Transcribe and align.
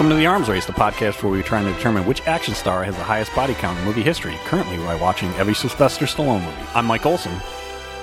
Welcome 0.00 0.16
to 0.16 0.18
the 0.18 0.28
Arms 0.28 0.48
Race, 0.48 0.64
the 0.64 0.72
podcast 0.72 1.22
where 1.22 1.30
we're 1.30 1.42
trying 1.42 1.66
to 1.66 1.74
determine 1.74 2.06
which 2.06 2.22
action 2.22 2.54
star 2.54 2.82
has 2.84 2.96
the 2.96 3.04
highest 3.04 3.34
body 3.34 3.52
count 3.52 3.78
in 3.78 3.84
movie 3.84 4.02
history, 4.02 4.34
currently 4.46 4.78
by 4.78 4.94
watching 4.94 5.28
every 5.34 5.52
Sylvester 5.52 6.06
Stallone 6.06 6.42
movie. 6.42 6.66
I'm 6.74 6.86
Mike 6.86 7.04
Olson. 7.04 7.38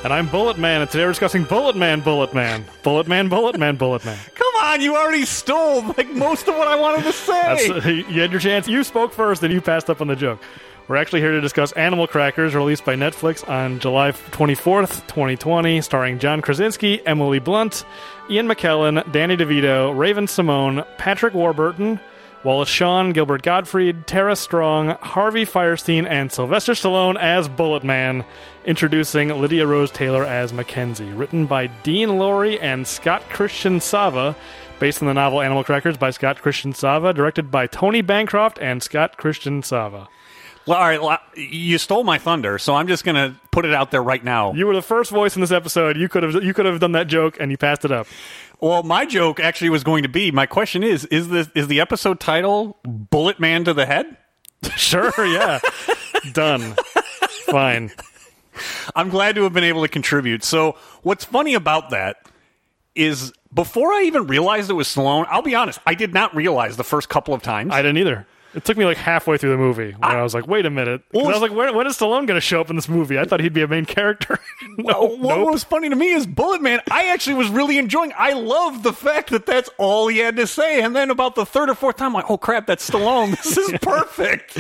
And 0.04 0.14
I'm 0.14 0.28
Bullet 0.28 0.60
Man, 0.60 0.82
and 0.82 0.92
today 0.92 1.06
we're 1.06 1.14
discussing 1.14 1.44
Bullet 1.46 1.76
Man, 1.76 2.02
Bullet 2.02 2.36
Man. 2.36 2.66
Bullet 2.84 3.08
Man, 3.08 3.30
Bullet 3.30 3.58
Man, 3.58 3.78
Bullet 3.78 4.06
Man. 4.06 4.16
Come 4.36 4.56
on, 4.62 4.80
you 4.80 4.96
already 4.96 5.26
stole 5.26 5.82
like 5.98 6.12
most 6.12 6.48
of 6.48 6.54
what 6.54 6.68
I 6.68 6.76
wanted 6.76 7.02
to 7.02 7.12
say. 7.14 7.42
That's, 7.72 7.86
you 7.88 8.22
had 8.22 8.30
your 8.30 8.42
chance. 8.42 8.68
You 8.68 8.84
spoke 8.84 9.12
first, 9.12 9.42
and 9.42 9.52
you 9.52 9.60
passed 9.60 9.90
up 9.90 10.00
on 10.00 10.06
the 10.06 10.16
joke. 10.16 10.40
We're 10.88 10.96
actually 10.96 11.20
here 11.20 11.34
to 11.34 11.42
discuss 11.42 11.74
Animal 11.74 12.08
Crackers, 12.08 12.56
released 12.56 12.86
by 12.86 12.96
Netflix 12.96 13.48
on 13.50 13.80
July 13.80 14.14
24th, 14.14 15.06
2020, 15.08 15.82
starring 15.82 16.18
John 16.18 16.42
Krasinski, 16.42 17.06
Emily 17.06 17.40
Blunt, 17.40 17.84
Ian 18.30 18.48
McKellen, 18.48 19.12
Danny 19.12 19.36
DeVito, 19.36 19.98
Raven-Symoné, 19.98 20.88
Patrick 20.98 21.34
Warburton, 21.34 22.00
Wallace 22.46 22.70
Shawn, 22.70 23.12
Gilbert 23.12 23.42
Gottfried, 23.42 24.08
Tara 24.08 24.38
Strong, 24.38 24.98
Harvey 25.02 25.46
Fierstein, 25.46 26.08
and 26.08 26.32
Sylvester 26.32 26.72
Stallone 26.72 27.20
as 27.20 27.50
Bullet 27.50 27.84
Man, 27.84 28.24
introducing 28.64 29.28
Lydia 29.28 29.68
Rose 29.68 29.92
Taylor 29.92 30.24
as 30.24 30.54
Mackenzie. 30.54 31.12
Written 31.12 31.48
by 31.48 31.68
Dean 31.68 32.12
Lorey 32.12 32.62
and 32.62 32.88
Scott 32.88 33.24
Christian 33.30 33.82
Sava, 33.82 34.38
based 34.80 35.02
on 35.02 35.10
the 35.10 35.14
novel 35.14 35.42
Animal 35.42 35.66
Crackers 35.66 35.98
by 35.98 36.12
Scott 36.12 36.42
Christian 36.42 36.72
Sava, 36.72 37.12
directed 37.12 37.52
by 37.52 37.68
Tony 37.68 38.00
Bancroft 38.00 38.58
and 38.62 38.82
Scott 38.82 39.18
Christian 39.18 39.62
Sava. 39.62 40.08
Well, 40.68 40.78
all 40.78 40.84
right, 40.84 41.02
well, 41.02 41.20
you 41.36 41.78
stole 41.78 42.04
my 42.04 42.18
thunder, 42.18 42.58
so 42.60 42.76
I'm 42.76 42.88
just 42.88 43.06
going 43.06 43.16
to 43.16 43.40
put 43.52 43.64
it 43.64 43.74
out 43.74 43.90
there 43.90 44.04
right 44.04 44.24
now. 44.24 44.54
You 44.54 44.68
were 44.68 44.76
the 44.76 44.82
first 44.82 45.12
voice 45.12 45.36
in 45.36 45.42
this 45.42 45.52
episode. 45.52 45.96
You 45.96 46.10
could 46.10 46.24
have 46.24 46.44
you 46.44 46.54
could 46.54 46.66
have 46.66 46.80
done 46.82 46.92
that 46.92 47.08
joke, 47.08 47.38
and 47.40 47.52
you 47.52 47.58
passed 47.58 47.86
it 47.86 47.92
up. 47.92 48.06
Well, 48.60 48.84
my 48.84 49.06
joke 49.06 49.40
actually 49.40 49.70
was 49.70 49.84
going 49.84 50.04
to 50.04 50.10
be. 50.10 50.30
My 50.32 50.46
question 50.46 50.84
is: 50.84 51.06
is 51.06 51.30
the 51.30 51.50
is 51.56 51.68
the 51.68 51.80
episode 51.80 52.20
title 52.20 52.78
"Bullet 52.84 53.40
Man 53.40 53.64
to 53.64 53.74
the 53.74 53.86
Head"? 53.86 54.18
Sure, 54.76 55.14
yeah, 55.26 55.60
done. 56.34 56.74
Fine. 57.46 57.92
I'm 58.96 59.10
glad 59.10 59.36
to 59.36 59.44
have 59.44 59.54
been 59.54 59.64
able 59.64 59.84
to 59.84 59.88
contribute. 59.88 60.44
So, 60.44 60.76
what's 61.04 61.24
funny 61.24 61.54
about 61.54 61.92
that 61.92 62.18
is 62.96 63.32
before 63.54 63.94
I 63.94 64.04
even 64.04 64.28
realized 64.28 64.70
it 64.70 64.74
was 64.74 64.88
Stallone, 64.88 65.28
I'll 65.30 65.44
be 65.44 65.56
honest, 65.56 65.80
I 65.86 65.94
did 65.94 66.14
not 66.14 66.36
realize 66.36 66.76
the 66.76 66.84
first 66.84 67.08
couple 67.08 67.34
of 67.34 67.42
times. 67.44 67.72
I 67.72 67.82
didn't 67.82 67.98
either. 67.98 68.26
It 68.58 68.66
took 68.66 68.76
me 68.76 68.86
like 68.86 68.98
halfway 68.98 69.38
through 69.38 69.52
the 69.52 69.58
movie 69.58 69.92
when 69.92 70.12
I, 70.12 70.20
I 70.20 70.24
was 70.24 70.34
like, 70.34 70.48
"Wait 70.48 70.66
a 70.66 70.70
minute!" 70.72 71.04
'Cause 71.14 71.26
I 71.26 71.32
was 71.32 71.42
like, 71.42 71.52
"When, 71.52 71.76
when 71.76 71.86
is 71.86 71.96
Stallone 71.96 72.26
going 72.26 72.36
to 72.36 72.42
show 72.42 72.60
up 72.60 72.70
in 72.72 72.76
this 72.76 72.90
movie?" 72.90 73.20
I 73.20 73.24
thought 73.26 73.40
he'd 73.40 73.54
be 73.54 73.62
a 73.62 73.68
main 73.68 73.86
character. 73.86 74.40
no, 74.78 74.84
Well, 75.04 75.18
what 75.20 75.38
nope. 75.38 75.52
was 75.52 75.64
funny 75.64 75.90
to 75.90 75.96
me 75.96 76.08
is 76.12 76.26
Bullet 76.26 76.62
Man. 76.62 76.82
I 76.92 77.10
actually 77.10 77.36
was 77.36 77.50
really 77.50 77.78
enjoying. 77.78 78.12
I 78.18 78.34
love 78.34 78.82
the 78.84 78.94
fact 78.94 79.30
that 79.30 79.46
that's 79.46 79.70
all 79.78 80.08
he 80.08 80.18
had 80.18 80.36
to 80.38 80.48
say. 80.48 80.82
And 80.82 80.96
then 80.96 81.12
about 81.12 81.36
the 81.36 81.46
third 81.46 81.70
or 81.70 81.76
fourth 81.76 81.98
time, 81.98 82.08
I'm 82.08 82.14
like, 82.14 82.30
oh 82.32 82.38
crap, 82.38 82.66
that's 82.68 82.90
Stallone. 82.90 83.38
This 83.44 83.58
is 83.58 83.72
perfect. 83.82 84.58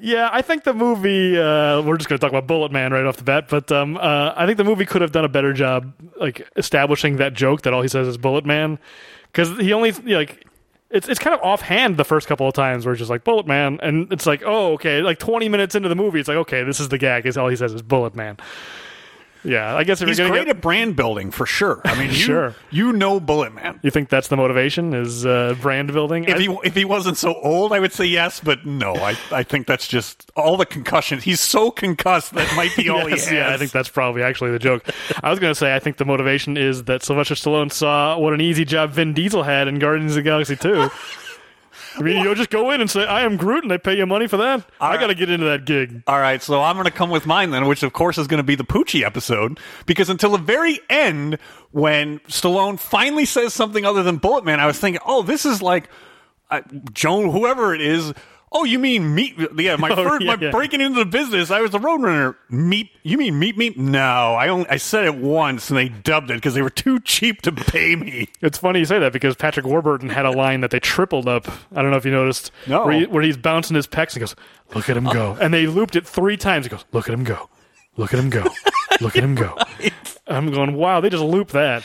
Yeah, 0.00 0.30
I 0.32 0.40
think 0.42 0.64
the 0.64 0.72
movie. 0.74 1.38
Uh, 1.38 1.82
we're 1.82 1.98
just 1.98 2.08
going 2.08 2.18
to 2.18 2.20
talk 2.24 2.30
about 2.32 2.46
Bullet 2.46 2.72
Man 2.72 2.92
right 2.92 3.04
off 3.04 3.18
the 3.18 3.24
bat, 3.24 3.48
but 3.50 3.70
um, 3.70 3.98
uh, 3.98 4.32
I 4.34 4.46
think 4.46 4.56
the 4.56 4.64
movie 4.64 4.86
could 4.86 5.02
have 5.02 5.12
done 5.12 5.24
a 5.26 5.28
better 5.28 5.52
job, 5.52 5.92
like 6.18 6.48
establishing 6.56 7.16
that 7.16 7.34
joke 7.34 7.62
that 7.62 7.74
all 7.74 7.82
he 7.82 7.88
says 7.88 8.08
is 8.08 8.16
Bullet 8.16 8.46
Man, 8.46 8.78
because 9.30 9.50
he 9.58 9.72
only 9.74 9.92
like. 9.92 10.46
It's, 10.94 11.08
it's 11.08 11.18
kind 11.18 11.34
of 11.34 11.40
offhand 11.42 11.96
the 11.96 12.04
first 12.04 12.28
couple 12.28 12.46
of 12.46 12.54
times 12.54 12.86
where 12.86 12.92
it's 12.92 13.00
just 13.00 13.10
like 13.10 13.24
Bullet 13.24 13.46
Man, 13.46 13.80
and 13.82 14.10
it's 14.12 14.26
like, 14.26 14.42
oh, 14.46 14.74
okay. 14.74 15.02
Like 15.02 15.18
20 15.18 15.48
minutes 15.48 15.74
into 15.74 15.88
the 15.88 15.96
movie, 15.96 16.20
it's 16.20 16.28
like, 16.28 16.38
okay, 16.38 16.62
this 16.62 16.80
is 16.80 16.88
the 16.88 16.98
gag. 16.98 17.26
Is 17.26 17.36
all 17.36 17.48
he 17.48 17.56
says 17.56 17.74
is 17.74 17.82
Bullet 17.82 18.14
Man. 18.14 18.38
Yeah, 19.44 19.76
I 19.76 19.84
guess 19.84 20.00
if 20.00 20.08
He's 20.08 20.18
you're 20.18 20.28
great 20.28 20.46
get, 20.46 20.56
at 20.56 20.62
brand 20.62 20.96
building 20.96 21.30
for 21.30 21.44
sure. 21.46 21.80
I 21.84 21.94
mean, 21.98 22.08
you, 22.08 22.14
Sure. 22.14 22.54
you 22.70 22.92
know 22.92 23.20
Bullet 23.20 23.54
Man. 23.54 23.78
you 23.82 23.90
think 23.90 24.08
that's 24.08 24.28
the 24.28 24.36
motivation 24.36 24.94
is 24.94 25.26
uh, 25.26 25.54
brand 25.60 25.92
building? 25.92 26.24
If 26.24 26.36
I- 26.36 26.38
he 26.40 26.56
if 26.64 26.74
he 26.74 26.84
wasn't 26.84 27.18
so 27.18 27.34
old, 27.34 27.72
I 27.72 27.78
would 27.80 27.92
say 27.92 28.06
yes, 28.06 28.40
but 28.40 28.64
no. 28.64 28.94
I 28.94 29.16
I 29.30 29.42
think 29.42 29.66
that's 29.66 29.86
just 29.86 30.30
all 30.34 30.56
the 30.56 30.66
concussions. 30.66 31.22
He's 31.24 31.40
so 31.40 31.70
concussed 31.70 32.32
that 32.34 32.50
might 32.56 32.74
be 32.76 32.88
all 32.90 33.08
Yes, 33.08 33.28
he 33.28 33.36
has. 33.36 33.48
yeah, 33.48 33.54
I 33.54 33.58
think 33.58 33.70
that's 33.70 33.88
probably 33.88 34.22
actually 34.22 34.50
the 34.52 34.58
joke. 34.58 34.84
I 35.22 35.30
was 35.30 35.38
going 35.38 35.50
to 35.50 35.54
say 35.58 35.74
I 35.74 35.78
think 35.78 35.98
the 35.98 36.04
motivation 36.04 36.56
is 36.56 36.84
that 36.84 37.02
Sylvester 37.02 37.34
Stallone 37.34 37.70
saw 37.70 38.18
what 38.18 38.32
an 38.32 38.40
easy 38.40 38.64
job 38.64 38.90
Vin 38.92 39.12
Diesel 39.12 39.42
had 39.42 39.68
in 39.68 39.78
Guardians 39.78 40.12
of 40.12 40.16
the 40.16 40.22
Galaxy 40.22 40.56
2. 40.56 40.88
I 41.96 42.02
mean, 42.02 42.22
you'll 42.22 42.34
just 42.34 42.50
go 42.50 42.70
in 42.70 42.80
and 42.80 42.90
say, 42.90 43.06
I 43.06 43.22
am 43.22 43.36
Groot, 43.36 43.62
and 43.62 43.70
they 43.70 43.78
pay 43.78 43.96
you 43.96 44.06
money 44.06 44.26
for 44.26 44.36
that. 44.38 44.68
I 44.80 44.96
got 44.96 45.08
to 45.08 45.14
get 45.14 45.30
into 45.30 45.46
that 45.46 45.64
gig. 45.64 46.02
All 46.06 46.18
right, 46.18 46.42
so 46.42 46.60
I'm 46.62 46.76
going 46.76 46.86
to 46.86 46.90
come 46.90 47.10
with 47.10 47.26
mine 47.26 47.50
then, 47.50 47.66
which 47.66 47.82
of 47.82 47.92
course 47.92 48.18
is 48.18 48.26
going 48.26 48.38
to 48.38 48.44
be 48.44 48.54
the 48.54 48.64
Poochie 48.64 49.04
episode, 49.04 49.60
because 49.86 50.10
until 50.10 50.32
the 50.32 50.38
very 50.38 50.80
end, 50.90 51.38
when 51.70 52.18
Stallone 52.20 52.78
finally 52.78 53.24
says 53.24 53.54
something 53.54 53.84
other 53.84 54.02
than 54.02 54.16
Bullet 54.16 54.44
Man, 54.44 54.60
I 54.60 54.66
was 54.66 54.78
thinking, 54.78 55.00
oh, 55.06 55.22
this 55.22 55.46
is 55.46 55.62
like 55.62 55.88
uh, 56.50 56.62
Joan, 56.92 57.30
whoever 57.30 57.74
it 57.74 57.80
is. 57.80 58.12
Oh, 58.56 58.62
you 58.64 58.78
mean 58.78 59.14
meat? 59.16 59.34
Yeah, 59.56 59.74
my 59.76 59.90
Oh, 59.92 59.96
first, 59.96 60.22
yeah, 60.22 60.36
my 60.36 60.40
yeah. 60.40 60.50
breaking 60.52 60.80
into 60.80 61.00
the 61.00 61.04
business. 61.04 61.50
I 61.50 61.60
was 61.60 61.72
the 61.72 61.78
roadrunner. 61.80 62.36
Meat? 62.48 62.90
You 63.02 63.18
mean 63.18 63.36
meat? 63.38 63.56
Meat? 63.58 63.76
No, 63.76 64.34
I 64.34 64.46
only 64.48 64.68
I 64.68 64.76
said 64.76 65.04
it 65.06 65.16
once, 65.16 65.70
and 65.70 65.76
they 65.78 65.88
dubbed 65.88 66.30
it 66.30 66.34
because 66.34 66.54
they 66.54 66.62
were 66.62 66.70
too 66.70 67.00
cheap 67.00 67.42
to 67.42 67.52
pay 67.52 67.96
me. 67.96 68.28
It's 68.40 68.56
funny 68.58 68.78
you 68.78 68.84
say 68.84 69.00
that 69.00 69.12
because 69.12 69.34
Patrick 69.34 69.66
Warburton 69.66 70.08
had 70.08 70.24
a 70.24 70.30
line 70.30 70.60
that 70.60 70.70
they 70.70 70.78
tripled 70.78 71.26
up. 71.26 71.48
I 71.74 71.82
don't 71.82 71.90
know 71.90 71.96
if 71.96 72.04
you 72.04 72.12
noticed. 72.12 72.52
No. 72.68 72.86
Where, 72.86 72.94
he- 73.00 73.06
where 73.06 73.22
he's 73.24 73.36
bouncing 73.36 73.74
his 73.74 73.88
pecs 73.88 74.12
and 74.14 74.20
goes, 74.20 74.36
Look 74.74 74.88
at 74.88 74.96
him 74.96 75.04
go. 75.04 75.36
Oh. 75.36 75.42
And 75.42 75.52
they 75.52 75.66
looped 75.66 75.96
it 75.96 76.06
three 76.06 76.36
times. 76.36 76.66
He 76.66 76.70
goes, 76.70 76.84
Look 76.92 77.08
at 77.08 77.14
him 77.14 77.24
go. 77.24 77.48
Look 77.96 78.12
at 78.14 78.20
him 78.20 78.30
go. 78.30 78.44
Look 79.00 79.16
at 79.16 79.24
him 79.24 79.34
go. 79.34 79.56
I'm 80.28 80.50
going, 80.52 80.74
Wow, 80.74 81.00
they 81.00 81.10
just 81.10 81.22
loop 81.24 81.48
that. 81.50 81.82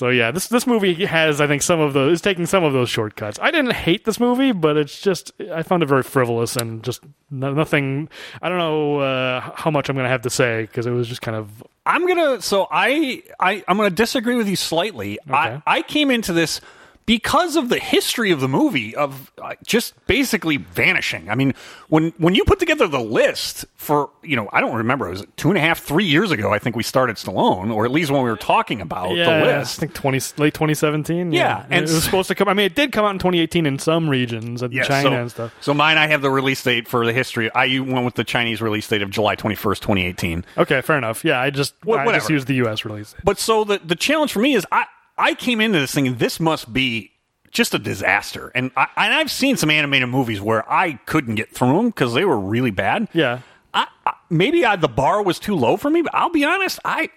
So 0.00 0.08
yeah, 0.08 0.30
this 0.30 0.46
this 0.46 0.66
movie 0.66 1.04
has 1.04 1.42
I 1.42 1.46
think 1.46 1.60
some 1.60 1.78
of 1.78 1.92
those 1.92 2.14
is 2.14 2.20
taking 2.22 2.46
some 2.46 2.64
of 2.64 2.72
those 2.72 2.88
shortcuts. 2.88 3.38
I 3.38 3.50
didn't 3.50 3.74
hate 3.74 4.06
this 4.06 4.18
movie, 4.18 4.50
but 4.50 4.78
it's 4.78 4.98
just 4.98 5.30
I 5.52 5.62
found 5.62 5.82
it 5.82 5.90
very 5.90 6.02
frivolous 6.02 6.56
and 6.56 6.82
just 6.82 7.02
no, 7.30 7.52
nothing. 7.52 8.08
I 8.40 8.48
don't 8.48 8.56
know 8.56 9.00
uh, 9.00 9.52
how 9.54 9.70
much 9.70 9.90
I'm 9.90 9.96
going 9.96 10.06
to 10.06 10.08
have 10.08 10.22
to 10.22 10.30
say 10.30 10.62
because 10.62 10.86
it 10.86 10.90
was 10.92 11.06
just 11.06 11.20
kind 11.20 11.36
of 11.36 11.62
I'm 11.84 12.08
gonna. 12.08 12.40
So 12.40 12.66
I, 12.70 13.22
I 13.38 13.62
I'm 13.68 13.76
gonna 13.76 13.90
disagree 13.90 14.36
with 14.36 14.48
you 14.48 14.56
slightly. 14.56 15.18
I 15.28 15.60
I 15.66 15.82
came 15.82 16.10
into 16.10 16.32
this 16.32 16.62
because 17.06 17.56
of 17.56 17.68
the 17.68 17.78
history 17.78 18.30
of 18.30 18.40
the 18.40 18.48
movie 18.48 18.94
of 18.94 19.32
uh, 19.42 19.54
just 19.66 19.94
basically 20.06 20.58
vanishing. 20.58 21.28
I 21.28 21.34
mean, 21.34 21.54
when 21.88 22.12
when 22.18 22.34
you 22.34 22.44
put 22.44 22.58
together 22.58 22.86
the 22.86 23.00
list 23.00 23.64
for 23.74 24.10
you 24.22 24.36
know 24.36 24.48
I 24.52 24.60
don't 24.60 24.76
remember 24.76 25.08
it 25.08 25.10
was 25.10 25.26
two 25.36 25.48
and 25.48 25.58
a 25.58 25.60
half 25.60 25.80
three 25.80 26.04
years 26.04 26.30
ago 26.30 26.52
I 26.52 26.58
think 26.58 26.76
we 26.76 26.82
started 26.82 27.16
Stallone 27.16 27.74
or 27.74 27.84
at 27.84 27.90
least 27.90 28.10
when 28.10 28.22
we 28.22 28.30
were 28.30 28.36
talking 28.36 28.80
about 28.80 29.16
yeah, 29.16 29.24
the 29.24 29.44
list. 29.44 29.78
I 29.78 29.80
think 29.80 29.94
twenty 29.94 30.20
late 30.36 30.54
2017. 30.54 31.32
Yeah, 31.32 31.64
and 31.64 31.72
and 31.72 31.90
it 31.90 31.92
was 31.92 32.04
supposed 32.04 32.28
to 32.28 32.34
come. 32.34 32.48
I 32.48 32.54
mean, 32.54 32.66
it 32.66 32.74
did 32.74 32.92
come 32.92 33.04
out 33.04 33.10
in 33.10 33.18
2018 33.18 33.66
in 33.66 33.78
some 33.78 34.08
regions, 34.08 34.62
in 34.62 34.72
Yeah, 34.72 34.84
China 34.84 35.10
so, 35.10 35.12
and 35.14 35.30
stuff. 35.30 35.54
So 35.60 35.74
mine, 35.74 35.98
I 35.98 36.06
have 36.06 36.22
the 36.22 36.30
release 36.30 36.62
date 36.62 36.86
for 36.86 37.04
the 37.04 37.12
history. 37.12 37.52
I 37.54 37.80
went 37.80 38.04
with 38.04 38.14
the 38.14 38.24
Chinese 38.24 38.60
release 38.60 38.86
date 38.86 39.02
of 39.02 39.10
July 39.10 39.36
21st, 39.36 39.80
2018. 39.80 40.44
Okay, 40.58 40.80
fair 40.80 40.98
enough. 40.98 41.24
Yeah, 41.24 41.40
I 41.40 41.50
just 41.50 41.74
Wha- 41.84 41.96
I 41.98 42.12
just 42.12 42.30
used 42.30 42.46
the 42.46 42.54
U.S. 42.56 42.84
release. 42.84 43.14
But 43.24 43.38
so 43.38 43.64
the 43.64 43.80
the 43.84 43.96
challenge 43.96 44.32
for 44.32 44.40
me 44.40 44.54
is 44.54 44.66
I 44.70 44.86
I 45.20 45.34
came 45.34 45.60
into 45.60 45.78
this 45.78 45.92
thinking 45.94 46.16
this 46.16 46.40
must 46.40 46.72
be 46.72 47.12
just 47.50 47.74
a 47.74 47.78
disaster, 47.78 48.50
and 48.54 48.70
I 48.76 48.86
and 48.96 49.14
I've 49.14 49.30
seen 49.30 49.56
some 49.56 49.70
animated 49.70 50.08
movies 50.08 50.40
where 50.40 50.70
I 50.70 50.94
couldn't 51.06 51.34
get 51.34 51.54
through 51.54 51.76
them 51.76 51.86
because 51.88 52.14
they 52.14 52.24
were 52.24 52.38
really 52.38 52.70
bad. 52.70 53.08
Yeah, 53.12 53.40
I, 53.74 53.86
I, 54.06 54.14
maybe 54.30 54.64
I, 54.64 54.76
the 54.76 54.88
bar 54.88 55.22
was 55.22 55.38
too 55.38 55.54
low 55.56 55.76
for 55.76 55.90
me, 55.90 56.02
but 56.02 56.14
I'll 56.14 56.30
be 56.30 56.44
honest, 56.44 56.78
I 56.84 57.10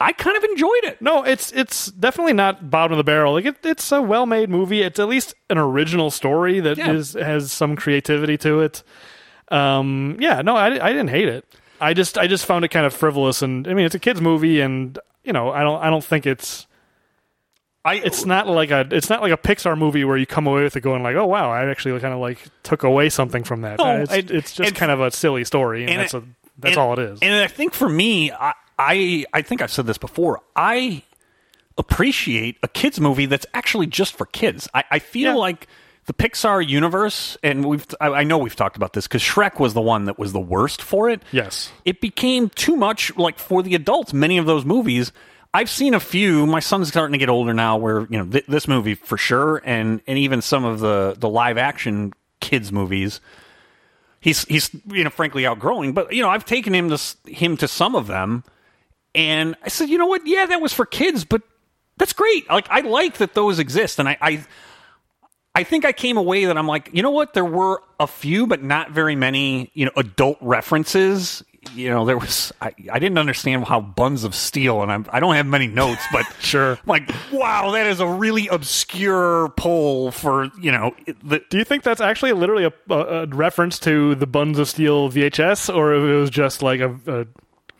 I 0.00 0.12
kind 0.12 0.36
of 0.36 0.44
enjoyed 0.44 0.84
it. 0.84 1.02
No, 1.02 1.22
it's 1.24 1.52
it's 1.52 1.86
definitely 1.86 2.32
not 2.34 2.70
bottom 2.70 2.92
of 2.92 2.98
the 2.98 3.04
barrel. 3.04 3.32
Like 3.34 3.46
it, 3.46 3.56
it's 3.64 3.90
a 3.92 4.00
well 4.00 4.26
made 4.26 4.48
movie. 4.48 4.82
It's 4.82 4.98
at 5.00 5.08
least 5.08 5.34
an 5.50 5.58
original 5.58 6.10
story 6.10 6.60
that 6.60 6.78
is 6.78 7.14
Yeah. 7.14 7.24
has 7.26 7.50
some 7.52 7.74
creativity 7.76 8.36
to 8.38 8.60
it. 8.60 8.82
Um, 9.50 10.16
yeah, 10.20 10.40
no, 10.42 10.56
I, 10.56 10.66
I 10.66 10.90
didn't 10.92 11.10
hate 11.10 11.28
it. 11.28 11.44
I 11.80 11.92
just 11.94 12.16
I 12.16 12.26
just 12.26 12.46
found 12.46 12.64
it 12.64 12.68
kind 12.68 12.86
of 12.86 12.94
frivolous, 12.94 13.42
and 13.42 13.66
I 13.68 13.74
mean 13.74 13.84
it's 13.86 13.94
a 13.94 13.98
kids 13.98 14.20
movie, 14.20 14.60
and 14.60 14.98
you 15.24 15.32
know 15.32 15.50
I 15.50 15.62
don't 15.62 15.82
I 15.82 15.90
don't 15.90 16.04
think 16.04 16.26
it's 16.26 16.66
I 17.84 17.94
it's 17.96 18.24
not 18.24 18.46
like 18.48 18.70
a 18.70 18.86
it's 18.90 19.10
not 19.10 19.20
like 19.20 19.32
a 19.32 19.36
Pixar 19.36 19.76
movie 19.76 20.04
where 20.04 20.16
you 20.16 20.26
come 20.26 20.46
away 20.46 20.62
with 20.62 20.74
it 20.76 20.80
going 20.80 21.02
like 21.02 21.16
oh 21.16 21.26
wow 21.26 21.50
I 21.50 21.68
actually 21.68 21.98
kind 22.00 22.14
of 22.14 22.20
like 22.20 22.38
took 22.62 22.82
away 22.82 23.10
something 23.10 23.44
from 23.44 23.60
that. 23.62 23.78
No, 23.78 23.84
Uh, 23.84 23.96
it's, 23.98 24.12
and- 24.12 24.30
it's 24.30 24.52
just 24.54 24.68
and- 24.68 24.76
kind 24.76 24.90
of 24.90 25.00
a 25.00 25.10
silly 25.10 25.44
story, 25.44 25.82
and, 25.82 25.90
and 25.90 26.00
that's 26.00 26.14
a 26.14 26.22
that's 26.58 26.76
and- 26.76 26.78
all 26.78 26.92
it 26.94 26.98
is. 27.00 27.18
And 27.20 27.34
I 27.34 27.46
think 27.46 27.74
for 27.74 27.88
me, 27.88 28.32
I, 28.32 28.54
I 28.78 29.24
I 29.34 29.42
think 29.42 29.60
I've 29.62 29.70
said 29.72 29.86
this 29.86 29.98
before. 29.98 30.40
I 30.56 31.02
appreciate 31.76 32.56
a 32.62 32.68
kids 32.68 33.00
movie 33.00 33.26
that's 33.26 33.46
actually 33.54 33.86
just 33.86 34.16
for 34.16 34.26
kids. 34.26 34.68
I, 34.74 34.84
I 34.90 34.98
feel 34.98 35.32
Yeah. 35.32 35.38
like 35.38 35.66
the 36.06 36.12
Pixar 36.12 36.66
universe, 36.66 37.36
and 37.42 37.64
we've 37.64 37.86
I, 38.00 38.08
I 38.08 38.24
know 38.24 38.38
we've 38.38 38.54
talked 38.56 38.76
about 38.76 38.92
this 38.92 39.06
because 39.08 39.22
Shrek 39.22 39.58
was 39.58 39.74
the 39.74 39.80
one 39.80 40.04
that 40.04 40.18
was 40.18 40.32
the 40.32 40.40
worst 40.40 40.82
for 40.82 41.08
it. 41.10 41.22
yes, 41.32 41.72
It 41.84 42.00
became 42.00 42.50
too 42.50 42.76
much 42.76 43.16
like 43.16 43.38
for 43.38 43.62
the 43.62 43.74
adults. 43.74 44.12
Many 44.12 44.38
of 44.38 44.46
those 44.46 44.64
movies. 44.64 45.12
I've 45.54 45.70
seen 45.70 45.94
a 45.94 46.00
few. 46.00 46.46
My 46.46 46.60
son's 46.60 46.88
starting 46.88 47.12
to 47.12 47.18
get 47.18 47.30
older 47.30 47.54
now. 47.54 47.78
Where 47.78 48.00
you 48.10 48.18
know 48.18 48.26
th- 48.26 48.46
this 48.46 48.68
movie 48.68 48.94
for 48.94 49.16
sure, 49.16 49.62
and 49.64 50.02
and 50.06 50.18
even 50.18 50.42
some 50.42 50.64
of 50.64 50.80
the 50.80 51.16
the 51.18 51.28
live 51.28 51.56
action 51.56 52.12
kids 52.40 52.70
movies 52.70 53.20
he's 54.24 54.44
he's 54.46 54.70
you 54.86 55.04
know 55.04 55.10
frankly 55.10 55.46
outgrowing. 55.46 55.92
But 55.92 56.12
you 56.12 56.22
know, 56.22 56.30
I've 56.30 56.46
taken 56.46 56.74
him 56.74 56.88
to 56.88 57.30
him 57.30 57.56
to 57.58 57.68
some 57.68 57.94
of 57.94 58.06
them, 58.06 58.42
and 59.14 59.54
I 59.62 59.68
said, 59.68 59.90
you 59.90 59.98
know 59.98 60.06
what? 60.06 60.26
Yeah, 60.26 60.46
that 60.46 60.60
was 60.60 60.72
for 60.72 60.86
kids, 60.86 61.24
but 61.24 61.42
that's 61.98 62.14
great. 62.14 62.48
Like 62.48 62.66
I 62.70 62.80
like 62.80 63.18
that 63.18 63.34
those 63.34 63.58
exist, 63.58 63.98
and 63.98 64.08
I 64.08 64.16
I, 64.20 64.44
I 65.54 65.62
think 65.62 65.84
I 65.84 65.92
came 65.92 66.16
away 66.16 66.46
that 66.46 66.56
I'm 66.56 66.66
like, 66.66 66.88
you 66.92 67.02
know 67.02 67.10
what? 67.10 67.34
There 67.34 67.44
were 67.44 67.82
a 68.00 68.06
few, 68.06 68.46
but 68.46 68.62
not 68.62 68.90
very 68.90 69.14
many, 69.14 69.70
you 69.74 69.84
know, 69.84 69.92
adult 69.96 70.38
references. 70.40 71.44
You 71.74 71.90
know, 71.90 72.04
there 72.04 72.18
was, 72.18 72.52
I, 72.60 72.74
I 72.92 72.98
didn't 72.98 73.18
understand 73.18 73.64
how 73.64 73.80
Buns 73.80 74.24
of 74.24 74.34
Steel, 74.34 74.82
and 74.82 74.90
I'm, 74.92 75.06
I 75.10 75.20
don't 75.20 75.34
have 75.34 75.46
many 75.46 75.66
notes, 75.66 76.02
but 76.12 76.26
Sure. 76.40 76.72
I'm 76.72 76.78
like, 76.86 77.10
wow, 77.32 77.70
that 77.72 77.86
is 77.86 78.00
a 78.00 78.06
really 78.06 78.48
obscure 78.48 79.48
poll 79.56 80.10
for, 80.10 80.50
you 80.60 80.70
know, 80.72 80.94
the, 81.22 81.40
Do 81.50 81.58
you 81.58 81.64
think 81.64 81.82
that's 81.82 82.00
actually 82.00 82.32
literally 82.32 82.64
a, 82.64 82.72
a, 82.92 83.22
a 83.22 83.26
reference 83.26 83.78
to 83.80 84.14
the 84.14 84.26
Buns 84.26 84.58
of 84.58 84.68
Steel 84.68 85.10
VHS, 85.10 85.74
or 85.74 85.94
it 85.94 86.20
was 86.20 86.30
just 86.30 86.62
like 86.62 86.80
a, 86.80 86.94
a 87.06 87.26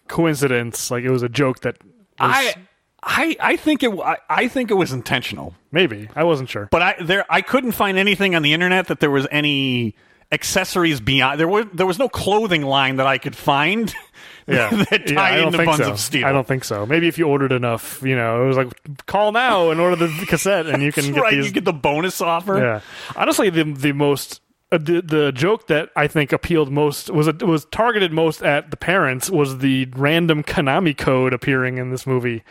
coincidence? 0.08 0.90
Like 0.90 1.04
it 1.04 1.10
was 1.10 1.22
a 1.22 1.28
joke 1.28 1.60
that 1.60 1.76
was, 1.84 1.92
I, 2.18 2.54
I, 3.02 3.36
I 3.40 3.56
think 3.56 3.82
it, 3.82 3.90
I, 3.98 4.16
I 4.28 4.48
think 4.48 4.70
it 4.70 4.74
was 4.74 4.92
intentional. 4.92 5.54
maybe 5.72 6.08
I 6.16 6.24
wasn't 6.24 6.48
sure. 6.48 6.68
but 6.70 6.82
I 6.82 6.94
there 7.02 7.24
I 7.28 7.42
couldn't 7.42 7.72
find 7.72 7.98
anything 7.98 8.34
on 8.34 8.42
the 8.42 8.52
internet 8.52 8.86
that 8.86 9.00
there 9.00 9.10
was 9.10 9.26
any 9.30 9.94
accessories 10.34 11.00
beyond 11.00 11.40
there 11.40 11.48
was 11.48 11.64
there 11.72 11.86
was 11.86 11.98
no 11.98 12.08
clothing 12.08 12.62
line 12.62 12.96
that 12.96 13.06
I 13.06 13.16
could 13.18 13.34
find 13.36 13.94
Yeah, 14.46 14.68
that 14.90 15.08
Yeah, 15.08 15.14
tie 15.16 15.32
I 15.32 15.36
don't 15.36 15.46
into 15.46 15.56
think 15.58 15.68
Buns 15.70 15.84
so. 15.86 15.90
of 15.92 15.98
Steel. 15.98 16.26
I 16.26 16.32
don't 16.32 16.46
think 16.46 16.64
so. 16.64 16.84
Maybe 16.84 17.08
if 17.08 17.16
you 17.16 17.26
ordered 17.26 17.50
enough, 17.52 18.02
you 18.02 18.14
know, 18.14 18.44
it 18.44 18.46
was 18.46 18.58
like 18.58 19.06
call 19.06 19.32
now 19.32 19.70
and 19.70 19.80
order 19.80 19.96
the 19.96 20.08
cassette, 20.28 20.66
and 20.66 20.82
you 20.82 20.92
can 20.92 21.12
get 21.14 21.22
right. 21.22 21.34
these. 21.34 21.46
You 21.46 21.52
get 21.52 21.64
the 21.64 21.72
bonus 21.72 22.20
offer. 22.20 22.58
Yeah, 22.58 22.80
honestly, 23.16 23.48
the 23.48 23.64
the 23.64 23.92
most 23.92 24.42
uh, 24.70 24.76
the 24.76 25.00
the 25.00 25.32
joke 25.32 25.68
that 25.68 25.88
I 25.96 26.08
think 26.08 26.30
appealed 26.30 26.70
most 26.70 27.08
was 27.08 27.26
it 27.26 27.42
was 27.42 27.64
targeted 27.66 28.12
most 28.12 28.42
at 28.42 28.70
the 28.70 28.76
parents 28.76 29.30
was 29.30 29.58
the 29.60 29.86
random 29.96 30.42
Konami 30.42 30.94
code 30.94 31.32
appearing 31.32 31.78
in 31.78 31.88
this 31.88 32.06
movie. 32.06 32.42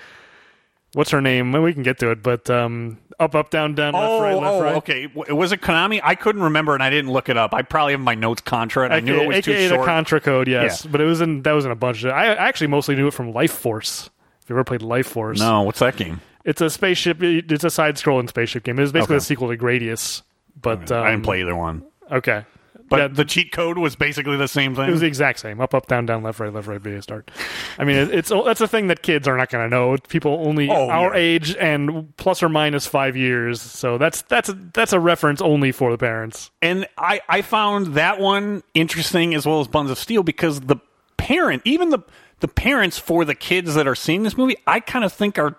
What's 0.94 1.12
her 1.12 1.21
name? 1.21 1.51
Well, 1.51 1.62
we 1.62 1.74
can 1.74 1.83
get 1.83 2.00
to 2.00 2.09
it, 2.09 2.24
but 2.24 2.50
um, 2.50 2.97
up, 3.19 3.36
up, 3.36 3.50
down, 3.50 3.75
down, 3.75 3.94
left, 3.94 4.06
Oh, 4.06 4.21
right, 4.21 4.33
left, 4.36 4.45
oh, 4.56 4.62
right. 4.62 4.75
okay. 4.77 5.07
W- 5.07 5.36
Was 5.36 5.51
it 5.51 5.62
Konami? 5.62 6.00
I 6.04 6.15
couldn't 6.15 6.42
remember, 6.44 6.74
and 6.74 6.81
I 6.83 6.89
didn't 6.89 7.12
look 7.12 7.30
it 7.30 7.38
up. 7.38 7.54
I 7.54 7.62
probably 7.62 7.94
have 7.94 8.01
my 8.01 8.15
notes 8.15 8.42
Contra, 8.42 8.86
and 8.86 8.94
I 8.94 9.00
knew 9.00 9.19
it 9.21 9.27
was 9.27 9.38
AKA 9.38 9.42
too 9.63 9.69
the 9.69 9.75
short. 9.75 9.86
Contra 9.88 10.19
code, 10.21 10.48
yes, 10.48 10.83
Yeah. 10.86 10.92
but 10.92 11.01
it 11.01 11.06
was 11.06 11.21
in 11.21 11.42
that 11.44 11.51
was 11.54 11.65
in 11.65 11.71
a 11.71 11.75
bunch 11.75 12.04
of. 12.04 12.12
I 12.12 12.27
actually 12.27 12.68
mostly 12.68 12.95
knew 12.95 13.07
it 13.07 13.13
from 13.13 13.31
Life 13.33 13.51
Force. 13.54 14.10
If 14.42 14.50
you 14.50 14.56
ever 14.56 14.63
played 14.63 14.81
Life 14.81 15.07
Force, 15.07 15.39
no, 15.39 15.62
what's 15.63 15.80
that 15.80 15.95
game? 15.95 16.21
it's 16.44 16.60
a 16.62 16.69
spaceship. 16.69 17.21
It's 17.24 17.63
a 17.63 17.69
side-scrolling 17.69 18.27
spaceship 18.27 18.63
game. 18.63 18.77
It 18.77 18.81
was 18.81 18.92
basically 18.92 19.15
Okay. 19.15 19.21
a 19.21 19.25
sequel 19.25 19.50
to 19.50 19.57
Gradius, 19.57 20.21
but 20.62 20.92
um, 20.92 21.04
I 21.04 21.12
didn't 21.12 21.24
play 21.24 21.39
either 21.42 21.56
one. 21.56 21.83
Okay, 22.12 22.44
But 22.93 22.99
Yeah, 22.99 23.07
the 23.07 23.25
cheat 23.25 23.51
code 23.51 23.79
was 23.79 23.95
basically 23.95 24.37
the 24.37 24.47
same 24.47 24.75
thing. 24.75 24.87
It 24.87 24.91
was 24.91 24.99
the 25.01 25.07
exact 25.07 25.39
same. 25.39 25.59
Up, 25.59 25.73
up, 25.73 25.87
down, 25.87 26.05
down, 26.05 26.21
left, 26.21 26.39
right, 26.39 26.53
left, 26.53 26.67
right, 26.67 26.81
B, 26.81 27.01
start. 27.01 27.31
I 27.79 27.85
mean, 27.85 27.95
it's 27.97 28.29
that's 28.29 28.61
a 28.61 28.67
thing 28.67 28.85
that 28.87 29.01
kids 29.01 29.27
are 29.27 29.35
not 29.35 29.49
going 29.49 29.67
to 29.67 29.75
know. 29.75 29.97
People 30.09 30.43
only 30.45 30.69
Oh, 30.69 30.89
our 30.89 31.15
yeah. 31.15 31.19
age 31.21 31.55
and 31.55 32.15
plus 32.17 32.43
or 32.43 32.49
minus 32.49 32.85
five 32.85 33.17
years. 33.17 33.61
So 33.61 33.97
that's 33.97 34.21
that's 34.21 34.49
a, 34.49 34.53
that's 34.73 34.93
a 34.93 34.99
reference 34.99 35.41
only 35.41 35.71
for 35.71 35.89
the 35.91 35.97
parents. 35.97 36.51
and 36.61 36.85
I, 36.97 37.21
I 37.27 37.41
found 37.41 37.95
that 37.95 38.19
one 38.19 38.61
interesting 38.75 39.33
as 39.33 39.45
well 39.47 39.59
as 39.59 39.67
Buns 39.67 39.89
of 39.89 39.97
Steel 39.97 40.21
because 40.21 40.61
the 40.61 40.75
parent, 41.17 41.63
even 41.65 41.89
the 41.89 41.99
the 42.41 42.47
parents 42.47 42.99
for 42.99 43.25
the 43.25 43.33
kids 43.35 43.73
that 43.73 43.87
are 43.87 43.95
seeing 43.95 44.21
this 44.23 44.37
movie, 44.37 44.55
I 44.67 44.79
kind 44.81 45.03
of 45.03 45.11
think 45.11 45.39
are 45.39 45.55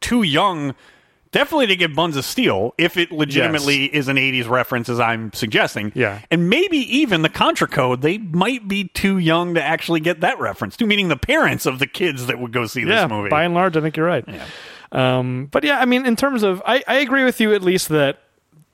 too 0.00 0.22
young. 0.24 0.74
Definitely 1.32 1.68
to 1.68 1.76
get 1.76 1.94
Buns 1.96 2.16
of 2.16 2.24
Steel 2.26 2.74
if 2.76 2.96
it 2.98 3.10
legitimately 3.10 3.86
is 3.86 4.08
an 4.08 4.16
'80s 4.16 4.48
reference, 4.48 4.88
as 4.90 5.00
I'm 5.00 5.32
suggesting. 5.32 5.90
Yeah. 5.94 6.20
and 6.30 6.50
maybe 6.50 6.76
even 6.98 7.22
the 7.22 7.30
Contra 7.30 7.66
Code, 7.66 8.02
they 8.02 8.18
might 8.18 8.68
be 8.68 8.84
too 8.88 9.16
young 9.18 9.54
to 9.54 9.62
actually 9.62 10.00
get 10.00 10.20
that 10.20 10.38
reference. 10.38 10.76
To 10.76 10.86
meaning 10.86 11.08
the 11.08 11.16
parents 11.16 11.64
of 11.64 11.78
the 11.78 11.86
kids 11.86 12.26
that 12.26 12.38
would 12.38 12.52
go 12.52 12.66
see 12.66 12.80
Yeah, 12.82 13.02
this 13.02 13.10
movie. 13.10 13.30
by 13.30 13.44
and 13.44 13.54
large, 13.54 13.76
I 13.76 13.80
think 13.80 13.96
you're 13.96 14.06
right. 14.06 14.24
Um, 14.92 15.48
but 15.50 15.64
yeah, 15.64 15.78
I 15.80 15.86
mean, 15.86 16.04
in 16.04 16.16
terms 16.16 16.42
of, 16.42 16.62
I, 16.66 16.84
I 16.86 16.96
agree 16.96 17.24
with 17.24 17.40
you 17.40 17.54
at 17.54 17.62
least 17.62 17.88
that 17.88 18.18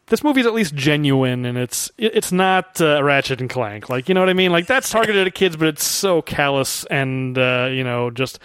this 0.06 0.24
movie's 0.24 0.46
at 0.46 0.54
least 0.54 0.74
genuine 0.74 1.44
and 1.44 1.56
it's 1.58 1.90
it's 1.98 2.32
not 2.32 2.80
uh, 2.80 3.04
Ratchet 3.04 3.40
and 3.40 3.48
Clank. 3.50 3.88
Like, 3.88 4.08
you 4.08 4.14
know 4.14 4.20
what 4.20 4.30
I 4.30 4.32
mean? 4.32 4.50
Like 4.50 4.66
that's 4.66 4.90
targeted 4.90 5.26
at 5.26 5.34
kids, 5.34 5.54
but 5.56 5.68
it's 5.68 5.84
so 5.84 6.22
callous 6.22 6.84
and 6.86 7.38
uh, 7.38 7.68
you 7.70 7.84
know 7.84 8.10
just 8.10 8.38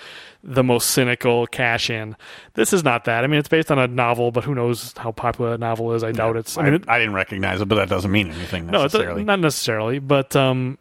the 0.43 0.63
most 0.63 0.91
cynical 0.91 1.47
cash 1.47 1.89
in. 1.89 2.17
This 2.53 2.73
is 2.73 2.83
not 2.83 3.05
that. 3.05 3.23
I 3.23 3.27
mean, 3.27 3.39
it's 3.39 3.47
based 3.47 3.71
on 3.71 3.79
a 3.79 3.87
novel, 3.87 4.31
but 4.31 4.43
who 4.43 4.53
knows 4.53 4.93
how 4.97 5.11
popular 5.11 5.51
that 5.51 5.59
novel 5.59 5.93
is? 5.93 6.03
I 6.03 6.11
doubt 6.11 6.35
it's. 6.35 6.57
I 6.57 6.63
mean, 6.63 6.73
it, 6.75 6.89
I 6.89 6.99
didn't 6.99 7.13
recognize 7.13 7.61
it, 7.61 7.65
but 7.65 7.75
that 7.75 7.89
doesn't 7.89 8.11
mean 8.11 8.29
anything 8.29 8.67
no, 8.67 8.87
not 9.23 9.39
necessarily, 9.39 9.99
but 9.99 10.35
um, 10.35 10.77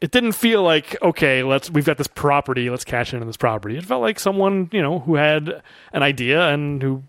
it 0.00 0.12
didn't 0.12 0.32
feel 0.32 0.62
like 0.62 0.96
okay, 1.02 1.42
let's 1.42 1.68
we've 1.70 1.84
got 1.84 1.98
this 1.98 2.06
property, 2.06 2.70
let's 2.70 2.84
cash 2.84 3.12
in 3.12 3.20
on 3.20 3.26
this 3.26 3.36
property. 3.36 3.76
It 3.76 3.84
felt 3.84 4.00
like 4.00 4.20
someone 4.20 4.70
you 4.72 4.80
know 4.80 5.00
who 5.00 5.16
had 5.16 5.60
an 5.92 6.02
idea 6.02 6.48
and 6.48 6.80
who 6.80 7.02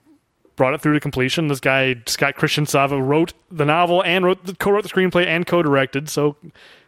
brought 0.56 0.74
it 0.74 0.82
through 0.82 0.96
to 0.96 1.00
completion. 1.00 1.48
This 1.50 1.60
guy 1.60 1.96
Scott 2.08 2.36
Christian 2.36 2.66
Sava 2.66 3.02
wrote 3.02 3.34
the 3.52 3.66
novel 3.66 4.04
and 4.04 4.26
wrote 4.26 4.44
the, 4.46 4.56
co-wrote 4.56 4.84
the 4.84 4.90
screenplay 4.90 5.28
and 5.28 5.46
co-directed, 5.46 6.10
so 6.10 6.36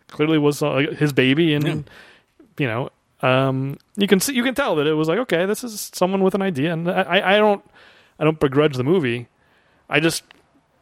clearly 0.08 0.40
was 0.40 0.64
uh, 0.64 0.88
his 0.98 1.14
baby, 1.14 1.54
and 1.54 1.88
you 2.58 2.68
know. 2.68 2.90
Um, 3.24 3.78
you 3.96 4.06
can 4.06 4.20
see, 4.20 4.36
you 4.36 4.44
can 4.44 4.54
tell 4.54 4.76
that 4.76 4.86
it 4.86 4.94
was 4.94 5.08
like 5.08 5.18
okay, 5.20 5.46
this 5.46 5.64
is 5.64 5.90
someone 5.94 6.22
with 6.22 6.36
an 6.36 6.42
idea, 6.42 6.74
and 6.74 6.92
I, 6.92 7.36
I 7.36 7.38
don't, 7.38 7.64
I 8.20 8.26
don't 8.26 8.40
begrudge 8.40 8.76
the 8.76 8.84
movie. 8.84 9.30
I 9.90 10.00
just 10.00 10.24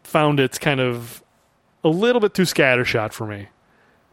found 0.03 0.39
it's 0.39 0.57
kind 0.57 0.79
of 0.79 1.23
a 1.83 1.89
little 1.89 2.19
bit 2.19 2.33
too 2.33 2.43
scattershot 2.43 3.13
for 3.13 3.27
me. 3.27 3.47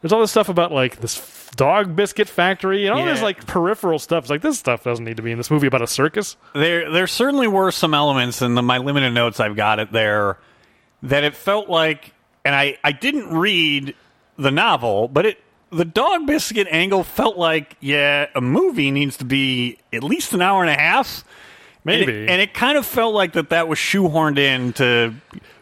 There's 0.01 0.13
all 0.13 0.21
this 0.21 0.31
stuff 0.31 0.49
about 0.49 0.71
like 0.71 1.01
this 1.01 1.51
dog 1.57 1.97
biscuit 1.97 2.29
factory 2.29 2.87
and 2.87 2.95
all 2.95 3.05
this 3.05 3.23
like 3.23 3.47
peripheral 3.47 3.99
stuff. 3.99 4.25
It's 4.25 4.31
like 4.31 4.43
this 4.43 4.59
stuff 4.59 4.85
doesn't 4.85 5.05
need 5.05 5.17
to 5.17 5.23
be 5.23 5.33
in 5.33 5.39
this 5.39 5.51
movie 5.51 5.67
about 5.67 5.83
a 5.83 5.89
circus. 5.89 6.37
There, 6.55 6.91
there 6.93 7.07
certainly 7.07 7.49
were 7.49 7.73
some 7.73 7.95
elements 7.95 8.41
in 8.43 8.55
the, 8.55 8.63
my 8.63 8.79
limited 8.79 9.11
notes. 9.11 9.41
I've 9.41 9.57
got 9.57 9.81
it 9.81 9.91
there 9.91 10.39
that 11.03 11.25
it 11.25 11.35
felt 11.35 11.69
like, 11.69 12.13
and 12.45 12.55
I, 12.55 12.79
I 12.85 12.93
didn't 12.93 13.35
read 13.35 13.95
the 14.37 14.51
novel, 14.53 15.09
but 15.09 15.27
it, 15.27 15.43
the 15.71 15.85
dog 15.85 16.27
biscuit 16.27 16.67
angle 16.71 17.05
felt 17.05 17.37
like, 17.37 17.77
yeah, 17.81 18.27
a 18.35 18.41
movie 18.41 18.91
needs 18.91 19.17
to 19.19 19.25
be 19.25 19.79
at 19.93 20.03
least 20.03 20.33
an 20.33 20.41
hour 20.43 20.63
and 20.63 20.71
a 20.71 20.79
half. 20.81 21.25
And 21.85 22.01
Maybe. 22.01 22.13
it, 22.25 22.29
and 22.29 22.41
it 22.43 22.53
kind 22.53 22.77
of 22.77 22.85
felt 22.85 23.15
like 23.15 23.33
that 23.33 23.49
that 23.51 23.67
was 23.69 23.79
shoehorned 23.79 24.37
in 24.39 24.73
to. 24.75 25.15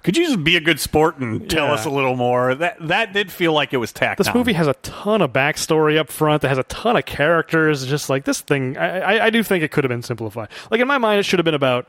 Could 0.02 0.16
you 0.16 0.24
just 0.26 0.42
be 0.42 0.56
a 0.56 0.60
good 0.60 0.80
sport 0.80 1.18
and 1.18 1.48
tell 1.48 1.66
Yeah. 1.66 1.72
us 1.74 1.84
a 1.84 1.90
little 1.90 2.16
more? 2.16 2.54
That 2.54 2.76
that 2.88 3.12
did 3.12 3.30
feel 3.30 3.52
like 3.52 3.72
it 3.72 3.76
was 3.76 3.92
tacked 3.92 4.18
This 4.18 4.28
on. 4.28 4.34
movie 4.36 4.54
has 4.54 4.66
a 4.66 4.74
ton 4.82 5.22
of 5.22 5.32
backstory 5.32 5.96
up 5.98 6.08
front. 6.10 6.42
that 6.42 6.48
has 6.48 6.58
a 6.58 6.64
ton 6.64 6.96
of 6.96 7.04
characters. 7.04 7.86
Just 7.86 8.08
like 8.10 8.24
this 8.24 8.40
thing, 8.40 8.76
I, 8.76 8.98
I, 9.18 9.24
I 9.26 9.30
do 9.30 9.42
think 9.44 9.62
it 9.62 9.70
could 9.70 9.84
have 9.84 9.88
been 9.90 10.02
simplified. 10.02 10.48
Like 10.70 10.80
in 10.80 10.88
my 10.88 10.98
mind, 10.98 11.20
it 11.20 11.24
should 11.24 11.38
have 11.38 11.44
been 11.44 11.54
about 11.54 11.86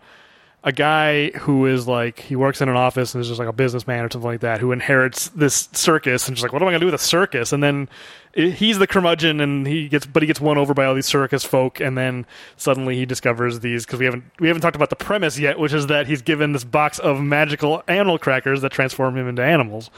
a 0.64 0.72
guy 0.72 1.30
who 1.32 1.66
is 1.66 1.88
like 1.88 2.20
he 2.20 2.36
works 2.36 2.62
in 2.62 2.68
an 2.68 2.76
office 2.76 3.14
and 3.14 3.22
is 3.22 3.28
just 3.28 3.40
like 3.40 3.48
a 3.48 3.54
businessman 3.54 4.04
or 4.04 4.10
something 4.12 4.30
like 4.30 4.42
that 4.42 4.60
who 4.60 4.72
inherits 4.72 5.30
this 5.30 5.70
circus 5.72 6.28
and 6.28 6.36
just 6.36 6.44
like 6.44 6.52
what 6.52 6.62
am 6.62 6.68
I 6.68 6.72
gonna 6.72 6.80
do 6.80 6.88
with 6.88 6.96
a 6.96 7.00
circus? 7.00 7.54
And 7.54 7.62
then 7.64 7.88
he's 8.34 8.80
the 8.80 8.88
curmudgeon 8.88 9.40
and 9.40 9.68
he 9.68 9.88
gets 9.88 10.06
but 10.06 10.24
he 10.24 10.28
gets 10.28 10.42
won 10.42 10.58
over 10.58 10.74
by 10.74 10.86
all 10.86 10.96
these 10.96 11.06
circus 11.06 11.44
folk 11.44 11.80
and 11.80 11.98
then 11.98 12.26
suddenly 12.56 12.96
he 12.96 13.06
discovers 13.06 13.60
these 13.60 13.86
because 13.86 14.00
we 14.00 14.06
haven't 14.06 14.24
we 14.40 14.48
haven't 14.48 14.62
talked 14.62 14.76
about 14.76 14.90
the 14.90 14.96
premise 14.96 15.38
yet 15.38 15.60
which 15.60 15.74
is 15.74 15.88
that 15.88 16.08
he's 16.08 16.22
given 16.22 16.52
this 16.54 16.64
box 16.64 17.00
of 17.00 17.22
magical 17.22 17.84
animal 17.88 18.18
crackers 18.18 18.62
that 18.62 18.72
transform 18.72 19.16
him 19.16 19.28
into 19.28 19.44
animals. 19.44 19.90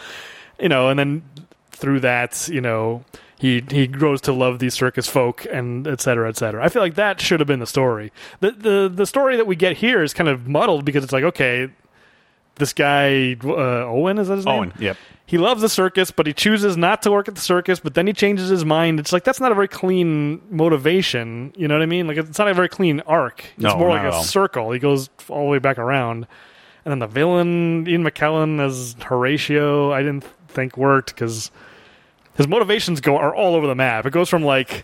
You 0.60 0.70
know 0.70 0.89
and 0.89 1.00
then 1.00 1.24
through 1.72 2.01
that 2.01 2.50
you 2.50 2.62
know 2.62 3.04
he 3.39 3.63
he 3.72 3.88
grows 3.88 4.19
to 4.22 4.34
love 4.34 4.60
these 4.60 4.74
circus 4.74 5.08
folk 5.08 5.48
and 5.50 5.88
et 5.88 6.01
cetera, 6.01 6.27
et 6.27 6.36
cetera. 6.38 6.63
I 6.63 6.67
feel 6.67 6.81
like 6.81 6.96
that 6.96 7.22
should 7.22 7.39
have 7.39 7.48
been 7.48 7.62
the 7.62 7.65
story. 7.65 8.12
The 8.41 8.51
the 8.51 8.91
the 8.93 9.05
story 9.05 9.38
that 9.38 9.48
we 9.48 9.55
get 9.55 9.77
here 9.77 10.03
is 10.03 10.13
kind 10.13 10.29
of 10.29 10.48
muddled 10.48 10.84
because 10.84 11.03
it's 11.05 11.13
like 11.13 11.24
okay, 11.24 11.69
this 12.55 12.74
guy 12.74 13.38
uh, 13.43 13.86
Owen 13.88 14.19
is 14.19 14.27
that 14.27 14.36
his 14.36 14.46
name? 14.46 14.60
Owen, 14.60 14.74
yep. 14.77 14.98
He 15.25 15.38
loves 15.38 15.62
the 15.62 15.69
circus, 15.69 16.10
but 16.12 16.25
he 16.25 16.34
chooses 16.34 16.75
not 16.75 17.03
to 17.03 17.12
work 17.12 17.27
at 17.27 17.36
the 17.36 17.41
circus. 17.41 17.79
But 17.79 17.93
then 17.93 18.08
he 18.08 18.13
changes 18.13 18.50
his 18.50 18.65
mind. 18.65 19.00
It's 19.00 19.13
like 19.13 19.24
that's 19.24 19.39
not 19.39 19.51
a 19.51 19.55
very 19.55 19.67
clean 19.67 20.41
motivation. 20.50 21.53
You 21.55 21.67
know 21.67 21.75
what 21.75 21.84
I 21.84 21.86
mean? 21.86 22.08
Like 22.08 22.17
it's 22.17 22.39
not 22.39 22.50
a 22.50 22.53
very 22.53 22.67
clean 22.67 23.00
arc. 23.01 23.46
It's 23.53 23.63
No, 23.63 23.77
more 23.77 23.89
like 23.89 24.12
a 24.12 24.22
circle. 24.24 24.72
He 24.72 24.79
goes 24.79 25.10
all 25.29 25.43
the 25.46 25.50
way 25.50 25.60
back 25.60 25.77
around. 25.77 26.27
And 26.84 26.91
then 26.91 27.00
the 27.00 27.08
villain, 27.08 27.88
Ian 27.88 28.03
McKellen 28.03 28.60
as 28.60 28.96
Horatio, 29.01 29.91
I 29.91 30.01
didn't 30.01 30.24
think 30.48 30.75
worked 30.77 31.13
because 31.13 31.51
his 32.39 32.48
motivations 32.48 33.00
go 33.01 33.17
are 33.17 33.36
all 33.36 33.53
over 33.53 33.67
the 33.67 33.75
map. 33.75 34.08
It 34.08 34.12
goes 34.12 34.29
from 34.29 34.41
like 34.43 34.84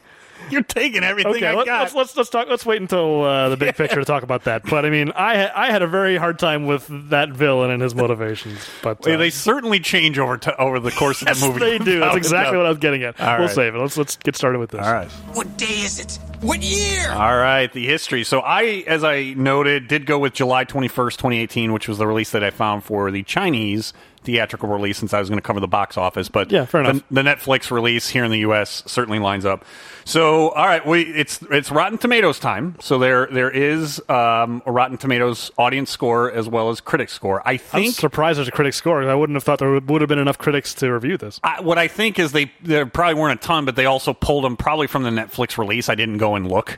You're 0.52 0.62
taking 0.62 1.04
everything 1.04 1.34
okay, 1.38 1.48
I 1.48 1.56
let, 1.56 1.66
got. 1.66 1.82
let's 1.82 1.96
let's 1.96 2.16
let's 2.18 2.30
talk. 2.30 2.48
Let's 2.48 2.66
wait 2.66 2.80
until 2.82 3.24
uh, 3.24 3.50
the 3.50 3.58
big 3.58 3.76
picture 3.78 3.96
to 3.96 4.06
talk 4.06 4.22
about 4.22 4.44
that. 4.44 4.62
But 4.70 4.86
I 4.86 4.92
mean, 4.92 5.12
I 5.16 5.50
I 5.50 5.72
had 5.72 5.82
a 5.82 5.88
very 5.88 6.18
hard 6.18 6.38
time 6.38 6.68
with 6.68 6.86
that 7.10 7.30
villain 7.32 7.72
and 7.72 7.82
his 7.82 7.96
motivations. 8.04 8.60
But 8.84 9.02
They- 9.02 9.16
uh, 9.16 9.18
they 9.18 9.30
certainly 9.32 9.80
change 9.80 10.20
over 10.20 10.38
to, 10.38 10.56
over 10.62 10.80
the 10.80 10.92
course 10.92 11.22
of 11.24 11.28
the 11.40 11.48
movie. 11.48 11.60
they 11.60 11.78
do. 11.80 12.00
That's 12.02 12.16
exactly 12.24 12.58
what 12.58 12.68
I 12.68 12.70
was 12.70 12.78
getting 12.78 13.02
at. 13.04 13.20
All 13.20 13.38
we'll 13.40 13.48
right. 13.48 13.56
save 13.56 13.74
it. 13.74 13.80
Let's 13.80 13.98
let's 13.98 14.18
get 14.18 14.36
started 14.36 14.60
with 14.60 14.70
this. 14.70 14.86
All 14.86 14.94
right. 14.94 15.10
What 15.34 15.58
day 15.58 15.66
is 15.66 16.00
it? 16.00 16.20
What 16.42 16.62
year? 16.62 17.10
All 17.12 17.36
right, 17.38 17.72
the 17.74 17.88
history. 17.88 18.24
So 18.24 18.42
I, 18.42 18.84
as 18.86 19.04
I 19.04 19.34
noted, 19.36 19.88
did 19.88 20.06
go 20.06 20.20
with 20.20 20.34
July 20.34 20.66
21st, 20.66 21.14
2018, 21.18 21.74
which 21.74 21.88
was 21.88 21.98
the 21.98 22.06
release 22.06 22.32
that 22.32 22.44
I 22.44 22.52
found 22.52 22.84
for 22.84 23.10
the 23.10 23.24
Chinese 23.24 23.94
theatrical 24.26 24.68
release 24.68 24.98
since 24.98 25.14
I 25.14 25.20
was 25.20 25.30
going 25.30 25.38
to 25.40 25.46
cover 25.46 25.60
the 25.60 25.68
box 25.68 25.98
office, 25.98 26.28
but 26.28 26.52
Yeah, 26.52 26.66
fair 26.66 26.84
the, 26.84 26.90
enough. 26.90 27.04
the 27.12 27.22
Netflix 27.22 27.72
release 27.72 28.10
here 28.10 28.24
in 28.26 28.32
the 28.32 28.40
U.S. 28.40 28.84
certainly 28.86 29.20
lines 29.20 29.46
up. 29.46 29.64
So, 30.04 30.50
all 30.50 30.66
right, 30.66 30.86
we 30.86 31.02
it's 31.04 31.42
it's 31.50 31.72
Rotten 31.72 31.98
Tomatoes 31.98 32.38
time. 32.40 32.76
So 32.80 33.00
there 33.00 33.28
there 33.28 33.50
is 33.50 34.02
um, 34.10 34.62
a 34.66 34.72
Rotten 34.72 34.98
Tomatoes 34.98 35.50
audience 35.58 35.90
score 35.90 36.32
as 36.32 36.48
well 36.48 36.70
as 36.70 36.82
critic 36.82 37.10
score. 37.10 37.42
I 37.48 37.54
I'm 37.54 37.58
think 37.60 37.96
surprised 37.96 38.38
there's 38.38 38.48
a 38.48 38.52
critic 38.52 38.74
score. 38.74 39.04
I 39.10 39.16
wouldn't 39.16 39.36
have 39.36 39.44
thought 39.44 39.60
there 39.60 39.72
would, 39.72 39.90
would 39.90 40.02
have 40.02 40.10
been 40.10 40.20
enough 40.20 40.38
critics 40.38 40.74
to 40.76 40.92
review 40.94 41.18
this. 41.18 41.40
I, 41.44 41.62
what 41.62 41.78
I 41.78 41.88
think 41.88 42.20
is 42.20 42.34
they 42.34 42.52
there 42.62 42.86
probably 42.86 43.20
weren't 43.20 43.40
a 43.42 43.44
ton, 43.48 43.66
but 43.66 43.76
they 43.76 43.86
also 43.86 44.14
pulled 44.14 44.44
them 44.44 44.58
probably 44.58 44.88
from 44.88 45.04
the 45.04 45.10
Netflix 45.12 45.58
release. 45.58 45.90
I 45.90 45.96
didn't 45.96 46.18
go 46.18 46.36
and 46.36 46.50
look. 46.50 46.78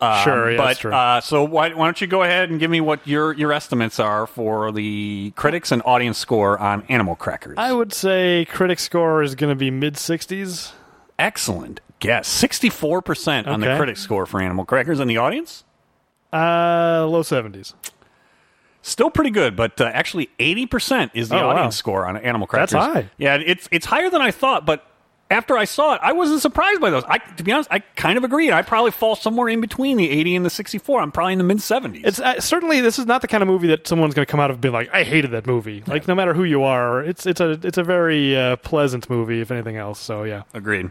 Um, 0.00 0.22
Sure, 0.22 0.50
yeah, 0.52 0.56
but. 0.56 0.84
Uh, 0.84 1.20
so 1.20 1.42
why, 1.44 1.70
why 1.74 1.86
don't 1.86 2.00
you 2.00 2.06
go 2.06 2.22
ahead 2.22 2.50
and 2.50 2.60
give 2.60 2.70
me 2.70 2.80
what 2.80 3.04
your 3.06 3.32
your 3.32 3.52
estimates 3.52 3.98
are 3.98 4.26
for 4.28 4.70
the 4.70 5.32
critics 5.34 5.72
and 5.72 5.82
audience 5.84 6.18
score 6.18 6.56
on 6.58 6.82
Animal 6.88 7.16
Crackers? 7.16 7.54
I 7.58 7.72
would 7.72 7.92
say 7.92 8.44
critic 8.48 8.78
score 8.78 9.22
is 9.22 9.34
going 9.34 9.50
to 9.50 9.56
be 9.56 9.70
mid 9.72 9.94
60s. 9.94 10.72
Excellent 11.18 11.80
guess. 11.98 12.28
Sixty 12.28 12.70
four 12.70 13.02
percent 13.02 13.48
on 13.48 13.58
the 13.60 13.76
critic 13.76 13.96
score 13.96 14.24
for 14.24 14.40
Animal 14.40 14.64
Crackers, 14.64 15.00
and 15.00 15.10
the 15.10 15.16
audience 15.16 15.64
Uh, 16.32 17.04
low 17.08 17.22
70s. 17.24 17.74
still 18.82 19.10
pretty 19.10 19.30
good, 19.30 19.56
but 19.56 19.80
uh, 19.80 19.90
actually 19.92 20.28
eighty 20.38 20.64
percent 20.66 21.10
is 21.14 21.28
the 21.28 21.36
Oh, 21.40 21.48
wow. 21.48 21.56
audience 21.56 21.74
score 21.76 22.06
on 22.06 22.16
Animal 22.18 22.46
Crackers. 22.46 22.70
That's 22.70 22.86
high. 22.94 23.10
Yeah, 23.18 23.38
it's 23.44 23.68
it's 23.72 23.86
higher 23.86 24.10
than 24.10 24.22
I 24.22 24.30
thought, 24.30 24.64
but. 24.64 24.84
After 25.30 25.58
I 25.58 25.64
saw 25.64 25.94
it, 25.94 26.00
I 26.02 26.12
wasn't 26.12 26.40
surprised 26.40 26.80
by 26.80 26.88
those. 26.88 27.04
I, 27.04 27.18
to 27.18 27.42
be 27.42 27.52
honest, 27.52 27.68
I 27.70 27.80
kind 27.80 28.16
of 28.16 28.24
agree. 28.24 28.50
I 28.50 28.62
probably 28.62 28.92
fall 28.92 29.14
somewhere 29.14 29.48
in 29.48 29.60
between 29.60 29.98
the 29.98 30.08
80 30.08 30.36
and 30.36 30.46
the 30.46 30.50
64. 30.50 31.00
I'm 31.02 31.12
probably 31.12 31.34
in 31.34 31.38
the 31.38 31.44
mid 31.44 31.58
70s. 31.58 32.00
It's 32.04 32.18
uh, 32.18 32.40
certainly 32.40 32.80
this 32.80 32.98
is 32.98 33.04
not 33.04 33.20
the 33.20 33.28
kind 33.28 33.42
of 33.42 33.46
movie 33.46 33.68
that 33.68 33.86
someone's 33.86 34.14
going 34.14 34.24
to 34.24 34.30
come 34.30 34.40
out 34.40 34.50
of 34.50 34.60
being 34.60 34.72
like, 34.72 34.88
"I 34.92 35.02
hated 35.02 35.32
that 35.32 35.46
movie." 35.46 35.82
Like, 35.86 36.08
no 36.08 36.14
matter 36.14 36.32
who 36.32 36.44
you 36.44 36.62
are, 36.62 37.02
it's 37.02 37.26
it's 37.26 37.40
a 37.40 37.52
it's 37.62 37.76
a 37.76 37.82
very 37.84 38.36
uh, 38.36 38.56
pleasant 38.56 39.10
movie, 39.10 39.40
if 39.40 39.50
anything 39.50 39.76
else. 39.76 40.00
So 40.00 40.24
yeah, 40.24 40.44
Agreed. 40.54 40.90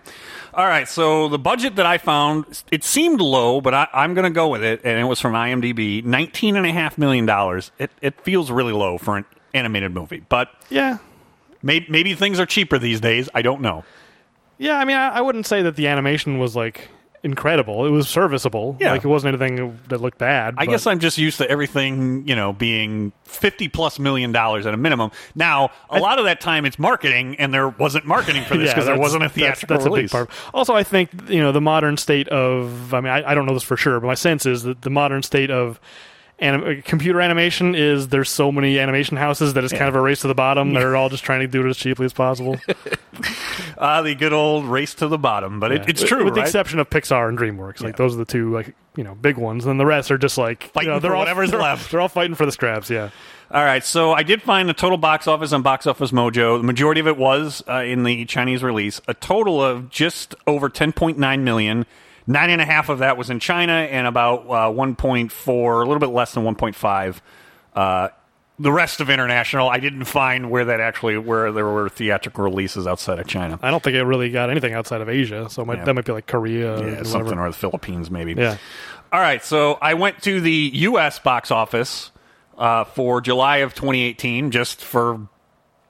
All 0.53 0.65
right, 0.65 0.87
so 0.87 1.27
the 1.27 1.37
budget 1.39 1.75
that 1.75 1.85
I 1.85 1.97
found, 1.97 2.63
it 2.71 2.83
seemed 2.83 3.19
low, 3.21 3.59
but 3.59 3.73
I, 3.73 3.87
I'm 3.93 4.13
going 4.13 4.23
to 4.23 4.29
go 4.29 4.47
with 4.47 4.63
it, 4.63 4.81
and 4.83 4.99
it 4.99 5.03
was 5.03 5.19
from 5.19 5.33
IMDb, 5.33 6.03
$19.5 6.03 6.97
million. 6.97 7.61
It, 7.77 7.91
it 8.01 8.21
feels 8.21 8.49
really 8.49 8.73
low 8.73 8.97
for 8.97 9.17
an 9.17 9.25
animated 9.53 9.93
movie, 9.93 10.23
but 10.29 10.49
yeah, 10.69 10.97
maybe, 11.61 11.85
maybe 11.89 12.15
things 12.15 12.39
are 12.39 12.45
cheaper 12.45 12.79
these 12.79 13.01
days. 13.01 13.29
I 13.35 13.41
don't 13.41 13.61
know. 13.61 13.83
Yeah. 14.57 14.77
I 14.77 14.85
mean, 14.85 14.97
I, 14.97 15.09
I 15.09 15.21
wouldn't 15.21 15.45
say 15.45 15.61
that 15.63 15.75
the 15.75 15.87
animation 15.87 16.39
was 16.39 16.55
like 16.55 16.89
incredible. 17.23 17.85
It 17.85 17.89
was 17.89 18.07
serviceable. 18.07 18.77
Yeah. 18.79 18.91
like 18.91 19.03
it 19.03 19.07
wasn't 19.07 19.41
anything 19.41 19.79
that 19.89 19.99
looked 19.99 20.19
bad. 20.19 20.53
I 20.57 20.65
but- 20.65 20.71
guess 20.71 20.87
I'm 20.87 20.99
just 20.99 21.17
used 21.17 21.39
to 21.39 21.49
everything, 21.49 22.27
you 22.27 22.35
know, 22.35 22.53
being 22.53 23.11
50 23.25 23.69
plus 23.69 23.97
million 23.99 24.31
dollars 24.31 24.65
at 24.65 24.73
a 24.73 24.77
minimum. 24.77 25.11
Now, 25.35 25.71
a 25.89 25.99
lot 25.99 26.19
of 26.19 26.25
that 26.25 26.39
time 26.39 26.63
it's 26.65 26.77
marketing, 26.77 27.35
and 27.37 27.53
there 27.53 27.69
wasn't 27.69 28.05
marketing 28.05 28.43
for 28.45 28.55
this 28.55 28.67
Yeah, 28.67 28.73
because 28.75 28.85
there 28.85 28.97
wasn't 28.99 29.23
a 29.23 29.27
that's- 29.29 29.35
theatrical 29.35 29.77
that's, 29.77 29.85
release. 29.85 30.13
a 30.13 30.17
big 30.25 30.27
part. 30.27 30.29
Also, 30.53 30.75
I 30.75 30.83
think 30.83 31.09
you 31.29 31.39
know 31.41 31.51
the 31.51 31.61
modern 31.61 31.97
state 31.97 32.27
of. 32.29 32.93
I 32.93 33.01
mean, 33.01 33.11
I, 33.11 33.31
I 33.31 33.33
don't 33.35 33.45
know 33.47 33.53
this 33.53 33.63
for 33.63 33.77
sure, 33.77 33.99
but 33.99 34.07
my 34.07 34.13
sense 34.15 34.45
is 34.45 34.63
that 34.63 34.81
the 34.83 34.89
modern 34.91 35.23
state 35.23 35.49
of. 35.51 35.79
Anim- 36.39 36.63
uh, 36.63 36.81
computer 36.83 37.19
animation 37.19 37.73
is 37.73 38.09
there's 38.09 38.29
so 38.29 38.51
many 38.51 38.77
animation 38.79 39.17
houses 39.17 39.55
that 39.55 39.63
it's 39.63 39.73
kind 39.73 39.89
of 39.89 39.95
a 39.95 40.01
race 40.01 40.21
to 40.21 40.27
the 40.27 40.35
bottom. 40.35 40.73
They're 40.73 40.95
all 40.95 41.09
just 41.09 41.23
trying 41.23 41.39
to 41.39 41.47
do 41.47 41.65
it 41.65 41.69
as 41.69 41.77
cheaply 41.77 42.05
as 42.05 42.13
possible. 42.13 42.57
Ah, 43.79 44.01
the 44.01 44.15
good 44.15 44.33
old 44.33 44.65
race 44.65 44.95
to 44.95 45.07
the 45.07 45.17
bottom, 45.19 45.59
but 45.59 45.71
it, 45.71 45.87
it's 45.87 46.03
true, 46.03 46.23
with 46.25 46.33
the 46.33 46.39
right? 46.39 46.47
exception 46.47 46.79
of 46.79 46.89
Pixar 46.89 47.29
and 47.29 47.37
DreamWorks. 47.37 47.81
Like 47.81 47.95
those 47.95 48.15
are 48.15 48.17
the 48.17 48.25
two 48.25 48.51
like 48.51 48.75
you 48.95 49.03
know 49.03 49.13
big 49.13 49.37
ones. 49.37 49.65
And 49.67 49.79
the 49.79 49.85
rest 49.85 50.09
are 50.09 50.17
just 50.17 50.37
like 50.37 50.71
Fighting 50.71 50.89
you 50.89 50.93
know, 50.95 50.99
they're 50.99 51.11
for 51.11 51.15
all, 51.15 51.21
whatever's 51.21 51.51
they're, 51.51 51.59
left. 51.59 51.91
They're 51.91 52.01
all 52.01 52.07
fighting 52.07 52.35
for 52.35 52.45
the 52.45 52.51
scraps. 52.51 52.89
Yeah. 52.89 53.09
All 53.49 53.63
right, 53.63 53.83
so 53.83 54.11
I 54.11 54.23
did 54.23 54.41
find 54.41 54.67
the 54.67 54.73
total 54.73 54.97
box 54.97 55.27
office 55.27 55.53
on 55.53 55.61
Box 55.61 55.87
Office 55.87 56.11
Mojo. 56.11 56.57
The 56.57 56.63
majority 56.63 56.99
of 56.99 57.07
it 57.07 57.17
was 57.17 57.63
uh, 57.67 57.83
in 57.83 58.03
the 58.03 58.25
Chinese 58.25 58.61
release. 58.61 58.99
A 59.07 59.13
total 59.13 59.63
of 59.63 59.89
just 59.89 60.35
over 60.47 60.69
10.9 60.69 61.39
million. 61.41 61.85
Nine 62.27 62.49
and 62.49 62.61
a 62.61 62.65
half 62.65 62.89
of 62.89 62.99
that 62.99 63.15
was 63.17 63.29
in 63.29 63.39
China, 63.39 63.71
and 63.71 64.05
about 64.05 64.41
uh, 64.47 64.69
1.4, 64.69 65.75
a 65.75 65.87
little 65.87 65.99
bit 65.99 66.09
less 66.09 66.33
than 66.33 66.43
1.5. 66.43 67.21
Uh, 67.73 68.09
the 68.59 68.71
rest 68.71 68.99
of 69.01 69.09
international, 69.09 69.69
I 69.69 69.79
didn't 69.79 70.05
find 70.05 70.49
where 70.49 70.65
that 70.65 70.79
actually 70.79 71.17
where 71.19 71.51
there 71.51 71.65
were 71.65 71.89
theatrical 71.89 72.43
releases 72.43 72.87
outside 72.87 73.19
of 73.19 73.27
China. 73.27 73.59
I 73.61 73.69
don't 73.71 73.81
think 73.83 73.95
it 73.95 74.03
really 74.03 74.29
got 74.31 74.49
anything 74.49 74.73
outside 74.73 74.99
of 75.01 75.07
Asia. 75.09 75.47
So 75.49 75.63
might, 75.63 75.77
Yeah. 75.77 75.85
that 75.85 75.93
might 75.93 76.05
be 76.05 76.11
like 76.11 76.25
Korea. 76.27 76.77
Yeah, 76.79 76.83
whatever. 76.85 77.05
something 77.05 77.37
or 77.39 77.47
the 77.49 77.55
Philippines, 77.55 78.09
maybe. 78.11 78.33
Yeah. 78.33 78.57
All 79.13 79.19
right, 79.21 79.43
so 79.43 79.77
I 79.81 79.93
went 79.93 80.21
to 80.23 80.41
the 80.41 80.51
U.S. 80.73 81.19
box 81.19 81.49
office 81.51 82.11
uh, 82.57 82.83
for 82.85 83.21
July 83.21 83.57
of 83.57 83.73
2018, 83.75 84.49
just 84.51 84.83
for 84.83 85.27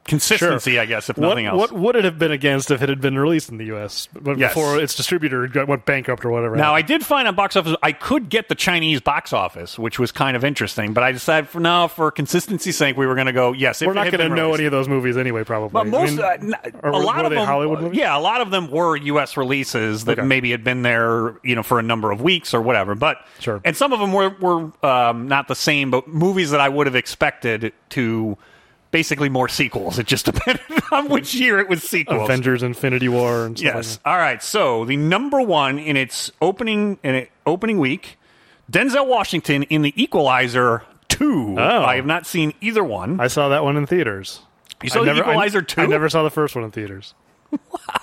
consistency, 0.07 0.79
I 0.79 0.85
guess, 0.85 1.09
if 1.09 1.17
What, 1.17 1.29
nothing 1.29 1.45
else. 1.45 1.57
what 1.59 1.71
would 1.73 1.95
it 1.95 2.03
have 2.05 2.17
been 2.17 2.31
against 2.31 2.71
if 2.71 2.81
it 2.81 2.89
had 2.89 3.01
been 3.01 3.17
released 3.19 3.49
in 3.49 3.57
the 3.57 3.65
U.S. 3.65 4.07
but 4.13 4.37
Yes. 4.37 4.51
before 4.53 4.79
its 4.79 4.95
distributor 4.95 5.49
went 5.65 5.85
bankrupt 5.85 6.25
or 6.25 6.29
whatever? 6.31 6.55
now, 6.55 6.73
I 6.73 6.81
did 6.81 7.05
find 7.05 7.27
on 7.27 7.35
box 7.35 7.55
office 7.55 7.75
I 7.83 7.91
could 7.91 8.29
get 8.29 8.49
the 8.49 8.55
Chinese 8.55 9.01
box 9.01 9.33
office, 9.33 9.77
which 9.77 9.99
was 9.99 10.11
kind 10.11 10.35
of 10.35 10.43
interesting, 10.43 10.93
but 10.93 11.03
I 11.03 11.11
decided 11.11 11.49
for 11.49 11.59
now, 11.59 11.87
for 11.87 12.09
consistency's 12.11 12.77
sake, 12.77 12.97
we 12.97 13.05
were 13.05 13.15
going 13.15 13.27
to 13.27 13.33
go. 13.33 13.51
Yes, 13.53 13.81
we're 13.81 13.93
not 13.93 14.11
going 14.11 14.27
to 14.29 14.35
know 14.35 14.53
any 14.53 14.65
of 14.65 14.71
those 14.71 14.87
movies 14.87 15.17
anyway. 15.17 15.43
Probably. 15.43 15.69
But 15.73 15.87
most, 15.87 16.19
I 16.19 16.37
mean, 16.37 16.53
uh, 16.53 16.69
or 16.83 16.91
a 16.91 16.97
lot 16.97 17.25
of 17.25 17.31
them, 17.31 17.45
Hollywood 17.45 17.81
movies? 17.81 17.99
yeah, 17.99 18.17
a 18.17 18.19
lot 18.19 18.41
of 18.41 18.49
them 18.51 18.71
were 18.71 18.95
U.S. 18.97 19.37
releases 19.37 20.05
that 20.05 20.17
Okay. 20.19 20.27
maybe 20.27 20.51
had 20.51 20.63
been 20.63 20.81
there, 20.81 21.35
you 21.43 21.55
know, 21.55 21.63
for 21.63 21.79
a 21.79 21.83
number 21.83 22.11
of 22.11 22.21
weeks 22.21 22.53
or 22.53 22.61
whatever. 22.61 22.95
But 22.95 23.17
Sure. 23.39 23.61
and 23.65 23.75
some 23.75 23.93
of 23.93 23.99
them 23.99 24.13
were 24.13 24.29
were 24.39 24.71
um, 24.85 25.27
not 25.27 25.47
the 25.47 25.55
same, 25.55 25.91
but 25.91 26.07
movies 26.07 26.51
that 26.51 26.59
I 26.61 26.69
would 26.69 26.87
have 26.87 26.95
expected 26.95 27.73
to 27.89 28.37
basically 28.91 29.29
more 29.29 29.47
sequels. 29.47 29.99
It 29.99 30.07
just 30.07 30.25
depended 30.31 30.61
on 30.91 31.09
which 31.09 31.33
year 31.35 31.59
it 31.59 31.67
was 31.69 31.83
sequels. 31.83 32.23
Avengers: 32.23 32.63
Infinity 32.63 33.09
War 33.09 33.45
and 33.45 33.57
stuff 33.57 33.75
Yes. 33.75 33.99
like 34.05 34.13
All 34.13 34.17
right. 34.19 34.41
So 34.41 34.85
the 34.85 34.97
number 34.97 35.41
one 35.41 35.79
in 35.79 35.97
its 35.97 36.31
opening 36.41 36.99
in 37.03 37.15
it, 37.15 37.31
opening 37.45 37.79
week, 37.79 38.17
Denzel 38.71 39.07
Washington 39.07 39.63
in 39.63 39.81
The 39.81 39.93
Equalizer 40.01 40.83
two. 41.09 41.55
Oh. 41.57 41.83
I 41.83 41.95
have 41.95 42.05
not 42.05 42.25
seen 42.25 42.53
either 42.61 42.83
one. 42.83 43.19
I 43.19 43.27
saw 43.27 43.49
that 43.49 43.63
one 43.63 43.77
in 43.77 43.85
theaters. 43.85 44.41
You 44.83 44.89
saw 44.89 44.99
I 44.99 45.05
The 45.05 45.13
never, 45.13 45.19
Equalizer 45.21 45.59
I, 45.59 45.63
two? 45.63 45.81
I 45.81 45.85
never 45.87 46.09
saw 46.09 46.23
the 46.23 46.29
first 46.29 46.55
one 46.55 46.63
in 46.63 46.71
theaters. 46.71 47.13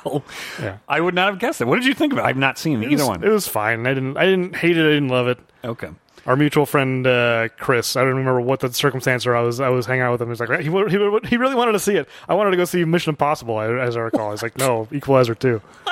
Wow, 0.04 0.22
yeah. 0.60 0.78
I 0.88 1.00
would 1.00 1.14
not 1.14 1.28
have 1.30 1.38
guessed 1.38 1.60
it. 1.60 1.66
What 1.66 1.76
did 1.76 1.84
you 1.84 1.92
think 1.94 2.12
of 2.14 2.18
it? 2.18 2.22
I've 2.24 2.36
not 2.38 2.56
seen 2.58 2.82
It 2.82 2.86
either 2.92 3.02
was, 3.02 3.08
one. 3.08 3.24
It 3.24 3.28
was 3.28 3.46
fine. 3.46 3.86
I 3.86 3.92
didn't. 3.94 4.16
I 4.16 4.24
didn't 4.24 4.56
hate 4.56 4.76
it. 4.76 4.80
I 4.80 4.88
didn't 4.94 5.08
love 5.08 5.28
it. 5.28 5.38
okay. 5.62 5.90
Our 6.26 6.36
mutual 6.36 6.64
friend 6.64 7.06
uh, 7.06 7.48
Chris. 7.58 7.96
I 7.96 8.00
don't 8.00 8.10
remember 8.16 8.40
what 8.40 8.60
the 8.60 8.72
circumstance 8.72 9.26
or 9.26 9.36
I 9.36 9.42
was. 9.42 9.60
I 9.60 9.68
was 9.68 9.84
hanging 9.86 10.02
out 10.02 10.12
with 10.12 10.22
him. 10.22 10.28
He's 10.30 10.40
like, 10.40 10.48
he, 10.60 10.70
he, 10.70 11.28
he 11.28 11.36
really 11.36 11.54
wanted 11.54 11.72
to 11.72 11.78
see 11.78 11.96
it. 11.96 12.08
I 12.28 12.34
wanted 12.34 12.52
to 12.52 12.56
go 12.56 12.64
see 12.64 12.84
Mission 12.84 13.10
Impossible, 13.10 13.60
as 13.60 13.96
I 13.96 14.00
recall. 14.00 14.30
He's 14.30 14.42
like, 14.42 14.56
no, 14.56 14.88
Equalizer 14.92 15.34
two. 15.34 15.60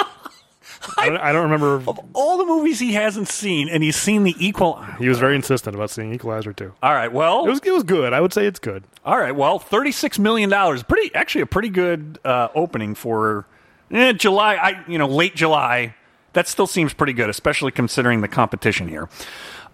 I 0.98 1.08
don't, 1.10 1.18
I 1.18 1.32
don't 1.32 1.44
remember. 1.44 1.76
Of 1.76 2.00
all 2.12 2.38
the 2.38 2.44
movies 2.44 2.80
he 2.80 2.94
hasn't 2.94 3.28
seen, 3.28 3.68
and 3.68 3.82
he's 3.84 3.94
seen 3.94 4.24
the 4.24 4.34
equal. 4.38 4.82
He 4.98 5.08
was 5.08 5.18
very 5.18 5.36
insistent 5.36 5.76
about 5.76 5.90
seeing 5.90 6.12
Equalizer 6.12 6.52
two. 6.52 6.72
All 6.82 6.92
right. 6.92 7.12
Well, 7.12 7.44
It 7.46 7.50
was. 7.50 7.60
It 7.64 7.70
was 7.72 7.82
good. 7.84 8.12
I 8.12 8.20
would 8.20 8.32
say 8.32 8.46
it's 8.46 8.58
good. 8.58 8.82
all 9.04 9.18
right. 9.18 9.34
Well, 9.36 9.58
thirty-six 9.60 10.18
million 10.18 10.50
dollars. 10.50 10.82
Pretty, 10.82 11.14
actually, 11.14 11.42
a 11.42 11.46
pretty 11.46 11.68
good 11.68 12.18
uh, 12.24 12.48
opening 12.54 12.94
for 12.96 13.46
eh, 13.92 14.12
July. 14.14 14.54
I, 14.56 14.84
you 14.88 14.98
know, 14.98 15.06
late 15.06 15.36
July. 15.36 15.94
That 16.32 16.48
still 16.48 16.66
seems 16.66 16.94
pretty 16.94 17.12
good, 17.12 17.28
especially 17.28 17.72
considering 17.72 18.22
the 18.22 18.28
competition 18.28 18.88
here. 18.88 19.08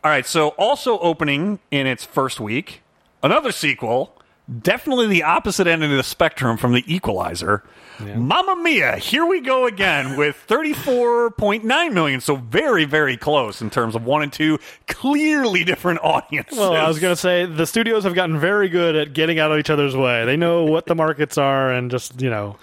All 0.05 0.11
right. 0.11 0.27
So, 0.27 0.49
also 0.51 0.99
opening 1.01 1.59
in 1.71 1.87
its 1.87 2.05
first 2.05 2.41
week, 2.41 2.83
another 3.23 3.53
sequel. 3.53 4.15
Definitely 4.63 5.09
the 5.09 5.25
opposite 5.25 5.67
end 5.67 5.85
of 5.85 5.91
the 5.91 6.03
spectrum 6.03 6.57
from 6.57 6.73
the 6.73 6.83
Equalizer. 6.87 7.63
Mamma 8.01 8.57
Mia! 8.57 8.97
Here 8.97 9.27
we 9.27 9.41
go 9.41 9.67
again 9.67 10.17
with 10.17 10.37
thirty-four 10.37 11.33
point 11.33 11.65
nine 11.65 11.93
million. 11.93 12.21
So 12.23 12.37
very, 12.37 12.85
very 12.87 13.17
close 13.19 13.61
in 13.61 13.69
terms 13.71 13.95
of 13.95 14.05
one 14.05 14.23
and 14.23 14.33
two. 14.33 14.59
Clearly 14.87 15.65
different 15.65 16.01
audiences. 16.03 16.57
Well, 16.57 16.73
I 16.73 16.89
was 16.89 16.99
going 16.99 17.13
to 17.13 17.21
say 17.21 17.45
the 17.45 17.67
studios 17.67 18.05
have 18.05 18.15
gotten 18.15 18.39
very 18.39 18.69
good 18.71 18.97
at 18.97 19.13
getting 19.13 19.39
out 19.39 19.53
of 19.53 19.59
each 19.59 19.69
other's 19.69 19.97
way. 19.97 20.25
They 20.25 20.37
know 20.37 20.65
what 20.65 20.87
the 20.87 20.95
markets 20.95 21.37
are, 21.37 21.71
and 21.71 21.91
just 21.91 22.23
you 22.23 22.31
know, 22.31 22.57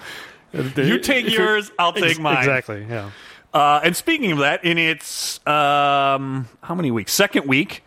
You 0.53 0.97
take 0.99 1.29
yours, 1.29 1.69
I'll 1.77 1.93
take 1.93 2.11
Ex- 2.11 2.19
mine. 2.19 2.37
Exactly. 2.37 2.85
Yeah. 2.89 3.11
Uh, 3.55 3.79
and 3.85 3.95
speaking 3.95 4.33
of 4.33 4.39
that, 4.39 4.65
in 4.65 4.77
its 4.77 5.39
um, 5.47 6.49
how 6.61 6.75
many 6.75 6.91
weeks? 6.91 7.13
Second 7.13 7.47
week, 7.47 7.85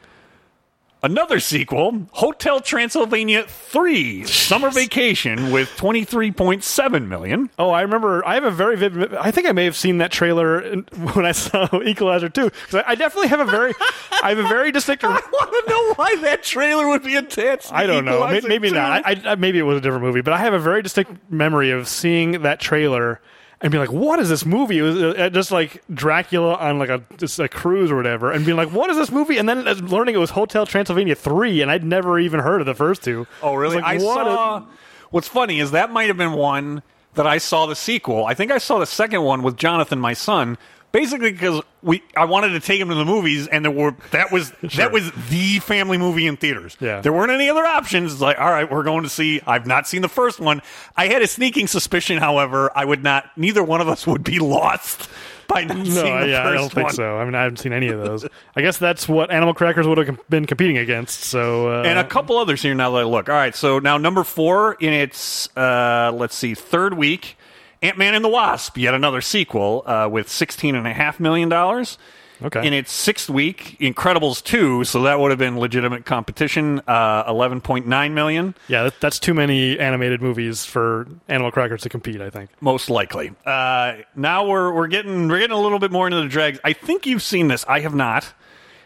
another 1.02 1.38
sequel, 1.40 2.06
Hotel 2.12 2.60
Transylvania 2.60 3.44
Three: 3.46 4.24
Summer 4.24 4.70
Vacation, 4.70 5.52
with 5.52 5.68
twenty 5.76 6.04
three 6.04 6.32
point 6.32 6.64
seven 6.64 7.06
million. 7.06 7.50
Oh, 7.58 7.68
I 7.70 7.82
remember. 7.82 8.26
I 8.26 8.32
have 8.32 8.44
a 8.44 8.50
very 8.50 8.76
vivid. 8.78 9.14
I 9.14 9.30
think 9.30 9.46
I 9.46 9.52
may 9.52 9.66
have 9.66 9.76
seen 9.76 9.98
that 9.98 10.10
trailer 10.10 10.58
in- 10.58 10.82
when 11.12 11.26
I 11.26 11.32
saw 11.32 11.68
Equalizer 11.82 12.30
2. 12.30 12.44
Because 12.44 12.74
I, 12.76 12.92
I 12.92 12.94
definitely 12.94 13.28
have 13.28 13.40
a 13.40 13.44
very, 13.50 13.74
I 14.22 14.30
have 14.30 14.38
a 14.38 14.48
very 14.48 14.72
distinct. 14.72 15.04
I 15.04 15.08
want 15.10 15.22
to 15.22 15.64
know 15.70 15.94
why 15.96 16.16
that 16.22 16.42
trailer 16.44 16.88
would 16.88 17.02
be 17.02 17.16
attached. 17.16 17.68
to 17.68 17.76
I 17.76 17.84
don't 17.86 18.06
know. 18.06 18.20
May- 18.20 18.38
Equalizer 18.38 18.48
Maybe 18.48 18.68
2. 18.70 18.74
not. 18.74 19.02
I, 19.06 19.20
I, 19.26 19.34
maybe 19.34 19.58
it 19.58 19.64
was 19.64 19.76
a 19.76 19.80
different 19.82 20.02
movie, 20.04 20.22
but 20.22 20.32
I 20.32 20.38
have 20.38 20.54
a 20.54 20.58
very 20.58 20.80
distinct 20.80 21.30
memory 21.30 21.72
of 21.72 21.86
seeing 21.88 22.40
that 22.42 22.58
trailer 22.58 23.20
and 23.60 23.72
be 23.72 23.78
like, 23.78 23.90
"What 23.92 24.20
is 24.20 24.28
this 24.28 24.44
movie?" 24.46 24.78
It 24.78 24.82
was 24.82 24.96
uh, 25.02 25.30
just 25.30 25.50
like 25.50 25.82
Dracula 25.92 26.54
on 26.54 26.78
like 26.78 26.88
a 26.90 27.02
just 27.16 27.38
a 27.38 27.48
cruise 27.48 27.90
or 27.90 27.96
whatever, 27.96 28.30
and 28.30 28.44
being 28.44 28.56
like, 28.56 28.70
"What 28.72 28.90
is 28.90 28.96
this 28.96 29.10
movie?" 29.10 29.38
And 29.38 29.48
then 29.48 29.66
uh, 29.66 29.74
learning 29.74 30.14
it 30.14 30.18
was 30.18 30.30
Hotel 30.30 30.66
Transylvania 30.66 31.14
three, 31.14 31.60
and 31.62 31.70
I'd 31.70 31.84
never 31.84 32.18
even 32.18 32.40
heard 32.40 32.60
of 32.60 32.66
the 32.66 32.74
first 32.74 33.02
two. 33.02 33.26
oh, 33.42 33.54
really? 33.54 33.78
I 33.78 33.94
I 33.94 33.98
what 33.98 34.24
saw. 34.26 34.56
a- 34.58 34.66
What's 35.10 35.28
funny 35.28 35.58
is 35.58 35.70
that 35.70 35.90
might 35.90 36.08
have 36.08 36.18
been 36.18 36.32
one 36.32 36.82
that 37.14 37.26
I 37.26 37.38
saw 37.38 37.64
the 37.66 37.74
sequel. 37.74 38.26
I 38.26 38.34
think 38.34 38.52
I 38.52 38.58
saw 38.58 38.78
the 38.78 38.84
second 38.86 39.22
one 39.22 39.42
with 39.42 39.56
Jonathan, 39.56 39.98
my 39.98 40.12
son, 40.12 40.58
basically 40.92 41.32
because 41.32 41.62
we 41.82 42.02
I 42.16 42.24
wanted 42.24 42.50
to 42.50 42.60
take 42.60 42.80
him 42.80 42.88
to 42.88 42.94
the 42.94 43.04
movies, 43.04 43.46
and 43.46 43.64
there 43.64 43.72
were 43.72 43.94
that 44.10 44.32
was 44.32 44.50
that 44.76 44.92
was 44.92 45.10
the 45.28 45.58
family 45.60 45.98
movie 45.98 46.26
in 46.26 46.36
theaters. 46.36 46.76
Yeah. 46.80 47.00
there 47.00 47.12
weren't 47.12 47.30
any 47.32 47.48
other 47.48 47.64
options. 47.64 48.12
It's 48.12 48.20
like, 48.22 48.38
all 48.38 48.50
right, 48.50 48.70
we're 48.70 48.82
going 48.84 49.04
to 49.04 49.08
see. 49.08 49.40
I've 49.46 49.66
not 49.66 49.86
seen 49.86 50.02
the 50.02 50.08
first 50.08 50.40
one. 50.40 50.62
I 50.96 51.06
had 51.08 51.22
a 51.22 51.26
sneaking 51.26 51.66
suspicion, 51.68 52.18
however, 52.18 52.70
I 52.76 52.84
would 52.84 53.02
not. 53.02 53.30
Neither 53.36 53.62
one 53.64 53.80
of 53.80 53.88
us 53.88 54.06
would 54.06 54.24
be 54.24 54.38
lost 54.38 55.08
by 55.48 55.64
not 55.64 55.78
No, 55.78 55.84
seeing 55.84 56.20
the 56.20 56.28
yeah, 56.28 56.42
first 56.42 56.46
I 56.46 56.54
don't 56.54 56.72
think 56.72 56.84
one. 56.88 56.94
so. 56.94 57.16
I 57.16 57.24
mean, 57.24 57.34
I 57.34 57.42
haven't 57.44 57.56
seen 57.58 57.72
any 57.72 57.88
of 57.88 57.98
those. 58.00 58.26
I 58.54 58.60
guess 58.60 58.76
that's 58.76 59.08
what 59.08 59.30
Animal 59.30 59.54
Crackers 59.54 59.86
would 59.86 59.96
have 59.98 60.18
been 60.28 60.44
competing 60.46 60.76
against. 60.76 61.20
So, 61.20 61.68
uh, 61.72 61.82
and 61.84 61.98
a 61.98 62.04
couple 62.04 62.36
others 62.36 62.60
here 62.60 62.74
now 62.74 62.90
that 62.90 62.98
I 62.98 63.02
look. 63.04 63.30
All 63.30 63.34
right, 63.34 63.54
so 63.54 63.78
now 63.78 63.96
number 63.96 64.24
four 64.24 64.74
in 64.74 64.92
its 64.92 65.48
uh, 65.56 66.12
let's 66.14 66.34
see 66.34 66.54
third 66.54 66.92
week, 66.94 67.37
Ant 67.82 67.98
Man 67.98 68.14
and 68.14 68.24
the 68.24 68.28
Wasp, 68.28 68.76
yet 68.78 68.94
another 68.94 69.20
sequel 69.20 69.82
uh, 69.86 70.08
with 70.10 70.28
sixteen 70.28 70.74
and 70.74 70.86
a 70.86 70.92
half 70.92 71.20
million 71.20 71.48
dollars. 71.48 71.98
Okay. 72.40 72.64
In 72.64 72.72
its 72.72 72.92
sixth 72.92 73.28
week, 73.28 73.76
Incredibles 73.80 74.44
two, 74.44 74.84
so 74.84 75.02
that 75.02 75.18
would 75.18 75.32
have 75.32 75.40
been 75.40 75.58
legitimate 75.58 76.04
competition. 76.04 76.80
Uh, 76.86 77.24
Eleven 77.26 77.60
point 77.60 77.88
nine 77.88 78.14
million, 78.14 78.54
yeah, 78.68 78.84
that, 78.84 79.00
that's 79.00 79.18
too 79.18 79.34
many 79.34 79.76
animated 79.76 80.22
movies 80.22 80.64
for 80.64 81.08
Animal 81.26 81.50
Crackers 81.50 81.82
to 81.82 81.88
compete. 81.88 82.20
I 82.20 82.30
think. 82.30 82.50
most 82.60 82.90
likely. 82.90 83.32
Uh, 83.44 83.96
now 84.14 84.46
we're 84.46 84.72
we're 84.72 84.86
getting 84.86 85.26
we're 85.26 85.40
getting 85.40 85.56
a 85.56 85.60
little 85.60 85.80
bit 85.80 85.90
more 85.90 86.06
into 86.06 86.20
the 86.20 86.28
dregs. 86.28 86.60
I 86.62 86.74
think 86.74 87.06
you've 87.06 87.24
seen 87.24 87.48
this. 87.48 87.64
I 87.66 87.80
have 87.80 87.94
not. 87.94 88.32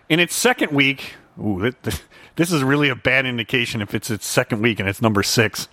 In 0.09 0.19
its 0.19 0.35
second 0.35 0.73
week, 0.73 1.15
ooh, 1.39 1.61
th- 1.83 2.01
this 2.37 2.53
is 2.53 2.63
really 2.63 2.89
a 2.89 2.97
bad 2.97 3.27
indication 3.27 3.83
if 3.83 3.95
it's 3.95 4.11
its 4.11 4.27
second 4.27 4.63
week 4.63 4.81
and 4.81 4.89
it's 4.89 5.03
number 5.03 5.23
six. 5.23 5.69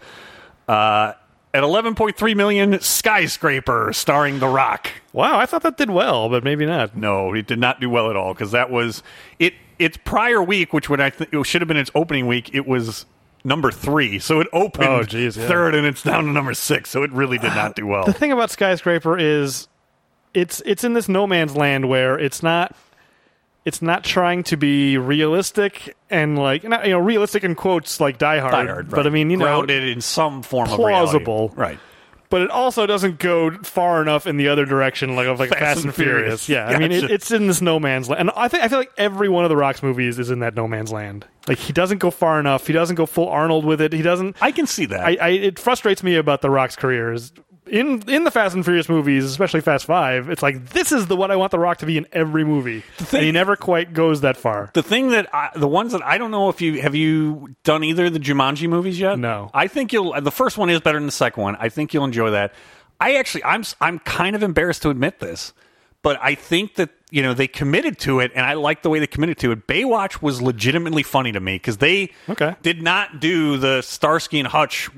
Uh, 0.67 1.13
at 1.53 1.63
11.3 1.63 2.35
million, 2.35 2.79
Skyscraper, 2.79 3.91
starring 3.93 4.39
The 4.39 4.47
Rock. 4.47 4.89
Wow, 5.13 5.39
I 5.39 5.45
thought 5.45 5.63
that 5.63 5.77
did 5.77 5.89
well, 5.89 6.29
but 6.29 6.43
maybe 6.43 6.65
not. 6.65 6.95
No, 6.95 7.33
it 7.33 7.47
did 7.47 7.59
not 7.59 7.79
do 7.79 7.89
well 7.89 8.09
at 8.09 8.15
all 8.15 8.33
because 8.33 8.51
that 8.51 8.69
was 8.69 9.01
it. 9.39 9.53
Its 9.79 9.97
prior 9.97 10.43
week, 10.43 10.73
which 10.73 10.89
would 10.89 10.99
I 10.99 11.09
think 11.09 11.33
it 11.33 11.43
should 11.45 11.61
have 11.61 11.67
been 11.69 11.77
its 11.77 11.89
opening 11.95 12.27
week, 12.27 12.53
it 12.53 12.67
was 12.67 13.05
number 13.45 13.71
three. 13.71 14.19
So 14.19 14.41
it 14.41 14.47
opened 14.51 14.89
Oh, 14.89 15.03
geez, 15.03 15.37
yeah. 15.37 15.47
third, 15.47 15.73
and 15.73 15.87
it's 15.87 16.03
down 16.03 16.25
to 16.25 16.31
number 16.31 16.53
six. 16.53 16.89
So 16.89 17.01
it 17.03 17.11
really 17.13 17.37
did 17.37 17.55
not 17.55 17.75
do 17.75 17.87
well. 17.87 18.05
The 18.05 18.11
thing 18.13 18.31
about 18.33 18.51
Skyscraper 18.51 19.17
is, 19.17 19.67
it's 20.33 20.61
it's 20.65 20.83
in 20.83 20.93
this 20.93 21.07
no 21.09 21.25
man's 21.25 21.55
land 21.55 21.87
where 21.89 22.19
it's 22.19 22.43
not. 22.43 22.75
It's 23.69 23.81
not 23.83 24.03
trying 24.03 24.43
to 24.45 24.57
be 24.57 24.97
realistic 24.97 25.95
and 26.09 26.37
like 26.37 26.63
not, 26.63 26.85
you 26.85 26.91
know 26.91 26.99
realistic 26.99 27.43
in 27.43 27.53
quotes 27.53 27.99
like 27.99 28.17
Die 28.17 28.39
Hard, 28.39 28.51
Die 28.51 28.65
Hard, 28.65 28.89
but 28.89 28.97
right. 28.97 29.05
I 29.05 29.09
mean 29.09 29.29
you 29.29 29.37
know 29.37 29.45
grounded 29.45 29.87
in 29.87 30.01
some 30.01 30.41
form 30.41 30.67
of 30.67 30.75
plausible. 30.75 31.53
right? 31.55 31.79
but 32.29 32.41
it 32.43 32.51
also 32.51 32.85
doesn't 32.85 33.19
go 33.19 33.51
far 33.63 34.01
enough 34.01 34.27
in 34.27 34.37
the 34.37 34.47
other 34.47 34.65
direction, 34.65 35.15
like 35.15 35.27
of 35.27 35.39
like 35.39 35.49
Fast 35.49 35.61
Fast, 35.61 35.77
and 35.77 35.85
and 35.87 35.95
Furious. 35.95 36.45
Furious. 36.45 36.49
Yeah, 36.49 36.75
I 36.75 36.79
mean 36.79 36.91
it, 36.91 37.09
it's 37.09 37.31
in 37.31 37.47
this 37.47 37.61
no 37.61 37.79
man's 37.79 38.07
land, 38.07 38.21
and 38.21 38.31
I 38.35 38.47
think 38.47 38.63
I 38.63 38.67
feel 38.67 38.77
like 38.77 38.91
every 38.97 39.29
one 39.29 39.45
of 39.45 39.49
the 39.49 39.57
Rock's 39.57 39.81
movies 39.81 40.19
is 40.19 40.29
in 40.29 40.39
that 40.39 40.55
no 40.55 40.67
man's 40.67 40.91
land. 40.91 41.25
Like 41.47 41.57
he 41.57 41.73
doesn't 41.73 41.97
go 41.97 42.11
far 42.11 42.39
enough. 42.39 42.67
He 42.67 42.73
doesn't 42.73 42.95
go 42.95 43.05
full 43.05 43.27
Arnold 43.27 43.65
with 43.65 43.81
it. 43.81 43.93
He 43.93 44.01
doesn't. 44.01 44.35
I 44.41 44.51
can 44.51 44.67
see 44.67 44.85
that. 44.85 45.01
I, 45.01 45.17
I 45.19 45.29
it 45.29 45.59
frustrates 45.59 46.03
me 46.03 46.15
about 46.15 46.41
the 46.41 46.49
Rock's 46.49 46.75
career 46.75 47.11
is 47.11 47.33
in 47.69 48.03
in 48.09 48.23
the 48.23 48.31
Fast 48.31 48.55
and 48.55 48.63
Furious 48.65 48.89
movies, 48.89 49.23
especially 49.25 49.61
Fast 49.61 49.85
Five. 49.85 50.29
It's 50.29 50.41
like 50.43 50.69
this 50.69 50.91
is 50.91 51.07
the 51.07 51.15
what 51.15 51.31
I 51.31 51.35
want 51.35 51.51
the 51.51 51.59
Rock 51.59 51.77
to 51.79 51.85
be 51.85 51.97
in 51.97 52.05
every 52.11 52.43
movie, 52.43 52.83
and 53.11 53.23
he 53.23 53.31
never 53.31 53.55
quite 53.55 53.93
goes 53.93 54.21
that 54.21 54.37
far. 54.37 54.71
the 54.73 54.83
thing 54.83 55.09
that 55.09 55.33
I, 55.33 55.49
the 55.55 55.67
ones 55.67 55.91
that 55.93 56.03
I 56.05 56.17
don't 56.17 56.31
know 56.31 56.49
if 56.49 56.61
you 56.61 56.81
have 56.81 56.95
you 56.95 57.55
done 57.63 57.83
either 57.83 58.05
of 58.05 58.13
the 58.13 58.19
Jumanji 58.19 58.67
movies 58.69 58.99
yet? 58.99 59.17
No. 59.19 59.49
I 59.53 59.67
think 59.67 59.93
you'll. 59.93 60.19
The 60.21 60.31
first 60.31 60.57
one 60.57 60.69
is 60.69 60.81
better 60.81 60.97
than 60.97 61.05
the 61.05 61.11
second 61.11 61.41
one. 61.43 61.55
I 61.59 61.69
think 61.69 61.93
you'll 61.93 62.05
enjoy 62.05 62.31
that. 62.31 62.53
I 62.99 63.15
actually, 63.15 63.43
I'm 63.45 63.63
I'm 63.79 63.99
kind 63.99 64.35
of 64.35 64.43
embarrassed 64.43 64.81
to 64.81 64.89
admit 64.89 65.19
this, 65.19 65.53
but 66.01 66.19
I 66.21 66.35
think 66.35 66.75
that 66.75 66.89
you 67.11 67.23
know 67.23 67.33
they 67.33 67.47
committed 67.47 67.97
to 67.99 68.19
it, 68.19 68.31
and 68.35 68.45
I 68.45 68.53
like 68.53 68.81
the 68.81 68.89
way 68.89 68.99
they 68.99 69.07
committed 69.07 69.37
to 69.39 69.51
it. 69.51 69.67
Baywatch 69.67 70.21
was 70.21 70.41
legitimately 70.41 71.03
funny 71.03 71.31
to 71.31 71.39
me 71.39 71.55
because 71.55 71.77
they 71.77 72.11
Okay. 72.27 72.55
did 72.61 72.81
not 72.81 73.19
do 73.21 73.57
the 73.57 73.81
Starsky 73.81 74.39
and 74.39 74.47
Hutch. 74.47 74.89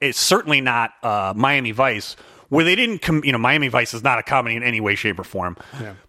It's 0.00 0.18
certainly 0.20 0.60
not 0.60 0.92
uh, 1.02 1.32
Miami 1.36 1.72
Vice. 1.72 2.16
Where 2.48 2.64
they 2.64 2.74
didn't, 2.74 3.00
com- 3.02 3.22
you 3.24 3.32
know, 3.32 3.36
Miami 3.38 3.68
Vice 3.68 3.92
is 3.92 4.02
not 4.02 4.18
a 4.18 4.22
comedy 4.22 4.56
in 4.56 4.62
any 4.62 4.80
way, 4.80 4.94
shape, 4.94 5.18
or 5.18 5.24
form. 5.24 5.56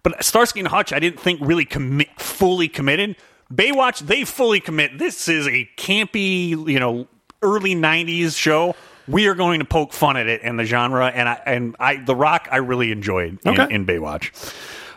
But 0.04 0.24
Starsky 0.24 0.60
and 0.62 0.70
Hutch, 0.70 0.94
I 0.94 1.00
didn't 1.00 1.20
think 1.20 1.42
really 1.44 1.66
commit, 1.66 2.08
fully 2.18 2.70
committed. 2.70 3.18
Baywatch, 3.54 4.00
they 4.00 4.24
fully 4.24 4.62
commit. 4.62 4.98
This 5.00 5.28
is 5.28 5.48
a 5.48 5.70
campy, 5.76 6.50
you 6.50 6.80
know, 6.80 7.08
early 7.42 7.76
'90s 7.76 8.38
show. 8.38 8.74
We 9.08 9.28
are 9.28 9.34
going 9.36 9.60
to 9.60 9.66
poke 9.66 9.92
fun 9.92 10.16
at 10.18 10.28
it 10.28 10.42
and 10.44 10.58
the 10.60 10.66
genre, 10.66 11.08
and 11.08 11.28
I 11.28 11.42
and 11.46 11.76
I, 11.80 11.96
The 11.98 12.16
Rock, 12.16 12.48
I 12.52 12.58
really 12.58 12.92
enjoyed 12.92 13.40
in, 13.44 13.60
Okay. 13.60 13.74
in 13.74 13.86
Baywatch. 13.86 14.54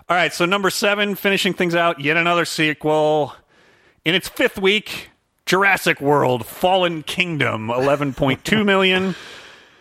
All 0.09 0.17
right, 0.17 0.33
so 0.35 0.45
number 0.45 0.69
seven, 0.69 1.15
finishing 1.15 1.55
things 1.55 1.75
out, 1.75 1.99
yet 1.99 2.17
another 2.19 2.45
sequel 2.45 3.35
in 4.05 4.15
its 4.15 4.29
fifth 4.29 4.59
week. 4.61 5.09
Jurassic 5.47 6.01
World: 6.01 6.47
Fallen 6.47 7.03
Kingdom, 7.03 7.71
eleven 7.71 8.15
point 8.15 8.45
two 8.45 8.65
million. 8.73 9.15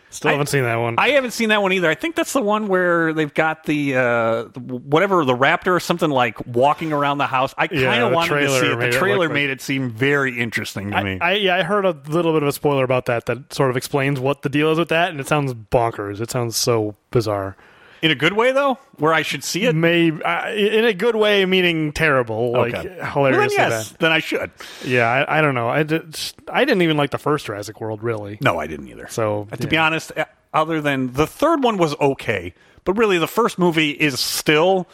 Still 0.10 0.32
haven't 0.32 0.48
seen 0.48 0.64
that 0.64 0.76
one. 0.76 0.96
I 0.98 1.12
haven't 1.12 1.32
seen 1.32 1.48
that 1.50 1.62
one 1.62 1.72
either. 1.72 1.90
I 1.90 1.96
think 1.96 2.16
that's 2.18 2.34
the 2.34 2.42
one 2.42 2.68
where 2.68 3.14
they've 3.14 3.34
got 3.34 3.64
the 3.64 3.96
uh, 3.96 4.44
whatever 4.60 5.24
the 5.24 5.34
raptor 5.38 5.68
or 5.68 5.80
something 5.80 6.10
like 6.10 6.46
walking 6.46 6.92
around 6.92 7.20
the 7.20 7.28
house. 7.28 7.54
I 7.58 7.68
kind 7.68 8.04
of 8.04 8.10
the 8.10 8.16
wanted 8.18 8.42
to 8.42 8.50
see 8.50 8.66
it. 8.68 8.76
The 8.78 8.88
it 8.90 8.92
trailer 8.92 9.20
look 9.20 9.30
like- 9.30 9.36
made 9.36 9.50
it 9.50 9.62
seem 9.62 9.90
very 9.90 10.38
interesting 10.38 10.92
to 10.92 10.98
I, 10.98 11.04
me. 11.04 11.18
I 11.22 11.34
yeah, 11.36 11.56
I 11.56 11.64
heard 11.64 11.86
a 11.86 11.96
little 12.10 12.34
bit 12.34 12.44
of 12.44 12.50
a 12.50 12.52
spoiler 12.52 12.84
about 12.84 13.06
that 13.06 13.26
that 13.28 13.54
sort 13.54 13.70
of 13.70 13.78
explains 13.78 14.20
what 14.20 14.42
the 14.42 14.50
deal 14.50 14.70
is 14.74 14.78
with 14.78 14.90
that, 14.90 15.12
and 15.12 15.20
it 15.22 15.30
sounds 15.30 15.54
bonkers. 15.54 16.20
It 16.20 16.30
sounds 16.30 16.58
so 16.58 16.98
bizarre. 17.12 17.56
In 18.02 18.10
a 18.12 18.16
good 18.16 18.34
way, 18.34 18.52
though, 18.52 18.80
where 18.98 19.14
I 19.14 19.22
should 19.22 19.44
see 19.44 19.66
it. 19.66 19.76
Maybe 19.76 20.24
uh, 20.24 20.50
in 20.52 20.86
a 20.86 20.94
good 20.94 21.16
way, 21.16 21.46
meaning 21.46 21.92
terrible, 21.92 22.52
like 22.54 22.74
Okay. 22.74 22.88
Well, 22.90 23.24
then 23.26 23.34
hilarious. 23.34 23.54
yes, 23.56 23.94
then 24.00 24.12
I 24.12 24.20
should. 24.20 24.50
Yeah, 24.84 25.08
I, 25.08 25.38
I 25.38 25.42
don't 25.42 25.54
know. 25.54 25.70
I 25.70 25.84
did, 25.84 26.18
I 26.52 26.66
didn't 26.66 26.82
even 26.82 26.98
like 26.98 27.12
the 27.12 27.20
first 27.20 27.46
Jurassic 27.46 27.80
World, 27.80 28.02
really. 28.02 28.40
No, 28.42 28.58
I 28.60 28.66
didn't 28.68 28.88
either. 28.88 29.08
So 29.10 29.48
Uh, 29.52 29.56
to 29.58 29.64
yeah. 29.64 29.70
be 29.70 29.78
honest, 29.78 30.12
uh, 30.18 30.26
other 30.54 30.82
than 30.82 31.14
the 31.14 31.28
third 31.28 31.64
one 31.64 31.78
was 31.78 31.96
okay, 32.00 32.54
but 32.86 32.94
really 32.94 33.20
the 33.20 33.28
first 33.28 33.60
movie 33.60 33.92
is 33.92 34.20
still 34.20 34.88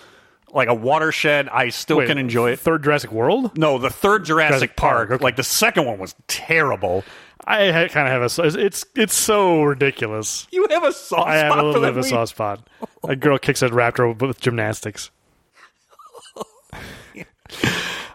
like 0.53 0.67
a 0.67 0.73
watershed. 0.73 1.47
I 1.49 1.69
still 1.69 1.97
Wait, 1.97 2.07
can 2.07 2.17
enjoy 2.17 2.51
it. 2.51 2.59
Third 2.59 2.83
Jurassic 2.83 3.11
World. 3.11 3.57
No, 3.57 3.77
the 3.77 3.89
third 3.89 4.25
Jurassic, 4.25 4.49
Jurassic 4.51 4.75
Park, 4.75 5.09
Park, 5.09 5.11
okay. 5.11 5.23
like 5.23 5.35
the 5.37 5.43
second 5.43 5.85
one 5.85 5.97
was 5.97 6.13
terrible. 6.27 7.03
I 7.45 7.71
ha- 7.71 7.87
kind 7.87 8.07
of 8.07 8.29
have 8.29 8.39
a. 8.53 8.59
It's 8.65 8.85
it's 8.95 9.13
so 9.13 9.63
ridiculous. 9.63 10.47
You 10.51 10.65
have 10.69 10.83
a 10.83 10.91
soft 10.91 11.27
I 11.29 11.35
have 11.37 11.51
spot 11.53 11.63
a 11.63 11.67
little 11.67 11.81
bit 11.81 11.89
of 11.91 11.97
a 11.97 12.03
soft 12.03 12.31
spot. 12.31 12.69
A 13.07 13.15
girl 13.15 13.37
kicks 13.37 13.63
at 13.63 13.71
raptor 13.71 14.19
with 14.19 14.39
gymnastics. 14.41 15.11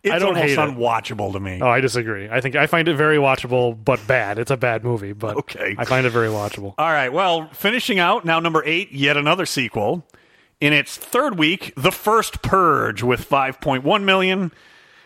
It's 0.05 0.13
I 0.13 0.19
don't 0.19 0.31
almost 0.37 0.43
hate 0.47 0.53
it. 0.53 0.59
unwatchable 0.59 1.33
to 1.33 1.39
me. 1.39 1.61
Oh, 1.63 1.69
I 1.69 1.81
disagree. 1.81 2.29
I 2.29 2.41
think 2.41 2.57
I 2.57 2.67
find 2.67 2.89
it 2.89 2.97
very 2.97 3.19
watchable, 3.19 3.79
but 3.85 4.05
bad. 4.09 4.37
It's 4.41 4.51
a 4.51 4.57
bad 4.57 4.83
movie, 4.83 5.13
but 5.13 5.37
Okay. 5.37 5.77
I 5.79 5.85
find 5.85 6.05
it 6.05 6.11
very 6.11 6.27
watchable. 6.27 6.75
All 6.77 6.91
right. 6.91 7.13
Well, 7.13 7.49
finishing 7.53 8.01
out 8.01 8.25
now, 8.25 8.41
number 8.41 8.65
eight, 8.67 8.91
yet 8.91 9.17
another 9.17 9.47
sequel. 9.47 10.05
In 10.61 10.73
its 10.73 10.97
third 10.97 11.39
week, 11.39 11.73
The 11.77 11.93
First 11.93 12.43
Purge 12.43 13.05
with 13.05 13.29
5.1 13.29 14.03
million. 14.03 14.51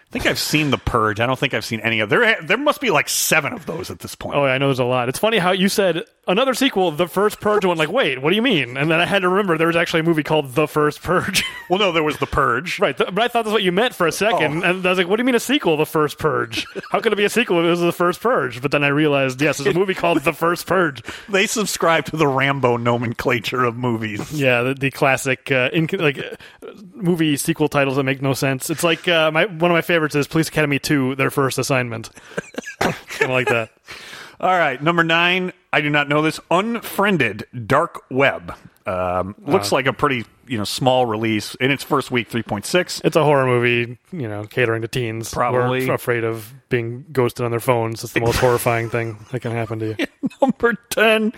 I 0.09 0.13
think 0.13 0.27
I've 0.27 0.39
seen 0.39 0.71
The 0.71 0.79
Purge. 0.79 1.19
I 1.21 1.27
don't 1.27 1.39
think 1.39 1.53
I've 1.53 1.65
seen 1.65 1.81
any 1.81 1.99
of 2.01 2.09
there. 2.09 2.41
There 2.41 2.57
must 2.57 2.81
be 2.81 2.91
like 2.91 3.09
seven 3.09 3.53
of 3.53 3.67
those 3.67 3.91
at 3.91 3.99
this 3.99 4.15
point. 4.15 4.37
Oh, 4.37 4.45
I 4.45 4.57
know 4.59 4.69
there's 4.69 4.79
a 4.79 4.85
lot. 4.85 5.09
It's 5.09 5.19
funny 5.19 5.39
how 5.39 5.51
you 5.51 5.69
said 5.69 6.05
another 6.29 6.55
sequel, 6.55 6.93
The 6.93 7.09
First 7.09 7.41
Purge. 7.41 7.65
Went 7.65 7.79
like, 7.79 7.91
wait, 7.91 8.23
what 8.23 8.31
do 8.31 8.37
you 8.37 8.43
mean? 8.43 8.77
And 8.77 8.89
then 8.89 9.01
I 9.01 9.05
had 9.05 9.23
to 9.23 9.29
remember 9.29 9.59
there 9.59 9.67
was 9.67 9.75
actually 9.77 10.01
a 10.01 10.05
movie 10.05 10.23
called 10.23 10.53
The 10.55 10.69
First 10.69 11.03
Purge. 11.03 11.45
Well, 11.69 11.81
no, 11.81 11.91
there 11.91 12.05
was 12.05 12.17
The 12.19 12.29
Purge. 12.29 12.79
right, 12.79 12.97
th- 12.97 13.13
but 13.13 13.25
I 13.25 13.27
thought 13.27 13.45
that's 13.45 13.53
what 13.53 13.65
you 13.65 13.73
meant 13.73 13.93
for 13.93 14.07
a 14.07 14.13
second, 14.13 14.63
Oh. 14.63 14.71
and 14.71 14.87
I 14.87 14.89
was 14.89 14.99
like, 14.99 15.09
what 15.09 15.17
do 15.17 15.23
you 15.23 15.25
mean 15.25 15.35
a 15.35 15.41
sequel, 15.41 15.77
The 15.77 15.85
First 15.85 16.17
Purge? 16.17 16.65
How 16.93 17.01
could 17.01 17.13
it 17.13 17.17
be 17.17 17.25
a 17.25 17.29
sequel 17.29 17.59
if 17.59 17.65
it 17.67 17.71
was 17.71 17.81
The 17.81 17.91
First 17.93 18.21
Purge? 18.21 18.63
But 18.63 18.71
then 18.71 18.85
I 18.85 18.89
realized, 18.89 19.43
yes, 19.43 19.59
there's 19.59 19.75
a 19.75 19.79
movie 19.79 19.93
called 19.95 20.23
The 20.23 20.33
First 20.33 20.69
Purge. 20.69 21.03
They 21.29 21.49
subscribe 21.49 22.05
to 22.05 22.17
the 22.17 22.29
Rambo 22.29 22.77
nomenclature 22.77 23.65
of 23.65 23.77
movies. 23.77 24.33
Yeah, 24.33 24.63
the, 24.63 24.75
the 24.75 24.93
classic 24.93 25.51
uh, 25.51 25.71
in, 25.73 25.89
like 25.99 26.19
uh, 26.19 26.37
movie 26.95 27.37
sequel 27.37 27.69
titles 27.69 27.97
that 27.97 28.05
make 28.05 28.23
no 28.23 28.33
sense. 28.33 28.71
It's 28.71 28.85
like 28.85 29.09
uh, 29.09 29.33
my 29.33 29.47
one 29.47 29.73
of 29.73 29.75
my 29.75 29.81
favorites 29.97 30.15
is 30.15 30.27
Police 30.27 30.49
Academy 30.49 30.79
Two: 30.79 31.15
Their 31.15 31.31
First 31.31 31.59
Assignment. 31.59 32.11
kind 32.81 32.95
of 33.23 33.31
like 33.31 33.49
that. 33.49 33.71
All 34.39 34.51
right, 34.51 34.81
number 34.83 35.03
nine. 35.03 35.53
I 35.73 35.81
do 35.81 35.89
not 35.89 36.09
know 36.09 36.21
this. 36.21 36.39
Unfriended 36.51 37.47
Dark 37.67 38.03
Web. 38.11 38.55
Um, 38.87 39.35
looks 39.47 39.73
Uh. 39.73 39.77
like 39.77 39.87
a 39.87 39.93
pretty 39.95 40.25
you 40.47 40.59
know 40.59 40.65
small 40.65 41.07
release 41.07 41.55
in 41.57 41.71
its 41.71 41.83
first 41.83 42.11
week. 42.11 42.29
Three 42.29 42.43
point 42.43 42.67
six. 42.67 43.01
It's 43.05 43.17
a 43.17 43.25
horror 43.25 43.47
movie, 43.47 43.99
you 44.13 44.29
know, 44.29 44.45
catering 44.45 44.83
to 44.83 44.89
teens. 44.89 45.33
who 45.33 45.41
are 45.41 45.51
Probably. 45.51 45.89
afraid 45.89 46.23
of 46.25 46.53
being 46.69 47.07
ghosted 47.11 47.45
on 47.47 47.51
their 47.51 47.61
phones. 47.61 48.05
It's 48.05 48.13
the 48.13 48.21
most 48.21 48.37
horrifying 48.39 48.91
thing 48.91 49.17
that 49.33 49.41
can 49.41 49.53
happen 49.53 49.79
to 49.79 49.97
you. 49.99 50.07
Number 50.43 50.75
10, 50.91 51.33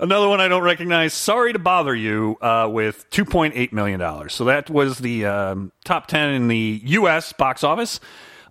another 0.00 0.28
one 0.28 0.40
I 0.40 0.48
don't 0.48 0.62
recognize. 0.62 1.14
Sorry 1.14 1.52
to 1.52 1.58
bother 1.58 1.94
you 1.94 2.36
uh, 2.40 2.68
with 2.70 3.08
$2.8 3.10 3.72
million. 3.72 4.28
So 4.28 4.44
that 4.46 4.68
was 4.68 4.98
the 4.98 5.26
um, 5.26 5.72
top 5.84 6.06
10 6.08 6.30
in 6.30 6.48
the 6.48 6.80
U.S. 6.84 7.32
box 7.32 7.62
office. 7.62 8.00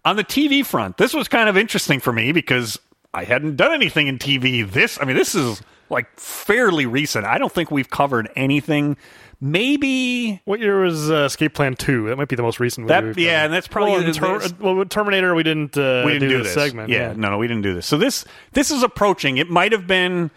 On 0.06 0.16
the 0.16 0.24
TV 0.24 0.66
front, 0.66 0.98
this 0.98 1.14
was 1.14 1.28
kind 1.28 1.50
of 1.50 1.58
interesting 1.58 2.00
for 2.00 2.14
me 2.14 2.32
because 2.32 2.80
I 3.14 3.26
hadn't 3.26 3.58
done 3.58 3.74
anything 3.74 4.08
in 4.08 4.18
TV. 4.18 4.70
This, 4.70 4.98
I 5.02 5.06
mean, 5.06 5.18
this 5.18 5.36
is 5.36 5.62
like 5.90 6.08
fairly 6.18 6.86
recent. 6.86 7.26
I 7.26 7.38
don't 7.38 7.52
think 7.52 7.70
we've 7.70 7.90
covered 7.90 8.30
anything. 8.36 8.96
Maybe 9.42 10.42
What 10.46 10.60
year 10.60 10.82
was 10.82 11.10
uh, 11.10 11.26
Escape 11.26 11.54
Plan 11.54 11.76
Two? 11.76 12.08
That 12.08 12.18
might 12.18 12.28
be 12.28 12.36
the 12.36 12.44
most 12.44 12.60
recent. 12.60 12.88
That- 12.90 13.18
yeah, 13.18 13.38
done. 13.38 13.46
and 13.46 13.54
that's 13.54 13.68
probably 13.70 14.04
well, 14.04 14.14
Ter- 14.14 14.56
well, 14.60 14.76
with 14.76 14.90
Terminator. 14.90 15.34
We 15.34 15.44
didn't. 15.44 15.78
Uh, 15.78 16.04
we 16.06 16.14
didn't 16.14 16.30
do, 16.30 16.38
this 16.40 16.54
this 16.54 16.64
segment. 16.64 16.90
Yeah, 16.90 17.14
no, 17.16 17.32
no, 17.32 17.38
we 17.38 17.48
didn't 17.48 17.64
do 17.64 17.74
this. 17.74 17.86
So 17.86 17.98
this 17.98 18.26
this 18.52 18.70
is 18.70 18.84
approaching. 18.84 19.38
It 19.38 19.50
might 19.50 19.72
have 19.72 19.88
been 19.88 20.30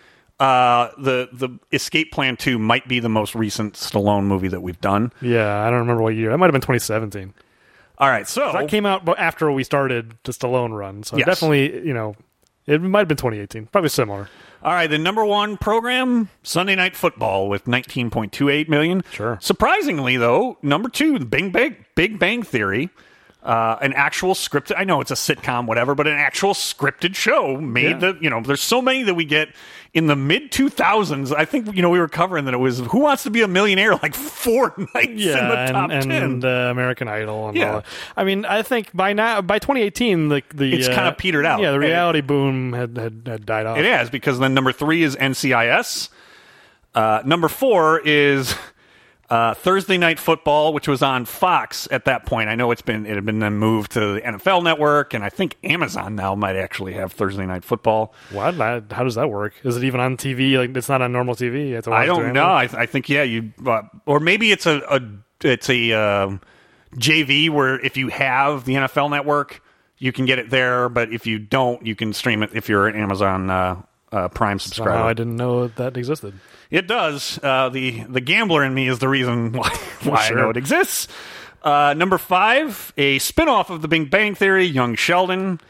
uh, 0.43 0.91
the 0.99 1.29
the 1.33 1.49
Escape 1.73 2.11
Plan 2.13 2.37
Two 2.37 2.59
might 2.59 2.89
be 2.89 2.99
the 3.01 3.09
most 3.09 3.35
recent 3.35 3.75
Stallone 3.75 4.25
movie 4.25 4.49
that 4.49 4.61
we've 4.63 4.81
done. 4.81 5.13
Yeah, 5.21 5.61
I 5.65 5.71
don't 5.71 5.81
remember 5.81 6.03
what 6.03 6.15
year. 6.15 6.31
That 6.31 6.39
might 6.39 6.47
have 6.47 6.53
been 6.53 6.61
2017. 6.61 7.33
All 7.99 8.09
right, 8.09 8.27
so 8.27 8.51
That 8.53 8.69
came 8.69 8.85
out 8.85 9.07
after 9.19 9.53
we 9.53 9.63
started 9.63 10.15
the 10.25 10.33
Stallone 10.33 10.77
run, 10.77 11.05
so 11.05 11.17
Yes. 11.17 11.27
definitely, 11.27 11.87
you 11.87 11.95
know, 11.95 12.17
it 12.67 12.81
might 12.83 13.01
have 13.01 13.09
been 13.09 13.17
2018. 13.19 13.67
Probably 13.67 13.91
similar. 13.91 14.29
All 14.65 14.73
right, 14.73 14.89
the 14.89 14.99
number 14.99 15.25
one 15.25 15.57
program, 15.57 16.29
Sunday 16.43 16.75
Night 16.75 16.97
Football, 16.97 17.49
with 17.49 17.67
19.28 17.67 18.69
million. 18.69 19.05
Sure. 19.13 19.39
Surprisingly, 19.41 20.17
though, 20.17 20.59
number 20.63 20.89
two, 20.89 21.19
the 21.21 21.25
Big 21.27 21.53
Bang, 21.53 21.77
Big 21.95 22.19
Bang 22.19 22.43
Theory, 22.43 22.91
uh, 23.45 23.77
an 23.81 23.93
actual 23.93 24.35
scripted. 24.35 24.75
I 24.77 24.85
know 24.85 25.01
it's 25.01 25.11
a 25.11 25.15
sitcom, 25.15 25.67
whatever, 25.67 25.95
but 25.95 26.07
an 26.09 26.17
actual 26.19 26.55
scripted 26.55 27.15
show 27.15 27.57
made 27.61 28.01
Yeah. 28.03 28.13
the. 28.13 28.19
You 28.21 28.31
know, 28.31 28.41
there's 28.41 28.63
so 28.63 28.81
many 28.83 29.03
that 29.05 29.15
we 29.15 29.25
get 29.25 29.49
in 29.95 30.07
the 30.07 30.17
mid 30.17 30.51
2000s. 30.51 31.35
I 31.35 31.45
think 31.45 31.75
you 31.77 31.83
know 31.83 31.91
we 31.91 31.99
were 31.99 32.09
covering 32.09 32.47
that 32.47 32.55
it 32.55 32.59
was 32.59 32.79
Who 32.79 33.01
Wants 33.01 33.25
to 33.25 33.31
Be 33.31 33.43
a 33.43 33.49
Millionaire 33.49 33.95
like 33.97 34.15
four 34.15 34.73
nights 34.95 35.11
in 35.11 35.17
the 35.17 35.23
Yeah, 35.23 35.73
top 35.73 35.91
and, 35.91 36.03
ten. 36.11 36.23
and 36.23 36.45
uh, 36.45 36.49
American 36.71 37.09
Idol 37.09 37.49
and 37.49 37.57
Yeah. 37.59 37.67
all 37.69 37.75
that. 37.81 37.85
I 38.17 38.25
mean, 38.25 38.45
I 38.47 38.63
think 38.63 38.89
by 38.95 39.13
now, 39.13 39.43
by 39.43 39.59
2018, 39.59 40.29
the 40.29 40.43
the 40.55 40.73
It's 40.75 40.89
uh, 40.89 40.95
kinda 40.95 41.13
petered 41.13 41.45
out. 41.45 41.61
Yeah, 41.61 41.71
the 41.71 41.75
And 41.77 41.85
it- 41.85 41.89
reality 41.89 42.21
boom 42.23 42.73
had, 42.73 42.97
had 42.97 43.23
had 43.27 43.47
died 43.47 43.67
off. 43.67 43.77
It 43.79 43.85
has 43.85 44.09
because 44.11 44.39
then 44.39 44.55
number 44.55 44.73
three 44.73 45.03
is 45.03 45.15
NCIS. 45.17 46.09
Uh, 46.95 47.23
number 47.25 47.49
four 47.49 48.01
is 48.05 48.55
uh, 49.31 49.55
Thursday 49.55 49.97
Night 49.97 50.19
Football, 50.19 50.73
which 50.75 50.87
was 50.87 51.03
on 51.03 51.25
Fox 51.25 51.89
at 51.91 52.05
that 52.05 52.27
point. 52.27 52.49
I 52.51 52.55
know 52.55 52.71
it's 52.71 52.83
been 52.83 53.07
it 53.07 53.15
had 53.15 53.25
been 53.25 53.39
then 53.39 53.55
moved 53.55 53.93
to 53.93 54.15
the 54.15 54.21
NFL 54.21 54.63
Network, 54.63 55.15
and 55.15 55.25
I 55.25 55.31
think 55.31 55.57
Amazon 55.65 56.15
now 56.15 56.35
might 56.35 56.57
actually 56.57 56.93
have 56.95 57.13
Thursday 57.13 57.47
Night 57.47 57.65
Football. 57.65 58.15
What? 58.31 58.55
How 58.55 59.05
does 59.05 59.15
that 59.15 59.31
work? 59.31 59.55
Is 59.65 59.77
it 59.77 59.85
even 59.85 60.01
on 60.01 60.17
TV? 60.17 60.59
Like 60.59 60.77
it's 60.77 60.89
not 60.89 61.01
on 61.03 61.13
normal 61.13 61.35
TV. 61.35 61.69
You 61.69 61.75
have 61.77 61.85
to 61.85 61.91
watch 61.91 62.03
I 62.03 62.07
don't 62.07 62.33
know. 62.33 62.45
I, 62.45 62.69
I 62.73 62.87
think 62.87 63.09
yeah, 63.09 63.23
you 63.23 63.53
uh, 63.67 63.83
or 64.07 64.21
maybe 64.21 64.53
it's 64.53 64.67
a, 64.67 64.83
a 64.91 65.01
it's 65.47 65.71
a 65.71 65.93
um 65.93 66.41
JV 66.97 67.49
where 67.51 67.81
if 67.81 67.97
you 67.97 68.09
have 68.09 68.65
the 68.65 68.75
NFL 68.75 69.11
Network, 69.11 69.63
you 69.99 70.13
can 70.13 70.27
get 70.27 70.39
it 70.39 70.51
there, 70.51 70.89
but 70.89 71.13
if 71.13 71.27
you 71.27 71.39
don't, 71.39 71.87
you 71.87 71.95
can 71.95 72.13
stream 72.13 72.43
it 72.43 72.51
if 72.55 72.69
you're 72.69 72.87
an 72.87 72.97
Amazon 72.97 73.49
uh, 73.49 73.83
uh, 74.11 74.29
Prime 74.29 74.59
subscriber. 74.59 74.91
Somehow 74.91 75.09
I 75.09 75.15
didn't 75.15 75.37
know 75.37 75.69
that 75.69 75.97
existed. 75.97 76.35
It 76.73 76.89
does. 76.89 77.39
Uh, 77.43 77.69
the 77.69 78.01
the 78.09 78.21
gambler 78.21 78.65
in 78.65 78.73
me 78.75 78.89
is 78.89 78.99
the 78.99 79.09
reason 79.09 79.53
why, 79.59 79.69
why 80.03 80.23
Sure. 80.25 80.39
I 80.39 80.43
know 80.43 80.51
it 80.51 80.57
exists. 80.57 81.07
Uh, 81.63 81.95
number 81.97 82.19
five, 82.19 82.93
a 82.97 83.21
spin-off 83.21 83.71
of 83.71 83.83
the 83.83 83.89
Big 83.89 84.11
Bang 84.11 84.35
Theory, 84.35 84.65
Young 84.65 84.97
Sheldon. 84.97 85.61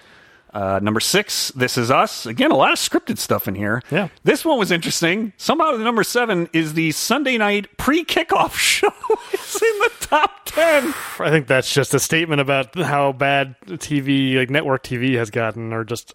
Uh, 0.55 0.79
number 0.83 1.01
six, 1.01 1.49
This 1.57 1.77
Is 1.77 1.91
Us. 1.91 2.25
Again, 2.27 2.51
a 2.51 2.57
lot 2.57 2.73
of 2.73 2.79
scripted 2.79 3.19
stuff 3.19 3.49
in 3.49 3.55
here. 3.55 3.83
Yeah. 3.91 4.09
This 4.23 4.45
one 4.45 4.59
was 4.59 4.71
interesting. 4.71 5.33
Somehow, 5.39 5.73
the 5.77 5.85
number 5.85 6.05
seven 6.05 6.49
is 6.53 6.75
the 6.75 6.93
Sunday 6.93 7.37
night 7.39 7.77
pre-kickoff 7.79 8.55
show. 8.57 8.93
it's 9.33 9.61
in 9.61 9.79
the 9.81 9.91
top 10.01 10.45
ten. 10.45 10.95
I 11.19 11.31
think 11.31 11.47
that's 11.47 11.73
just 11.73 11.95
a 11.95 11.99
statement 11.99 12.41
about 12.41 12.75
how 12.75 13.13
bad 13.13 13.57
TV, 13.67 14.37
like 14.37 14.51
network 14.51 14.83
TV, 14.85 15.17
has 15.17 15.31
gotten, 15.31 15.73
or 15.73 15.85
just 15.85 16.15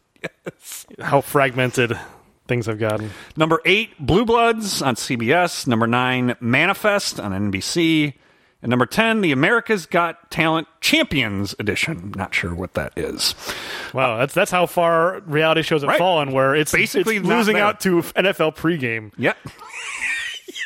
how 1.02 1.22
fragmented 1.22 2.00
things 2.48 2.68
I've 2.68 2.80
gotten. 2.80 3.12
Number 3.36 3.62
eight, 3.66 3.92
Blue 4.00 4.26
Bloods 4.26 4.82
on 4.82 4.96
CBS. 4.96 5.68
Number 5.68 5.88
nine, 5.88 6.36
Manifest 6.40 7.20
on 7.20 7.32
NBC. 7.52 8.14
And 8.64 8.72
number 8.72 8.88
10, 8.88 9.22
the 9.22 9.32
America's 9.32 9.86
Got 9.86 10.32
Talent 10.32 10.68
Champions 10.82 11.54
Edition. 11.60 12.12
Not 12.18 12.34
sure 12.34 12.56
what 12.56 12.74
that 12.74 12.92
is. 12.98 13.36
Wow, 13.94 14.18
that's 14.18 14.34
that's 14.34 14.50
how 14.50 14.66
far 14.66 15.20
reality 15.28 15.62
shows 15.62 15.82
have 15.84 15.90
Right. 15.90 16.00
fallen. 16.00 16.32
Where 16.32 16.56
it's 16.56 16.72
Basically 16.72 17.18
it's 17.18 17.26
losing 17.28 17.58
out 17.60 17.80
to 17.82 18.02
NFL 18.02 18.56
pregame. 18.56 19.12
Yep. 19.18 19.38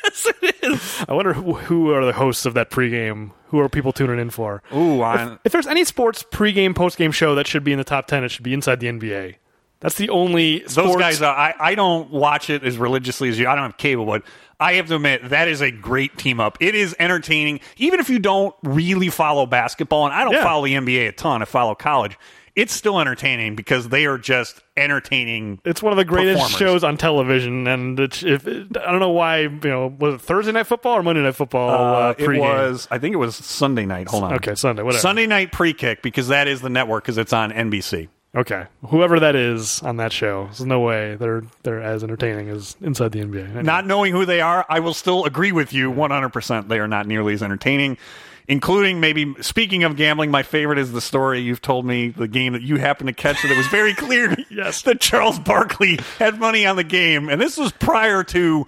yes, 0.04 0.28
it 0.42 0.56
is. 0.64 1.06
I 1.08 1.14
wonder 1.14 1.34
who, 1.34 1.54
who 1.56 1.92
are 1.94 2.06
the 2.06 2.14
hosts 2.14 2.46
of 2.46 2.54
that 2.54 2.70
pregame. 2.70 3.32
Who 3.48 3.60
are 3.60 3.68
people 3.68 3.92
tuning 3.92 4.20
in 4.20 4.30
for? 4.30 4.64
Ooh, 4.74 5.02
on, 5.02 5.38
If 5.44 5.52
there's 5.52 5.68
any 5.68 5.84
sports 5.84 6.24
pregame, 6.24 6.74
postgame 6.74 7.14
show 7.14 7.36
that 7.36 7.46
should 7.46 7.66
be 7.66 7.74
in 7.74 7.78
the 7.78 7.84
top 7.84 8.08
ten, 8.08 8.24
it 8.24 8.30
should 8.30 8.44
be 8.44 8.54
inside 8.54 8.80
the 8.80 8.88
NBA. 8.88 9.36
That's 9.82 9.96
the 9.96 10.10
only 10.10 10.60
those 10.60 10.96
guys, 10.96 11.22
are, 11.22 11.36
I, 11.36 11.54
I 11.60 11.76
don't 11.76 12.10
watch 12.12 12.50
it 12.50 12.64
as 12.64 12.78
religiously 12.78 13.30
as 13.30 13.38
you. 13.38 13.48
I 13.48 13.56
don't 13.56 13.64
have 13.64 13.78
cable, 13.78 14.06
but 14.06 14.24
I 14.60 14.74
have 14.74 14.88
to 14.88 14.96
admit, 14.96 15.30
that 15.30 15.48
is 15.48 15.60
a 15.62 15.72
great 15.72 16.18
team 16.18 16.40
up. 16.40 16.58
It 16.62 16.76
is 16.76 16.96
entertaining. 17.00 17.60
Even 17.78 18.00
if 18.00 18.10
you 18.10 18.20
don't 18.20 18.56
really 18.64 19.10
follow 19.10 19.46
basketball, 19.48 20.06
and 20.06 20.14
I 20.14 20.24
don't 20.24 20.34
Yeah. 20.34 20.44
follow 20.44 20.64
the 20.66 20.76
NBA 20.76 21.08
a 21.08 21.12
ton, 21.12 21.42
I 21.42 21.46
follow 21.46 21.74
college, 21.76 22.16
it's 22.56 22.74
still 22.74 23.00
entertaining 23.00 23.56
because 23.56 23.90
they 23.90 24.06
are 24.06 24.18
just 24.20 24.62
entertaining. 24.78 25.60
It's 25.66 25.82
one 25.82 25.94
of 25.94 25.98
the 25.98 26.06
greatest 26.06 26.52
shows 26.60 26.84
on 26.84 26.98
television, 26.98 27.66
and 27.66 28.00
it's, 28.00 28.22
if 28.24 28.46
I 28.46 28.52
don't 28.92 29.00
know 29.00 29.10
why 29.10 29.40
you 29.40 29.50
know 29.64 29.96
was 30.00 30.16
it 30.16 30.22
Thursday 30.22 30.52
night 30.52 30.68
football 30.68 30.98
or 30.98 31.02
Monday 31.04 31.24
night 31.24 31.36
football? 31.36 31.70
Uh, 31.70 32.10
Uh, 32.10 32.14
it 32.18 32.40
was, 32.40 32.88
I 32.92 32.98
think 33.00 33.14
it 33.14 33.18
was 33.18 33.36
Sunday 33.36 33.86
night. 33.86 34.10
Hold 34.10 34.26
on. 34.26 34.34
Okay, 34.36 34.54
Sunday, 34.56 34.84
whatever. 34.84 35.00
Sunday 35.02 35.28
night 35.28 35.52
pre 35.52 35.74
kick 35.74 36.02
because 36.04 36.28
that 36.28 36.48
is 36.48 36.62
the 36.62 36.70
network 36.70 37.04
because 37.06 37.18
it's 37.18 37.34
on 37.34 37.52
NBC. 37.52 38.10
Okay, 38.34 38.66
whoever 38.88 39.20
that 39.20 39.36
is 39.36 39.82
on 39.84 39.98
that 39.98 40.14
show, 40.14 40.46
there's 40.46 40.62
no 40.66 40.80
way 40.80 41.16
they're 41.16 41.44
they're 41.64 41.82
as 41.82 42.02
entertaining 42.02 42.48
as 42.48 42.78
inside 42.80 43.12
the 43.12 43.20
NBA. 43.20 43.44
Anyway. 43.46 43.64
Not 43.64 43.86
knowing 43.86 44.14
who 44.14 44.26
they 44.26 44.40
are, 44.40 44.66
I 44.70 44.80
will 44.80 44.94
still 44.94 45.26
agree 45.26 45.52
with 45.52 45.74
you 45.74 45.92
100%. 45.92 46.70
They 46.70 46.80
are 46.80 46.88
not 46.88 47.08
nearly 47.08 47.34
as 47.34 47.44
entertaining, 47.44 47.98
including 48.48 49.02
maybe, 49.02 49.36
speaking 49.42 49.84
of 49.84 49.98
gambling, 49.98 50.32
my 50.32 50.44
favorite 50.44 50.80
is 50.80 50.94
the 50.94 51.02
story 51.02 51.42
you've 51.42 51.62
told 51.62 51.86
me, 51.86 52.08
the 52.08 52.28
game 52.30 52.54
that 52.54 52.62
you 52.62 52.78
happened 52.78 53.08
to 53.08 53.14
catch 53.14 53.42
that 53.42 53.52
it 53.52 53.58
was 53.58 53.68
very 53.68 53.94
clear 53.96 54.34
Yes. 54.50 54.82
that 54.84 55.02
Charles 55.02 55.38
Barkley 55.38 56.00
had 56.18 56.40
money 56.40 56.66
on 56.66 56.78
the 56.78 56.86
game. 56.86 57.28
And 57.28 57.42
this 57.42 57.58
was 57.58 57.74
prior 57.74 58.24
to 58.24 58.66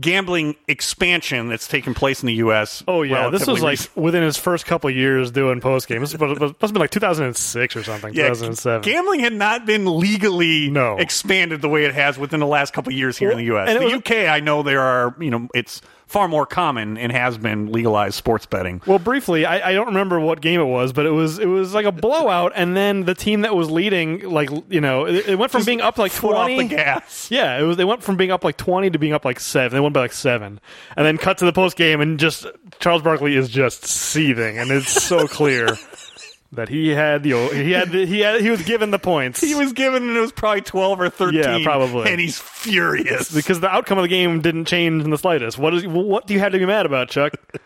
gambling 0.00 0.54
expansion 0.68 1.48
that's 1.48 1.66
taken 1.66 1.92
place 1.94 2.22
in 2.22 2.28
the 2.28 2.34
U.S. 2.34 2.84
Oh 2.86 3.02
yeah, 3.02 3.30
this 3.30 3.46
was 3.46 3.62
like 3.62 3.78
within 3.96 4.22
his 4.22 4.36
first 4.36 4.64
couple 4.66 4.88
years 4.90 5.30
doing 5.30 5.60
post 5.60 5.88
game. 5.88 6.00
This 6.00 6.16
must 6.18 6.40
have 6.40 6.72
been 6.72 6.80
like 6.80 6.90
2006 6.90 7.76
or 7.76 7.82
something. 7.82 8.14
Yeah, 8.14 8.28
2007. 8.28 8.82
gambling 8.82 9.20
had 9.20 9.32
not 9.32 9.66
been 9.66 9.98
legally 9.98 10.70
No. 10.70 10.96
expanded 10.98 11.60
the 11.62 11.68
way 11.68 11.84
it 11.84 11.94
has 11.94 12.18
within 12.18 12.40
the 12.40 12.46
last 12.46 12.72
couple 12.72 12.92
of 12.92 12.98
years 12.98 13.18
here 13.18 13.30
in 13.30 13.38
the 13.38 13.44
U.S. 13.44 13.68
and 13.68 13.80
The 13.80 13.84
was- 13.84 13.94
UK, 13.94 14.12
I 14.28 14.40
know 14.40 14.62
there 14.62 14.80
are, 14.82 15.14
you 15.18 15.30
know, 15.30 15.48
it's 15.54 15.80
far 16.08 16.26
more 16.26 16.46
common 16.46 16.96
and 16.98 17.12
has 17.12 17.38
been 17.38 17.70
legalized 17.70 18.14
sports 18.16 18.46
betting. 18.46 18.80
Well, 18.86 18.98
briefly, 18.98 19.44
I, 19.46 19.70
I 19.70 19.72
don't 19.74 19.86
remember 19.88 20.18
what 20.18 20.40
game 20.40 20.60
it 20.60 20.64
was, 20.64 20.92
but 20.92 21.06
it 21.06 21.10
was 21.10 21.38
it 21.38 21.46
was 21.46 21.74
like 21.74 21.86
a 21.86 21.92
blowout, 21.92 22.52
and 22.56 22.76
then 22.76 23.04
the 23.04 23.14
team 23.14 23.42
that 23.42 23.54
was 23.54 23.70
leading, 23.70 24.20
like 24.28 24.48
you 24.70 24.80
know, 24.80 25.06
it, 25.06 25.28
it 25.28 25.38
went 25.38 25.52
from 25.52 25.64
being 25.64 25.80
up 25.80 25.98
like 25.98 26.10
Foot 26.12 26.34
off 26.34 26.46
twenty. 26.46 26.66
the 26.68 26.74
gas. 26.74 27.28
Yeah, 27.30 27.58
it 27.58 27.62
was. 27.62 27.76
They 27.76 27.84
went 27.84 28.02
from 28.02 28.16
being 28.16 28.30
up 28.30 28.42
like 28.42 28.56
twenty 28.56 28.90
to 28.90 28.98
being 28.98 29.12
up 29.12 29.24
like 29.24 29.38
seven. 29.38 29.76
They 29.76 29.80
won 29.80 29.92
by 29.92 30.00
like 30.00 30.12
seven, 30.12 30.60
and 30.96 31.06
then 31.06 31.18
cut 31.18 31.38
to 31.38 31.44
the 31.44 31.52
post 31.52 31.76
game, 31.76 32.00
and 32.00 32.18
just 32.18 32.46
Charles 32.80 33.02
Barkley 33.02 33.36
is 33.36 33.48
just 33.50 33.84
seething, 33.84 34.58
and 34.58 34.70
it's 34.70 34.90
so 34.90 35.26
clear 35.28 35.68
that 36.52 36.68
he 36.68 36.88
had 36.88 37.22
the 37.22 37.32
he 37.48 37.72
had 37.72 37.90
the, 37.90 38.06
he 38.06 38.20
had 38.20 38.40
he 38.40 38.50
was 38.50 38.62
given 38.62 38.90
the 38.90 38.98
points. 38.98 39.40
He 39.48 39.54
was 39.54 39.72
given, 39.72 40.08
and 40.08 40.16
it 40.16 40.20
was 40.20 40.32
probably 40.32 40.62
12 40.62 41.00
or 41.00 41.10
13. 41.10 41.38
Yeah, 41.42 41.58
probably. 41.62 42.10
And 42.10 42.20
he's 42.20 42.38
furious. 42.38 43.30
because 43.34 43.60
the 43.60 43.68
outcome 43.68 43.98
of 43.98 44.02
the 44.02 44.08
game 44.08 44.40
didn't 44.40 44.64
change 44.66 45.02
in 45.04 45.10
the 45.10 45.18
slightest. 45.18 45.58
What 45.58 45.74
is 45.74 45.86
what 45.86 46.26
do 46.26 46.34
you 46.34 46.40
have 46.40 46.52
to 46.52 46.58
be 46.58 46.66
mad 46.66 46.86
about, 46.86 47.08
Chuck? 47.08 47.34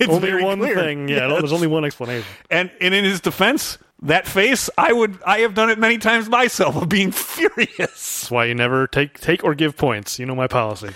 It's 0.00 0.12
only 0.12 0.42
one 0.42 0.58
clear. 0.58 0.74
thing. 0.74 1.08
Yeah, 1.08 1.28
Yes. 1.28 1.38
there's 1.38 1.52
only 1.52 1.68
one 1.68 1.84
explanation. 1.84 2.26
And, 2.50 2.72
and 2.80 2.92
in 2.92 3.04
his 3.04 3.20
defense, 3.20 3.78
that 4.02 4.26
face, 4.26 4.68
I 4.76 4.92
would, 4.92 5.22
I 5.24 5.38
have 5.40 5.54
done 5.54 5.70
it 5.70 5.78
many 5.78 5.98
times 5.98 6.28
myself 6.28 6.74
of 6.74 6.88
being 6.88 7.12
furious. 7.12 7.68
That's 7.78 8.30
why 8.32 8.46
you 8.46 8.54
never 8.56 8.88
take 8.88 9.20
take 9.20 9.44
or 9.44 9.54
give 9.54 9.76
points. 9.76 10.18
You 10.18 10.26
know 10.26 10.34
my 10.34 10.48
policy. 10.48 10.90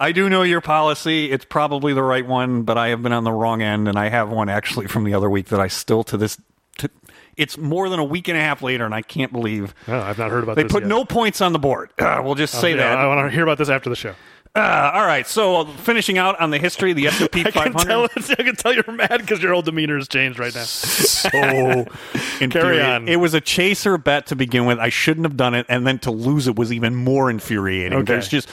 I 0.00 0.12
do 0.12 0.30
know 0.30 0.42
your 0.42 0.62
policy. 0.62 1.30
It's 1.30 1.44
probably 1.44 1.92
the 1.92 2.02
right 2.02 2.26
one, 2.26 2.62
but 2.62 2.78
I 2.78 2.88
have 2.88 3.02
been 3.02 3.12
on 3.12 3.24
the 3.24 3.32
wrong 3.32 3.60
end, 3.60 3.88
and 3.88 3.98
I 3.98 4.08
have 4.08 4.30
one 4.30 4.48
actually 4.48 4.86
from 4.86 5.04
the 5.04 5.12
other 5.12 5.28
week 5.28 5.48
that 5.48 5.60
I 5.60 5.66
still 5.68 6.02
to 6.04 6.16
this. 6.16 6.40
It's 7.36 7.56
more 7.58 7.88
than 7.88 7.98
a 8.00 8.04
week 8.04 8.28
and 8.28 8.36
a 8.36 8.40
half 8.40 8.62
later, 8.62 8.84
and 8.84 8.94
I 8.94 9.02
can't 9.02 9.32
believe 9.32 9.74
No, 9.88 10.00
I've 10.00 10.18
not 10.18 10.30
heard 10.30 10.42
about 10.44 10.56
they 10.56 10.64
put 10.64 10.82
yet. 10.82 10.88
no 10.88 11.04
points 11.04 11.40
on 11.40 11.52
the 11.52 11.58
board. 11.58 11.90
Uh, 11.98 12.20
we'll 12.24 12.34
just 12.34 12.60
say 12.60 12.70
Yeah, 12.70 12.76
that. 12.76 12.98
I 12.98 13.06
want 13.06 13.26
to 13.28 13.34
hear 13.34 13.42
about 13.42 13.58
this 13.58 13.68
after 13.68 13.90
the 13.90 13.96
show. 13.96 14.14
Uh, 14.56 14.92
all 14.94 15.04
right, 15.04 15.26
so 15.26 15.62
uh, 15.62 15.64
finishing 15.78 16.16
out 16.16 16.40
on 16.40 16.50
the 16.50 16.58
history 16.58 16.92
of 16.92 16.96
the 16.96 17.08
S&P 17.08 17.40
I 17.44 17.50
can 17.50 17.72
500. 17.72 17.88
tell. 17.88 18.04
I 18.38 18.42
can 18.44 18.54
tell 18.54 18.72
you're 18.72 18.84
mad 18.92 19.18
because 19.18 19.42
your 19.42 19.52
whole 19.52 19.62
demeanor 19.62 19.96
has 19.96 20.06
changed 20.06 20.38
right 20.38 20.54
now. 20.54 20.62
so 20.62 21.28
infuriating. 22.40 22.86
on. 22.86 23.08
It 23.08 23.16
was 23.16 23.34
a 23.34 23.40
chaser 23.40 23.98
bet 23.98 24.26
to 24.26 24.36
begin 24.36 24.64
with. 24.66 24.78
I 24.78 24.90
shouldn't 24.90 25.26
have 25.26 25.36
done 25.36 25.54
it, 25.54 25.66
and 25.68 25.84
then 25.84 25.98
to 26.00 26.12
lose 26.12 26.46
it 26.46 26.54
was 26.54 26.72
even 26.72 26.94
more 26.94 27.30
infuriating. 27.30 27.98
Okay. 27.98 28.04
There's 28.12 28.28
just 28.28 28.48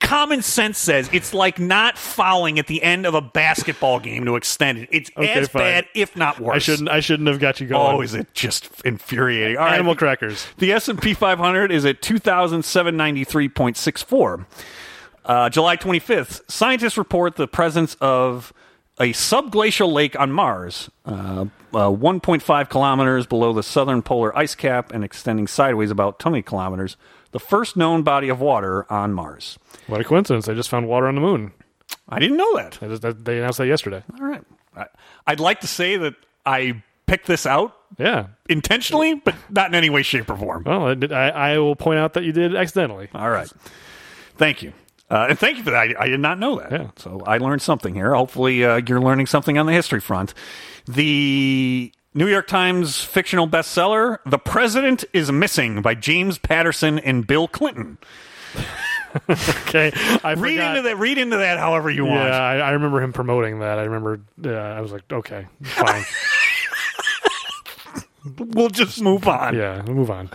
common 0.00 0.40
sense 0.40 0.78
says 0.78 1.10
it's 1.12 1.34
like 1.34 1.58
not 1.58 1.98
fouling 1.98 2.58
at 2.58 2.66
the 2.66 2.82
end 2.82 3.04
of 3.04 3.12
a 3.12 3.20
basketball 3.20 4.00
game 4.00 4.24
to 4.24 4.34
extend 4.36 4.78
it. 4.78 4.88
It's 4.90 5.10
Okay, 5.14 5.30
as 5.34 5.48
fine. 5.48 5.60
bad, 5.62 5.84
if 5.94 6.16
not 6.16 6.40
worse. 6.40 6.56
I 6.56 6.58
shouldn't. 6.58 6.88
I 6.88 7.00
shouldn't 7.00 7.28
have 7.28 7.38
got 7.38 7.60
you 7.60 7.66
going. 7.66 7.96
Oh, 7.96 8.00
is 8.00 8.14
it 8.14 8.32
just 8.32 8.70
infuriating? 8.82 9.58
All 9.58 9.64
right. 9.66 9.74
Animal 9.74 9.94
crackers. 9.94 10.46
The 10.56 10.72
S&P 10.72 11.12
500 11.12 11.70
is 11.70 11.84
at 11.84 12.00
2,793.64. 12.00 14.46
Uh, 15.28 15.48
July 15.50 15.76
25th, 15.76 16.40
scientists 16.50 16.96
report 16.96 17.36
the 17.36 17.46
presence 17.46 17.94
of 18.00 18.52
a 18.98 19.12
subglacial 19.12 19.92
lake 19.92 20.18
on 20.18 20.32
Mars, 20.32 20.90
uh, 21.04 21.44
uh, 21.74 21.90
1.5 21.90 22.68
kilometers 22.70 23.26
below 23.26 23.52
the 23.52 23.62
southern 23.62 24.00
polar 24.02 24.36
ice 24.36 24.54
cap 24.54 24.90
and 24.92 25.04
extending 25.04 25.46
sideways 25.46 25.90
about 25.90 26.18
20 26.18 26.42
kilometers. 26.42 26.96
The 27.32 27.38
first 27.38 27.76
known 27.76 28.02
body 28.02 28.30
of 28.30 28.40
water 28.40 28.90
on 28.90 29.12
Mars. 29.12 29.58
What 29.86 30.00
a 30.00 30.04
coincidence! 30.04 30.46
They 30.46 30.54
just 30.54 30.70
found 30.70 30.88
water 30.88 31.06
on 31.06 31.14
the 31.14 31.20
moon. 31.20 31.52
I 32.08 32.18
didn't 32.18 32.38
know 32.38 32.56
that. 32.56 32.78
They, 32.80 32.88
just, 32.88 33.24
they 33.24 33.38
announced 33.38 33.58
that 33.58 33.66
yesterday. 33.66 34.02
All 34.18 34.26
right. 34.26 34.42
I, 34.74 34.86
I'd 35.26 35.40
like 35.40 35.60
to 35.60 35.66
say 35.66 35.98
that 35.98 36.14
I 36.46 36.82
picked 37.06 37.26
this 37.26 37.44
out 37.44 37.76
Yeah. 37.98 38.28
intentionally, 38.48 39.14
but 39.14 39.34
not 39.50 39.68
in 39.68 39.74
any 39.74 39.90
way, 39.90 40.02
shape, 40.02 40.30
or 40.30 40.36
form. 40.38 40.64
Well, 40.64 40.88
I, 40.88 40.96
I, 41.14 41.28
I 41.52 41.58
will 41.58 41.76
point 41.76 41.98
out 41.98 42.14
that 42.14 42.24
you 42.24 42.32
did 42.32 42.56
accidentally. 42.56 43.08
All 43.14 43.28
right. 43.30 43.50
Thank 44.38 44.62
you. 44.62 44.72
Uh, 45.10 45.26
and 45.30 45.38
thank 45.38 45.56
you 45.56 45.62
for 45.64 45.70
that. 45.70 45.96
I, 45.98 46.04
I 46.04 46.08
did 46.08 46.20
not 46.20 46.38
know 46.38 46.58
that. 46.60 46.70
Yeah. 46.70 46.90
So 46.96 47.22
I 47.26 47.38
learned 47.38 47.62
something 47.62 47.94
here. 47.94 48.14
Hopefully, 48.14 48.64
uh, 48.64 48.80
you're 48.86 49.00
learning 49.00 49.26
something 49.26 49.56
on 49.58 49.66
the 49.66 49.72
history 49.72 50.00
front. 50.00 50.34
The 50.86 51.92
New 52.14 52.26
York 52.28 52.46
Times 52.46 53.00
fictional 53.00 53.48
bestseller, 53.48 54.18
The 54.26 54.38
President 54.38 55.04
is 55.12 55.30
Missing 55.32 55.80
by 55.82 55.94
James 55.94 56.36
Patterson 56.38 56.98
and 56.98 57.26
Bill 57.26 57.48
Clinton. 57.48 57.98
Okay. 59.30 59.90
I 60.22 60.32
Read 60.34 60.56
forgot. 60.56 60.76
into 60.76 60.82
that. 60.90 60.98
Read 60.98 61.16
into 61.16 61.38
that 61.38 61.58
however 61.58 61.88
you 61.90 62.04
Yeah, 62.04 62.10
want. 62.14 62.30
I, 62.34 62.58
I 62.60 62.70
remember 62.72 63.02
him 63.02 63.14
promoting 63.14 63.60
that. 63.60 63.78
I 63.78 63.84
remember. 63.84 64.20
Uh, 64.44 64.50
I 64.50 64.82
was 64.82 64.92
like, 64.92 65.10
okay, 65.10 65.46
fine. 65.62 66.04
We'll 68.36 68.68
just 68.68 69.00
move 69.00 69.26
on. 69.26 69.56
yeah, 69.56 69.82
we'll 69.84 69.94
move 69.96 70.10
on. 70.10 70.28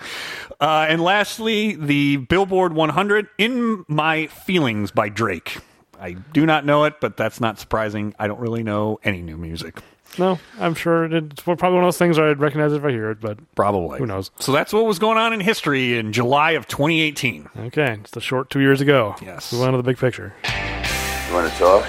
Uh, 0.63 0.85
and 0.87 1.01
lastly, 1.03 1.75
the 1.75 2.15
Billboard 2.15 2.71
100, 2.71 3.27
In 3.37 3.83
My 3.89 4.27
Feelings 4.27 4.91
by 4.91 5.09
Drake. 5.09 5.57
I 5.99 6.13
do 6.13 6.45
not 6.45 6.65
know 6.65 6.85
it, 6.85 7.01
but 7.01 7.17
that's 7.17 7.41
not 7.41 7.59
surprising. 7.59 8.15
I 8.17 8.27
don't 8.27 8.39
really 8.39 8.63
know 8.63 8.97
any 9.03 9.21
new 9.21 9.35
music. 9.35 9.81
No, 10.17 10.39
I'm 10.61 10.73
sure 10.73 11.03
it's 11.03 11.41
probably 11.41 11.71
one 11.71 11.83
of 11.83 11.87
those 11.87 11.97
things 11.97 12.17
where 12.17 12.29
I'd 12.29 12.39
recognize 12.39 12.71
it 12.71 12.77
if 12.77 12.85
I 12.85 12.91
hear 12.91 13.11
it. 13.11 13.19
But 13.19 13.39
Probably. 13.55 13.99
Who 13.99 14.05
knows? 14.05 14.31
So 14.39 14.53
that's 14.53 14.71
what 14.71 14.85
was 14.85 14.99
going 14.99 15.17
on 15.17 15.33
in 15.33 15.41
history 15.41 15.97
in 15.97 16.13
July 16.13 16.51
of 16.51 16.65
2018. 16.67 17.49
okay, 17.65 17.97
it's 17.99 18.11
the 18.11 18.21
short 18.21 18.49
two 18.49 18.61
years 18.61 18.79
ago. 18.79 19.17
Yes. 19.21 19.51
we 19.51 19.59
went 19.59 19.73
to 19.73 19.77
the 19.77 19.83
big 19.83 19.97
picture. 19.97 20.33
You 20.45 21.33
want 21.33 21.51
to 21.51 21.59
talk? 21.59 21.85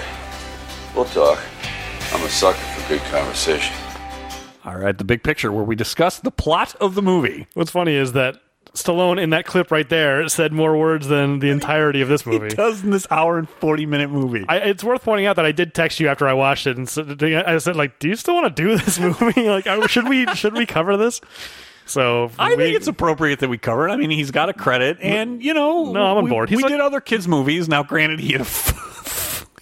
We'll 0.93 1.05
talk. 1.05 1.39
I'm 2.11 2.21
a 2.21 2.29
sucker 2.29 2.57
for 2.57 2.89
good 2.89 3.01
conversation. 3.03 3.73
All 4.65 4.77
right, 4.77 4.97
the 4.97 5.05
big 5.05 5.23
picture 5.23 5.49
where 5.51 5.63
we 5.63 5.77
discuss 5.77 6.19
the 6.19 6.31
plot 6.31 6.75
of 6.81 6.95
the 6.95 7.01
movie. 7.01 7.47
What's 7.53 7.71
funny 7.71 7.93
is 7.93 8.11
that 8.13 8.41
Stallone 8.75 9.19
in 9.21 9.31
that 9.31 9.45
clip 9.45 9.71
right 9.71 9.87
there 9.89 10.27
said 10.29 10.51
more 10.53 10.77
words 10.77 11.07
than 11.07 11.39
the 11.39 11.49
entirety 11.49 12.01
of 12.01 12.07
this 12.09 12.25
movie. 12.27 12.49
Does 12.49 12.83
in 12.83 12.91
this 12.91 13.07
hour 13.09 13.37
and 13.39 13.49
40 13.49 13.85
minute 13.85 14.09
movie. 14.09 14.45
I, 14.47 14.57
it's 14.57 14.83
worth 14.83 15.03
pointing 15.03 15.25
out 15.25 15.37
that 15.37 15.45
I 15.45 15.51
did 15.51 15.73
text 15.73 15.99
you 15.99 16.07
after 16.09 16.27
I 16.27 16.33
watched 16.33 16.67
it, 16.67 16.77
and 16.77 16.87
said, 16.87 17.23
I 17.23 17.57
said, 17.57 17.75
"Like, 17.75 17.99
do 17.99 18.07
you 18.09 18.15
still 18.15 18.35
want 18.35 18.55
to 18.55 18.61
do 18.61 18.77
this 18.77 18.99
movie? 19.21 19.49
like, 19.49 19.65
should 19.89 20.07
we 20.07 20.27
should 20.35 20.53
we 20.53 20.65
cover 20.65 20.97
this?" 20.97 21.21
So 21.87 22.31
I 22.39 22.49
we- 22.49 22.55
think 22.57 22.75
it's 22.77 22.87
appropriate 22.87 23.39
that 23.39 23.49
we 23.49 23.57
cover 23.57 23.87
it. 23.87 23.91
I 23.91 23.97
mean, 23.97 24.09
he's 24.09 24.31
got 24.31 24.49
a 24.49 24.53
credit, 24.53 24.97
and 25.01 25.43
you 25.43 25.53
know, 25.53 25.91
No, 25.91 26.01
I'm 26.03 26.17
on 26.17 26.23
we, 26.25 26.29
board. 26.31 26.49
He's 26.49 26.57
we 26.57 26.63
like- 26.63 26.71
did 26.71 26.81
other 26.81 26.99
kids' 27.01 27.27
movies. 27.27 27.69
Now, 27.69 27.83
granted, 27.83 28.19
he 28.19 28.33
had 28.33 28.41
a, 28.41 28.47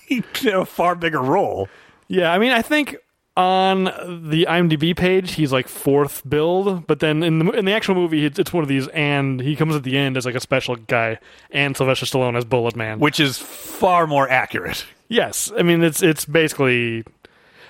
he 0.08 0.24
had 0.42 0.54
a 0.54 0.66
far 0.66 0.96
bigger 0.96 1.22
role. 1.22 1.68
Yeah, 2.08 2.32
I 2.32 2.38
mean, 2.40 2.52
I 2.52 2.62
think 2.62 2.96
on 3.36 3.86
the 3.86 4.46
IMDb 4.48 4.96
page 4.96 5.32
he's 5.34 5.52
like 5.52 5.68
fourth 5.68 6.22
billed, 6.28 6.86
but 6.86 7.00
then 7.00 7.24
in 7.24 7.40
the 7.40 7.52
in 7.52 7.66
the 7.66 7.74
actual 7.74 7.96
movie 7.96 8.26
it's, 8.26 8.38
it's 8.38 8.54
one 8.54 8.62
of 8.64 8.68
these, 8.70 8.88
and 8.90 9.40
he 9.40 9.56
comes 9.56 9.76
at 9.76 9.84
the 9.84 9.98
end 9.98 10.18
as 10.18 10.26
like 10.26 10.36
a 10.36 10.40
special 10.40 10.76
guy, 10.76 11.18
and 11.52 11.76
Sylvester 11.76 12.06
Stallone 12.06 12.38
as 12.38 12.46
Bullet 12.46 12.76
Man. 12.76 13.00
which 13.00 13.20
is 13.20 13.38
far 13.40 14.06
more 14.06 14.30
accurate. 14.30 14.86
yes, 15.08 15.52
I 15.58 15.64
mean 15.64 15.84
it's 15.84 16.04
it's 16.04 16.26
basically. 16.26 17.04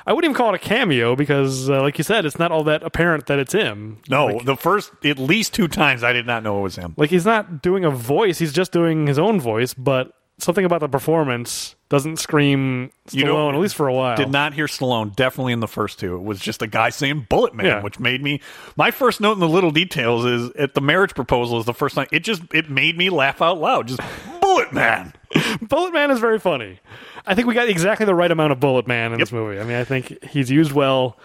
I 0.05 0.11
wouldn't 0.11 0.31
even 0.31 0.35
call 0.37 0.53
it 0.53 0.55
a 0.55 0.59
cameo 0.59 1.15
because, 1.15 1.69
uh, 1.69 1.81
like 1.81 1.97
you 1.97 2.03
said, 2.03 2.25
it's 2.25 2.37
not 2.37 2.51
all 2.51 2.65
that 2.65 2.83
apparent 2.83 3.27
that 3.27 3.39
it's 3.39 3.53
him. 3.53 3.99
No, 4.09 4.25
like, 4.25 4.43
the 4.43 4.57
first 4.57 4.91
at 5.05 5.17
least 5.17 5.53
two 5.53 5.69
times 5.69 6.03
I 6.03 6.11
did 6.11 6.27
not 6.27 6.43
know 6.43 6.59
it 6.59 6.63
was 6.63 6.75
him. 6.75 6.93
like 6.97 7.09
he's 7.09 7.25
not 7.25 7.61
doing 7.61 7.85
a 7.85 7.89
voice; 7.89 8.37
he's 8.37 8.51
just 8.51 8.73
doing 8.73 9.07
his 9.07 9.17
own 9.17 9.39
voice. 9.39 9.73
But 9.73 10.11
something 10.39 10.65
about 10.65 10.79
the 10.81 10.87
performance 10.89 11.75
doesn't 11.89 12.17
scream 12.17 12.91
Stallone, 13.07 13.13
You 13.13 13.25
know, 13.25 13.49
at 13.49 13.55
least 13.55 13.75
for 13.75 13.87
a 13.87 13.93
while. 13.93 14.17
Did 14.17 14.31
not 14.31 14.53
hear 14.53 14.65
Stallone. 14.65 15.15
Definitely 15.15 15.53
in 15.53 15.59
the 15.59 15.67
first 15.67 15.99
two, 15.99 16.15
it 16.15 16.23
was 16.23 16.39
just 16.39 16.61
a 16.61 16.67
guy 16.67 16.89
saying 16.89 17.27
"Bullet 17.29 17.53
Man," 17.53 17.65
Yeah. 17.65 17.81
which 17.81 17.99
made 17.99 18.21
me. 18.23 18.41
My 18.75 18.89
first 18.91 19.21
note 19.21 19.33
in 19.33 19.39
the 19.39 19.47
little 19.47 19.71
details 19.71 20.25
is 20.25 20.49
at 20.57 20.73
the 20.73 20.81
marriage 20.81 21.13
proposal 21.13 21.59
is 21.59 21.65
the 21.65 21.73
first 21.73 21.95
time. 21.95 22.07
It 22.11 22.23
just 22.23 22.41
it 22.53 22.69
made 22.69 22.97
me 22.97 23.09
laugh 23.09 23.41
out 23.41 23.59
loud. 23.59 23.87
Just 23.87 24.01
Bullet 24.41 24.73
Man. 24.73 25.13
Bullet 25.61 25.93
Man 25.93 26.11
is 26.11 26.19
very 26.19 26.39
funny. 26.39 26.79
I 27.25 27.35
think 27.35 27.47
we 27.47 27.53
got 27.53 27.69
exactly 27.69 28.05
the 28.05 28.15
right 28.15 28.31
amount 28.31 28.51
of 28.51 28.59
Bullet 28.59 28.87
Man 28.87 29.13
in 29.13 29.19
this 29.19 29.31
movie. 29.31 29.59
I 29.59 29.63
mean, 29.63 29.77
I 29.77 29.83
think 29.83 30.23
he's 30.23 30.49
used 30.51 30.71
well. 30.73 31.17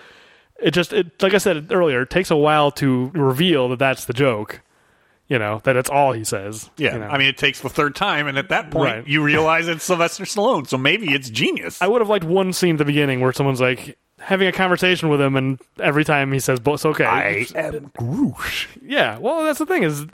It 0.60 0.72
just, 0.72 0.92
it, 0.92 1.22
like 1.22 1.34
I 1.34 1.38
said 1.38 1.70
earlier, 1.72 2.02
it 2.02 2.10
takes 2.10 2.30
a 2.32 2.36
while 2.36 2.70
to 2.72 3.10
reveal 3.14 3.68
that 3.68 3.78
that's 3.78 4.06
the 4.06 4.12
joke. 4.12 4.60
You 5.28 5.38
know 5.38 5.60
that 5.64 5.76
it's 5.76 5.90
all 5.90 6.12
he 6.12 6.24
says. 6.24 6.70
Yeah, 6.78 6.94
you 6.94 7.00
know. 7.00 7.06
I 7.08 7.18
mean, 7.18 7.28
it 7.28 7.36
takes 7.36 7.60
the 7.60 7.68
third 7.68 7.94
time, 7.94 8.26
and 8.26 8.38
at 8.38 8.48
that 8.48 8.70
point, 8.70 8.94
Right. 8.96 9.06
you 9.06 9.22
realize 9.22 9.68
it's 9.68 9.84
Sylvester 9.84 10.24
Stallone. 10.24 10.66
So 10.66 10.78
maybe 10.78 11.12
it's 11.12 11.28
genius. 11.28 11.82
I 11.82 11.86
would 11.86 12.00
have 12.00 12.08
liked 12.08 12.24
one 12.24 12.52
scene 12.54 12.76
at 12.76 12.78
the 12.78 12.84
beginning 12.86 13.20
where 13.20 13.32
someone's 13.34 13.60
like 13.60 13.98
having 14.20 14.48
a 14.48 14.52
conversation 14.52 15.10
with 15.10 15.20
him, 15.20 15.36
and 15.36 15.60
every 15.80 16.04
time 16.04 16.32
he 16.32 16.40
says, 16.40 16.60
"But 16.60 16.74
it's 16.74 16.86
okay." 16.86 17.04
I 17.04 17.46
am 17.54 17.92
Groot. 17.98 18.68
yeah. 18.82 19.18
Well, 19.18 19.44
that's 19.44 19.58
the 19.58 19.66
thing 19.66 19.82
is. 19.82 20.06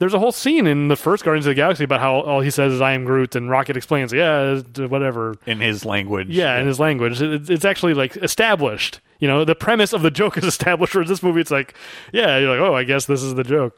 There's 0.00 0.12
a 0.12 0.18
whole 0.18 0.32
scene 0.32 0.66
in 0.66 0.88
the 0.88 0.96
first 0.96 1.24
Guardians 1.24 1.46
of 1.46 1.50
the 1.52 1.54
Galaxy 1.54 1.84
about 1.84 2.00
how 2.00 2.16
all 2.20 2.40
he 2.40 2.50
says 2.50 2.72
is 2.72 2.80
"I 2.80 2.92
am 2.92 3.04
Groot," 3.04 3.36
and 3.36 3.48
Rocket 3.48 3.76
explains, 3.76 4.12
"Yeah, 4.12 4.56
whatever." 4.88 5.36
in 5.46 5.60
his 5.60 5.84
language. 5.86 6.28
Yeah, 6.28 6.58
in 6.58 6.66
his 6.66 6.78
language, 6.80 7.22
it's 7.22 7.64
actually 7.64 7.94
like 7.94 8.16
established. 8.16 9.00
You 9.24 9.28
know, 9.28 9.42
the 9.46 9.54
premise 9.54 9.94
of 9.94 10.02
the 10.02 10.10
joke 10.10 10.36
is 10.36 10.44
established. 10.54 10.94
Whereas 10.94 11.08
this 11.08 11.22
movie, 11.22 11.40
it's 11.40 11.50
like, 11.50 11.72
yeah, 12.12 12.36
you're 12.36 12.50
like, 12.50 12.60
oh, 12.60 12.74
I 12.74 12.84
guess 12.84 13.06
this 13.06 13.22
is 13.22 13.34
the 13.34 13.42
joke, 13.42 13.74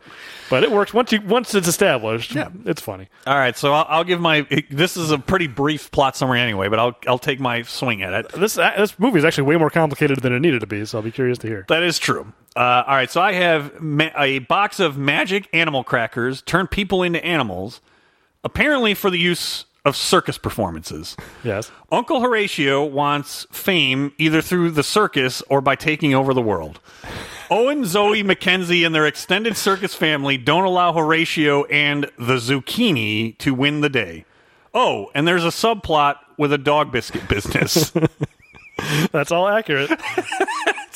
but 0.50 0.64
it 0.64 0.72
works 0.72 0.92
once 0.92 1.12
you 1.12 1.20
once 1.20 1.54
it's 1.54 1.68
established. 1.68 2.34
Yeah. 2.34 2.48
it's 2.64 2.80
funny. 2.80 3.06
All 3.28 3.38
right, 3.38 3.56
so 3.56 3.72
I'll, 3.72 3.86
I'll 3.88 4.02
give 4.02 4.20
my. 4.20 4.44
This 4.70 4.96
is 4.96 5.12
a 5.12 5.18
pretty 5.18 5.46
brief 5.46 5.92
plot 5.92 6.16
summary 6.16 6.40
anyway, 6.40 6.68
but 6.68 6.80
I'll 6.80 6.96
I'll 7.06 7.20
take 7.20 7.38
my 7.38 7.62
swing 7.62 8.02
at 8.02 8.12
it. 8.12 8.32
This 8.32 8.58
uh, 8.58 8.72
this 8.76 8.98
movie 8.98 9.20
is 9.20 9.24
actually 9.24 9.44
way 9.44 9.56
more 9.56 9.70
complicated 9.70 10.18
than 10.18 10.32
it 10.32 10.40
needed 10.40 10.62
to 10.62 10.66
be. 10.66 10.84
So 10.84 10.98
I'll 10.98 11.04
be 11.04 11.12
curious 11.12 11.38
to 11.38 11.46
hear. 11.46 11.64
That 11.68 11.84
is 11.84 12.00
true. 12.00 12.32
Uh, 12.56 12.82
all 12.84 12.96
right, 12.96 13.08
so 13.08 13.20
I 13.20 13.34
have 13.34 13.80
ma- 13.80 14.10
a 14.18 14.40
box 14.40 14.80
of 14.80 14.98
magic 14.98 15.48
animal 15.52 15.84
crackers 15.84 16.42
turn 16.42 16.66
people 16.66 17.04
into 17.04 17.24
animals, 17.24 17.80
apparently 18.42 18.94
for 18.94 19.10
the 19.10 19.18
use 19.20 19.66
of 19.86 19.96
circus 19.96 20.36
performances. 20.36 21.16
Yes, 21.42 21.70
Uncle 21.90 22.20
Horatio 22.20 22.84
wants 22.84 23.46
fame 23.50 24.12
either 24.18 24.42
through 24.42 24.72
the 24.72 24.82
circus 24.82 25.42
or 25.48 25.62
by 25.62 25.76
taking 25.76 26.14
over 26.14 26.34
the 26.34 26.42
world. 26.42 26.80
Owen, 27.50 27.84
Zoe, 27.84 28.22
Mackenzie, 28.22 28.84
and 28.84 28.94
their 28.94 29.06
extended 29.06 29.56
circus 29.56 29.94
family 29.94 30.36
don't 30.36 30.64
allow 30.64 30.92
Horatio 30.92 31.64
and 31.64 32.10
the 32.18 32.36
zucchini 32.36 33.38
to 33.38 33.54
win 33.54 33.80
the 33.80 33.88
day. 33.88 34.24
Oh, 34.74 35.10
and 35.14 35.26
there's 35.26 35.44
a 35.44 35.48
subplot 35.48 36.16
with 36.36 36.52
a 36.52 36.58
dog 36.58 36.92
biscuit 36.92 37.28
business. 37.28 37.92
that's 39.12 39.30
all 39.30 39.48
accurate. 39.48 39.90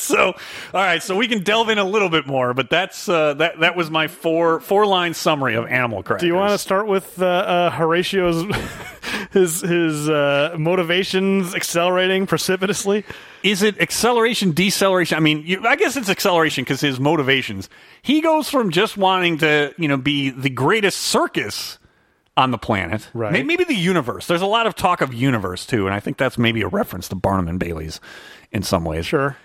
so, 0.06 0.26
all 0.26 0.34
right, 0.72 1.02
so 1.02 1.16
we 1.16 1.28
can 1.28 1.42
delve 1.42 1.68
in 1.68 1.78
a 1.78 1.84
little 1.84 2.08
bit 2.08 2.26
more, 2.26 2.54
but 2.54 2.70
that's 2.70 3.08
uh, 3.08 3.34
that. 3.34 3.60
That 3.60 3.76
was 3.76 3.90
my 3.90 4.08
four 4.08 4.60
four 4.60 4.86
line 4.86 5.14
summary 5.14 5.54
of 5.54 5.66
Animal 5.66 6.02
Crackers. 6.02 6.20
Do 6.22 6.26
you 6.26 6.34
want 6.34 6.52
to 6.52 6.58
start 6.58 6.86
with 6.86 7.20
uh, 7.20 7.26
uh, 7.26 7.70
Horatio's 7.70 8.44
his 9.32 9.60
his 9.60 10.08
uh, 10.08 10.54
motivations 10.58 11.54
accelerating 11.54 12.26
precipitously? 12.26 13.04
is 13.42 13.62
it 13.62 13.80
acceleration 13.80 14.52
deceleration 14.52 15.16
i 15.16 15.20
mean 15.20 15.42
you, 15.46 15.66
i 15.66 15.74
guess 15.74 15.96
it's 15.96 16.10
acceleration 16.10 16.62
because 16.62 16.78
his 16.82 17.00
motivations 17.00 17.70
he 18.02 18.20
goes 18.20 18.50
from 18.50 18.70
just 18.70 18.98
wanting 18.98 19.38
to 19.38 19.72
you 19.78 19.88
know 19.88 19.96
be 19.96 20.28
the 20.28 20.50
greatest 20.50 20.98
circus 21.00 21.78
on 22.36 22.50
the 22.50 22.58
planet 22.58 23.08
Right. 23.14 23.32
May- 23.32 23.42
maybe 23.42 23.64
the 23.64 23.74
universe 23.74 24.26
there's 24.26 24.42
a 24.42 24.46
lot 24.46 24.66
of 24.66 24.74
talk 24.74 25.00
of 25.00 25.14
universe 25.14 25.64
too 25.64 25.86
and 25.86 25.94
i 25.94 26.00
think 26.00 26.18
that's 26.18 26.36
maybe 26.36 26.60
a 26.60 26.68
reference 26.68 27.08
to 27.08 27.14
barnum 27.14 27.48
and 27.48 27.58
bailey's 27.58 27.98
in 28.52 28.62
some 28.62 28.84
ways 28.84 29.06
Sure. 29.06 29.38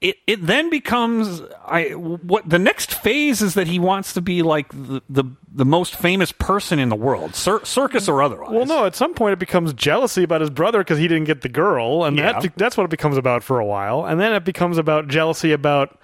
It, 0.00 0.16
it 0.26 0.44
then 0.46 0.68
becomes 0.68 1.40
I 1.64 1.90
what 1.94 2.48
the 2.48 2.58
next 2.58 2.92
phase 2.94 3.40
is 3.40 3.54
that 3.54 3.66
he 3.66 3.78
wants 3.78 4.12
to 4.12 4.20
be 4.20 4.42
like 4.42 4.68
the 4.70 5.00
the, 5.08 5.24
the 5.50 5.64
most 5.64 5.96
famous 5.96 6.32
person 6.32 6.78
in 6.78 6.90
the 6.90 6.96
world, 6.96 7.34
cir- 7.34 7.64
circus 7.64 8.06
or 8.08 8.22
otherwise. 8.22 8.52
Well, 8.52 8.66
no. 8.66 8.84
At 8.84 8.94
some 8.94 9.14
point, 9.14 9.32
it 9.32 9.38
becomes 9.38 9.72
jealousy 9.72 10.22
about 10.22 10.42
his 10.42 10.50
brother 10.50 10.80
because 10.80 10.98
he 10.98 11.08
didn't 11.08 11.24
get 11.24 11.40
the 11.40 11.48
girl, 11.48 12.04
and 12.04 12.16
Yeah. 12.16 12.38
that 12.40 12.52
that's 12.56 12.76
what 12.76 12.84
it 12.84 12.90
becomes 12.90 13.16
about 13.16 13.42
for 13.42 13.58
a 13.58 13.64
while. 13.64 14.04
And 14.04 14.20
then 14.20 14.32
it 14.34 14.44
becomes 14.44 14.76
about 14.76 15.08
jealousy 15.08 15.52
about 15.52 15.98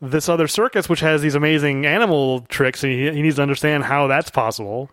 this 0.00 0.28
other 0.28 0.46
circus, 0.48 0.88
which 0.88 1.00
has 1.00 1.20
these 1.22 1.34
amazing 1.34 1.84
animal 1.84 2.40
tricks, 2.42 2.82
and 2.84 2.92
he, 2.92 3.10
he 3.10 3.22
needs 3.22 3.36
to 3.36 3.42
understand 3.42 3.84
how 3.84 4.06
that's 4.06 4.30
possible. 4.30 4.88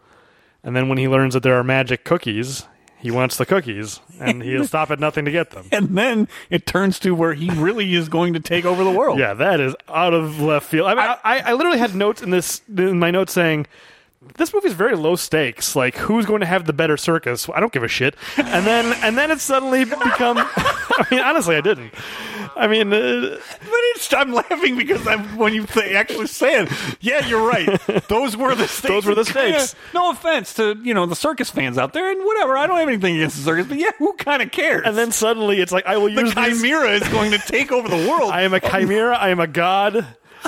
And 0.64 0.76
then 0.76 0.90
when 0.90 0.98
he 0.98 1.08
learns 1.08 1.36
that 1.36 1.44
there 1.44 1.56
are 1.58 1.64
magic 1.64 2.04
cookies, 2.04 2.66
he 3.00 3.12
wants 3.12 3.38
the 3.38 3.46
cookies, 3.46 4.00
and 4.20 4.44
he'll 4.44 4.66
stop 4.68 4.92
at 4.92 5.00
nothing 5.00 5.26
to 5.26 5.32
get 5.32 5.52
them. 5.52 5.66
and 5.72 5.98
then 5.98 6.28
it 6.50 6.66
turns 6.66 7.00
to 7.00 7.16
where 7.16 7.34
he 7.34 7.50
really 7.50 7.94
is 7.96 8.10
going 8.10 8.34
to 8.34 8.40
take 8.40 8.66
over 8.66 8.84
the 8.84 8.92
world. 8.92 9.20
Yeah, 9.20 9.34
that 9.36 9.60
is 9.60 9.76
out 9.88 10.14
of 10.14 10.40
left 10.42 10.68
field. 10.68 10.88
I 10.88 10.96
mean, 10.96 11.04
I, 11.06 11.18
I, 11.24 11.40
I 11.40 11.54
literally 11.54 11.80
had 11.80 11.96
notes 11.96 12.22
in 12.22 12.30
this 12.30 12.62
in 12.68 13.00
my 13.00 13.12
notes 13.12 13.34
saying 13.34 13.68
this 14.36 14.54
movie's 14.54 14.74
very 14.74 14.96
low 14.96 15.16
stakes. 15.16 15.76
Like, 15.76 15.96
who's 15.96 16.26
going 16.26 16.42
to 16.42 16.46
have 16.46 16.66
the 16.66 16.74
better 16.74 16.98
circus? 16.98 17.48
I 17.54 17.60
don't 17.60 17.72
give 17.72 17.84
a 17.84 17.88
shit. 17.88 18.16
And 18.38 18.66
then 18.66 18.94
and 19.02 19.18
then 19.18 19.32
it 19.32 19.40
suddenly 19.40 19.86
become. 19.86 20.38
I 20.38 21.08
mean, 21.10 21.22
honestly, 21.22 21.56
I 21.56 21.62
didn't. 21.62 21.94
I 22.56 22.68
mean, 22.68 22.92
uh, 22.94 23.38
But 23.40 23.70
it's, 23.96 24.14
I'm 24.14 24.34
laughing 24.34 24.78
because 24.78 25.06
I'm, 25.08 25.38
when 25.38 25.54
you 25.54 25.66
th- 25.66 25.94
actually 25.94 26.28
say 26.28 26.62
it, 26.64 26.70
yeah, 27.02 27.26
you're 27.28 27.46
right. 27.48 27.68
Those 28.08 28.36
were 28.38 28.56
the 28.56 28.68
stakes. 28.68 28.88
Those 28.94 29.06
were 29.06 29.16
the 29.16 29.22
It 29.22 29.28
kinda- 29.28 29.60
stakes. 29.62 29.76
no 29.94 30.12
offense 30.12 30.54
to 30.56 30.78
you 30.84 30.94
know 30.94 31.06
the 31.06 31.16
circus 31.16 31.50
fans 31.50 31.78
out 31.78 31.94
there, 31.94 32.10
and 32.12 32.24
whatever. 32.26 32.58
I 32.58 32.68
don't 32.68 32.78
have 32.78 32.88
anything 32.88 33.16
against 33.16 33.38
the 33.38 33.44
circus, 33.44 33.68
but 33.68 33.78
yeah, 33.78 33.92
who 33.98 34.14
kind 34.14 34.42
of 34.42 34.52
cares? 34.52 34.84
and 34.86 34.98
then 34.98 35.12
suddenly 35.12 35.60
it's 35.62 35.72
like 35.72 35.86
I 35.86 35.98
will 35.98 36.06
the 36.14 36.22
use 36.22 36.36
these. 36.36 36.62
chimera 36.62 36.92
is 36.92 37.08
going 37.10 37.32
to 37.32 37.38
take 37.40 37.72
over 37.72 37.88
the 37.88 38.08
world. 38.10 38.32
I 38.32 38.44
am 38.44 38.54
a 38.54 38.60
chimera. 38.60 39.16
I 39.18 39.30
am 39.30 39.40
a 39.40 39.48
god. 39.48 40.06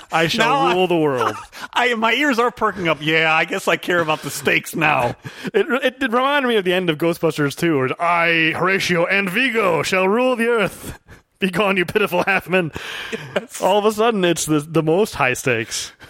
I 0.10 0.28
shall 0.28 0.48
Now 0.50 0.68
I- 0.68 0.74
rule 0.74 0.88
the 0.88 0.96
world. 0.98 1.36
I 1.74 1.94
my 1.96 2.14
ears 2.14 2.40
are 2.40 2.50
perking 2.52 2.88
up. 2.88 3.00
Yeah, 3.02 3.34
I 3.34 3.44
guess 3.46 3.68
I 3.68 3.76
care 3.76 4.00
about 4.00 4.22
the 4.22 4.30
stakes 4.30 4.74
now. 4.76 5.16
It, 5.54 5.66
it 5.84 6.00
did 6.00 6.14
remind 6.14 6.48
me 6.48 6.56
of 6.56 6.64
the 6.64 6.72
end 6.74 6.90
of 6.90 6.98
Ghostbusters 6.98 7.58
2, 7.58 7.78
where 7.78 8.02
I, 8.02 8.52
Horatio, 8.56 9.06
and 9.06 9.30
Vigo 9.30 9.84
shall 9.84 10.08
rule 10.08 10.36
the 10.38 10.48
earth. 10.48 10.98
Be 11.42 11.50
gone, 11.50 11.76
you 11.76 11.86
pitiful 11.86 12.24
halfmen. 12.24 12.74
All 13.62 13.78
of 13.80 13.86
a 13.86 13.92
sudden, 13.92 14.24
it's 14.24 14.46
the, 14.46 14.60
the 14.62 14.82
most 14.84 15.16
high 15.16 15.34
stakes. 15.34 15.92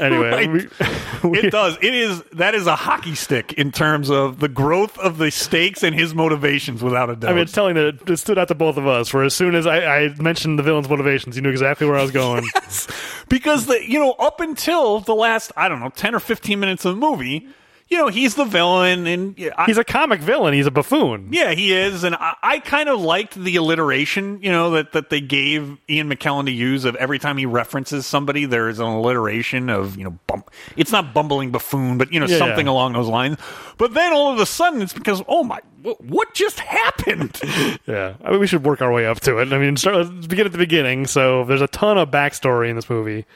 Anyway, 0.00 0.30
right. 0.30 0.50
we, 0.50 1.28
we- 1.28 1.38
It 1.40 1.50
does. 1.52 1.76
It 1.80 1.94
is 1.94 2.20
that 2.32 2.54
is 2.54 2.66
a 2.66 2.74
hockey 2.74 3.14
stick 3.14 3.52
in 3.52 3.70
terms 3.70 4.10
of 4.10 4.40
the 4.40 4.48
growth 4.48 4.98
of 4.98 5.18
the 5.18 5.30
stakes 5.30 5.84
and 5.84 5.94
his 5.94 6.14
motivations, 6.14 6.82
without 6.82 7.10
a 7.10 7.16
doubt. 7.16 7.30
I 7.30 7.34
mean, 7.34 7.42
it's 7.42 7.52
telling 7.52 7.74
that 7.74 7.86
it, 7.86 8.10
it 8.10 8.16
stood 8.16 8.38
out 8.38 8.48
to 8.48 8.54
both 8.56 8.76
of 8.76 8.86
us. 8.88 9.12
Where 9.14 9.22
as 9.22 9.34
soon 9.34 9.54
as 9.54 9.66
I, 9.66 9.84
I 10.04 10.14
mentioned 10.18 10.58
the 10.58 10.62
villain's 10.64 10.88
motivations, 10.88 11.36
you 11.36 11.42
knew 11.42 11.50
exactly 11.50 11.86
where 11.86 11.96
I 11.96 12.02
was 12.02 12.10
going. 12.10 12.44
because 13.28 13.66
the 13.66 13.78
you 13.88 13.98
know 14.00 14.12
up 14.12 14.40
until 14.40 15.00
the 15.00 15.14
last 15.14 15.52
I 15.56 15.68
don't 15.68 15.80
know 15.80 15.90
ten 15.90 16.14
or 16.14 16.18
fifteen 16.18 16.58
minutes 16.58 16.84
of 16.86 16.94
the 16.94 17.00
movie, 17.00 17.46
you 17.88 17.98
know 17.98 18.08
he's 18.08 18.34
the 18.34 18.44
villain 18.44 19.06
and 19.06 19.34
I, 19.56 19.66
He's 19.66 19.78
a 19.78 19.84
comic 19.84 20.20
villain. 20.20 20.54
He's 20.54 20.66
a 20.66 20.70
buffoon. 20.70 21.28
yeah 21.32 21.52
he 21.52 21.72
is, 21.72 22.02
and 22.04 22.14
I, 22.14 22.34
I 22.42 22.58
kind 22.60 22.88
of 22.88 23.00
liked 23.00 23.34
the 23.34 23.56
alliteration 23.56 24.40
you 24.42 24.50
know 24.50 24.70
that 24.72 24.92
that 24.92 25.10
they 25.10 25.20
gave 25.20 25.76
Ian 25.88 26.08
McKellen 26.10 26.46
to 26.46 26.50
use 26.52 26.84
of 26.84 26.96
every 26.96 27.18
time 27.18 27.36
he 27.36 27.46
references 27.46 28.06
somebody 28.06 28.46
there 28.46 28.68
is 28.68 28.78
an 28.80 28.86
alliteration 28.86 29.68
of 29.70 29.96
you 29.96 30.04
know 30.04 30.18
bum, 30.26 30.44
it's 30.76 30.92
not 30.92 31.12
bumbling 31.14 31.50
buffoon 31.50 31.98
but 31.98 32.12
you 32.12 32.20
know 32.20 32.26
Yeah, 32.26 32.38
something 32.38 32.66
yeah. 32.66 32.72
along 32.72 32.94
those 32.94 33.08
lines. 33.08 33.38
But 33.76 33.92
then 33.94 34.12
all 34.12 34.32
of 34.32 34.38
a 34.40 34.46
sudden 34.46 34.80
it's 34.82 34.92
because 34.94 35.22
oh 35.28 35.44
my 35.44 35.60
wh- 35.82 36.00
what 36.00 36.32
just 36.34 36.60
happened? 36.60 37.40
Yeah, 37.86 38.14
I 38.24 38.30
mean, 38.30 38.40
we 38.40 38.46
should 38.46 38.64
work 38.64 38.80
our 38.80 38.90
way 38.92 39.04
up 39.06 39.20
to 39.20 39.38
it. 39.38 39.52
I 39.52 39.58
mean, 39.58 39.76
start, 39.76 39.96
let's 39.96 40.26
begin 40.26 40.46
at 40.46 40.52
the 40.52 40.58
beginning. 40.58 41.06
So 41.06 41.44
there's 41.44 41.60
a 41.60 41.66
ton 41.66 41.98
of 41.98 42.10
backstory 42.10 42.70
in 42.70 42.76
this 42.76 42.88
movie. 42.88 43.26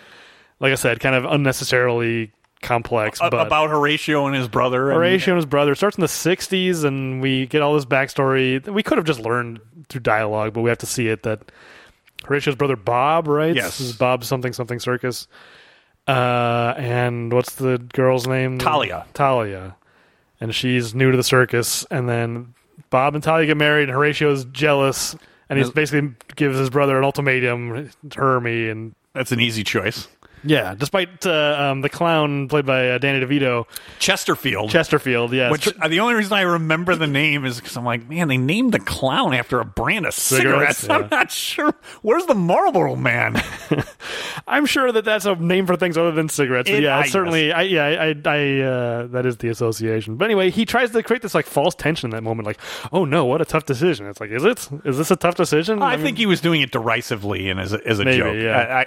Like 0.59 0.73
I 0.73 0.77
said, 0.77 1.01
kind 1.01 1.15
of 1.15 1.25
unnecessarily 1.27 2.33
complex. 2.63 3.21
A- 3.21 3.31
but 3.31 3.47
about 3.47 3.71
Horatio 3.71 4.27
and 4.27 4.35
his 4.37 4.49
brother. 4.49 4.91
Horatio 4.93 5.35
and 5.35 5.39
his 5.39 5.47
brother 5.47 5.73
it 5.73 5.77
starts 5.77 5.97
in 5.97 6.03
the 6.03 6.07
60s, 6.07 6.85
and 6.85 7.21
we 7.21 7.47
get 7.47 7.63
all 7.63 7.75
this 7.75 7.85
backstory. 7.85 8.67
We 8.69 8.83
could 8.83 8.99
have 8.99 9.07
just 9.07 9.21
learned 9.21 9.61
through 9.89 10.01
dialogue, 10.03 10.53
but 10.55 10.63
we 10.63 10.69
have 10.71 10.79
to 10.79 10.87
see 10.87 11.09
it 11.09 11.23
that 11.23 11.51
Horatio's 12.25 12.57
brother 12.57 12.77
Bob, 12.77 13.29
right? 13.29 13.55
Yes. 13.55 13.79
This 13.79 13.89
is 13.89 13.97
Bob 13.97 14.25
something 14.25 14.53
something 14.53 14.79
circus. 14.79 15.27
Uh, 16.07 16.75
and 16.77 17.33
what's 17.33 17.57
the 17.57 17.79
girl's 17.93 18.27
name? 18.27 18.59
Talia. 18.59 19.05
Talia. 19.15 19.77
And 20.41 20.55
she's 20.55 20.95
new 20.95 21.11
to 21.11 21.17
the 21.17 21.23
circus, 21.23 21.85
and 21.91 22.09
then 22.09 22.55
Bob 22.91 23.15
and 23.15 23.23
Talia 23.23 23.47
get 23.47 23.57
married, 23.57 23.89
and 23.89 23.93
Horatio's 23.93 24.45
jealous, 24.47 25.17
and 25.51 25.59
he 25.59 25.71
basically 25.71 26.15
gives 26.37 26.57
his 26.57 26.71
brother 26.71 26.97
an 26.97 27.05
ultimatum, 27.05 27.91
her 28.15 28.41
me, 28.41 28.69
and 28.69 28.95
That's 29.15 29.33
an 29.33 29.41
easy 29.41 29.65
choice. 29.65 30.07
Yeah, 30.45 30.75
despite 30.75 31.27
uh, 31.27 31.57
um, 31.71 31.81
the 31.81 31.89
clown 31.89 32.49
played 32.49 32.67
by 32.67 32.91
uh, 32.91 32.99
Danny 32.99 33.25
DeVito, 33.25 33.67
Chesterfield. 33.99 34.71
Chesterfield, 34.71 35.33
yes. 35.33 35.51
Which 35.51 35.69
uh, 35.81 35.89
the 35.89 36.01
only 36.01 36.15
reason 36.15 36.33
I 36.35 36.43
remember 36.43 36.95
the 36.97 37.07
name 37.07 37.45
is 37.45 37.57
because 37.61 37.77
I'm 37.77 37.85
like, 37.85 38.09
man, 38.09 38.29
they 38.29 38.37
named 38.37 38.73
the 38.73 38.79
clown 38.81 39.35
after 39.35 39.61
a 39.61 39.65
brand 39.65 40.07
of 40.07 40.15
cigarettes. 40.15 40.79
Cigarettes, 40.79 40.89
I'm 41.05 41.09
not 41.11 41.31
sure. 41.31 41.75
Where's 42.03 42.27
the 42.27 42.35
Marlboro 42.35 42.97
Man? 42.97 43.43
I'm 44.47 44.67
sure 44.67 44.91
that 44.93 45.05
that's 45.05 45.25
a 45.27 45.35
name 45.37 45.67
for 45.67 45.77
things 45.77 45.97
other 45.99 46.13
than 46.13 46.29
cigarettes. 46.29 46.71
But 46.71 46.79
It- 46.79 46.83
yeah, 46.85 46.99
I 46.99 47.07
certainly, 47.07 47.53
I, 47.53 47.63
yeah, 47.63 47.85
I, 47.85 48.15
I, 48.25 48.61
uh, 48.61 49.07
that 49.09 49.27
is 49.27 49.37
the 49.39 49.49
association. 49.49 50.17
But 50.17 50.27
anyway, 50.27 50.51
he 50.51 50.65
tries 50.65 50.91
to 50.93 51.03
create 51.03 51.23
this 51.23 51.35
like 51.35 51.47
false 51.47 51.75
tension 51.75 52.07
in 52.09 52.11
that 52.13 52.23
moment, 52.23 52.47
like, 52.47 52.61
oh 52.93 53.05
no, 53.05 53.25
what 53.25 53.41
a 53.41 53.45
tough 53.45 53.67
decision. 53.67 54.07
It's 54.07 54.21
like, 54.21 54.31
is 54.31 54.45
it? 54.45 54.69
Is 54.85 54.99
this 54.99 55.11
a 55.11 55.17
tough 55.17 55.35
decision? 55.35 55.83
I, 55.83 55.97
mean, 55.97 56.05
think 56.05 56.19
he 56.19 56.27
was 56.27 56.41
doing 56.41 56.61
it 56.61 56.71
derisively 56.71 57.49
and 57.51 57.61
as 57.61 57.73
a, 57.73 57.87
as 57.87 57.99
a 57.99 58.05
Maybe, 58.05 58.19
joke. 58.19 58.37
yeah. 58.37 58.57
I, 58.57 58.81
I, 58.81 58.87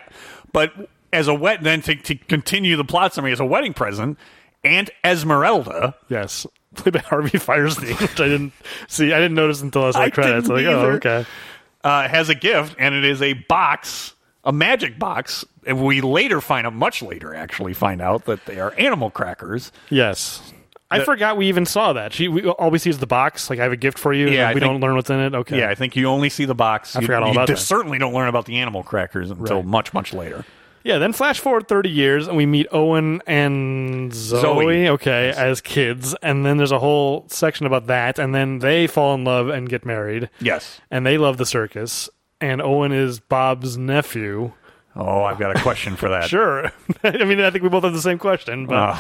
but 0.51 0.73
as 1.13 1.27
a 1.27 1.33
wet, 1.33 1.61
then 1.61 1.81
to, 1.83 1.95
to 1.95 2.15
continue 2.15 2.75
the 2.77 2.83
plot 2.85 3.13
summary 3.13 3.31
as 3.31 3.39
a 3.39 3.45
wedding 3.45 3.73
present, 3.73 4.17
Aunt 4.63 4.89
Esmeralda. 5.03 5.95
yes, 6.09 6.45
played 6.75 6.93
by 6.93 6.99
Harvey 6.99 7.37
Fierstein, 7.37 7.99
which 7.99 8.19
I 8.19 8.27
didn't 8.27 8.53
see. 8.87 9.11
I 9.13 9.17
didn't 9.19 9.35
notice 9.35 9.61
until 9.61 9.85
I 9.85 9.91
saw 9.91 10.05
the 10.05 10.11
credits. 10.11 10.47
didn't 10.47 10.65
Like, 10.65 10.73
oh, 10.75 10.91
okay. 10.93 11.25
uh, 11.83 12.07
has 12.07 12.29
a 12.29 12.35
gift, 12.35 12.75
and 12.79 12.95
it 12.95 13.03
is 13.03 13.21
a 13.21 13.33
box, 13.33 14.13
a 14.43 14.51
magic 14.53 14.97
box. 14.99 15.45
And 15.65 15.83
we 15.83 16.01
later 16.01 16.41
find 16.41 16.65
out, 16.65 16.73
much 16.73 17.01
later 17.03 17.35
actually, 17.35 17.73
find 17.73 18.01
out 18.01 18.25
that 18.25 18.45
they 18.45 18.59
are 18.59 18.73
animal 18.79 19.11
crackers. 19.11 19.71
Yes. 19.89 20.41
I 20.89 21.05
forgot 21.05 21.37
we 21.37 21.47
even 21.47 21.65
saw 21.65 21.93
that. 21.93 22.11
She 22.11 22.27
we, 22.27 22.45
all 22.45 22.69
we 22.69 22.77
see 22.77 22.89
is 22.89 22.97
the 22.99 23.07
box. 23.07 23.49
Like 23.49 23.59
I 23.59 23.63
have 23.63 23.71
a 23.71 23.77
gift 23.77 23.97
for 23.97 24.11
you. 24.11 24.27
Yeah, 24.27 24.47
and 24.49 24.55
we 24.55 24.59
think- 24.59 24.69
don't 24.71 24.81
learn 24.81 24.95
what's 24.95 25.09
in 25.09 25.19
it. 25.21 25.33
Okay. 25.33 25.59
Yeah, 25.59 25.69
I 25.69 25.75
think 25.75 25.95
you 25.95 26.07
only 26.07 26.27
see 26.29 26.43
the 26.43 26.53
box. 26.55 26.97
I 26.97 26.99
you, 26.99 27.05
forgot 27.05 27.23
all 27.23 27.29
you 27.29 27.33
about 27.35 27.47
that. 27.47 27.57
certainly 27.59 27.97
don't 27.97 28.13
learn 28.13 28.27
about 28.27 28.45
the 28.45 28.57
animal 28.57 28.83
crackers 28.83 29.31
until 29.31 29.57
Right. 29.57 29.65
much, 29.65 29.93
much 29.93 30.13
later. 30.13 30.43
Yeah, 30.83 30.97
then 30.97 31.13
flash 31.13 31.39
forward 31.39 31.67
30 31.67 31.89
years 31.89 32.27
and 32.27 32.35
we 32.35 32.45
meet 32.45 32.67
Owen 32.71 33.21
and 33.27 34.13
Zoe, 34.13 34.41
Zoe. 34.41 34.89
okay, 34.89 35.29
as 35.35 35.61
kids. 35.61 36.15
And 36.23 36.45
then 36.45 36.57
there's 36.57 36.71
a 36.71 36.79
whole 36.79 37.25
section 37.29 37.65
about 37.65 37.87
that. 37.87 38.17
And 38.19 38.33
then 38.33 38.59
they 38.59 38.87
fall 38.87 39.13
in 39.15 39.23
love 39.23 39.49
and 39.49 39.69
get 39.69 39.85
married. 39.85 40.29
Yes. 40.39 40.81
And 40.89 41.05
they 41.05 41.17
love 41.17 41.37
the 41.37 41.45
circus. 41.45 42.09
And 42.39 42.61
Owen 42.61 42.91
is 42.91 43.19
Bob's 43.19 43.77
nephew. 43.77 44.53
Oh, 44.95 45.23
I've 45.23 45.37
got 45.39 45.55
a 45.55 45.59
question 45.61 45.95
for 45.95 46.09
that. 46.09 46.23
Sure. 46.29 46.71
I 47.03 47.23
mean, 47.25 47.39
I 47.39 47.49
think 47.51 47.63
we 47.63 47.69
both 47.69 47.83
have 47.83 47.93
the 47.93 48.01
same 48.01 48.17
question. 48.19 48.65
But 48.65 48.75
Uh, 48.75 48.97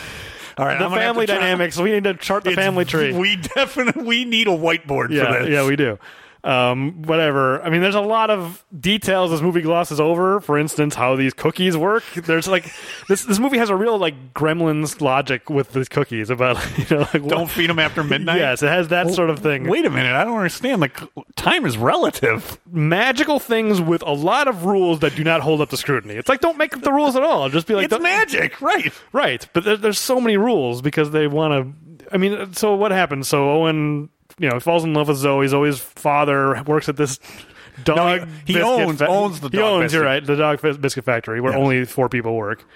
all 0.57 0.65
right, 0.65 0.77
the 0.77 0.85
I'm 0.85 0.91
family 0.91 1.25
to 1.25 1.33
try- 1.33 1.41
dynamics, 1.41 1.77
we 1.77 1.91
need 1.91 2.03
to 2.03 2.13
chart 2.13 2.43
the 2.43 2.51
It's- 2.51 2.63
family 2.63 2.85
tree. 2.85 3.11
We 3.13 3.35
definitely 3.55 4.03
we 4.03 4.25
need 4.25 4.47
a 4.47 4.51
whiteboard 4.51 5.09
yeah, 5.09 5.25
for 5.33 5.39
this. 5.43 5.49
yeah, 5.49 5.65
we 5.67 5.75
do. 5.75 5.97
Um, 6.43 7.03
whatever. 7.03 7.61
I 7.61 7.69
mean, 7.69 7.81
there's 7.81 7.93
a 7.95 8.01
lot 8.01 8.31
of 8.31 8.65
details 8.77 9.29
this 9.29 9.41
movie 9.41 9.61
glosses 9.61 9.99
over. 9.99 10.39
For 10.39 10.57
instance, 10.57 10.95
how 10.95 11.15
these 11.15 11.33
cookies 11.33 11.77
work. 11.77 12.03
There's 12.15 12.47
like 12.47 12.65
this. 13.07 13.23
This 13.25 13.37
movie 13.37 13.59
has 13.59 13.69
a 13.69 13.75
real 13.75 13.97
like 13.99 14.33
Gremlins 14.33 15.01
logic 15.01 15.49
with 15.51 15.73
these 15.73 15.87
cookies 15.87 16.31
about 16.31 16.57
you 16.89 16.97
know 16.97 17.07
like 17.13 17.27
Don't 17.27 17.49
feed 17.49 17.69
them 17.69 17.77
after 17.77 18.03
midnight. 18.03 18.39
Yes, 18.39 18.63
it 18.63 18.69
has 18.69 18.87
that 18.87 19.11
sort 19.11 19.29
of 19.29 19.39
thing. 19.39 19.67
Wait 19.69 19.85
a 19.85 19.89
minute, 19.91 20.13
I 20.15 20.23
don't 20.23 20.37
understand. 20.37 20.81
Like 20.81 20.99
time 21.35 21.65
is 21.65 21.77
relative. 21.77 22.59
Magical 22.71 23.39
things 23.39 23.79
with 23.79 24.01
a 24.01 24.13
lot 24.13 24.47
of 24.47 24.65
rules 24.65 24.99
that 25.01 25.15
do 25.15 25.23
not 25.23 25.41
hold 25.41 25.61
up 25.61 25.69
to 25.69 25.77
scrutiny. 25.77 26.15
It's 26.15 26.29
like 26.29 26.39
don't 26.39 26.57
make 26.57 26.75
up 26.75 26.81
the 26.81 26.91
rules 26.91 27.15
at 27.15 27.21
all. 27.21 27.49
Just 27.49 27.67
be 27.67 27.75
like 27.75 27.91
it's 27.91 28.01
magic, 28.01 28.61
right? 28.61 28.91
Right, 29.13 29.47
but 29.53 29.63
there, 29.63 29.77
there's 29.77 29.99
so 29.99 30.19
many 30.19 30.37
rules 30.37 30.81
because 30.81 31.11
they 31.11 31.27
want 31.27 31.53
to. 31.99 32.13
I 32.13 32.17
mean, 32.17 32.53
so 32.53 32.75
what 32.75 32.91
happens? 32.91 33.27
So 33.27 33.49
Owen, 33.51 34.09
you 34.41 34.49
know, 34.49 34.55
he 34.55 34.59
falls 34.59 34.83
in 34.83 34.93
love 34.93 35.07
with 35.07 35.17
Zoe. 35.17 35.47
Zoe's 35.47 35.79
father 35.79 36.61
works 36.63 36.89
at 36.89 36.97
this 36.97 37.19
dog. 37.83 38.27
he 38.45 38.53
biscuit 38.53 38.63
owns- 38.63 39.01
owns 39.01 39.39
the 39.39 39.49
He 39.49 39.57
dog 39.57 39.73
owns. 39.73 39.83
biscuit. 39.85 39.97
You're 39.99 40.05
right. 40.05 40.25
The 40.25 40.35
dog 40.35 40.61
bis- 40.61 40.77
biscuit 40.77 41.05
factory 41.05 41.39
where 41.41 41.55
only 41.55 41.85
four 41.85 42.09
people 42.09 42.35
work. 42.35 42.65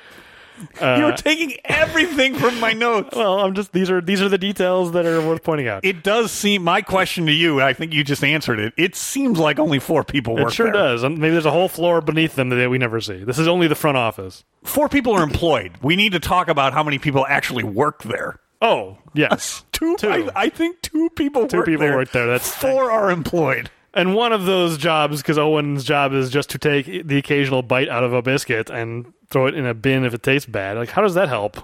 You're 0.80 1.12
uh, 1.12 1.17
taking 1.17 1.58
everything 1.65 2.34
from 2.36 2.58
my 2.62 2.71
notes. 2.71 3.10
Well, 3.15 3.41
I'm 3.41 3.56
just 3.56 3.73
these 3.73 3.91
are 3.91 3.99
these 3.99 4.21
are 4.21 4.30
the 4.30 4.38
details 4.38 4.93
that 4.93 5.06
are 5.06 5.19
worth 5.19 5.43
pointing 5.43 5.67
out. 5.67 5.84
It 5.84 6.01
does 6.01 6.32
seem. 6.32 6.63
My 6.63 6.82
question 6.82 7.25
to 7.25 7.34
you, 7.34 7.62
I 7.62 7.73
think 7.73 7.93
you 7.93 8.05
just 8.05 8.24
answered 8.24 8.59
it. 8.61 8.74
It 8.78 8.95
seems 8.95 9.38
like 9.38 9.59
only 9.59 9.80
four 9.80 10.05
people 10.05 10.36
work. 10.36 10.47
It 10.47 10.53
sure 10.53 10.68
there. 10.68 10.74
does. 10.74 11.03
Maybe 11.03 11.32
there's 11.32 11.45
a 11.45 11.51
whole 11.51 11.68
floor 11.68 11.99
beneath 11.99 12.36
them 12.36 12.47
that 12.49 12.70
we 12.70 12.78
never 12.78 13.01
see. 13.01 13.26
This 13.26 13.38
is 13.38 13.49
only 13.49 13.68
the 13.68 13.76
front 13.76 13.97
office. 13.97 14.45
Four 14.63 14.88
people 14.88 15.11
are 15.13 15.24
employed. 15.24 15.74
We 15.82 15.97
need 15.97 16.13
to 16.13 16.22
talk 16.22 16.47
about 16.47 16.72
how 16.72 16.84
many 16.84 16.99
people 16.99 17.26
actually 17.28 17.66
work 17.66 18.03
there. 18.03 18.39
Oh, 18.66 18.97
yes. 19.13 19.63
Two. 19.72 19.95
Two. 19.99 20.09
I, 20.09 20.30
I 20.36 20.49
think 20.49 20.82
two 20.82 21.09
people. 21.11 21.47
Two 21.47 21.63
people 21.63 21.86
there. 21.86 21.95
work 21.95 22.11
there. 22.11 22.26
That's- 22.28 22.53
four 22.53 22.91
are 22.91 23.11
employed. 23.11 23.70
And 23.93 24.13
one 24.13 24.34
of 24.34 24.43
those 24.45 24.78
jobs, 24.78 25.22
because 25.22 25.38
Owen's 25.38 25.86
job 25.86 26.11
is 26.11 26.30
just 26.30 26.49
to 26.49 26.57
take 26.57 27.07
the 27.07 27.18
occasional 27.18 27.61
bite 27.61 27.88
out 27.88 28.03
of 28.03 28.11
a 28.11 28.22
biscuit 28.22 28.70
and 28.70 29.13
throw 29.30 29.45
it 29.47 29.53
in 29.55 29.66
a 29.66 29.74
bin 29.74 30.03
if 30.03 30.13
it 30.13 30.22
tastes 30.22 30.49
bad. 30.49 30.76
Like, 30.76 30.89
how 30.89 31.01
does 31.01 31.13
that 31.13 31.30
help? 31.30 31.57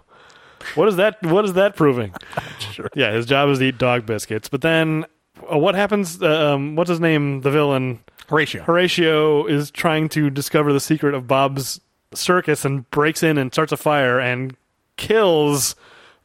What 0.76 0.88
is 0.88 0.95
that? 0.95 1.22
What 1.24 1.43
is 1.43 1.54
that 1.54 1.76
proving? 1.76 2.14
Sure. 2.72 2.89
Yeah, 2.95 3.12
his 3.12 3.26
job 3.26 3.49
is 3.49 3.60
to 3.60 3.66
eat 3.66 3.78
dog 3.78 4.06
biscuits. 4.06 4.47
But 4.47 4.62
then, 4.62 5.06
uh, 5.52 5.58
what 5.58 5.76
happens? 5.76 6.22
Uh, 6.22 6.54
um, 6.54 6.78
what's 6.78 6.89
his 6.89 7.02
name? 7.02 7.41
The 7.41 7.52
villain 7.52 7.99
Horatio. 8.30 8.64
Horatio 8.64 9.45
is 9.45 9.72
trying 9.72 10.08
to 10.10 10.30
discover 10.30 10.72
the 10.72 10.80
secret 10.80 11.14
of 11.14 11.28
Bob's 11.28 11.82
circus 12.14 12.64
and 12.64 12.89
breaks 12.91 13.24
in 13.24 13.38
and 13.38 13.52
starts 13.52 13.74
a 13.74 13.78
fire 13.78 14.20
and 14.22 14.56
kills 14.95 15.76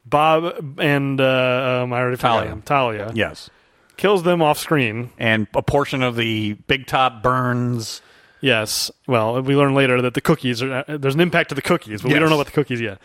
Bob 0.09 0.79
and 0.79 1.19
uh, 1.19 1.81
um, 1.83 1.93
I 1.93 1.99
already 1.99 2.17
forgot 2.17 2.35
Talia. 2.39 2.51
him. 2.51 2.61
Talia. 2.61 3.11
Yes. 3.13 3.49
Kills 3.97 4.23
them 4.23 4.41
off 4.41 4.57
screen. 4.59 5.11
And 5.17 5.47
a 5.55 5.61
portion 5.61 6.03
of 6.03 6.15
the 6.15 6.53
big 6.53 6.87
top 6.87 7.21
burns. 7.23 8.01
Yes. 8.41 8.91
Well, 9.07 9.41
we 9.41 9.55
learn 9.55 9.73
later 9.73 10.01
that 10.03 10.13
the 10.13 10.21
cookies 10.21 10.61
are 10.61 10.85
uh, 10.87 10.97
there's 10.97 11.15
an 11.15 11.21
impact 11.21 11.49
to 11.49 11.55
the 11.55 11.61
cookies, 11.61 12.01
but 12.01 12.11
we 12.11 12.19
don't 12.19 12.29
know 12.29 12.35
about 12.35 12.45
the 12.45 12.51
cookies 12.51 12.79
yet. 12.79 12.99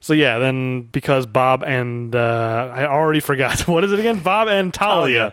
So 0.00 0.14
yeah, 0.14 0.38
then 0.38 0.82
because 0.82 1.26
Bob 1.26 1.62
and 1.62 2.14
uh, 2.16 2.72
I 2.74 2.86
already 2.86 3.20
forgot 3.20 3.60
what 3.68 3.84
is 3.84 3.92
it 3.92 4.00
again? 4.00 4.18
Bob 4.18 4.48
and 4.48 4.74
Talia. 4.74 5.32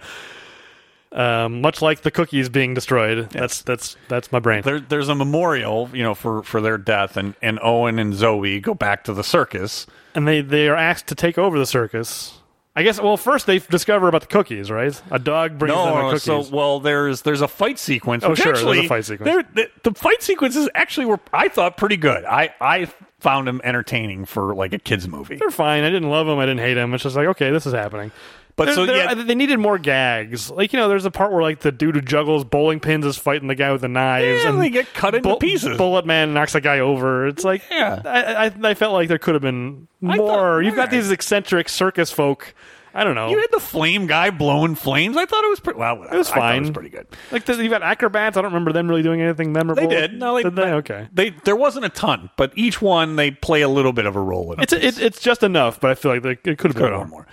Um, 1.12 1.62
much 1.62 1.82
like 1.82 2.02
the 2.02 2.12
cookies 2.12 2.50
being 2.50 2.76
destroyed. 2.76 3.32
That's 3.32 3.64
that's 3.64 3.98
that's 4.10 4.32
my 4.32 4.38
brain. 4.40 4.62
There, 4.62 4.80
there's 4.80 5.10
a 5.10 5.16
memorial, 5.16 5.90
you 5.92 6.04
know, 6.04 6.14
for, 6.14 6.44
for 6.44 6.62
their 6.62 6.78
death, 6.78 7.18
and, 7.18 7.34
and 7.42 7.60
Owen 7.64 7.98
and 7.98 8.14
Zoe 8.14 8.60
go 8.60 8.76
back 8.76 9.06
to 9.06 9.14
the 9.14 9.24
circus. 9.24 9.88
and 10.14 10.28
they 10.28 10.42
they 10.42 10.68
are 10.70 10.76
asked 10.76 11.08
to 11.08 11.16
take 11.16 11.40
over 11.40 11.58
the 11.58 11.66
circus. 11.66 12.36
I 12.76 12.84
guess. 12.84 13.02
Well, 13.02 13.18
first 13.18 13.48
they 13.48 13.58
discover 13.58 14.08
about 14.08 14.22
the 14.22 14.28
cookies, 14.28 14.70
right? 14.70 15.02
A 15.10 15.18
dog 15.18 15.58
brings 15.58 15.74
them 15.76 15.84
the 15.86 15.96
No, 16.02 16.10
cookies. 16.12 16.24
so 16.24 16.46
well, 16.56 16.80
there's 16.80 17.24
there's 17.24 17.42
a 17.42 17.48
fight 17.48 17.80
sequence. 17.80 18.24
Oh, 18.24 18.36
sure, 18.36 18.54
there's 18.54 18.64
a 18.64 18.88
fight 18.88 19.04
sequence. 19.06 19.48
The, 19.56 19.70
the 19.82 19.92
fight 19.96 20.22
sequences 20.22 20.70
actually 20.76 21.08
were, 21.08 21.20
I 21.34 21.48
thought, 21.50 21.76
pretty 21.76 21.98
good. 21.98 22.24
I 22.24 22.54
I 22.62 22.86
found 23.20 23.48
them 23.48 23.60
entertaining 23.64 24.26
for 24.26 24.54
like 24.54 24.74
a 24.74 24.80
kids 24.80 25.08
movie. 25.08 25.38
They're 25.38 25.50
fine. 25.50 25.84
I 25.84 25.90
didn't 25.90 26.10
love 26.12 26.28
them. 26.28 26.38
I 26.38 26.46
didn't 26.46 26.62
hate 26.62 26.76
them. 26.76 26.94
It's 26.94 27.04
just 27.04 27.16
like 27.16 27.28
okay, 27.30 27.50
this 27.50 27.66
is 27.66 27.74
happening. 27.74 28.12
But 28.60 28.74
so 28.76 28.84
yeah, 28.84 29.12
uh, 29.12 29.16
they 29.24 29.36
needed 29.36 29.58
more 29.58 29.78
gags. 29.78 30.52
Like 30.52 30.74
you 30.74 30.80
know, 30.80 30.90
there's 30.90 31.06
a 31.06 31.12
part 31.12 31.32
where 31.32 31.42
like 31.42 31.62
the 31.62 31.72
dude 31.72 31.96
who 31.96 32.02
juggles 32.02 32.44
bowling 32.44 32.80
pins 32.82 33.06
is 33.06 33.18
fighting 33.18 33.48
the 33.48 33.56
guy 33.56 33.72
with 33.72 33.82
the 33.82 33.88
knives, 33.88 34.44
Yeah, 34.44 34.50
and 34.50 34.62
they 34.62 34.70
get 34.70 34.94
cut 34.94 35.16
into 35.16 35.30
Bu- 35.30 35.38
pieces. 35.38 35.78
Bullet 35.78 36.06
Man 36.06 36.34
knocks 36.34 36.56
a 36.56 36.62
guy 36.62 36.80
over. 36.80 37.28
It's 37.28 37.46
like 37.46 37.64
Yeah. 37.72 38.02
I, 38.04 38.48
I, 38.48 38.52
I 38.72 38.74
felt 38.74 38.92
like 38.94 39.08
there 39.08 39.18
could 39.18 39.34
have 39.36 39.42
been 39.42 39.88
more. 40.02 40.18
thought- 40.18 40.58
You've 40.60 40.76
got 40.76 40.92
these 40.92 41.10
eccentric 41.10 41.70
circus 41.70 42.12
folk. 42.12 42.54
I 42.92 43.04
don't 43.04 43.14
know. 43.16 43.30
you 43.30 43.40
had 43.40 43.52
the 43.52 43.60
flame 43.60 44.08
guy 44.08 44.32
blowing 44.32 44.74
flames. 44.76 45.16
I 45.16 45.26
thought 45.26 45.44
it 45.44 45.50
was 45.50 45.60
pretty 45.60 45.80
well. 45.80 46.04
It 46.04 46.12
was 46.18 46.30
I 46.32 46.36
fine. 46.36 46.58
It 46.58 46.60
was 46.62 46.70
pretty 46.72 46.90
good. 46.90 47.06
like 47.32 47.46
the, 47.46 47.64
you 47.64 47.70
got 47.70 47.84
acrobats. 47.84 48.36
I 48.36 48.42
don't 48.42 48.52
remember 48.52 48.74
them 48.74 48.88
really 48.90 49.04
doing 49.04 49.22
anything 49.22 49.54
memorable. 49.54 49.88
They 49.88 49.96
did. 49.96 50.14
No, 50.20 50.36
they, 50.36 50.44
did 50.44 50.56
they? 50.56 50.72
Okay. 50.74 51.08
They 51.14 51.30
there 51.30 51.56
wasn't 51.56 51.86
a 51.86 51.90
ton, 51.90 52.32
but 52.36 52.52
each 52.56 52.82
one 52.82 53.16
they 53.16 53.30
play 53.30 53.62
a 53.62 53.70
little 53.70 53.94
bit 53.94 54.08
of 54.08 54.16
a 54.16 54.20
role 54.20 54.54
in. 54.54 54.60
It's 54.60 54.74
it. 54.74 54.84
it, 54.84 55.00
it's 55.00 55.22
just 55.22 55.44
enough, 55.44 55.80
but 55.80 55.92
I 55.92 55.96
feel 55.96 56.12
like 56.14 56.24
they, 56.24 56.52
it 56.52 56.58
could 56.58 56.72
have 56.72 56.76
been 56.76 56.92
more. 56.92 57.06
more. 57.06 57.28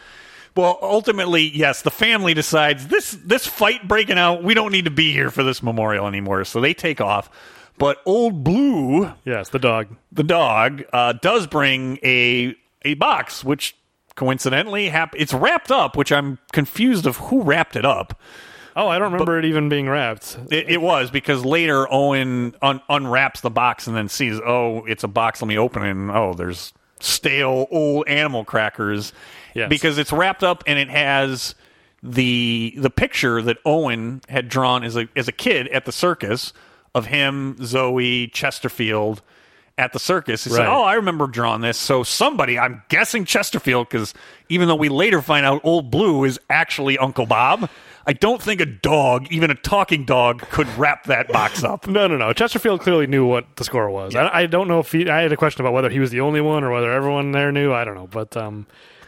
Well, 0.57 0.78
ultimately, 0.80 1.42
yes, 1.42 1.82
the 1.82 1.90
family 1.90 2.32
decides 2.34 2.88
this 2.88 3.11
this 3.12 3.46
fight 3.46 3.86
breaking 3.86 4.18
out. 4.18 4.42
We 4.42 4.54
don't 4.54 4.72
need 4.72 4.86
to 4.86 4.90
be 4.90 5.12
here 5.12 5.30
for 5.30 5.42
this 5.42 5.62
memorial 5.62 6.07
anymore, 6.07 6.44
so 6.44 6.61
they 6.61 6.72
take 6.74 7.00
off. 7.00 7.28
But 7.78 7.98
old 8.07 8.42
Blue, 8.42 9.12
Yes, 9.26 9.50
the 9.50 9.59
dog. 9.59 9.88
the 10.11 10.22
dog, 10.24 10.82
uh, 10.94 11.12
does 11.12 11.46
bring 11.46 11.98
a 12.02 12.57
a 12.82 12.94
box, 12.94 13.44
which 13.44 13.76
coincidentally 14.14 14.88
hap- 14.88 15.14
it's 15.16 15.34
wrapped 15.34 15.70
up. 15.70 15.94
Which 15.96 16.11
I'm 16.11 16.38
confused 16.52 17.07
of 17.07 17.18
who 17.18 17.42
wrapped 17.42 17.76
it 17.76 17.84
up. 17.84 18.18
Oh, 18.74 18.88
I 18.88 18.98
don't 18.98 19.12
remember 19.12 19.38
it 19.38 19.44
even 19.46 19.68
being 19.70 19.88
wrapped. 19.88 20.38
It, 20.50 20.68
it 20.68 20.82
was 20.82 21.11
because 21.11 21.44
later 21.44 21.86
Owen 21.90 22.54
un- 22.61 22.82
unwraps 22.90 23.40
the 23.40 23.48
box 23.50 23.86
and 23.86 23.96
then 23.96 24.09
sees, 24.11 24.38
oh, 24.38 24.84
it's 24.84 25.02
a 25.02 25.09
box. 25.09 25.40
Let 25.40 25.48
me 25.48 25.57
open 25.57 25.82
it. 25.82 25.90
And 25.92 26.11
oh, 26.11 26.34
there's 26.34 26.74
stale 27.00 27.66
old 27.70 28.07
animal 28.09 28.44
crackers. 28.44 29.14
Yes. 29.57 29.68
Because 29.68 29.98
it's 29.98 30.12
wrapped 30.12 30.44
up 30.44 30.64
and 30.66 30.78
it 30.78 30.90
has 30.90 31.54
the 32.02 32.74
the 32.76 32.90
picture 32.90 33.42
that 33.42 33.59
Owen 33.64 34.20
had 34.28 34.48
drawn 34.48 34.84
as 34.84 34.96
a 34.96 35.09
as 35.16 35.28
a 35.28 35.32
kid 35.32 35.68
at 35.68 35.84
the 35.84 35.92
circus 35.92 36.52
of 36.94 37.07
him, 37.07 37.57
Zoe, 37.64 38.28
Chesterfield 38.28 39.22
at 39.78 39.92
the 39.92 39.98
circus. 39.98 40.44
He 40.44 40.50
said, 40.50 40.66
"Oh, 40.66 40.82
I 40.82 40.94
remember 40.94 41.26
drawing 41.26 41.61
this." 41.61 41.78
So 41.78 42.02
somebody, 42.02 42.59
I'm 42.59 42.82
guessing 42.88 43.24
Chesterfield, 43.24 43.88
because 43.88 44.14
even 44.48 44.68
though 44.68 44.76
we 44.76 44.88
later 44.88 45.20
find 45.20 45.44
out 45.44 45.61
Old 45.64 45.90
Blue 45.90 46.24
is 46.24 46.38
actually 46.48 46.96
Uncle 46.96 47.26
Bob, 47.26 47.68
I 48.07 48.12
don't 48.12 48.40
think 48.40 48.61
a 48.61 48.66
dog, 48.66 49.26
even 49.30 49.50
a 49.50 49.54
talking 49.54 50.04
dog, 50.04 50.40
could 50.50 50.68
wrap 50.78 51.04
that 51.04 51.28
box 51.28 51.64
up. 51.64 51.86
No, 51.96 52.07
no, 52.07 52.16
no. 52.16 52.32
Chesterfield 52.32 52.80
clearly 52.80 53.07
knew 53.07 53.26
what 53.26 53.57
the 53.57 53.64
score 53.64 53.90
was. 53.90 54.14
I, 54.14 54.28
I 54.42 54.46
don't 54.46 54.68
know 54.68 54.80
if 54.80 54.92
he. 54.92 55.09
I 55.09 55.22
had 55.22 55.32
a 55.32 55.36
question 55.36 55.62
about 55.62 55.72
whether 55.72 55.90
he 55.90 55.98
was 55.98 56.11
the 56.11 56.20
only 56.20 56.40
one 56.40 56.62
or 56.62 56.70
whether 56.70 56.92
everyone 56.92 57.32
there 57.32 57.50
knew. 57.52 57.72
I 57.72 57.84
don't 57.84 57.94
know, 57.94 58.07
but 58.07 58.36
um, 58.36 58.66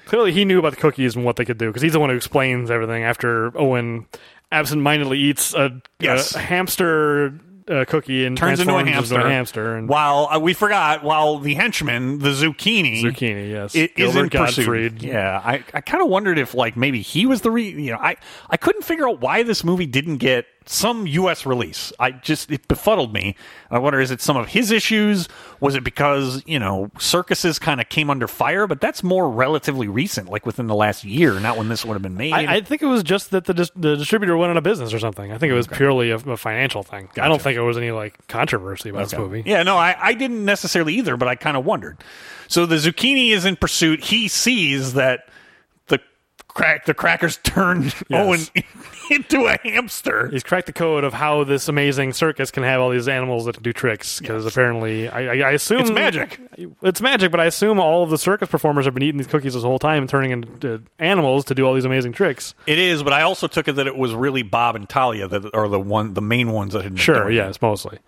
clearly 0.08 0.32
he 0.32 0.44
knew 0.44 0.58
about 0.58 0.70
the 0.70 0.80
cookies 0.80 1.14
and 1.14 1.24
what 1.24 1.36
they 1.36 1.44
could 1.44 1.58
do 1.58 1.68
because 1.68 1.82
he's 1.82 1.92
the 1.92 2.00
one 2.00 2.10
who 2.10 2.16
explains 2.16 2.70
everything. 2.70 3.04
After 3.04 3.56
Owen 3.56 4.06
absentmindedly 4.50 5.18
eats 5.18 5.54
a, 5.54 5.80
Yes. 6.00 6.34
a 6.34 6.38
hamster 6.38 7.38
uh, 7.68 7.84
cookie 7.86 8.24
and 8.24 8.34
Turns 8.36 8.60
into 8.60 8.74
a 8.74 8.82
hamster. 8.84 9.20
hamster 9.28 9.76
and 9.76 9.88
While 9.90 10.26
uh, 10.32 10.38
we 10.38 10.54
forgot, 10.54 11.04
while 11.04 11.38
the 11.38 11.52
henchman, 11.54 12.18
the 12.18 12.30
zucchini, 12.30 13.02
zucchini. 13.02 13.50
Yes, 13.50 13.74
it 13.74 13.92
is 13.96 14.16
in 14.16 14.28
Gilbert 14.28 14.46
pursuit. 14.54 15.02
Yeah, 15.02 15.38
I, 15.44 15.62
I 15.74 15.82
kind 15.82 16.02
of 16.02 16.08
wondered 16.08 16.38
if 16.38 16.54
like 16.54 16.78
maybe 16.78 17.02
he 17.02 17.26
was 17.26 17.42
the 17.42 17.50
re. 17.50 17.68
You 17.68 17.92
know, 17.92 17.98
I 17.98 18.16
I 18.48 18.56
couldn't 18.56 18.82
figure 18.84 19.06
out 19.06 19.20
why 19.20 19.42
this 19.42 19.64
movie 19.64 19.84
didn't 19.84 20.16
get 20.16 20.46
some 20.70 21.06
U.S. 21.06 21.46
release. 21.46 21.92
I 21.98 22.10
just 22.10 22.50
it 22.50 22.68
befuddled 22.68 23.12
me. 23.12 23.36
I 23.70 23.78
wonder 23.78 24.00
is 24.00 24.10
it 24.10 24.20
some 24.20 24.36
of 24.36 24.48
his 24.48 24.70
issues? 24.70 25.28
Was 25.60 25.74
it 25.74 25.84
because 25.84 26.42
you 26.46 26.58
know 26.58 26.90
circuses 26.98 27.58
kind 27.58 27.80
of 27.80 27.88
came 27.88 28.10
under 28.10 28.28
fire? 28.28 28.66
But 28.66 28.80
that's 28.80 29.02
more 29.02 29.30
relatively 29.30 29.88
recent, 29.88 30.28
like 30.30 30.46
within 30.46 30.66
the 30.66 30.74
last 30.74 31.04
year, 31.04 31.38
not 31.40 31.56
when 31.56 31.68
this 31.68 31.84
would 31.84 31.94
have 31.94 32.02
been 32.02 32.16
made. 32.16 32.32
I, 32.32 32.56
I 32.56 32.60
think 32.60 32.82
it 32.82 32.86
was 32.86 33.02
just 33.02 33.30
that 33.30 33.44
the 33.46 33.54
dis- 33.54 33.72
the 33.74 33.96
distributor 33.96 34.36
went 34.36 34.50
out 34.50 34.56
of 34.56 34.64
business 34.64 34.92
or 34.92 34.98
something. 34.98 35.32
I 35.32 35.38
think 35.38 35.50
it 35.50 35.56
was 35.56 35.66
purely 35.66 36.10
a, 36.10 36.16
a 36.16 36.36
financial 36.36 36.82
thing. 36.82 37.08
I 37.16 37.28
don't 37.28 37.40
think 37.40 37.56
it 37.56 37.62
was 37.62 37.76
any 37.76 37.90
like 37.90 38.26
controversy 38.28 38.90
about 38.90 39.10
this 39.10 39.18
movie. 39.18 39.42
Yeah, 39.46 39.62
no, 39.62 39.76
I, 39.76 39.96
I 39.98 40.14
didn't 40.14 40.44
necessarily 40.44 40.94
either, 40.94 41.16
but 41.16 41.28
I 41.28 41.34
kind 41.34 41.56
of 41.56 41.64
wondered. 41.64 41.98
So 42.48 42.66
the 42.66 42.76
zucchini 42.76 43.30
is 43.32 43.44
in 43.44 43.56
pursuit. 43.56 44.04
He 44.04 44.28
sees 44.28 44.94
that 44.94 45.28
crack 46.58 46.84
the 46.86 46.92
crackers 46.94 47.36
turned 47.44 47.94
Owen 48.12 48.40
into 49.10 49.46
a 49.46 49.56
hamster. 49.62 50.28
He's 50.28 50.42
cracked 50.42 50.66
the 50.66 50.72
code 50.72 51.04
of 51.04 51.14
how 51.14 51.44
this 51.44 51.68
amazing 51.68 52.12
circus 52.12 52.50
can 52.50 52.64
have 52.64 52.80
all 52.80 52.90
these 52.90 53.06
animals 53.06 53.44
that 53.44 53.54
can 53.54 53.62
do 53.62 53.72
tricks. 53.72 54.18
Because 54.18 54.44
apparently, 54.44 55.08
I, 55.08 55.20
I, 55.34 55.48
I 55.48 55.52
assume 55.52 55.80
It's 55.82 55.90
magic. 55.92 56.40
It's 56.82 57.00
magic, 57.00 57.30
but 57.30 57.38
I 57.40 57.44
assume 57.46 57.78
all 57.78 58.02
of 58.02 58.10
the 58.10 58.18
circus 58.18 58.48
performers 58.48 58.86
have 58.86 58.94
been 58.94 59.04
eating 59.04 59.18
these 59.18 59.28
cookies 59.28 59.54
this 59.54 59.62
whole 59.62 59.78
time 59.78 60.02
and 60.02 60.10
turning 60.10 60.32
into 60.32 60.82
animals 60.98 61.44
to 61.46 61.54
do 61.54 61.64
all 61.64 61.74
these 61.74 61.84
amazing 61.84 62.12
tricks. 62.12 62.54
It 62.66 62.78
is, 62.80 63.02
but 63.04 63.12
I 63.12 63.22
also 63.22 63.46
took 63.46 63.68
it 63.68 63.74
that 63.76 63.86
it 63.86 63.96
was 63.96 64.12
really 64.14 64.42
Bob 64.42 64.74
and 64.74 64.88
Talia 64.88 65.28
that 65.28 65.54
are 65.54 65.68
the 65.68 65.80
one 65.80 66.14
the 66.14 66.22
main 66.22 66.50
ones 66.50 66.72
that 66.72 66.82
had 66.82 66.92
been 66.94 66.98
Sure, 67.00 67.22
doing 67.22 67.34
it. 67.34 67.36
yes, 67.36 67.62
mostly. 67.62 67.98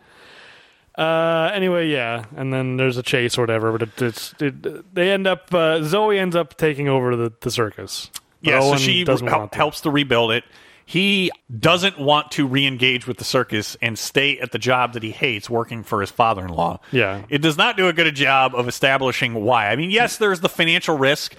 Uh, 0.99 1.51
anyway, 1.55 1.89
yeah, 1.89 2.25
and 2.37 2.53
then 2.53 2.77
there's 2.77 2.97
a 2.97 3.03
chase 3.03 3.39
or 3.39 3.43
whatever, 3.43 3.71
but 3.73 3.83
it, 3.83 4.03
it's 4.03 4.35
it, 4.41 4.95
they 4.95 5.11
end 5.13 5.27
up 5.27 5.55
uh, 5.55 5.83
Zoe 5.83 6.19
ends 6.19 6.35
up 6.37 6.57
taking 6.57 6.89
over 6.89 7.15
the, 7.17 7.33
the 7.41 7.51
circus. 7.51 8.11
But 8.43 8.51
Yeah, 8.51 8.61
so 8.61 8.77
she 8.77 9.05
doesn't 9.05 9.27
hel- 9.27 9.39
want 9.41 9.53
to. 9.53 9.59
helps 9.59 9.81
to 9.83 9.91
rebuild 9.91 10.33
it. 10.33 10.45
He 10.87 11.31
doesn't 11.57 12.01
want 12.01 12.33
to 12.33 12.47
re-engage 12.49 13.07
with 13.07 13.19
the 13.19 13.25
circus 13.25 13.77
and 13.81 13.97
stay 13.97 14.39
at 14.41 14.51
the 14.51 14.59
job 14.59 14.95
that 14.95 15.05
he 15.05 15.13
hates, 15.13 15.49
working 15.49 15.85
for 15.85 16.01
his 16.01 16.11
father-in-law. 16.11 16.81
Yeah. 16.91 17.23
it 17.29 17.39
does 17.43 17.57
not 17.57 17.77
do 17.77 17.87
a 17.87 17.93
good 17.93 18.13
job 18.17 18.55
of 18.57 18.67
establishing 18.67 19.35
why. 19.35 19.71
I 19.71 19.77
mean, 19.77 19.91
yes, 19.93 20.17
there's 20.17 20.41
the 20.41 20.49
financial 20.49 20.99
risk, 20.99 21.37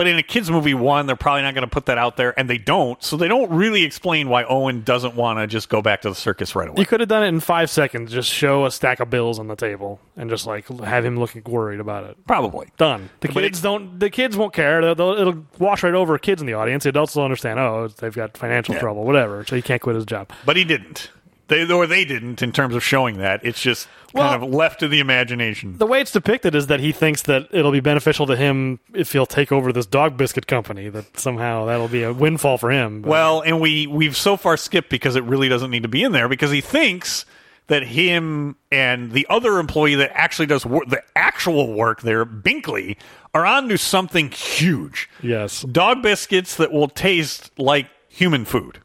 but 0.00 0.06
in 0.06 0.16
a 0.16 0.22
kids 0.22 0.50
movie, 0.50 0.72
one, 0.72 1.04
they're 1.04 1.14
probably 1.14 1.42
not 1.42 1.52
going 1.52 1.60
to 1.60 1.70
put 1.70 1.84
that 1.84 1.98
out 1.98 2.16
there, 2.16 2.32
and 2.40 2.48
they 2.48 2.56
don't. 2.56 3.02
So 3.04 3.18
they 3.18 3.28
don't 3.28 3.50
really 3.50 3.82
explain 3.84 4.30
why 4.30 4.44
Owen 4.44 4.80
doesn't 4.80 5.14
want 5.14 5.40
to 5.40 5.46
just 5.46 5.68
go 5.68 5.82
back 5.82 6.00
to 6.00 6.08
the 6.08 6.14
circus 6.14 6.54
right 6.56 6.70
away. 6.70 6.76
You 6.78 6.86
could 6.86 7.00
have 7.00 7.10
done 7.10 7.22
it 7.22 7.26
in 7.26 7.38
five 7.40 7.68
seconds. 7.68 8.10
Just 8.10 8.30
show 8.32 8.64
a 8.64 8.70
stack 8.70 9.00
of 9.00 9.10
bills 9.10 9.38
on 9.38 9.46
the 9.48 9.56
table 9.56 10.00
and 10.16 10.30
just 10.30 10.46
like 10.46 10.66
have 10.68 11.04
him 11.04 11.18
looking 11.18 11.42
worried 11.44 11.80
about 11.80 12.04
it. 12.04 12.16
Probably. 12.26 12.68
Done. 12.78 13.10
The 13.20 13.28
But 13.28 13.42
kids 13.42 13.58
it- 13.58 13.62
don't. 13.62 14.00
The 14.00 14.08
kids 14.08 14.38
won't 14.38 14.54
care. 14.54 14.80
They'll, 14.80 14.94
they'll, 14.94 15.20
it'll 15.20 15.44
wash 15.58 15.82
right 15.82 15.92
over 15.92 16.16
kids 16.16 16.40
in 16.40 16.46
the 16.46 16.54
audience. 16.54 16.84
The 16.84 16.88
adults 16.88 17.14
will 17.14 17.24
understand. 17.24 17.60
Oh, 17.60 17.88
they've 17.88 18.14
got 18.16 18.38
financial 18.38 18.76
Yeah. 18.76 18.80
trouble, 18.80 19.04
whatever. 19.04 19.44
So 19.46 19.54
he 19.54 19.60
can't 19.60 19.82
quit 19.82 19.96
his 19.96 20.06
job. 20.06 20.30
But 20.46 20.56
he 20.56 20.64
didn't. 20.64 21.10
They 21.50 21.70
or 21.70 21.86
they 21.86 22.04
didn't 22.06 22.40
in 22.42 22.52
terms 22.52 22.74
of 22.74 22.82
showing 22.82 23.18
that. 23.18 23.40
It's 23.44 23.60
just 23.60 23.88
kind 24.16 24.42
of 24.42 24.48
left 24.48 24.80
to 24.80 24.88
the 24.88 25.00
imagination. 25.00 25.76
The 25.78 25.84
way 25.86 26.00
it's 26.00 26.12
depicted 26.12 26.54
is 26.54 26.68
that 26.68 26.80
he 26.80 26.92
thinks 26.92 27.22
that 27.22 27.48
it'll 27.50 27.72
be 27.72 27.80
beneficial 27.80 28.26
to 28.28 28.36
him 28.36 28.78
if 28.94 29.12
he'll 29.12 29.26
take 29.26 29.52
over 29.52 29.72
this 29.72 29.84
dog 29.86 30.16
biscuit 30.16 30.46
company. 30.46 30.88
That 30.88 31.18
somehow 31.18 31.66
that'll 31.66 31.88
be 31.88 32.04
a 32.04 32.12
windfall 32.12 32.56
for 32.56 32.70
him. 32.70 33.02
But- 33.02 33.08
Well, 33.10 33.40
and 33.42 33.60
we 33.60 33.86
we've 33.86 34.16
so 34.16 34.36
far 34.36 34.56
skipped 34.56 34.88
because 34.90 35.16
it 35.16 35.24
really 35.24 35.48
doesn't 35.48 35.70
need 35.70 35.82
to 35.82 35.88
be 35.88 36.02
in 36.02 36.12
there 36.12 36.28
because 36.28 36.50
he 36.52 36.60
thinks 36.60 37.26
that 37.66 37.82
him 37.84 38.56
and 38.72 39.12
the 39.12 39.26
other 39.30 39.58
employee 39.58 39.94
that 39.96 40.10
actually 40.14 40.46
does 40.46 40.64
work, 40.66 40.88
the 40.88 41.02
actual 41.14 41.72
work 41.72 42.02
there, 42.02 42.24
Binkley, 42.26 42.96
are 43.34 43.46
onto 43.46 43.76
something 43.76 44.30
huge. 44.30 45.08
yes, 45.22 45.62
Dog 45.62 46.02
biscuits 46.02 46.56
that 46.56 46.72
will 46.72 46.88
taste 46.88 47.52
like 47.58 47.86
human 48.08 48.44
food. 48.44 48.80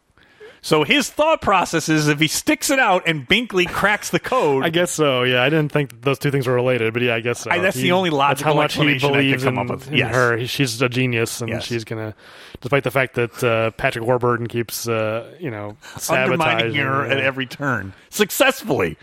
So 0.65 0.83
his 0.83 1.11
thought 1.11 1.43
process 1.43 1.89
is 1.89 2.07
if 2.07 2.19
he 2.19 2.27
sticks 2.27 2.71
it 2.71 2.79
out 2.79 3.03
and 3.07 3.27
Binkley 3.29 3.67
cracks 3.69 4.09
the 4.09 4.19
code, 4.19 4.63
I 4.65 4.69
guess 4.69 4.89
so. 4.89 5.21
Yeah, 5.21 5.43
I 5.43 5.49
didn't 5.51 5.71
think 5.71 6.01
those 6.01 6.17
two 6.17 6.31
things 6.31 6.47
were 6.47 6.55
related, 6.55 6.91
but 6.91 7.03
yeah, 7.03 7.13
I 7.13 7.19
guess 7.19 7.41
so. 7.41 7.51
I- 7.51 7.59
that's 7.59 7.77
the 7.77 7.91
only 7.91 8.09
that's 8.09 8.41
how 8.41 8.55
logical 8.55 8.55
much 8.55 8.73
he 8.73 8.95
explanation 8.95 9.05
I 9.05 9.11
could 9.11 9.17
believes 9.21 9.43
come 9.43 9.53
in, 9.59 9.59
up 9.59 9.69
with. 9.77 9.87
in 9.91 9.97
Yes. 9.97 10.15
her. 10.15 10.37
He- 10.37 10.47
She's 10.47 10.81
a 10.81 10.89
genius, 10.89 11.39
and 11.39 11.49
Yes. 11.51 11.65
she's 11.65 11.83
gonna, 11.83 12.15
despite 12.61 12.83
the 12.83 12.89
fact 12.89 13.13
that 13.13 13.43
uh, 13.43 13.69
Patrick 13.77 14.05
Warburton 14.05 14.47
keeps, 14.47 14.87
uh, 14.87 15.31
you 15.39 15.51
know, 15.51 15.77
sabotaging 15.97 16.75
her 16.81 17.05
at 17.05 17.19
every 17.19 17.45
turn 17.45 17.93
successfully. 18.09 18.97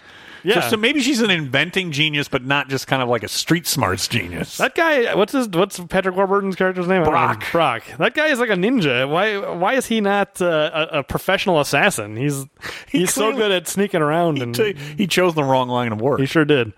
Yeah. 0.45 0.61
So, 0.61 0.71
so 0.71 0.77
maybe 0.77 1.01
she's 1.01 1.21
an 1.21 1.31
inventing 1.31 1.93
genius, 1.93 2.29
but 2.29 2.45
not 2.45 2.69
just 2.69 2.87
kind 2.87 3.03
of 3.03 3.09
like 3.09 3.23
a 3.23 3.29
street 3.29 3.67
smarts 3.67 4.09
genius. 4.09 4.59
That 4.59 4.75
guy, 4.75 5.15
what's 5.15 5.33
his, 5.33 5.49
what's 5.49 5.79
Patrick 5.79 6.17
Warburton's 6.17 6.57
character's 6.57 6.89
name? 6.89 7.05
Brock. 7.05 7.45
Brock. 7.53 7.85
That 7.99 8.15
guy 8.15 8.29
is 8.29 8.39
like 8.41 8.51
a 8.51 8.55
ninja. 8.55 9.09
Why, 9.09 9.39
why 9.55 9.75
is 9.75 9.87
he 9.87 10.01
not 10.01 10.41
uh, 10.43 10.89
a, 10.93 10.99
a 10.99 11.03
professional 11.05 11.61
assassin? 11.61 12.17
He's 12.17 12.45
he's 12.89 13.13
so 13.13 13.33
good 13.33 13.53
at 13.53 13.69
sneaking 13.69 14.03
around, 14.03 14.37
he, 14.37 14.43
and 14.43 14.55
t- 14.55 14.77
he 14.97 15.07
chose 15.07 15.35
the 15.35 15.45
wrong 15.45 15.69
line 15.69 15.93
of 15.93 16.01
work. 16.01 16.21
he 16.21 16.27
sure 16.27 16.45
did. 16.45 16.73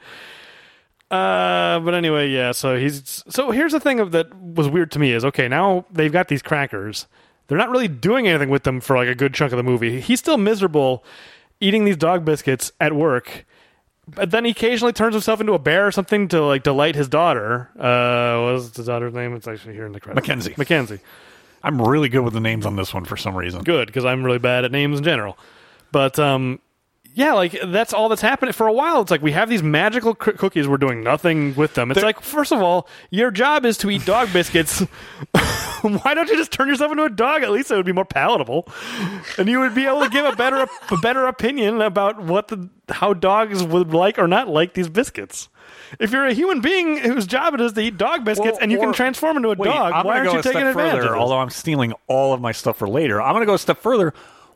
Uh, 1.11 1.79
but 1.81 1.95
anyway, 1.95 2.29
yeah. 2.31 2.53
So 2.53 2.77
he's 2.77 3.23
so 3.29 3.51
here's 3.51 3.73
the 3.73 3.81
thing 3.81 4.01
of 4.01 4.13
that 4.13 4.35
was 4.35 4.69
weird 4.69 4.91
to 4.93 4.99
me 4.99 5.13
is 5.13 5.25
okay. 5.25 5.49
Now 5.49 5.87
they've 5.91 6.13
got 6.13 6.29
these 6.29 6.43
crackers. 6.43 7.07
They're 7.47 7.59
not 7.59 7.71
really 7.71 7.89
doing 7.89 8.27
anything 8.27 8.49
with 8.49 8.63
them 8.65 8.81
for 8.81 8.97
like 8.97 9.09
a 9.09 9.15
good 9.15 9.35
chunk 9.35 9.53
of 9.53 9.59
the 9.59 9.63
movie. 9.63 10.01
He's 10.01 10.19
still 10.19 10.39
miserable 10.39 11.05
eating 11.61 11.85
these 11.85 11.97
dog 11.97 12.25
biscuits 12.25 12.73
at 12.81 12.95
work. 12.95 13.45
But 14.07 14.31
then 14.31 14.45
he 14.45 14.51
occasionally 14.51 14.93
turns 14.93 15.15
himself 15.15 15.41
into 15.41 15.55
a 15.55 15.59
bear 15.59 15.87
or 15.87 15.93
something 15.93 16.29
to 16.29 16.45
like 16.45 16.63
delight 16.63 16.95
his 16.95 17.09
daughter. 17.09 17.71
Uh, 17.79 18.43
what 18.43 18.53
was 18.53 18.71
the 18.73 18.85
daughter's 18.85 19.15
name? 19.15 19.35
It's 19.35 19.49
actually 19.49 19.75
here 19.75 19.87
in 19.87 19.93
the 19.93 20.01
credits. 20.01 20.27
Mackenzie. 20.27 20.55
Mackenzie. 20.57 21.01
I'm 21.63 21.81
really 21.81 22.11
good 22.11 22.21
with 22.21 22.35
the 22.35 22.41
names 22.41 22.67
on 22.67 22.77
this 22.77 22.93
one 22.93 23.07
for 23.07 23.17
some 23.17 23.35
reason. 23.35 23.63
Good 23.63 23.87
because 23.87 24.05
I'm 24.05 24.23
really 24.23 24.39
bad 24.39 24.65
at 24.65 24.73
names 24.73 24.99
in 24.99 25.05
general. 25.05 25.39
But 25.93 26.19
um, 26.19 26.59
yeah, 27.15 27.33
like 27.33 27.57
that's 27.67 27.93
all 27.93 28.09
that's 28.09 28.21
happening 28.23 28.53
for 28.53 28.67
a 28.67 28.73
while. 28.73 29.01
It's 29.01 29.11
like 29.11 29.23
we 29.23 29.33
have 29.33 29.49
these 29.49 29.63
magical 29.63 30.13
c- 30.15 30.33
cookies. 30.33 30.67
We're 30.69 30.77
doing 30.79 31.03
nothing 31.03 31.55
with 31.55 31.75
them. 31.75 31.91
It's 31.91 32.03
like 32.03 32.21
first 32.21 32.53
of 32.53 32.61
all, 32.61 32.89
your 33.11 33.31
job 33.31 33.65
is 33.65 33.79
to 33.79 33.91
eat 33.91 34.05
dog 34.05 34.33
biscuits. 34.33 34.81
Why 35.83 36.15
don't 36.15 36.29
you 36.29 36.37
just 36.37 36.51
turn 36.53 36.69
yourself 36.69 36.91
into 36.93 37.05
a 37.05 37.11
dog? 37.11 37.43
At 37.43 37.51
least 37.51 37.71
it 37.71 37.77
would 37.77 37.87
be 37.87 37.93
more 37.93 38.05
palatable, 38.07 38.67
and 39.39 39.49
you 39.49 39.61
would 39.61 39.75
be 39.75 39.87
able 39.87 40.03
to 40.03 40.09
give 40.11 40.25
a 40.25 40.35
better 40.35 40.67
a 40.91 40.97
better 40.99 41.27
opinion 41.27 41.81
about 41.83 42.23
what 42.23 42.49
the 42.49 42.69
how 42.89 43.13
dogs 43.15 43.63
would 43.63 43.93
like 43.93 44.19
or 44.19 44.27
not 44.27 44.49
like 44.49 44.75
these 44.75 44.89
biscuits. 44.89 45.49
If 46.01 46.11
you're 46.11 46.27
a 46.27 46.33
human 46.33 46.61
being 46.61 46.97
whose 46.97 47.27
job 47.27 47.55
it 47.55 47.61
is 47.61 47.73
to 47.75 47.81
eat 47.81 47.97
dog 47.99 48.25
biscuits 48.25 48.53
Well, 48.55 48.59
and 48.63 48.73
you 48.73 48.79
or- 48.79 48.85
can 48.87 48.93
transform 48.93 49.37
into 49.37 49.51
a 49.51 49.55
Wait, 49.55 49.69
dog, 49.69 49.93
I'm 49.93 50.05
why 50.05 50.17
gonna 50.17 50.19
aren't 50.19 50.25
go 50.29 50.33
you 50.35 50.39
a 50.41 50.43
taking 50.43 50.61
step 50.61 50.69
advantage 50.71 50.95
further, 50.97 51.07
of 51.09 51.13
this? 51.15 51.21
Although 51.21 51.39
I'm 51.39 51.51
stealing 51.51 51.93
all 52.09 52.33
of 52.35 52.41
my 52.41 52.53
stuff 52.53 52.79
for 52.79 52.89
later, 52.89 53.23
I'm 53.23 53.33
going 53.33 53.43
to 53.43 53.47
go 53.47 53.55
a 53.55 53.59
step 53.59 53.79
further. 53.79 54.13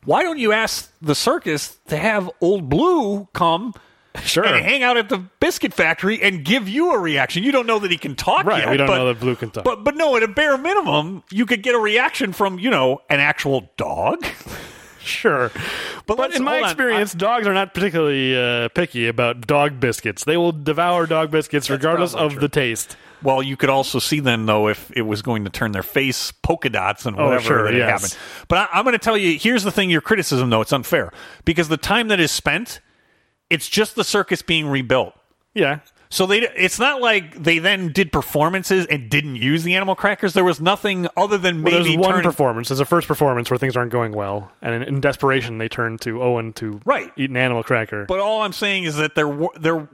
Why 0.09 0.23
don't 0.23 0.39
you 0.39 0.53
ask 0.53 0.91
the 1.03 1.15
circus 1.15 1.77
to 1.89 1.99
have 1.99 2.31
Old 2.41 2.71
Blue 2.71 3.29
come 3.35 3.75
Sure. 4.23 4.43
and 4.43 4.65
hang 4.65 4.83
out 4.83 4.97
at 4.97 5.11
the 5.11 5.19
biscuit 5.19 5.75
factory 5.75 6.23
and 6.23 6.47
give 6.47 6.67
you 6.67 6.95
a 6.95 6.99
reaction? 6.99 7.43
You 7.43 7.53
don't 7.53 7.67
know 7.67 7.79
that 7.79 7.91
he 7.91 7.99
can 7.99 8.17
talk 8.17 8.47
Right, 8.47 8.63
yet, 8.63 8.71
we 8.71 8.79
don't 8.79 8.87
but, 8.87 8.97
know 8.97 9.07
that 9.09 9.21
Blue 9.21 9.37
can 9.37 9.51
talk. 9.51 9.65
But 9.65 9.85
but 9.85 9.97
no, 9.97 10.17
at 10.17 10.23
a 10.23 10.29
bare 10.29 10.57
minimum, 10.57 11.25
you 11.31 11.45
could 11.45 11.63
get 11.63 11.75
a 11.75 11.79
reaction 11.79 12.33
from 12.33 12.59
you 12.59 12.71
know 12.71 13.03
an 13.11 13.21
actual 13.21 13.71
dog. 13.77 14.25
Sure. 15.01 15.51
But, 16.07 16.19
let's- 16.19 16.37
in 16.37 16.45
my 16.45 16.59
experience, 16.59 17.15
dogs 17.15 17.47
are 17.47 17.55
not 17.55 17.73
particularly 17.73 18.37
uh, 18.37 18.69
picky 18.69 19.07
about 19.09 19.47
dog 19.47 19.81
biscuits. 19.81 20.25
They 20.25 20.37
will 20.37 20.53
devour 20.53 21.07
dog 21.07 21.31
biscuits 21.31 21.71
regardless 21.71 22.15
of 22.15 22.33
true. 22.33 22.41
the 22.41 22.49
taste. 22.51 22.97
Well, 23.23 23.43
you 23.43 23.57
could 23.57 23.71
also 23.71 23.99
see 23.99 24.21
then, 24.21 24.47
though, 24.47 24.69
if 24.69 24.91
it 24.97 25.03
was 25.03 25.23
going 25.23 25.45
to 25.45 25.51
turn 25.51 25.73
their 25.73 25.83
face 25.83 26.33
polka 26.33 26.69
dots 26.71 27.07
and 27.07 27.19
Oh, 27.19 27.25
whatever 27.25 27.43
sure, 27.45 27.65
that 27.65 27.75
yes. 27.77 27.89
happened. 27.91 28.19
But 28.49 28.59
I, 28.59 28.79
I'm 28.79 28.85
going 28.85 28.93
to 28.93 28.99
tell 28.99 29.17
you, 29.17 29.39
here's 29.39 29.65
the 29.65 29.73
thing: 29.73 29.91
your 29.91 30.01
criticism, 30.01 30.51
though, 30.51 30.61
it's 30.61 30.73
unfair 30.73 31.13
because 31.45 31.69
the 31.69 31.77
time 31.77 32.09
that 32.09 32.21
is 32.21 32.31
spent, 32.31 32.81
it's 33.51 33.69
just 33.69 33.95
the 33.97 34.05
circus 34.05 34.43
being 34.43 34.67
rebuilt. 34.69 35.15
Yeah. 35.55 35.81
So 36.11 36.25
they, 36.25 36.39
it's 36.39 36.79
not 36.79 37.03
like 37.03 37.35
they 37.43 37.59
then 37.59 37.93
did 37.93 38.11
performances 38.13 38.87
and 38.87 39.11
didn't 39.11 39.37
use 39.37 39.63
the 39.63 39.75
animal 39.75 39.95
crackers. 39.95 40.33
There 40.33 40.43
was 40.45 40.59
nothing 40.59 41.07
other 41.19 41.37
than 41.37 41.63
Well, 41.63 41.73
maybe 41.75 41.85
there's 41.85 41.97
one 41.99 42.11
turning- 42.13 42.23
performance. 42.25 42.69
There's 42.69 42.81
a 42.81 42.87
first 42.87 43.07
performance 43.07 43.51
where 43.51 43.59
things 43.59 43.77
aren't 43.77 43.93
going 43.93 44.13
well, 44.13 44.51
and 44.63 44.75
in, 44.75 44.83
in 44.85 45.01
desperation, 45.03 45.59
they 45.59 45.69
turn 45.69 45.99
to 45.99 46.23
Owen 46.23 46.55
to 46.55 46.81
Right. 46.87 47.13
eat 47.19 47.29
an 47.29 47.37
animal 47.37 47.63
cracker. 47.63 48.07
But 48.07 48.21
all 48.21 48.41
I'm 48.41 48.55
saying 48.55 48.85
is 48.85 48.97
that 48.97 49.17
there, 49.17 49.31
there, 49.61 49.87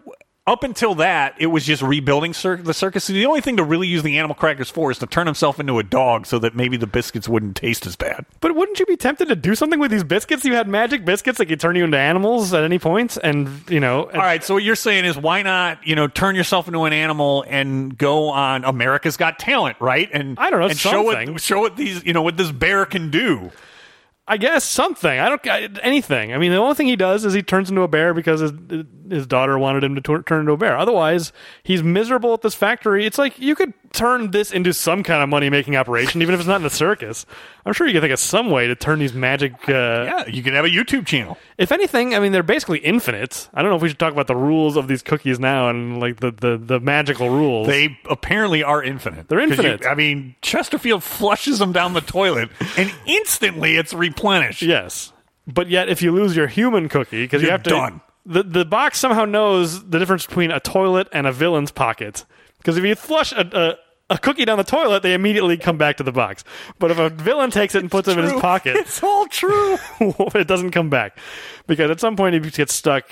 up 0.47 0.63
until 0.63 0.95
that, 0.97 1.35
it 1.39 1.47
was 1.47 1.65
just 1.65 1.83
rebuilding 1.83 2.35
cir- 2.35 2.59
the 2.59 2.75
circus. 2.75 3.07
The 3.07 3.25
only 3.25 3.41
thing 3.41 3.57
to 3.57 3.65
really 3.65 3.89
use 3.89 4.03
the 4.03 4.19
animal 4.19 4.35
crackers 4.35 4.69
for 4.69 4.91
is 4.91 4.99
to 4.99 5.07
turn 5.07 5.27
himself 5.27 5.59
into 5.59 5.79
a 5.79 5.83
dog, 5.83 6.27
so 6.27 6.39
that 6.39 6.55
maybe 6.55 6.77
the 6.77 6.87
biscuits 6.87 7.27
wouldn't 7.29 7.57
taste 7.57 7.87
as 7.87 7.97
bad. 7.97 8.27
But 8.41 8.55
wouldn't 8.55 8.79
you 8.79 8.85
be 8.85 8.97
tempted 8.97 9.29
to 9.29 9.37
do 9.37 9.55
something 9.55 9.81
with 9.81 9.91
these 9.91 10.05
biscuits? 10.05 10.45
You 10.45 10.55
had 10.55 10.69
magic 10.69 11.07
biscuits 11.07 11.39
that 11.39 11.47
could 11.47 11.61
turn 11.61 11.77
you 11.77 11.85
into 11.85 11.97
animals 11.97 12.53
at 12.53 12.63
any 12.63 12.79
point, 12.79 13.17
and 13.25 13.63
you 13.71 13.81
know. 13.81 14.05
All 14.05 14.11
right, 14.21 14.45
so 14.45 14.55
what 14.55 14.63
you're 14.63 14.77
saying 14.77 15.07
is 15.07 15.17
why 15.17 15.41
not, 15.43 15.87
you 15.87 15.97
know, 15.97 16.09
turn 16.09 16.37
yourself 16.37 16.69
into 16.69 16.85
an 16.85 16.93
animal 16.93 17.45
and 17.49 17.97
go 17.97 18.29
on 18.29 18.65
America's 18.65 19.17
Got 19.17 19.39
Talent, 19.39 19.79
right? 19.81 20.11
And 20.13 20.39
I 20.39 20.51
don't 20.51 20.61
know, 20.61 20.67
and 20.67 20.79
show 20.79 21.11
something. 21.11 21.33
what 21.33 21.41
show 21.41 21.61
what 21.61 21.77
these, 21.77 22.05
you 22.05 22.13
know, 22.13 22.23
what 22.23 22.37
this 22.37 22.53
bear 22.53 22.85
can 22.85 23.11
do. 23.11 23.51
I 24.27 24.39
guess 24.39 24.65
something. 24.65 25.19
I 25.21 25.29
don't 25.29 25.47
I, 25.47 25.69
anything. 25.83 26.33
I 26.33 26.39
mean, 26.39 26.51
the 26.51 26.57
only 26.57 26.75
thing 26.75 26.87
he 26.87 26.97
does 26.97 27.25
is 27.27 27.35
he 27.35 27.43
turns 27.43 27.69
into 27.69 27.83
a 27.83 27.89
bear 27.89 28.15
because 28.15 28.41
his 28.41 28.53
his 29.11 29.27
daughter 29.27 29.59
wanted 29.59 29.85
him 29.85 29.95
to 29.97 30.01
tur- 30.01 30.23
turn 30.23 30.41
into 30.41 30.53
a 30.53 30.57
bear. 30.57 30.79
Otherwise, 30.79 31.33
he's 31.63 31.83
miserable 31.83 32.33
at 32.33 32.41
this 32.41 32.55
factory. 32.55 33.05
It's 33.05 33.19
like 33.19 33.39
you 33.39 33.55
could 33.55 33.75
turn 33.95 34.31
this 34.33 34.51
into 34.53 34.73
some 34.75 35.03
kind 35.03 35.23
of 35.23 35.29
money 35.29 35.49
making 35.49 35.77
operation, 35.77 36.21
even 36.21 36.35
if 36.35 36.41
it's 36.41 36.47
not 36.49 36.57
in 36.57 36.63
the 36.63 36.71
circus. 36.71 37.25
I'm 37.65 37.73
sure 37.73 37.87
you 37.87 37.93
can 37.95 38.03
think 38.03 38.13
of 38.13 38.19
some 38.19 38.51
way 38.51 38.67
to 38.67 38.75
turn 38.75 38.99
these 38.99 39.15
magic. 39.15 39.53
Uh, 39.69 39.73
Yeah, 39.73 40.27
you 40.27 40.43
can 40.43 40.53
have 40.55 40.65
a 40.65 40.69
YouTube 40.69 41.07
channel. 41.07 41.39
If 41.57 41.73
anything, 41.73 42.15
I 42.15 42.19
mean, 42.19 42.33
they're 42.33 42.43
basically 42.43 42.79
infinite. 42.81 43.49
I 43.55 43.63
don't 43.63 43.71
know 43.71 43.77
if 43.77 43.83
we 43.83 43.89
should 43.89 43.99
talk 43.99 44.13
about 44.13 44.27
the 44.27 44.37
rules 44.37 44.77
of 44.77 44.89
these 44.89 45.03
cookies 45.03 45.39
now 45.41 45.69
and 45.71 46.01
like 46.01 46.21
the 46.21 46.31
the, 46.33 46.59
the 46.59 46.81
magical 46.81 47.31
rules. 47.31 47.67
They 47.69 47.99
apparently 48.11 48.63
are 48.63 48.83
infinite. 48.83 49.29
They're 49.29 49.39
'Cause 49.39 49.59
you- 49.59 49.65
infinite. 49.71 49.87
I 49.87 49.95
mean, 49.95 50.35
Chesterfield 50.43 51.03
flushes 51.03 51.59
them 51.61 51.73
down 51.73 51.95
the 51.95 52.01
toilet, 52.01 52.51
and 52.77 52.93
instantly 53.07 53.77
it's 53.77 53.95
replenished. 53.95 54.63
Yes, 54.63 55.13
but 55.47 55.69
yet 55.69 55.89
if 55.89 56.03
you 56.03 56.13
lose 56.13 56.37
your 56.37 56.49
human 56.49 56.89
cookie, 56.89 57.23
because 57.23 57.43
you 57.43 57.51
have 57.51 57.63
to, 57.63 57.71
done. 57.71 58.01
the 58.27 58.43
the 58.43 58.65
box 58.65 58.99
somehow 58.99 59.25
knows 59.25 59.85
the 59.89 59.99
difference 59.99 60.27
between 60.27 60.51
a 60.51 60.61
toilet 60.61 61.09
and 61.13 61.27
a 61.27 61.33
villain's 61.33 61.71
pocket. 61.71 62.25
Because 62.59 62.79
if 62.79 62.85
you 62.85 62.95
flush 62.95 63.31
a, 63.33 63.77
a 64.11 64.15
a 64.15 64.19
cookie 64.19 64.45
down 64.45 64.59
the 64.59 64.65
toilet, 64.65 65.03
they 65.03 65.15
immediately 65.15 65.57
come 65.57 65.77
back 65.77 65.97
to 65.97 66.03
the 66.03 66.13
box. 66.13 66.45
But 66.79 66.91
if 66.91 66.99
a 66.99 67.09
villain 67.11 67.51
takes 67.51 67.75
it 67.75 67.83
and 67.83 67.91
puts 67.91 68.09
it 68.09 68.19
in 68.19 68.25
his 68.25 68.41
pocket, 68.41 68.77
It's 68.77 69.03
all 69.03 69.27
true. 69.27 69.79
it 70.01 70.47
doesn't 70.47 70.71
come 70.71 70.91
back. 70.91 71.19
Because 71.67 71.91
at 71.91 72.01
some 72.01 72.17
point 72.17 72.35
he 72.35 72.51
gets 72.51 72.75
stuck. 72.75 73.11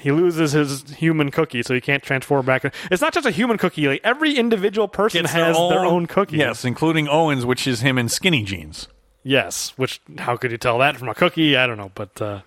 He 0.00 0.10
loses 0.10 0.52
his 0.52 0.82
human 0.94 1.30
cookie, 1.30 1.62
so 1.62 1.74
he 1.74 1.80
can't 1.80 2.02
transform 2.02 2.44
back. 2.44 2.64
It's 2.90 3.00
not 3.00 3.14
just 3.14 3.26
a 3.26 3.30
human 3.30 3.58
cookie. 3.58 3.88
Like 3.88 4.00
every 4.04 4.36
individual 4.36 4.88
person 4.88 5.24
It's 5.24 5.32
has 5.32 5.56
their 5.56 5.84
own 5.84 6.06
cookie. 6.06 6.36
Yes, 6.36 6.64
including 6.64 7.08
Owens, 7.08 7.46
which 7.46 7.66
is 7.66 7.80
him 7.80 7.98
in 7.98 8.08
skinny 8.08 8.42
jeans. 8.42 8.88
Yes, 9.22 9.72
which 9.76 10.02
how 10.18 10.36
could 10.36 10.50
you 10.50 10.58
tell 10.58 10.78
that 10.78 10.98
from 10.98 11.08
a 11.08 11.14
cookie? 11.14 11.56
I 11.56 11.66
don't 11.66 11.78
know, 11.78 11.90
but 11.94 12.20
uh, 12.20 12.42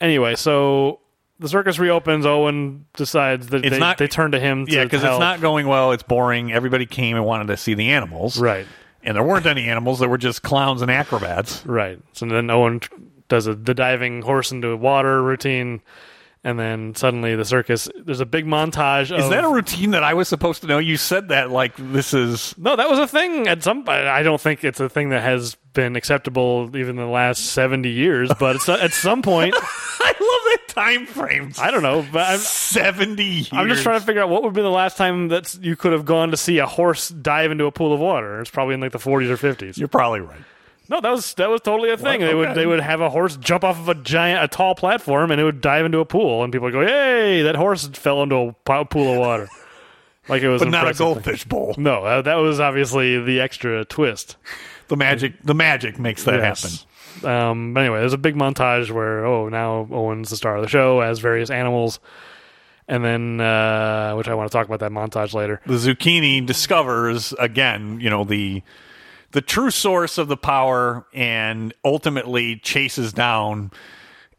anyway, 0.00 0.34
so 0.34 0.98
the 1.42 1.48
circus 1.48 1.78
reopens. 1.78 2.24
Owen 2.24 2.86
decides 2.94 3.48
that 3.48 3.64
It's 3.64 3.74
they, 3.74 3.78
not- 3.78 3.98
they 3.98 4.08
turn 4.08 4.32
to 4.32 4.40
him. 4.40 4.66
To 4.66 4.72
Yeah, 4.72 4.84
because 4.84 5.02
it's 5.02 5.08
help. 5.08 5.20
not 5.20 5.40
going 5.40 5.66
well. 5.66 5.92
It's 5.92 6.02
boring. 6.02 6.52
Everybody 6.52 6.86
came 6.86 7.16
and 7.16 7.24
wanted 7.26 7.48
to 7.48 7.56
see 7.56 7.74
the 7.74 7.90
animals. 7.90 8.38
right, 8.40 8.66
And 9.02 9.16
there 9.16 9.24
weren't 9.24 9.46
any 9.46 9.68
animals. 9.68 9.98
There 9.98 10.08
were 10.08 10.18
just 10.18 10.42
clowns 10.42 10.80
and 10.82 10.90
acrobats. 10.90 11.64
right. 11.66 11.98
So 12.12 12.24
then 12.26 12.48
Owen 12.50 12.80
tr- 12.80 12.94
does 13.28 13.46
a, 13.46 13.54
the 13.54 13.74
diving 13.74 14.22
horse 14.22 14.52
into 14.52 14.76
water 14.76 15.22
routine, 15.22 15.80
and 16.44 16.58
then 16.58 16.94
suddenly 16.96 17.36
the 17.36 17.44
circus. 17.44 17.88
There's 18.04 18.18
a 18.20 18.26
big 18.26 18.44
montage. 18.46 19.16
Is 19.16 19.28
that 19.30 19.44
a 19.44 19.48
routine 19.48 19.92
that 19.92 20.02
I 20.02 20.14
was 20.14 20.26
supposed 20.28 20.60
to 20.62 20.66
know? 20.66 20.78
You 20.78 20.96
said 20.96 21.28
that 21.28 21.50
like 21.50 21.72
this 21.78 22.12
is. 22.12 22.52
no? 22.58 22.74
That 22.76 22.90
was 22.90 22.98
a 22.98 23.06
thing 23.06 23.46
at 23.46 23.62
some. 23.62 23.84
I 23.88 24.08
I 24.08 24.22
don't 24.24 24.40
think 24.40 24.64
it's 24.64 24.80
a 24.80 24.88
thing 24.88 25.10
that 25.10 25.22
has 25.22 25.54
been 25.72 25.94
acceptable 25.96 26.68
even 26.76 26.90
in 26.98 27.04
the 27.04 27.06
last 27.06 27.46
seventy 27.46 27.90
years. 27.90 28.30
But 28.40 28.56
it's, 28.56 28.68
at 28.68 28.92
some 28.92 29.22
point, 29.22 29.54
I 30.00 30.08
love 30.08 30.41
time 30.72 31.06
frame. 31.06 31.52
I 31.58 31.70
don't 31.70 31.82
know. 31.82 32.04
But 32.12 32.30
I'm, 32.30 32.38
Seventy. 32.38 33.24
Years. 33.24 33.48
I'm 33.52 33.68
just 33.68 33.82
trying 33.82 34.00
to 34.00 34.06
figure 34.06 34.22
out 34.22 34.28
what 34.28 34.42
would 34.42 34.54
be 34.54 34.62
the 34.62 34.70
last 34.70 34.96
time 34.96 35.28
that 35.28 35.54
you 35.60 35.76
could 35.76 35.92
have 35.92 36.04
gone 36.04 36.30
to 36.30 36.36
see 36.36 36.58
a 36.58 36.66
horse 36.66 37.08
dive 37.08 37.50
into 37.50 37.66
a 37.66 37.72
pool 37.72 37.92
of 37.92 38.00
water. 38.00 38.40
It's 38.40 38.50
probably 38.50 38.74
in 38.74 38.80
like 38.80 38.92
the 38.92 38.98
40s 38.98 39.28
or 39.28 39.36
50s. 39.36 39.76
You're 39.76 39.88
probably 39.88 40.20
right. 40.20 40.40
No, 40.88 41.00
that 41.00 41.10
was 41.10 41.34
that 41.34 41.48
was 41.48 41.60
totally 41.60 41.90
a 41.90 41.96
thing. 41.96 42.20
They 42.20 42.34
would 42.34 42.48
okay. 42.48 42.54
they 42.60 42.66
would 42.66 42.80
have 42.80 43.00
a 43.00 43.08
horse 43.08 43.36
jump 43.36 43.64
off 43.64 43.78
of 43.78 43.88
a 43.88 43.94
giant, 43.94 44.44
a 44.44 44.48
tall 44.48 44.74
platform, 44.74 45.30
and 45.30 45.40
it 45.40 45.44
would 45.44 45.60
dive 45.60 45.84
into 45.86 46.00
a 46.00 46.04
pool, 46.04 46.42
and 46.42 46.52
people 46.52 46.64
would 46.66 46.72
go, 46.72 46.84
"Hey, 46.84 47.42
that 47.42 47.54
horse 47.54 47.86
fell 47.88 48.22
into 48.22 48.54
a 48.66 48.84
pool 48.84 49.12
of 49.12 49.18
water." 49.18 49.48
Like 50.28 50.42
it 50.42 50.48
was, 50.48 50.62
But 50.62 50.68
not 50.70 50.84
a 50.84 50.90
impressive 50.90 50.98
thing. 50.98 51.14
goldfish 51.14 51.44
bowl. 51.46 51.74
No, 51.76 52.04
uh, 52.04 52.22
that 52.22 52.36
was 52.36 52.60
obviously 52.60 53.20
the 53.20 53.40
extra 53.40 53.84
twist. 53.84 54.36
The 54.86 54.96
magic. 54.96 55.34
The 55.42 55.52
magic 55.54 55.98
makes 55.98 56.22
that 56.24 56.34
Yes. 56.38 56.86
Um, 57.24 57.74
but 57.74 57.80
anyway, 57.80 58.00
there's 58.00 58.12
a 58.12 58.18
big 58.18 58.34
montage 58.34 58.90
where 58.90 59.24
oh 59.24 59.48
now 59.48 59.86
Owen's 59.90 60.30
the 60.30 60.36
star 60.36 60.56
of 60.56 60.62
the 60.62 60.68
show 60.68 61.00
as 61.00 61.18
various 61.18 61.50
animals, 61.50 62.00
and 62.88 63.04
then 63.04 63.40
uh, 63.40 64.14
which 64.14 64.28
I 64.28 64.34
want 64.34 64.50
to 64.50 64.56
talk 64.56 64.66
about 64.66 64.80
that 64.80 64.92
montage 64.92 65.34
later. 65.34 65.60
The 65.66 65.74
zucchini 65.74 66.44
discovers 66.44 67.32
again. 67.34 68.00
You 68.00 68.10
know 68.10 68.24
the 68.24 68.62
the 69.32 69.40
true 69.40 69.70
source 69.70 70.18
of 70.18 70.28
the 70.28 70.36
power 70.36 71.06
and 71.12 71.74
ultimately 71.84 72.56
chases 72.56 73.12
down 73.12 73.72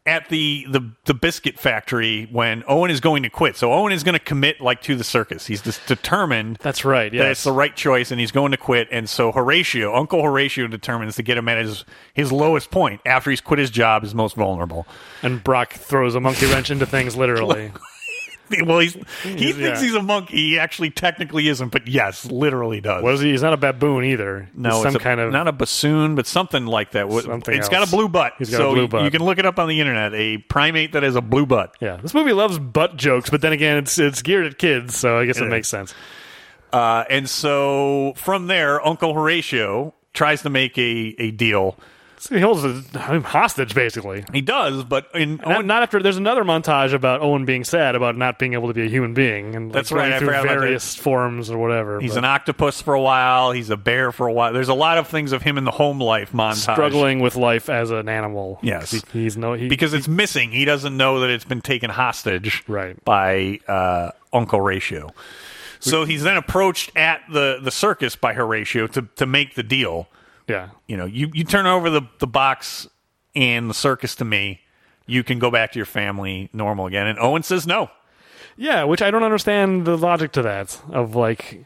at 0.06 0.28
the, 0.28 0.66
the 0.68 0.90
the 1.06 1.14
biscuit 1.14 1.58
factory 1.58 2.28
when 2.30 2.62
Owen 2.68 2.90
is 2.90 3.00
going 3.00 3.22
to 3.22 3.30
quit. 3.30 3.56
So 3.56 3.72
Owen 3.72 3.92
is 3.92 4.02
going 4.02 4.12
to 4.12 4.18
commit 4.18 4.60
like 4.60 4.82
to 4.82 4.96
the 4.96 5.04
circus. 5.04 5.46
He's 5.46 5.62
just 5.62 5.86
determined 5.86 6.58
That's 6.60 6.84
right. 6.84 7.10
that 7.12 7.30
it's 7.30 7.44
the 7.44 7.52
right 7.52 7.74
choice 7.74 8.10
and 8.10 8.20
he's 8.20 8.30
going 8.30 8.50
to 8.50 8.58
quit. 8.58 8.88
And 8.90 9.08
so 9.08 9.32
Horatio, 9.32 9.94
Uncle 9.94 10.22
Horatio 10.22 10.66
determines 10.66 11.16
to 11.16 11.22
get 11.22 11.38
him 11.38 11.48
at 11.48 11.58
his 11.58 11.84
his 12.12 12.30
lowest 12.30 12.70
point 12.70 13.00
after 13.06 13.30
he's 13.30 13.40
quit 13.40 13.58
his 13.58 13.70
job, 13.70 14.02
his 14.02 14.14
most 14.14 14.36
vulnerable. 14.36 14.86
and 15.22 15.42
Brock 15.42 15.72
throws 15.72 16.14
a 16.14 16.20
monkey 16.20 16.46
wrench 16.46 16.70
into 16.70 16.84
things 16.86 17.16
literally. 17.16 17.72
Well, 18.64 18.78
he's 18.80 18.92
he 19.22 19.52
thinks 19.52 19.58
yeah. 19.58 19.80
he's 19.80 19.94
a 19.94 20.02
monkey. 20.02 20.36
He 20.36 20.58
actually 20.58 20.90
technically 20.90 21.48
isn't, 21.48 21.70
but 21.70 21.88
yes, 21.88 22.26
literally 22.26 22.80
does. 22.80 23.02
What 23.02 23.14
is 23.14 23.20
he? 23.20 23.30
He's 23.30 23.42
not 23.42 23.52
a 23.54 23.56
baboon 23.56 24.04
either. 24.04 24.48
No, 24.54 24.70
He's 24.74 24.82
some 24.82 24.96
a- 24.96 24.98
kind 24.98 25.18
of 25.18 25.32
not 25.32 25.48
a 25.48 25.52
bassoon, 25.52 26.14
but 26.14 26.26
something 26.26 26.66
like 26.66 26.90
that. 26.92 27.10
Something 27.10 27.56
It's 27.58 27.68
got 27.70 27.86
a 27.88 27.90
blue 27.90 28.08
butt. 28.08 28.34
He's 28.38 28.50
got 28.50 28.58
so 28.58 28.70
a 28.70 28.72
blue 28.74 28.82
you- 28.82 28.88
butt. 28.88 29.04
You 29.04 29.10
can 29.10 29.22
look 29.24 29.38
it 29.38 29.46
up 29.46 29.58
on 29.58 29.68
the 29.68 29.80
internet. 29.80 30.12
A 30.14 30.38
primate 30.38 30.92
that 30.92 31.02
has 31.02 31.16
a 31.16 31.22
blue 31.22 31.46
butt. 31.46 31.74
yeah. 31.80 31.96
This 31.96 32.12
movie 32.14 32.32
loves 32.34 32.58
butt 32.58 32.96
jokes, 32.96 33.30
but 33.30 33.40
then 33.40 33.52
again, 33.52 33.78
it's 33.78 33.98
it's 33.98 34.20
geared 34.22 34.46
at 34.46 34.58
kids, 34.58 34.96
so 34.96 35.18
I 35.18 35.24
guess 35.26 35.38
it, 35.38 35.44
It 35.44 35.50
makes 35.50 35.68
sense. 35.68 35.94
Uh, 36.72 37.04
and 37.08 37.28
so 37.28 38.12
from 38.16 38.46
there, 38.46 38.84
Uncle 38.86 39.14
Horatio 39.14 39.94
tries 40.12 40.42
to 40.42 40.50
make 40.50 40.76
a, 40.76 41.14
a 41.18 41.30
deal. 41.30 41.78
He 42.28 42.40
holds 42.40 42.62
him 42.62 43.22
hostage, 43.22 43.74
basically. 43.74 44.24
He 44.32 44.40
does, 44.40 44.84
but 44.84 45.08
in 45.14 45.36
Not, 45.36 45.64
not 45.66 45.82
after. 45.82 46.02
There's 46.02 46.16
another 46.16 46.44
montage 46.44 46.92
about 46.92 47.20
Owen 47.22 47.44
being 47.44 47.64
sad 47.64 47.94
about 47.94 48.16
not 48.16 48.38
being 48.38 48.52
able 48.54 48.68
to 48.68 48.74
be 48.74 48.82
a 48.82 48.88
human 48.88 49.14
being, 49.14 49.54
and 49.54 49.66
like, 49.66 49.74
That's 49.74 49.92
right, 49.92 50.18
through 50.18 50.28
various 50.30 50.94
forms 50.94 51.50
or 51.50 51.58
whatever. 51.58 52.00
he's 52.00 52.12
but 52.12 52.18
an 52.18 52.24
octopus 52.24 52.80
for 52.80 52.94
a 52.94 53.00
while. 53.00 53.52
He's 53.52 53.70
a 53.70 53.76
bear 53.76 54.12
for 54.12 54.26
a 54.26 54.32
while. 54.32 54.52
There's 54.52 54.68
a 54.68 54.74
lot 54.74 54.98
of 54.98 55.08
things 55.08 55.32
of 55.32 55.42
him 55.42 55.58
in 55.58 55.64
the 55.64 55.70
home 55.70 56.00
life 56.00 56.32
montage. 56.32 56.72
struggling 56.72 57.20
with 57.20 57.36
life 57.36 57.68
as 57.68 57.90
an 57.90 58.08
animal. 58.08 58.58
Yes. 58.62 58.90
He- 58.90 59.02
he's 59.12 59.36
no 59.36 59.52
he, 59.54 59.68
because 59.68 59.92
it's 59.94 60.08
missing. 60.08 60.50
He 60.52 60.64
doesn't 60.64 60.96
know 60.96 61.20
that 61.20 61.30
it's 61.30 61.44
been 61.44 61.60
taken 61.60 61.90
hostage 61.90 62.62
Right. 62.68 63.02
by 63.04 63.60
uh, 63.68 64.10
Uncle 64.32 64.60
Ratio. 64.60 65.10
So 65.80 66.04
he's 66.06 66.22
then 66.22 66.36
approached 66.38 66.90
at 66.96 67.20
the, 67.30 67.58
the 67.62 67.70
circus 67.70 68.16
by 68.16 68.32
Horatio 68.32 68.86
to, 68.88 69.02
to 69.16 69.26
make 69.26 69.54
the 69.54 69.62
deal. 69.62 70.08
Yeah. 70.46 70.70
You 70.86 70.96
know, 70.96 71.06
you, 71.06 71.30
you 71.32 71.44
turn 71.44 71.66
over 71.66 71.90
the, 71.90 72.02
the 72.18 72.26
box 72.26 72.88
and 73.34 73.68
the 73.68 73.74
circus 73.74 74.14
to 74.16 74.24
me, 74.24 74.60
you 75.06 75.22
can 75.22 75.38
go 75.38 75.50
back 75.50 75.72
to 75.72 75.78
your 75.78 75.86
family 75.86 76.48
normal 76.52 76.86
again. 76.86 77.06
And 77.06 77.18
Owen 77.18 77.42
says 77.42 77.66
no. 77.66 77.90
Yeah, 78.56 78.84
which 78.84 79.02
I 79.02 79.10
don't 79.10 79.24
understand 79.24 79.84
the 79.84 79.96
logic 79.96 80.32
to 80.32 80.42
that. 80.42 80.80
Of 80.90 81.14
like, 81.14 81.64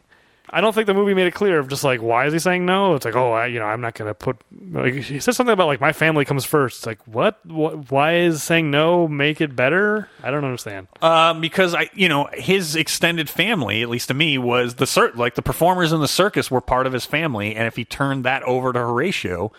I 0.51 0.61
don't 0.61 0.73
think 0.73 0.87
the 0.87 0.95
movie 0.95 1.15
made 1.15 1.27
it 1.27 1.35
clear 1.35 1.59
of 1.59 1.69
just 1.69 1.85
like 1.85 2.01
why 2.01 2.27
is 2.27 2.33
he 2.33 2.39
saying 2.39 2.65
no? 2.67 2.95
It's 2.95 3.05
like 3.05 3.17
oh, 3.17 3.33
I, 3.33 3.47
you 3.47 3.59
know, 3.59 3.67
I'm 3.67 3.81
not 3.81 3.95
gonna 3.95 4.15
put. 4.15 4.37
Like, 4.71 4.95
he 4.95 5.21
says 5.21 5.37
something 5.37 5.53
about 5.53 5.67
like 5.67 5.81
my 5.81 5.93
family 5.93 6.25
comes 6.25 6.45
first. 6.45 6.79
It's 6.79 6.87
like 6.87 7.01
what? 7.07 7.45
what? 7.47 7.91
Why 7.91 8.17
is 8.17 8.43
saying 8.43 8.71
no 8.71 9.07
make 9.09 9.41
it 9.41 9.55
better? 9.57 10.09
I 10.23 10.31
don't 10.31 10.45
understand. 10.45 10.89
Um, 11.03 11.41
because 11.41 11.75
I, 11.75 11.91
you 11.95 12.09
know, 12.09 12.29
his 12.33 12.77
extended 12.77 13.29
family, 13.31 13.83
at 13.83 13.89
least 13.89 14.09
to 14.09 14.15
me, 14.15 14.39
was 14.39 14.75
the 14.77 14.87
cir- 14.87 15.13
like 15.15 15.35
the 15.35 15.43
performers 15.43 15.93
in 15.93 16.01
the 16.01 16.09
circus 16.09 16.51
were 16.51 16.61
part 16.61 16.87
of 16.87 16.93
his 16.93 17.05
family, 17.05 17.55
and 17.55 17.67
if 17.67 17.77
he 17.77 17.85
turned 17.85 18.25
that 18.25 18.43
over 18.45 18.73
to 18.73 18.79
Horatio, 18.79 19.53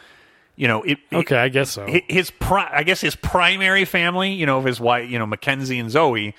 you 0.55 0.67
know, 0.67 0.83
it, 0.83 0.97
it- 1.11 1.15
Okay, 1.17 1.37
I 1.37 1.49
guess 1.49 1.71
so. 1.71 1.85
hi- 1.87 2.03
his 2.09 2.31
pri- 2.31 2.69
I 2.71 2.83
guess 2.83 2.99
his 3.01 3.15
primary 3.15 3.85
family, 3.85 4.31
you 4.33 4.45
know, 4.45 4.57
of 4.57 4.65
his 4.65 4.79
wife, 4.79 5.09
you 5.09 5.17
know, 5.19 5.25
Mackenzie 5.25 5.79
and 5.79 5.89
Zoe, 5.89 6.35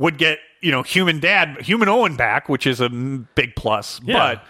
would 0.00 0.18
get 0.18 0.38
you 0.60 0.72
know 0.72 0.82
human 0.82 1.20
dad, 1.20 1.60
human 1.60 1.88
Owen 1.88 2.16
back, 2.16 2.48
which 2.48 2.66
is 2.66 2.80
a 2.80 2.88
big 2.88 3.54
plus. 3.54 4.00
Yeah. 4.02 4.34
But 4.34 4.44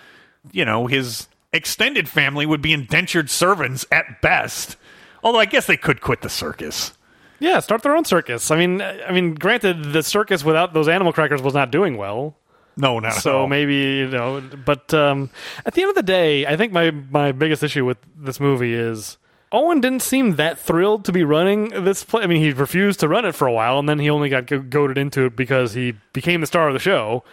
you 0.53 0.65
know, 0.65 0.87
his 0.87 1.29
extended 1.53 2.09
family 2.09 2.47
would 2.47 2.63
be 2.63 2.73
indentured 2.73 3.29
servants 3.29 3.85
at 3.93 4.23
best. 4.23 4.77
Although 5.23 5.41
I 5.41 5.45
guess 5.45 5.67
they 5.67 5.77
could 5.77 6.01
quit 6.01 6.23
the 6.23 6.31
circus. 6.31 6.95
Yeah, 7.41 7.61
start 7.61 7.83
their 7.83 7.97
own 7.97 8.05
circus. 8.05 8.51
I 8.51 8.57
mean, 8.57 8.81
I 8.81 9.13
mean, 9.13 9.35
granted, 9.35 9.93
the 9.93 10.03
circus 10.03 10.45
without 10.45 10.73
those 10.73 10.89
animal 10.89 11.13
crackers 11.13 11.43
was 11.43 11.55
not 11.55 11.71
doing 11.71 11.97
well. 11.97 12.37
No, 12.77 12.99
not 12.99 13.17
at 13.17 13.23
So 13.23 13.47
maybe 13.47 13.75
you 13.75 14.09
know, 14.09 14.41
but 14.41 14.95
um, 14.95 15.31
at 15.67 15.75
the 15.75 15.83
end 15.83 15.91
of 15.91 15.97
the 15.97 16.03
day, 16.03 16.47
I 16.47 16.57
think 16.57 16.73
my 16.73 16.91
my 16.91 17.33
biggest 17.33 17.63
issue 17.63 17.85
with 17.85 17.99
this 18.17 18.41
movie 18.41 18.73
is 18.73 19.19
Owen 19.53 19.81
didn't 19.81 20.03
seem 20.03 20.37
that 20.37 20.59
thrilled 20.59 21.05
to 21.07 21.13
be 21.13 21.25
running 21.25 21.69
this 21.85 22.05
play. 22.05 22.23
I 22.23 22.27
mean, 22.27 22.41
he 22.41 22.53
refused 22.53 23.01
to 23.01 23.09
run 23.09 23.25
it 23.25 23.35
for 23.35 23.49
a 23.49 23.53
while, 23.53 23.79
and 23.81 23.89
then 23.89 23.99
he 23.99 24.09
only 24.09 24.29
got 24.29 24.47
go- 24.47 24.61
goaded 24.61 24.97
into 24.97 25.25
it 25.25 25.35
because 25.35 25.75
he 25.75 25.95
became 26.13 26.41
the 26.41 26.47
star 26.47 26.69
of 26.69 26.73
the 26.75 26.79
show. 26.79 27.25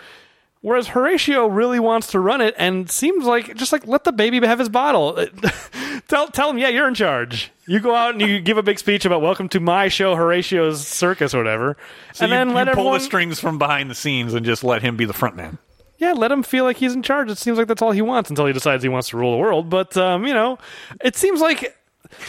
Whereas 0.62 0.88
Horatio 0.88 1.46
really 1.46 1.80
wants 1.80 2.08
to 2.08 2.20
run 2.20 2.42
it 2.42 2.56
and 2.58 2.90
seems 2.90 3.26
like 3.26 3.56
just 3.56 3.72
like 3.72 3.86
let 3.86 4.04
the 4.04 4.12
baby 4.12 4.40
have 4.46 4.58
his 4.58 4.70
bottle. 4.70 5.14
tell 6.08 6.28
tell 6.30 6.50
him, 6.50 6.58
yeah, 6.58 6.70
you're 6.70 6.88
in 6.88 6.96
charge. 6.96 7.52
You 7.68 7.80
go 7.80 7.94
out 7.94 8.14
and 8.14 8.22
you 8.22 8.40
give 8.40 8.58
a 8.58 8.64
big 8.64 8.80
speech 8.80 9.06
about 9.06 9.22
welcome 9.22 9.48
to 9.50 9.60
my 9.60 9.88
show, 9.88 10.16
Horatio's 10.16 10.86
Circus 10.86 11.36
or 11.36 11.38
whatever, 11.38 11.78
So 12.14 12.24
and 12.26 12.32
you, 12.32 12.38
then 12.38 12.50
you 12.50 12.56
let 12.56 12.66
pull 12.68 12.72
everyone 12.72 12.94
the 13.00 13.00
strings 13.06 13.40
from 13.40 13.60
behind 13.60 13.92
the 13.92 13.96
scenes 13.96 14.34
and 14.34 14.44
just 14.46 14.64
let 14.64 14.82
him 14.82 14.98
be 14.98 15.06
the 15.06 15.14
front 15.14 15.36
man. 15.36 15.60
yeah, 16.00 16.14
let 16.14 16.32
him 16.32 16.42
feel 16.42 16.64
like 16.64 16.78
he's 16.78 16.94
in 16.94 17.04
charge. 17.04 17.30
It 17.30 17.38
seems 17.38 17.60
like 17.60 17.68
that's 17.68 17.84
all 17.84 17.92
he 17.92 18.02
wants 18.02 18.32
until 18.32 18.48
he 18.48 18.54
decides 18.54 18.82
he 18.82 18.90
wants 18.90 19.10
to 19.10 19.18
rule 19.18 19.32
the 19.34 19.38
world. 19.38 19.70
But 19.70 19.96
um, 19.96 20.26
you 20.26 20.34
know, 20.34 20.58
it 21.02 21.16
seems 21.16 21.40
like 21.40 21.77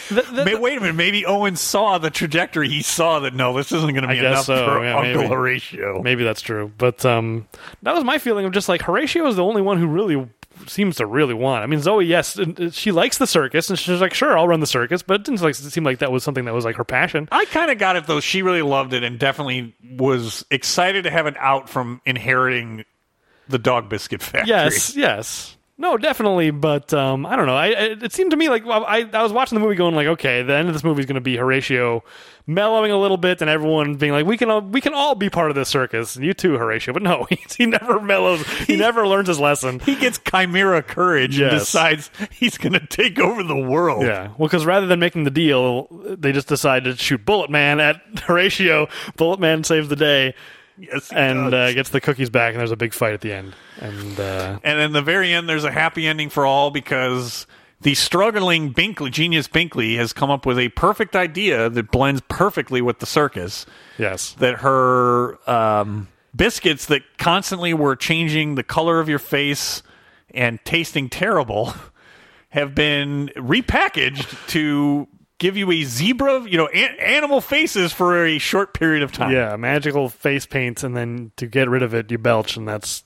the, 0.09 0.21
the, 0.21 0.45
May- 0.45 0.55
wait 0.55 0.77
a 0.77 0.81
minute. 0.81 0.95
Maybe 0.95 1.25
Owen 1.25 1.55
saw 1.55 1.97
the 1.97 2.09
trajectory. 2.09 2.69
He 2.69 2.81
saw 2.81 3.19
that 3.21 3.33
no, 3.33 3.55
this 3.55 3.71
isn't 3.71 3.93
going 3.93 4.03
to 4.03 4.07
be 4.07 4.19
enough 4.19 4.45
so, 4.45 4.65
for 4.65 4.83
yeah, 4.83 4.97
Uncle 4.97 5.21
maybe. 5.21 5.27
Horatio. 5.27 6.01
maybe 6.01 6.23
that's 6.23 6.41
true. 6.41 6.71
But 6.77 7.05
um, 7.05 7.47
that 7.83 7.93
was 7.93 8.03
my 8.03 8.17
feeling 8.17 8.45
of 8.45 8.51
just 8.51 8.69
like 8.69 8.81
Horatio 8.81 9.27
is 9.27 9.35
the 9.35 9.43
only 9.43 9.61
one 9.61 9.77
who 9.77 9.87
really 9.87 10.29
seems 10.67 10.97
to 10.97 11.05
really 11.05 11.33
want. 11.33 11.63
I 11.63 11.67
mean, 11.67 11.81
Zoe, 11.81 12.05
yes, 12.05 12.37
uh, 12.37 12.69
she 12.71 12.91
likes 12.91 13.17
the 13.17 13.27
circus, 13.27 13.69
and 13.69 13.79
she's 13.79 14.01
like, 14.01 14.13
sure, 14.13 14.37
I'll 14.37 14.47
run 14.47 14.59
the 14.59 14.67
circus. 14.67 15.01
But 15.01 15.21
it 15.21 15.25
didn't 15.25 15.41
like 15.41 15.55
seem 15.55 15.83
like 15.83 15.99
that 15.99 16.11
was 16.11 16.23
something 16.23 16.45
that 16.45 16.53
was 16.53 16.65
like 16.65 16.75
her 16.75 16.83
passion. 16.83 17.27
I 17.31 17.45
kind 17.45 17.71
of 17.71 17.77
got 17.77 17.95
it 17.95 18.07
though. 18.07 18.19
She 18.19 18.41
really 18.41 18.61
loved 18.61 18.93
it 18.93 19.03
and 19.03 19.19
definitely 19.19 19.75
was 19.97 20.45
excited 20.51 21.03
to 21.03 21.11
have 21.11 21.25
an 21.25 21.35
out 21.39 21.69
from 21.69 22.01
inheriting 22.05 22.85
the 23.47 23.59
dog 23.59 23.89
biscuit 23.89 24.21
factory. 24.21 24.49
Yes, 24.49 24.95
yes. 24.95 25.57
No, 25.81 25.95
definitely, 25.95 26.51
but 26.51 26.93
um, 26.93 27.25
I 27.25 27.37
don't 27.37 27.45
know. 27.45 27.55
I, 27.55 27.67
it 27.67 28.03
it 28.03 28.11
seemed 28.11 28.31
to 28.31 28.37
me 28.37 28.49
like 28.49 28.65
I, 28.65 29.09
I 29.13 29.23
was 29.23 29.31
watching 29.31 29.57
the 29.57 29.63
movie, 29.63 29.75
going 29.75 29.95
like, 29.95 30.07
okay, 30.07 30.43
the 30.43 30.53
end 30.53 30.67
of 30.67 30.73
this 30.73 30.83
movie 30.83 30.99
is 30.99 31.05
going 31.05 31.15
to 31.15 31.21
be 31.21 31.37
Horatio 31.37 32.03
mellowing 32.45 32.91
a 32.91 32.99
little 32.99 33.15
bit, 33.15 33.39
and 33.39 33.49
everyone 33.49 33.95
being 33.95 34.11
like, 34.11 34.25
we 34.25 34.35
can 34.35 34.49
all, 34.49 34.59
we 34.59 34.81
can 34.81 34.93
all 34.93 35.15
be 35.15 35.29
part 35.29 35.51
of 35.51 35.55
this 35.55 35.69
circus, 35.69 36.17
and 36.17 36.25
you 36.25 36.33
too, 36.33 36.57
Horatio. 36.57 36.93
But 36.93 37.03
no, 37.03 37.27
he, 37.29 37.39
he 37.57 37.65
never 37.65 38.01
mellows. 38.01 38.45
He, 38.67 38.75
never 38.75 39.07
learns 39.07 39.29
his 39.29 39.39
lesson. 39.39 39.79
He 39.79 39.95
gets 39.95 40.19
chimera 40.19 40.83
courage 40.83 41.39
and 41.39 41.51
decides 41.51 42.11
he's 42.29 42.57
going 42.57 42.73
to 42.73 42.85
take 42.85 43.17
over 43.17 43.41
the 43.41 43.55
world. 43.55 44.03
Yeah, 44.03 44.33
well, 44.37 44.49
because 44.49 44.65
rather 44.65 44.85
than 44.85 44.99
making 44.99 45.23
the 45.23 45.31
deal, 45.31 45.87
they 46.03 46.33
just 46.33 46.49
decide 46.49 46.83
to 46.83 46.97
shoot 46.97 47.25
Bullet 47.25 47.49
Man 47.49 47.79
at 47.79 48.01
Horatio. 48.23 48.89
Bullet 49.15 49.39
Man 49.39 49.63
saves 49.63 49.87
the 49.87 49.95
day 49.95 50.35
Yes, 50.91 51.11
and 51.11 51.53
uh, 51.53 51.73
gets 51.73 51.89
the 51.89 51.99
cookies 52.01 52.29
back, 52.29 52.51
and 52.53 52.59
there's 52.59 52.71
a 52.71 52.77
big 52.77 52.93
fight 52.93 53.13
at 53.13 53.21
the 53.21 53.33
end. 53.33 53.53
And 53.79 54.19
uh, 54.19 54.59
And 54.63 54.79
in 54.79 54.93
the 54.93 55.01
very 55.01 55.33
end, 55.33 55.49
there's 55.49 55.63
a 55.65 55.71
happy 55.71 56.07
ending 56.07 56.29
for 56.29 56.45
all 56.45 56.71
because 56.71 57.45
the 57.81 57.95
struggling 57.95 58.73
Binkley, 58.73 59.11
genius 59.11 59.47
Binkley, 59.47 59.97
has 59.97 60.13
come 60.13 60.29
up 60.29 60.45
with 60.45 60.57
a 60.57 60.69
perfect 60.69 61.15
idea 61.15 61.69
that 61.69 61.91
blends 61.91 62.21
perfectly 62.29 62.81
with 62.81 62.99
the 62.99 63.05
circus. 63.05 63.65
yes, 63.97 64.33
That 64.39 64.59
her 64.59 65.37
um, 65.49 66.07
biscuits 66.35 66.85
that 66.87 67.01
constantly 67.17 67.73
were 67.73 67.95
changing 67.95 68.55
the 68.55 68.63
color 68.63 68.99
of 68.99 69.09
your 69.09 69.19
face 69.19 69.83
and 70.33 70.63
tasting 70.63 71.09
terrible 71.09 71.73
have 72.49 72.73
been 72.75 73.29
repackaged 73.35 74.47
to 74.47 75.07
give 75.39 75.57
you 75.57 75.71
a 75.71 75.83
zebra, 75.83 76.41
you 76.47 76.57
know, 76.57 76.67
an- 76.67 76.95
animal 76.99 77.41
faces 77.41 77.91
for 77.91 78.25
a 78.25 78.37
short 78.37 78.73
period 78.73 79.01
of 79.03 79.11
time. 79.11 79.31
Yeah, 79.31 79.55
magical 79.55 80.07
face 80.09 80.45
paint, 80.45 80.83
and 80.83 80.95
then 80.95 81.31
to 81.37 81.47
get 81.47 81.67
rid 81.67 81.81
of 81.81 81.93
it, 81.95 82.11
you 82.11 82.17
belch, 82.19 82.55
and 82.55 82.67
that's 82.67 83.03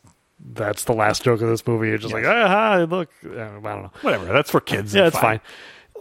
that's 0.53 0.83
the 0.83 0.93
last 0.93 1.23
joke 1.23 1.39
of 1.41 1.47
this 1.47 1.65
movie. 1.65 1.87
You're 1.87 1.97
just 1.97 2.13
like, 2.13 2.25
ah, 2.25 2.85
look, 2.89 3.09
Uh, 3.25 3.29
I 3.29 3.35
don't 3.47 3.63
know. 3.63 3.91
Whatever. 4.01 4.25
That's 4.25 4.51
for 4.51 4.59
kids. 4.59 4.93
Yeah, 4.93 5.07
it's 5.07 5.17
fine. 5.17 5.39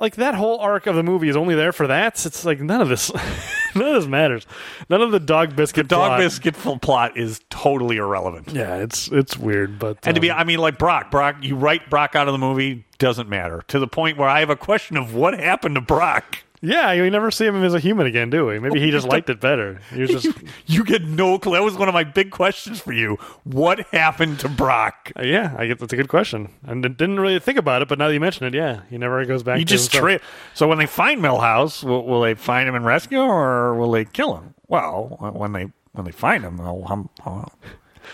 Like 0.01 0.17
that 0.17 0.35
whole 0.35 0.59
arc 0.59 0.87
of 0.87 0.97
the 0.97 1.03
movie 1.03 1.29
is 1.29 1.37
only 1.37 1.55
there 1.55 1.73
for 1.73 1.87
that. 1.87 2.25
It's 2.27 2.45
like 2.45 2.61
none 2.61 2.81
of 2.81 2.89
this, 2.89 3.13
none 3.75 3.89
of 3.89 3.95
this 3.95 4.07
matters. 4.07 4.47
None 4.89 5.01
of 5.03 5.13
the 5.13 5.21
dog 5.21 5.55
biscuit 5.55 5.87
Dog 5.87 6.09
plot. 6.09 6.19
biscuit 6.19 6.57
full 6.57 6.79
plot 6.79 7.17
is 7.17 7.41
totally 7.51 7.99
irrelevant. 7.99 8.51
Yeah, 8.53 8.77
it's 8.77 9.09
it's 9.09 9.37
weird, 9.37 9.79
but 9.79 9.99
And 10.03 10.15
to 10.15 10.21
be, 10.21 10.31
um, 10.31 10.39
I 10.39 10.45
mean, 10.45 10.59
like 10.59 10.79
Brock, 10.79 11.11
Brock, 11.11 11.37
you 11.43 11.55
write 11.57 11.89
Brock 11.89 12.17
out 12.17 12.27
of 12.27 12.33
the 12.33 12.39
movie 12.39 12.85
doesn't 12.99 13.29
matter 13.29 13.63
to 13.69 13.79
the 13.79 13.87
point 13.87 14.17
where 14.19 14.29
I 14.29 14.41
have 14.41 14.51
a 14.51 14.57
question 14.57 14.97
of 14.97 15.15
what 15.15 15.39
happened 15.39 15.75
to 15.77 15.81
Brock. 15.81 16.39
Yeah, 16.65 16.93
you 16.93 17.11
never 17.11 17.33
see 17.33 17.45
him 17.45 17.63
as 17.65 17.75
a 17.75 17.81
human 17.81 18.07
again, 18.07 18.31
do 18.31 18.47
we? 18.47 18.61
Maybe 18.61 18.81
he 18.81 18.93
just 18.93 19.09
liked 19.09 19.29
it 19.29 19.41
better. 19.41 19.81
He 19.93 20.01
was 20.03 20.11
just 20.23 20.27
You, 20.27 20.33
you 20.67 20.85
get 20.85 21.03
no 21.03 21.37
clue. 21.39 21.55
That 21.55 21.63
was 21.65 21.77
one 21.77 21.89
of 21.89 21.95
my 21.95 22.05
big 22.05 22.31
questions 22.31 22.81
for 22.81 22.93
you. 22.93 23.17
What 23.43 23.81
happened 23.89 24.39
to 24.41 24.49
Brock? 24.49 25.11
Uh, 25.19 25.23
yeah, 25.23 25.55
I 25.59 25.67
get 25.67 25.81
that's 25.81 25.93
a 25.93 25.97
good 25.97 26.09
question. 26.09 26.51
And 26.65 26.83
didn't 26.83 27.19
really 27.19 27.41
think 27.41 27.59
about 27.59 27.83
it, 27.83 27.89
but 27.89 27.99
now 27.99 28.07
that 28.07 28.15
you 28.15 28.21
mention 28.21 28.47
it, 28.47 28.55
yeah, 28.55 28.83
he 28.89 28.97
never 28.97 29.25
goes 29.27 29.43
back. 29.43 29.59
To 29.59 29.65
just 29.65 29.93
tra- 29.93 30.21
So 30.55 30.69
when 30.69 30.79
they 30.79 30.87
find 30.87 31.21
Milhouse, 31.21 31.83
will, 31.83 32.07
will 32.07 32.21
they 32.21 32.35
find 32.35 32.69
him 32.69 32.77
and 32.77 32.85
rescue, 32.87 33.19
or 33.21 33.75
will 33.75 33.91
they 33.91 34.05
kill 34.05 34.37
him? 34.37 34.55
Well, 34.69 35.17
when 35.35 35.53
they 35.53 35.67
when 35.93 36.05
they 36.07 36.13
find 36.13 36.45
him, 36.45 36.59
hum- 36.59 37.11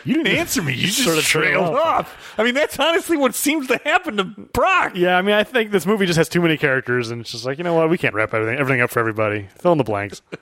You 0.05 0.15
didn't 0.15 0.39
answer 0.39 0.63
me. 0.63 0.75
You 0.75 0.87
just 0.87 1.05
Sort 1.05 1.19
of 1.19 1.25
trailed 1.25 1.67
trailed 1.67 1.77
off. 1.77 2.35
I 2.39 2.45
mean, 2.45 2.55
that's 2.55 2.79
honestly 2.79 3.17
what 3.17 3.35
seems 3.35 3.67
to 3.69 3.79
happen 3.85 4.17
to 4.17 4.25
Brock. 4.25 4.93
Yeah, 4.95 5.17
I 5.17 5.23
mean, 5.23 5.35
I 5.35 5.45
think 5.45 5.71
this 5.71 5.87
movie 5.87 6.07
just 6.07 6.17
has 6.17 6.29
too 6.29 6.41
many 6.41 6.57
characters, 6.57 7.11
and 7.11 7.21
it's 7.21 7.33
just 7.33 7.45
like, 7.45 7.59
you 7.59 7.65
know 7.65 7.75
what? 7.75 7.91
We 7.91 7.99
can't 7.99 8.15
wrap 8.15 8.35
everything 8.35 8.59
everything 8.59 8.81
up 8.81 8.91
for 8.91 9.01
everybody. 9.01 9.49
Fill 9.59 9.73
in 9.73 9.79
the 9.79 9.85
blanks. 9.85 10.23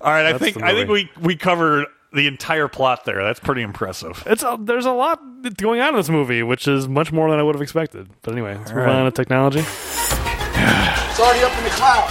All 0.00 0.12
right, 0.12 0.26
I 0.26 0.32
That's 0.32 0.44
think 0.44 0.58
the 0.58 0.64
I 0.64 0.72
think 0.72 0.88
we 0.90 1.10
we 1.20 1.36
covered 1.36 1.86
the 2.12 2.26
entire 2.26 2.68
plot 2.68 3.04
there. 3.04 3.22
That's 3.22 3.40
pretty 3.40 3.62
impressive. 3.62 4.22
It's 4.26 4.42
a, 4.42 4.58
there's 4.60 4.86
a 4.86 4.92
lot 4.92 5.20
going 5.56 5.80
on 5.80 5.90
in 5.90 5.96
this 5.96 6.08
movie, 6.08 6.42
which 6.42 6.68
is 6.68 6.88
much 6.88 7.12
more 7.12 7.30
than 7.30 7.38
I 7.38 7.42
would 7.42 7.54
have 7.54 7.62
expected. 7.62 8.08
But 8.22 8.32
anyway, 8.32 8.56
let's 8.56 8.70
move 8.70 8.84
right. 8.84 8.94
on 8.94 9.04
to 9.04 9.10
technology. 9.10 9.60
It's 9.60 11.20
already 11.20 11.44
up 11.44 11.56
in 11.58 11.64
the 11.64 11.70
cloud. 11.70 12.08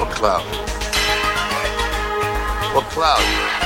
What 0.00 0.10
cloud? 0.10 0.70
What 2.74 2.84
cloud? 2.84 3.59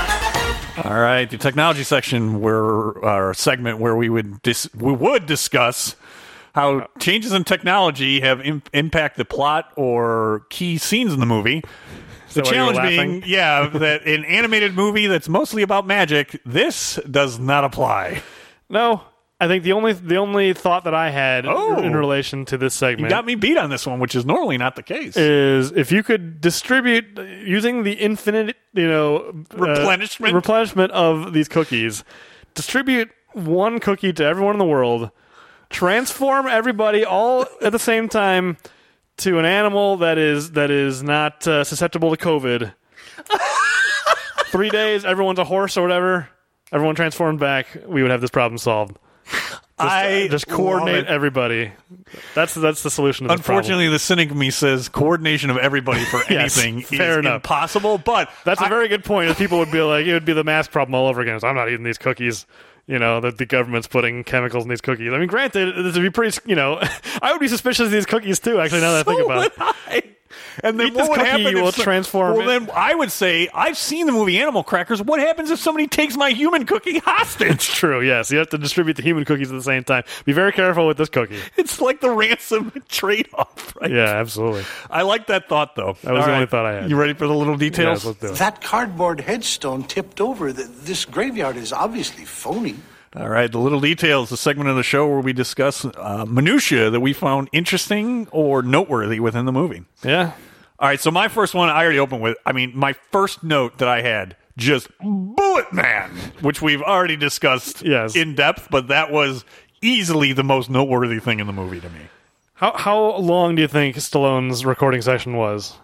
All 0.82 0.98
right, 0.98 1.30
the 1.30 1.38
technology 1.38 1.84
section, 1.84 2.40
where 2.40 3.04
our 3.04 3.32
segment 3.32 3.78
where 3.78 3.94
we 3.94 4.08
would 4.08 4.42
dis- 4.42 4.68
we 4.74 4.92
would 4.92 5.26
discuss 5.26 5.94
how 6.54 6.88
changes 6.98 7.32
in 7.32 7.44
technology 7.44 8.20
have 8.20 8.40
Im- 8.40 8.62
impact 8.72 9.16
the 9.16 9.24
plot 9.24 9.72
or 9.76 10.46
key 10.50 10.78
scenes 10.78 11.12
in 11.12 11.20
the 11.20 11.26
movie. 11.26 11.62
The 12.32 12.42
that 12.42 12.46
why 12.46 12.52
you 12.52 12.64
were 12.66 12.72
challenge 12.72 12.88
being, 12.88 13.22
yeah, 13.24 13.68
that 13.72 14.04
an 14.04 14.24
animated 14.24 14.74
movie 14.74 15.06
that's 15.06 15.28
mostly 15.28 15.62
about 15.62 15.86
magic, 15.86 16.40
this 16.44 16.98
does 17.08 17.38
not 17.38 17.62
apply. 17.62 18.22
No, 18.68 19.02
I 19.40 19.48
think 19.48 19.64
the 19.64 19.72
only 19.72 19.92
the 19.92 20.16
only 20.16 20.52
thought 20.54 20.84
that 20.84 20.94
I 20.94 21.10
had 21.10 21.44
Oh. 21.44 21.78
in 21.82 21.94
relation 21.96 22.44
to 22.46 22.56
this 22.56 22.72
segment 22.74 23.00
You 23.02 23.08
got 23.10 23.26
me 23.26 23.34
beat 23.34 23.56
on 23.58 23.68
this 23.68 23.86
one, 23.86 23.98
which 23.98 24.14
is 24.14 24.24
normally 24.24 24.56
not 24.58 24.76
the 24.76 24.82
case. 24.82 25.16
is 25.16 25.72
if 25.72 25.90
you 25.92 26.02
could 26.02 26.40
distribute 26.40 27.18
uh, 27.18 27.22
using 27.22 27.82
the 27.82 27.92
infinite, 27.92 28.56
you 28.72 28.86
know, 28.88 29.44
uh, 29.52 29.56
Replenishment? 29.56 30.34
replenishment 30.34 30.92
of 30.92 31.32
these 31.32 31.48
cookies, 31.48 32.04
distribute 32.54 33.10
one 33.32 33.80
cookie 33.80 34.12
to 34.12 34.24
everyone 34.24 34.54
in 34.54 34.58
the 34.60 34.64
world, 34.64 35.10
transform 35.68 36.46
everybody 36.46 37.04
all 37.04 37.44
at 37.60 37.72
the 37.72 37.78
same 37.80 38.08
time 38.08 38.56
to 39.16 39.38
an 39.40 39.44
animal 39.44 39.96
that 39.96 40.16
is 40.16 40.52
that 40.52 40.70
is 40.70 41.02
not 41.02 41.46
uh, 41.48 41.64
susceptible 41.64 42.14
to 42.14 42.24
COVID. 42.24 42.72
Three 44.46 44.70
days, 44.70 45.04
everyone's 45.04 45.40
a 45.40 45.44
horse 45.44 45.76
or 45.76 45.82
whatever. 45.82 46.28
Everyone 46.72 46.94
transformed 46.94 47.40
back. 47.40 47.66
We 47.86 48.02
would 48.02 48.10
have 48.12 48.20
this 48.20 48.30
problem 48.30 48.58
solved. 48.58 48.96
Just, 49.24 49.62
I 49.78 50.26
uh, 50.26 50.28
just 50.28 50.46
coordinate 50.46 51.06
everybody. 51.06 51.72
That's 52.34 52.54
that's 52.54 52.82
the 52.84 52.90
solution. 52.90 53.26
To. 53.26 53.32
Unfortunately, 53.32 53.88
the 53.88 53.98
cynic 53.98 54.32
me 54.32 54.50
says 54.50 54.88
coordination 54.88 55.50
of 55.50 55.56
everybody 55.56 56.04
for 56.04 56.22
Yes, 56.30 56.56
anything 56.58 56.82
fair 56.98 57.12
is 57.12 57.16
enough. 57.18 57.36
impossible. 57.36 57.98
But 57.98 58.30
That's 58.44 58.60
a 58.60 58.66
I- 58.66 58.68
very 58.68 58.86
good 58.88 59.04
point. 59.04 59.36
People 59.36 59.58
would 59.58 59.72
be 59.72 59.80
like, 59.80 60.06
it 60.06 60.12
would 60.12 60.24
be 60.24 60.32
the 60.32 60.44
mask 60.44 60.70
problem 60.70 60.94
all 60.94 61.08
over 61.08 61.20
again. 61.20 61.40
So 61.40 61.48
I'm 61.48 61.56
not 61.56 61.68
eating 61.68 61.82
these 61.84 61.98
cookies. 61.98 62.46
You 62.86 62.98
know 62.98 63.18
that 63.20 63.38
the 63.38 63.46
government's 63.46 63.88
putting 63.88 64.22
chemicals 64.24 64.62
in 64.64 64.68
these 64.70 64.82
cookies. 64.82 65.12
I 65.12 65.18
mean, 65.18 65.26
granted, 65.26 65.74
this 65.84 65.94
would 65.96 66.02
be 66.02 66.10
pretty. 66.10 66.38
You 66.46 66.54
know, 66.54 66.78
I 67.22 67.32
would 67.32 67.40
be 67.40 67.48
suspicious 67.48 67.86
of 67.86 67.90
these 67.90 68.06
cookies 68.06 68.38
too. 68.38 68.60
Actually, 68.60 68.82
now 68.82 68.92
that 68.92 69.00
I 69.08 69.10
think 69.10 69.20
So 69.20 69.24
about 69.24 69.46
it, 69.46 69.52
I. 69.58 70.02
And 70.62 70.78
then 70.78 70.88
Eat 70.88 70.94
what 70.94 71.00
this 71.02 71.08
would 71.08 71.18
cookie, 71.18 71.28
happen? 71.30 71.56
you 71.56 71.62
will 71.62 71.72
some- 71.72 71.82
transform 71.84 72.36
Well, 72.36 72.48
it. 72.48 72.60
then 72.66 72.70
I 72.74 72.94
would 72.94 73.10
say 73.10 73.48
I've 73.54 73.76
seen 73.76 74.06
the 74.06 74.12
movie 74.12 74.38
Animal 74.40 74.62
Crackers. 74.62 75.02
What 75.02 75.20
happens 75.20 75.50
if 75.50 75.58
somebody 75.58 75.86
takes 75.86 76.16
my 76.16 76.30
human 76.30 76.64
cookie 76.66 76.98
hostage? 76.98 77.50
it's 77.50 77.74
true. 77.74 78.00
Yes, 78.00 78.30
you 78.30 78.38
have 78.38 78.48
to 78.50 78.58
distribute 78.58 78.94
the 78.96 79.02
human 79.02 79.24
cookies 79.24 79.50
at 79.50 79.56
the 79.56 79.62
same 79.62 79.84
time. 79.84 80.04
Be 80.24 80.32
very 80.32 80.52
careful 80.52 80.86
with 80.86 80.96
this 80.96 81.08
cookie. 81.08 81.38
It's 81.56 81.80
like 81.80 82.00
the 82.00 82.10
ransom 82.10 82.72
trade-off, 82.88 83.74
right? 83.80 83.90
Yeah, 83.90 84.04
absolutely. 84.16 84.64
I 84.90 85.02
like 85.02 85.26
that 85.28 85.48
thought, 85.48 85.74
though. 85.76 85.96
That 86.02 86.12
was 86.12 86.20
All 86.22 86.26
the 86.28 86.34
only 86.34 86.46
thought 86.46 86.66
I 86.66 86.72
had. 86.82 86.90
You 86.90 86.96
ready 86.96 87.14
for 87.14 87.26
the 87.26 87.34
little 87.34 87.56
details? 87.56 88.04
Yes, 88.04 88.04
let's 88.04 88.18
do 88.20 88.26
it. 88.28 88.34
That 88.36 88.60
cardboard 88.62 89.20
headstone 89.20 89.84
tipped 89.84 90.20
over. 90.20 90.52
Th- 90.52 90.68
This 90.82 91.04
graveyard 91.04 91.56
is 91.56 91.72
obviously 91.72 92.24
phony. 92.24 92.76
All 93.16 93.28
right, 93.28 93.50
the 93.50 93.58
little 93.60 93.80
details, 93.80 94.30
the 94.30 94.36
segment 94.36 94.68
of 94.70 94.76
the 94.76 94.82
show 94.82 95.06
where 95.06 95.20
we 95.20 95.32
discuss 95.32 95.84
uh, 95.84 96.24
minutia 96.28 96.90
that 96.90 96.98
we 97.00 97.12
found 97.12 97.48
interesting 97.52 98.26
or 98.32 98.60
noteworthy 98.62 99.20
within 99.20 99.44
the 99.44 99.52
movie. 99.52 99.84
Yeah, 100.02 100.32
All 100.80 100.88
right, 100.88 100.98
so 101.00 101.10
my 101.12 101.28
first 101.28 101.54
one 101.54 101.68
I 101.68 101.82
already 101.84 102.00
opened 102.00 102.22
with. 102.22 102.36
I 102.44 102.52
mean, 102.52 102.72
my 102.74 102.94
first 103.12 103.44
note 103.44 103.78
that 103.78 103.86
I 103.88 104.02
had 104.02 104.36
just 104.56 104.88
Bullet 105.00 105.72
Man, 105.72 106.10
which 106.40 106.60
we've 106.60 106.82
already 106.82 107.16
discussed 107.16 107.82
Yes. 107.82 108.16
in 108.16 108.34
depth, 108.34 108.68
but 108.70 108.88
that 108.88 109.12
was 109.12 109.44
easily 109.80 110.32
the 110.32 110.44
most 110.44 110.68
noteworthy 110.68 111.20
thing 111.20 111.38
in 111.38 111.46
the 111.46 111.52
movie 111.52 111.80
to 111.80 111.88
me. 111.90 112.00
How 112.54 112.72
how 112.76 113.16
long 113.16 113.54
do 113.56 113.62
you 113.62 113.68
think 113.68 113.96
Stallone's 113.96 114.64
recording 114.64 115.02
session 115.02 115.36
was? 115.36 115.76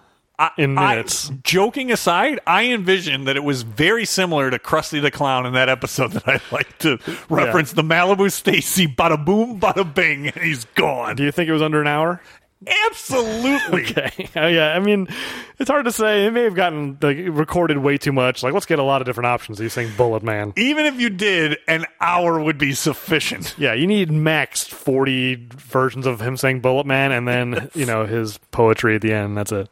In 0.57 0.79
I- 0.79 0.91
minutes. 0.97 1.31
joking 1.43 1.91
aside, 1.93 2.41
I 2.47 2.65
envisioned 2.73 3.27
that 3.27 3.37
it 3.37 3.45
was 3.45 3.63
very 3.63 4.05
similar 4.05 4.51
to 4.51 4.59
Krusty 4.59 5.01
the 5.03 5.11
Clown 5.11 5.47
in 5.47 5.53
that 5.55 5.69
episode 5.69 6.13
that 6.13 6.29
I 6.29 6.41
like 6.51 6.79
to 6.79 6.99
reference 7.29 7.73
the 7.73 7.83
Malibu 7.83 8.31
Stacy, 8.33 8.87
bada 8.87 9.23
boom, 9.23 9.61
bada 9.61 9.93
bing, 9.95 10.29
and 10.29 10.43
he's 10.43 10.65
gone. 10.75 11.17
Do 11.17 11.25
you 11.25 11.33
think 11.33 11.49
it 11.49 11.53
was 11.53 11.63
under 11.63 11.81
an 11.81 11.87
hour? 11.87 12.21
Absolutely. 12.87 13.81
Okay. 13.91 14.29
Oh, 14.37 14.47
yeah. 14.47 14.75
I 14.75 14.81
mean, 14.81 15.09
it's 15.59 15.71
hard 15.71 15.87
to 15.87 15.93
say. 15.93 16.27
It 16.27 16.31
may 16.33 16.43
have 16.43 16.55
gotten 16.55 16.99
like, 17.01 17.17
recorded 17.31 17.79
way 17.79 17.97
too 17.99 18.13
much. 18.13 18.43
Like, 18.43 18.53
let's 18.53 18.67
get 18.67 18.79
a 18.79 18.83
lot 18.83 19.01
of 19.01 19.07
different 19.07 19.27
options. 19.29 19.59
You 19.59 19.69
saying 19.69 19.93
Bullet 19.97 20.23
Man? 20.23 20.53
Even 20.57 20.85
if 20.87 21.01
you 21.01 21.09
did, 21.09 21.57
an 21.67 21.87
hour 22.01 22.39
would 22.41 22.59
be 22.59 22.73
sufficient. 22.73 23.55
Yeah, 23.59 23.73
you 23.73 23.87
need 23.87 24.11
max 24.11 24.65
40 24.65 25.49
versions 25.57 26.07
of 26.07 26.21
him 26.21 26.37
saying 26.37 26.61
Bullet 26.61 26.87
Man 26.87 27.11
and 27.13 27.27
then, 27.27 27.71
you 27.75 27.87
know, 27.87 28.05
his 28.07 28.39
poetry 28.51 28.95
at 28.97 29.01
the 29.03 29.13
end. 29.13 29.37
That's 29.37 29.53
it. 29.53 29.69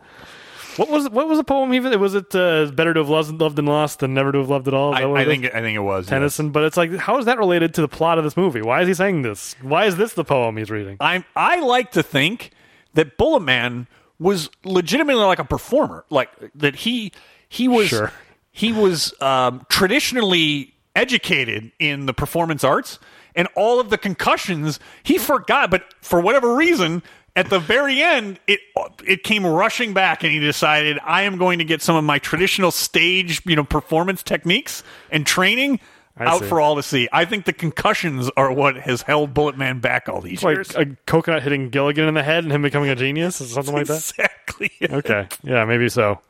What 0.78 0.88
was 0.88 1.10
what 1.10 1.28
was 1.28 1.38
the 1.38 1.44
poem 1.44 1.74
even? 1.74 1.98
Was 2.00 2.14
it 2.14 2.32
uh, 2.34 2.66
better 2.66 2.94
to 2.94 3.00
have 3.00 3.08
loved, 3.08 3.40
loved 3.40 3.56
than 3.56 3.66
lost 3.66 3.98
than 3.98 4.14
never 4.14 4.30
to 4.32 4.38
have 4.38 4.48
loved 4.48 4.68
at 4.68 4.74
all? 4.74 4.94
I, 4.94 5.02
I 5.22 5.24
think 5.24 5.44
I 5.46 5.60
think 5.60 5.74
it 5.74 5.80
was 5.80 6.04
yes. 6.04 6.10
Tennyson, 6.10 6.50
but 6.50 6.62
it's 6.62 6.76
like, 6.76 6.94
how 6.96 7.18
is 7.18 7.24
that 7.24 7.36
related 7.38 7.74
to 7.74 7.80
the 7.80 7.88
plot 7.88 8.16
of 8.16 8.24
this 8.24 8.36
movie? 8.36 8.62
Why 8.62 8.82
is 8.82 8.88
he 8.88 8.94
saying 8.94 9.22
this? 9.22 9.56
Why 9.60 9.86
is 9.86 9.96
this 9.96 10.12
the 10.12 10.24
poem 10.24 10.56
he's 10.56 10.70
reading? 10.70 10.96
I'm 11.00 11.24
I 11.34 11.58
like 11.60 11.90
to 11.92 12.02
think 12.02 12.52
that 12.94 13.16
Bullet 13.18 13.40
Man 13.40 13.88
was 14.20 14.50
legitimately 14.64 15.24
like 15.24 15.40
a 15.40 15.44
performer, 15.44 16.04
like 16.10 16.30
that 16.54 16.76
he 16.76 17.12
he 17.48 17.66
was 17.66 17.88
Sure. 17.88 18.12
he 18.52 18.72
was 18.72 19.12
um, 19.20 19.66
traditionally 19.68 20.74
educated 20.94 21.72
in 21.80 22.06
the 22.06 22.14
performance 22.14 22.62
arts, 22.62 23.00
and 23.34 23.48
all 23.56 23.80
of 23.80 23.90
the 23.90 23.98
concussions 23.98 24.78
he 25.02 25.18
forgot, 25.18 25.70
but 25.70 25.82
for 26.00 26.20
whatever 26.20 26.54
reason. 26.54 27.02
At 27.38 27.50
the 27.50 27.58
very 27.60 28.02
end, 28.02 28.40
it 28.48 28.60
it 29.06 29.22
came 29.22 29.46
rushing 29.46 29.92
back, 29.94 30.24
and 30.24 30.32
he 30.32 30.38
decided, 30.40 30.98
"I 31.04 31.22
am 31.22 31.38
going 31.38 31.58
to 31.60 31.64
get 31.64 31.80
some 31.82 31.94
of 31.94 32.02
my 32.04 32.18
traditional 32.18 32.70
stage, 32.70 33.40
you 33.46 33.54
know, 33.54 33.62
performance 33.64 34.22
techniques 34.24 34.82
and 35.10 35.24
training 35.26 35.78
out 36.18 36.44
for 36.44 36.60
all 36.60 36.74
to 36.74 36.82
see." 36.82 37.08
I 37.12 37.24
think 37.24 37.44
the 37.44 37.52
concussions 37.52 38.28
are 38.36 38.52
what 38.52 38.76
has 38.78 39.02
held 39.02 39.34
Bullet 39.34 39.56
Man 39.56 39.78
back 39.78 40.08
all 40.08 40.20
these 40.20 40.42
Like 40.42 40.56
years. 40.56 40.74
a 40.74 40.86
coconut 41.06 41.42
hitting 41.44 41.70
Gilligan 41.70 42.08
in 42.08 42.14
the 42.14 42.24
head 42.24 42.42
and 42.42 42.52
him 42.52 42.62
becoming 42.62 42.90
a 42.90 42.96
genius? 42.96 43.40
Or 43.40 43.44
something 43.44 43.74
like 43.74 43.86
that? 43.86 43.94
Exactly. 44.18 44.70
Okay. 44.90 45.28
Yeah, 45.44 45.64
maybe 45.64 45.88
so. 45.88 46.20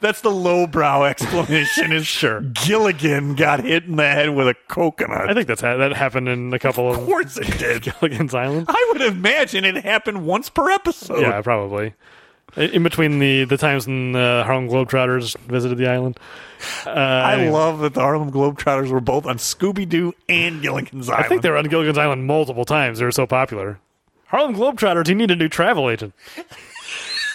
That's 0.00 0.20
the 0.20 0.30
lowbrow 0.30 1.04
explanation. 1.04 1.92
Is 1.92 2.06
Sure. 2.06 2.40
Gilligan 2.64 3.34
got 3.34 3.62
hit 3.64 3.84
in 3.84 3.96
the 3.96 4.08
head 4.08 4.30
with 4.34 4.48
a 4.48 4.54
coconut? 4.68 5.30
I 5.30 5.34
think 5.34 5.46
that's 5.46 5.60
ha- 5.60 5.76
that 5.76 5.92
happened 5.94 6.28
in 6.28 6.52
a 6.52 6.58
couple 6.58 6.90
of 6.90 6.98
of 6.98 7.04
course 7.06 7.36
it 7.36 7.58
did. 7.58 7.82
Gilligan's 8.00 8.34
Island. 8.34 8.66
I 8.68 8.90
would 8.92 9.02
imagine 9.02 9.64
it 9.64 9.76
happened 9.84 10.24
once 10.26 10.50
per 10.50 10.70
episode. 10.70 11.20
Yeah, 11.20 11.40
probably. 11.42 11.94
In 12.56 12.82
between 12.82 13.20
the, 13.20 13.44
the 13.44 13.56
times 13.56 13.86
when 13.86 14.10
the 14.10 14.42
Harlem 14.44 14.68
Globetrotters 14.68 15.36
visited 15.38 15.78
the 15.78 15.86
island. 15.86 16.18
Uh, 16.84 16.90
I 16.90 17.48
love 17.48 17.78
that 17.78 17.94
the 17.94 18.00
Harlem 18.00 18.32
Globetrotters 18.32 18.90
were 18.90 19.00
both 19.00 19.24
on 19.24 19.36
Scooby 19.36 19.88
Doo 19.88 20.12
and 20.28 20.60
Gilligan's 20.60 21.08
Island. 21.08 21.24
I 21.24 21.28
think 21.28 21.42
they 21.42 21.50
were 21.50 21.56
on 21.58 21.66
Gilligan's 21.66 21.96
Island 21.96 22.26
multiple 22.26 22.64
times. 22.64 22.98
They 22.98 23.04
were 23.04 23.12
so 23.12 23.24
popular. 23.24 23.78
Harlem 24.26 24.54
Globetrotters, 24.56 25.08
you 25.08 25.14
need 25.14 25.30
a 25.30 25.36
new 25.36 25.48
travel 25.48 25.88
agent. 25.88 26.12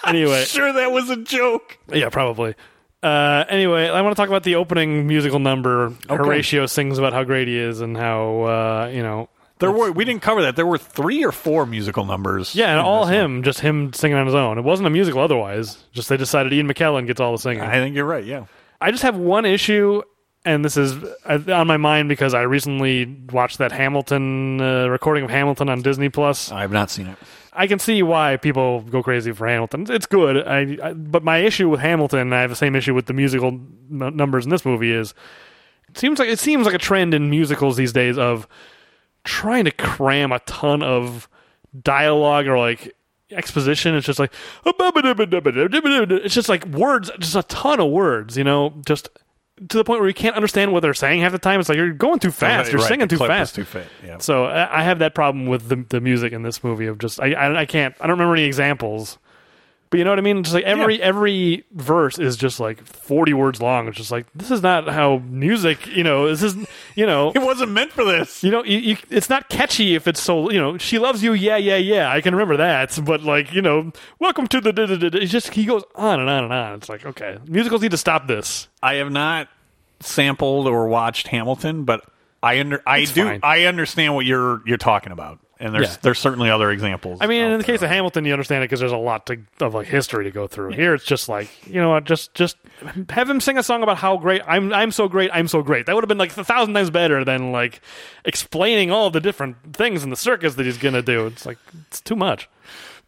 anyway, 0.05 0.43
sure 0.45 0.71
that 0.71 0.91
was 0.91 1.09
a 1.09 1.17
joke. 1.17 1.77
yeah, 1.91 2.09
probably. 2.09 2.55
Uh, 3.03 3.45
anyway, 3.49 3.87
I 3.87 4.01
want 4.01 4.15
to 4.15 4.19
talk 4.19 4.29
about 4.29 4.43
the 4.43 4.55
opening 4.55 5.05
musical 5.05 5.37
number. 5.39 5.93
Horatio 6.09 6.65
sings 6.65 6.97
about 6.97 7.13
how 7.13 7.23
great 7.23 7.47
he 7.47 7.57
is 7.57 7.81
and 7.81 7.95
how 7.95 8.41
uh, 8.43 8.91
you 8.93 9.03
know. 9.03 9.29
There 9.59 9.71
were 9.71 9.91
we 9.91 10.03
didn't 10.05 10.21
cover 10.21 10.41
that. 10.43 10.55
There 10.55 10.65
were 10.65 10.77
three 10.77 11.23
or 11.23 11.31
four 11.31 11.65
musical 11.65 12.03
numbers. 12.05 12.55
Yeah, 12.55 12.71
and 12.71 12.79
all 12.79 13.05
this 13.05 13.13
one. 13.15 13.37
him, 13.37 13.43
just 13.43 13.59
him 13.59 13.93
singing 13.93 14.17
on 14.17 14.25
his 14.25 14.35
own. 14.35 14.57
It 14.57 14.63
wasn't 14.63 14.87
a 14.87 14.89
musical 14.89 15.21
otherwise. 15.21 15.77
Just 15.93 16.09
they 16.09 16.17
decided 16.17 16.51
Ian 16.51 16.67
McKellen 16.67 17.05
gets 17.07 17.21
all 17.21 17.31
the 17.31 17.37
singing. 17.37 17.61
I 17.61 17.75
think 17.75 17.95
you're 17.95 18.05
right. 18.05 18.25
Yeah. 18.25 18.45
I 18.81 18.91
just 18.91 19.03
have 19.03 19.15
one 19.15 19.45
issue, 19.45 20.01
and 20.45 20.63
this 20.63 20.77
is 20.77 20.93
uh, 21.25 21.39
on 21.51 21.67
my 21.67 21.77
mind 21.77 22.07
because 22.07 22.33
I 22.33 22.41
recently 22.43 23.05
watched 23.31 23.57
that 23.57 23.71
Hamilton 23.71 24.61
uh, 24.61 24.87
recording 24.87 25.23
of 25.23 25.29
Hamilton 25.31 25.69
on 25.69 25.81
Disney 25.81 26.09
Plus. 26.09 26.51
I 26.51 26.61
have 26.61 26.71
not 26.71 26.89
seen 26.89 27.07
it. 27.07 27.17
I 27.51 27.67
can 27.67 27.79
see 27.79 28.03
why 28.03 28.37
people 28.37 28.81
go 28.81 29.01
crazy 29.01 29.31
for 29.31 29.47
Hamilton. 29.47 29.87
It's 29.89 30.05
good, 30.05 30.45
I, 30.45 30.77
I, 30.83 30.93
but 30.93 31.23
my 31.23 31.37
issue 31.37 31.69
with 31.69 31.79
Hamilton, 31.79 32.19
and 32.19 32.35
I 32.35 32.41
have 32.41 32.49
the 32.49 32.55
same 32.55 32.75
issue 32.75 32.93
with 32.93 33.05
the 33.05 33.13
musical 33.13 33.49
n- 33.49 34.15
numbers 34.15 34.45
in 34.45 34.51
this 34.51 34.65
movie, 34.65 34.91
is 34.91 35.13
it 35.89 35.97
seems 35.97 36.19
like 36.19 36.29
it 36.29 36.39
seems 36.39 36.65
like 36.65 36.75
a 36.75 36.79
trend 36.79 37.13
in 37.13 37.29
musicals 37.29 37.77
these 37.77 37.93
days 37.93 38.17
of 38.17 38.47
trying 39.23 39.65
to 39.65 39.71
cram 39.71 40.31
a 40.31 40.39
ton 40.39 40.83
of 40.83 41.27
dialogue 41.81 42.47
or 42.47 42.57
like 42.57 42.95
exposition. 43.31 43.95
It's 43.95 44.05
just 44.05 44.19
like 44.19 44.33
it's 44.69 46.35
just 46.35 46.49
like 46.49 46.65
words, 46.65 47.09
just 47.19 47.35
a 47.35 47.43
ton 47.43 47.79
of 47.79 47.89
words. 47.89 48.37
You 48.37 48.43
know, 48.43 48.73
just 48.85 49.09
to 49.69 49.77
the 49.77 49.83
point 49.83 49.99
where 50.01 50.07
you 50.09 50.13
can't 50.13 50.35
understand 50.35 50.73
what 50.73 50.81
they're 50.81 50.93
saying 50.93 51.21
half 51.21 51.31
the 51.31 51.39
time. 51.39 51.59
It's 51.59 51.69
like 51.69 51.77
you're 51.77 51.93
going 51.93 52.19
too 52.19 52.31
fast. 52.31 52.71
You're 52.71 52.81
Right, 52.81 52.87
singing 52.87 53.07
the 53.07 53.17
too 53.17 53.25
fast. 53.25 53.55
Too 53.55 53.63
fast. 53.63 53.89
Yeah. 54.05 54.17
So 54.17 54.45
I 54.45 54.81
I 54.81 54.83
have 54.83 54.99
that 54.99 55.15
problem 55.15 55.45
with 55.45 55.69
the 55.69 55.77
the 55.89 56.01
music 56.01 56.33
in 56.33 56.43
this 56.43 56.63
movie 56.63 56.87
of 56.87 56.97
just 56.97 57.19
I 57.21 57.33
I, 57.33 57.61
I 57.61 57.65
can't 57.65 57.95
I 57.99 58.07
don't 58.07 58.17
remember 58.17 58.35
any 58.35 58.45
examples. 58.45 59.17
But 59.95 59.99
you 59.99 60.03
know 60.03 60.09
what 60.09 60.19
I 60.19 60.23
mean? 60.23 60.43
Just 60.43 60.53
like 60.53 60.65
every 60.65 61.01
every 61.01 61.63
verse 61.71 62.19
is 62.19 62.35
just 62.35 62.59
like 62.59 62.85
forty 62.85 63.33
words 63.33 63.61
long. 63.61 63.87
It's 63.87 63.95
just 63.95 64.11
like 64.11 64.25
this 64.35 64.51
is 64.51 64.61
not 64.61 64.89
how 64.89 65.19
music. 65.19 65.87
You 65.87 66.03
know, 66.03 66.27
this 66.27 66.43
is 66.43 66.57
you 66.95 67.05
know. 67.05 67.31
It 67.33 67.41
wasn't 67.41 67.71
meant 67.71 67.93
for 67.93 68.03
this. 68.03 68.43
You 68.43 68.51
know, 68.51 68.61
you, 68.65 68.77
you, 68.79 68.97
it's 69.09 69.29
not 69.29 69.47
catchy 69.47 69.95
if 69.95 70.05
it's 70.05 70.21
so. 70.21 70.51
You 70.51 70.59
know, 70.59 70.77
she 70.77 70.99
loves 70.99 71.23
you. 71.23 71.31
Yeah, 71.31 71.55
yeah, 71.55 71.77
yeah. 71.77 72.11
I 72.11 72.19
can 72.19 72.35
remember 72.35 72.57
that. 72.57 72.99
But 73.05 73.23
like, 73.23 73.53
you 73.53 73.61
know, 73.61 73.93
welcome 74.19 74.47
to 74.47 74.59
the. 74.59 74.73
da- 74.73 74.85
da- 74.85 74.97
da- 74.97 75.09
da. 75.11 75.17
It's 75.17 75.31
just 75.31 75.53
he 75.53 75.63
goes 75.63 75.83
on 75.95 76.19
and 76.19 76.29
on 76.29 76.43
and 76.43 76.51
on. 76.51 76.73
It's 76.73 76.89
like 76.89 77.05
okay, 77.05 77.37
musicals 77.47 77.81
need 77.81 77.91
to 77.91 77.97
stop 77.97 78.27
this. 78.27 78.67
I 78.83 78.95
have 78.95 79.13
not 79.13 79.47
sampled 80.01 80.67
or 80.67 80.89
watched 80.89 81.27
Hamilton, 81.27 81.85
but 81.85 82.03
I 82.43 82.59
under 82.59 82.83
I 82.85 83.05
do 83.05 83.23
fine. 83.23 83.39
I 83.43 83.63
understand 83.63 84.13
what 84.13 84.25
you're 84.25 84.61
you're 84.67 84.77
talking 84.77 85.13
about, 85.13 85.39
and 85.59 85.73
there's 85.73 85.89
Yeah. 85.91 85.97
there's 86.01 86.19
certainly 86.19 86.49
other 86.49 86.71
examples. 86.71 87.19
I 87.21 87.27
mean, 87.27 87.43
in 87.43 87.51
the 87.51 87.57
there. 87.57 87.75
case 87.77 87.81
of 87.81 87.89
Hamilton, 87.89 88.25
you 88.25 88.33
understand 88.33 88.63
it 88.63 88.67
because 88.67 88.79
there's 88.79 88.91
a 88.91 88.97
lot 88.97 89.25
to, 89.27 89.37
of 89.61 89.73
like 89.73 89.87
history 89.87 90.23
to 90.25 90.31
go 90.31 90.47
through. 90.47 90.71
Here, 90.71 90.93
it's 90.93 91.05
just 91.05 91.29
like 91.29 91.49
you 91.67 91.75
know 91.81 91.91
what, 91.91 92.03
just 92.03 92.33
just 92.33 92.57
have 93.09 93.29
him 93.29 93.39
sing 93.41 93.57
a 93.57 93.63
song 93.63 93.83
about 93.83 93.97
how 93.97 94.17
great 94.17 94.41
I'm. 94.47 94.73
I'm 94.73 94.91
so 94.91 95.07
great. 95.07 95.29
I'm 95.33 95.47
so 95.47 95.61
great. 95.61 95.85
That 95.85 95.95
would 95.95 96.03
have 96.03 96.09
been 96.09 96.17
like 96.17 96.35
a 96.37 96.43
thousand 96.43 96.73
times 96.73 96.89
better 96.89 97.23
than 97.23 97.51
like 97.51 97.81
explaining 98.25 98.91
all 98.91 99.09
the 99.09 99.21
different 99.21 99.57
things 99.73 100.03
in 100.03 100.09
the 100.09 100.15
circus 100.15 100.55
that 100.55 100.65
he's 100.65 100.77
gonna 100.77 101.01
do. 101.01 101.27
It's 101.27 101.45
like 101.45 101.57
it's 101.87 102.01
too 102.01 102.15
much. 102.15 102.49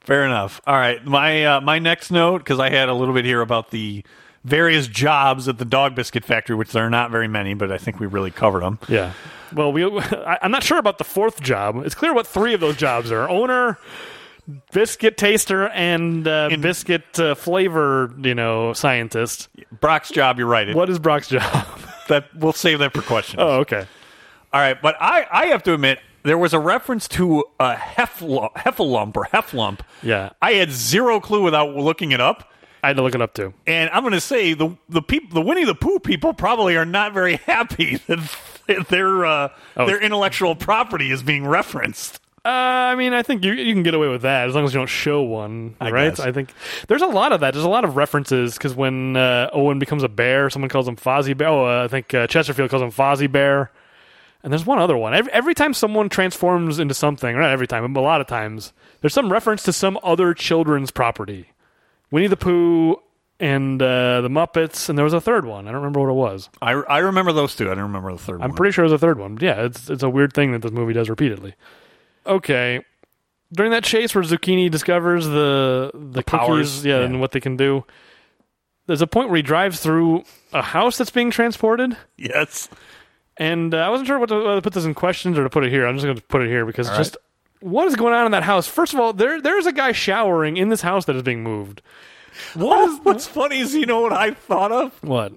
Fair 0.02 0.26
enough. 0.26 0.62
All 0.66 0.76
right, 0.76 1.04
my 1.06 1.46
uh, 1.46 1.62
my 1.62 1.80
next 1.80 2.12
note 2.12 2.40
because 2.40 2.60
I 2.60 2.70
had 2.70 2.88
a 2.90 2.94
little 2.94 3.14
bit 3.14 3.26
here 3.26 3.42
about 3.42 3.72
the 3.72 4.04
various 4.46 4.88
jobs 4.88 5.50
at 5.50 5.58
the 5.58 5.66
dog 5.66 5.94
biscuit 5.96 6.24
factory, 6.24 6.56
which 6.56 6.72
there 6.72 6.86
are 6.86 6.90
not 6.90 7.12
very 7.12 7.28
many, 7.28 7.54
but 7.54 7.70
I 7.72 7.78
think 7.78 8.00
we 8.00 8.08
really 8.08 8.32
covered 8.32 8.62
them. 8.64 8.80
Yeah. 8.88 9.12
Well, 9.54 9.72
we. 9.72 9.84
I, 10.02 10.40
I'm 10.42 10.52
not 10.52 10.64
sure 10.64 10.78
about 10.78 10.98
the 10.98 11.04
fourth 11.04 11.42
job. 11.42 11.78
It's 11.86 11.96
clear 11.96 12.14
what 12.14 12.28
three 12.28 12.54
of 12.54 12.60
those 12.60 12.76
jobs 12.78 13.12
are: 13.12 13.30
owner, 13.30 13.78
biscuit 14.72 15.18
taster, 15.18 15.68
and, 15.70 16.28
uh, 16.28 16.50
In- 16.52 16.62
biscuit 16.62 17.20
uh, 17.20 17.36
flavor. 17.36 18.14
You 18.22 18.36
know, 18.36 18.74
scientist. 18.74 19.50
Brock's 19.80 20.10
job, 20.10 20.38
you're 20.40 20.48
right. 20.48 20.70
It- 20.70 20.76
What 20.76 20.90
is 20.90 21.00
Brock's 21.00 21.28
job? 21.30 21.68
that 22.08 22.34
we'll 22.36 22.54
save 22.54 22.80
that 22.80 22.94
for 22.94 23.02
questions. 23.02 23.40
oh, 23.40 23.60
okay. 23.60 23.86
All 24.54 24.62
right, 24.62 24.82
but 24.82 24.96
I 25.00 25.26
I 25.32 25.46
have 25.48 25.64
to 25.64 25.74
admit 25.74 26.00
there 26.24 26.38
was 26.38 26.54
a 26.54 26.60
reference 26.60 27.08
to 27.10 27.44
a 27.60 27.74
heffalump 27.76 29.16
or 29.16 29.26
hefflump. 29.26 29.80
Yeah. 30.02 30.32
I 30.42 30.54
had 30.54 30.72
zero 30.72 31.20
clue 31.20 31.42
without 31.44 31.76
looking 31.76 32.12
it 32.12 32.20
up. 32.22 32.52
I 32.84 32.88
had 32.88 32.98
to 32.98 33.04
look 33.04 33.16
it 33.16 33.22
up 33.22 33.34
too. 33.34 33.54
And 33.66 33.90
I'm 33.92 34.04
going 34.04 34.14
to 34.14 34.22
say 34.22 34.54
the 34.54 34.78
the 34.90 35.02
people, 35.02 35.34
the 35.34 35.42
Winnie 35.48 35.66
the 35.66 35.76
Pooh 35.76 36.00
people, 36.00 36.34
probably 36.34 36.76
are 36.78 36.86
not 36.86 37.14
very 37.14 37.36
happy 37.46 37.98
that 38.08 38.88
their 38.90 39.26
uh, 39.26 39.50
Oh. 39.76 39.86
their 39.88 40.00
intellectual 40.02 40.56
property 40.56 41.12
is 41.12 41.24
being 41.24 41.46
referenced. 41.48 42.20
Uh, 42.46 42.50
I 42.50 42.96
mean, 42.96 43.14
I 43.14 43.24
think 43.24 43.44
you 43.44 43.52
you 43.54 43.74
can 43.74 43.84
get 43.84 43.94
away 43.94 44.08
with 44.08 44.22
that 44.22 44.48
as 44.48 44.56
long 44.56 44.64
as 44.64 44.74
you 44.74 44.80
don't 44.80 44.88
show 44.88 45.22
one, 45.22 45.76
I 45.82 45.90
right? 45.92 46.10
guess. 46.16 46.20
I 46.22 46.32
think 46.32 46.54
there's 46.88 47.02
a 47.02 47.08
lot 47.08 47.34
of 47.34 47.42
that. 47.42 47.54
There's 47.54 47.66
a 47.66 47.70
lot 47.70 47.84
of 47.84 47.98
references 47.98 48.54
because 48.54 48.74
when 48.74 49.18
uh, 49.18 49.50
Owen 49.52 49.80
becomes 49.80 50.04
a 50.04 50.08
bear, 50.10 50.50
someone 50.50 50.70
calls 50.70 50.88
him 50.88 50.96
Fozzie 50.96 51.36
Bear. 51.36 51.50
Oh, 51.50 51.66
uh, 51.66 51.84
I 51.84 51.88
think 51.90 52.14
uh, 52.14 52.26
Chesterfield 52.28 52.70
calls 52.70 52.82
him 52.82 52.92
Fozzie 52.92 53.30
Bear. 53.30 53.72
And 54.44 54.54
there's 54.54 54.66
one 54.66 54.80
other 54.80 54.96
one. 54.96 55.14
Every, 55.14 55.32
every 55.34 55.54
time 55.56 55.74
someone 55.74 56.08
transforms 56.08 56.80
into 56.80 56.94
something, 56.94 57.36
or 57.36 57.40
not 57.42 57.50
every 57.52 57.68
time, 57.68 57.92
but 57.92 58.00
a 58.00 58.02
lot 58.02 58.22
of 58.22 58.28
times, 58.28 58.72
there's 59.02 59.14
some 59.14 59.30
reference 59.32 59.64
to 59.64 59.74
some 59.74 60.00
other 60.04 60.34
children's 60.34 60.92
property. 60.92 61.50
Winnie 62.12 62.28
the 62.28 62.38
Pooh 62.38 62.98
and 63.40 63.82
uh, 63.82 64.22
the 64.22 64.30
Muppets, 64.30 64.90
and 64.90 64.98
there 64.98 65.04
was 65.04 65.14
a 65.14 65.22
third 65.22 65.46
one. 65.46 65.68
I 65.68 65.72
don't 65.72 65.82
remember 65.82 66.00
what 66.02 66.10
it 66.10 66.14
was. 66.14 66.50
I, 66.62 66.72
I 66.72 67.00
remember 67.00 67.32
those 67.34 67.56
two. 67.56 67.66
I 67.72 67.76
don't 67.76 67.84
remember 67.84 68.12
the 68.12 68.18
third 68.18 68.42
I'm 68.42 68.50
one. 68.50 68.58
pretty 68.58 68.72
sure 68.72 68.86
it 68.86 68.90
was 68.90 68.94
a 68.94 68.98
third 68.98 69.20
one. 69.20 69.36
But 69.36 69.44
yeah, 69.44 69.66
it's 69.66 69.90
it's 69.90 70.04
a 70.04 70.10
weird 70.10 70.34
thing 70.34 70.52
that 70.54 70.62
this 70.62 70.72
movie 70.72 70.94
does 70.94 71.10
repeatedly. 71.10 71.56
Okay. 72.26 72.84
During 73.54 73.72
that 73.72 73.84
chase 73.84 74.14
where 74.14 74.24
Zucchini 74.24 74.70
discovers 74.70 75.26
the 75.26 75.92
the, 75.94 76.22
powers, 76.22 76.70
cookies, 76.70 76.86
yeah, 76.86 77.00
yeah. 77.00 77.06
and 77.06 77.22
what 77.22 77.32
they 77.32 77.40
can 77.40 77.56
do, 77.56 77.86
there's 78.88 79.02
a 79.02 79.08
point 79.08 79.30
where 79.30 79.38
he 79.38 79.42
drives 79.44 79.80
through 79.80 80.24
a 80.52 80.62
house 80.62 80.98
that's 80.98 81.12
being 81.12 81.32
transported, 81.32 81.96
yes. 82.18 82.68
and 83.38 83.74
uh, 83.74 83.78
I 83.78 83.90
wasn't 83.90 84.08
sure 84.08 84.20
what 84.20 84.28
to, 84.30 84.36
whether 84.36 84.56
to 84.56 84.62
put 84.62 84.74
this 84.74 84.84
in 84.84 84.94
questions 84.94 85.38
or 85.38 85.44
to 85.44 85.50
put 85.50 85.64
it 85.64 85.72
here. 85.72 85.88
I'm 85.88 85.96
just 85.96 86.06
going 86.06 86.18
to 86.18 86.24
put 86.24 86.42
it 86.42 86.50
here 86.50 86.66
because 86.66 86.90
All 86.90 86.98
just 86.98 87.16
what 87.60 87.88
is 87.88 87.96
going 87.96 88.14
on 88.14 88.26
in 88.26 88.32
that 88.32 88.44
house? 88.44 88.68
First 88.68 88.94
of 88.94 89.00
all, 89.00 89.14
there 89.14 89.42
there's 89.42 89.66
a 89.66 89.74
guy 89.74 89.92
showering 89.92 90.58
in 90.58 90.70
this 90.70 90.82
house 90.82 91.06
that 91.06 91.16
is 91.16 91.24
being 91.24 91.44
moved. 91.44 91.82
What 92.54 92.88
is, 92.88 93.00
what's 93.04 93.28
funny 93.28 93.60
is 93.60 93.74
you 93.74 93.86
know 93.86 94.02
what 94.02 94.14
I 94.14 94.32
thought 94.32 94.72
of? 94.72 94.92
What? 95.04 95.34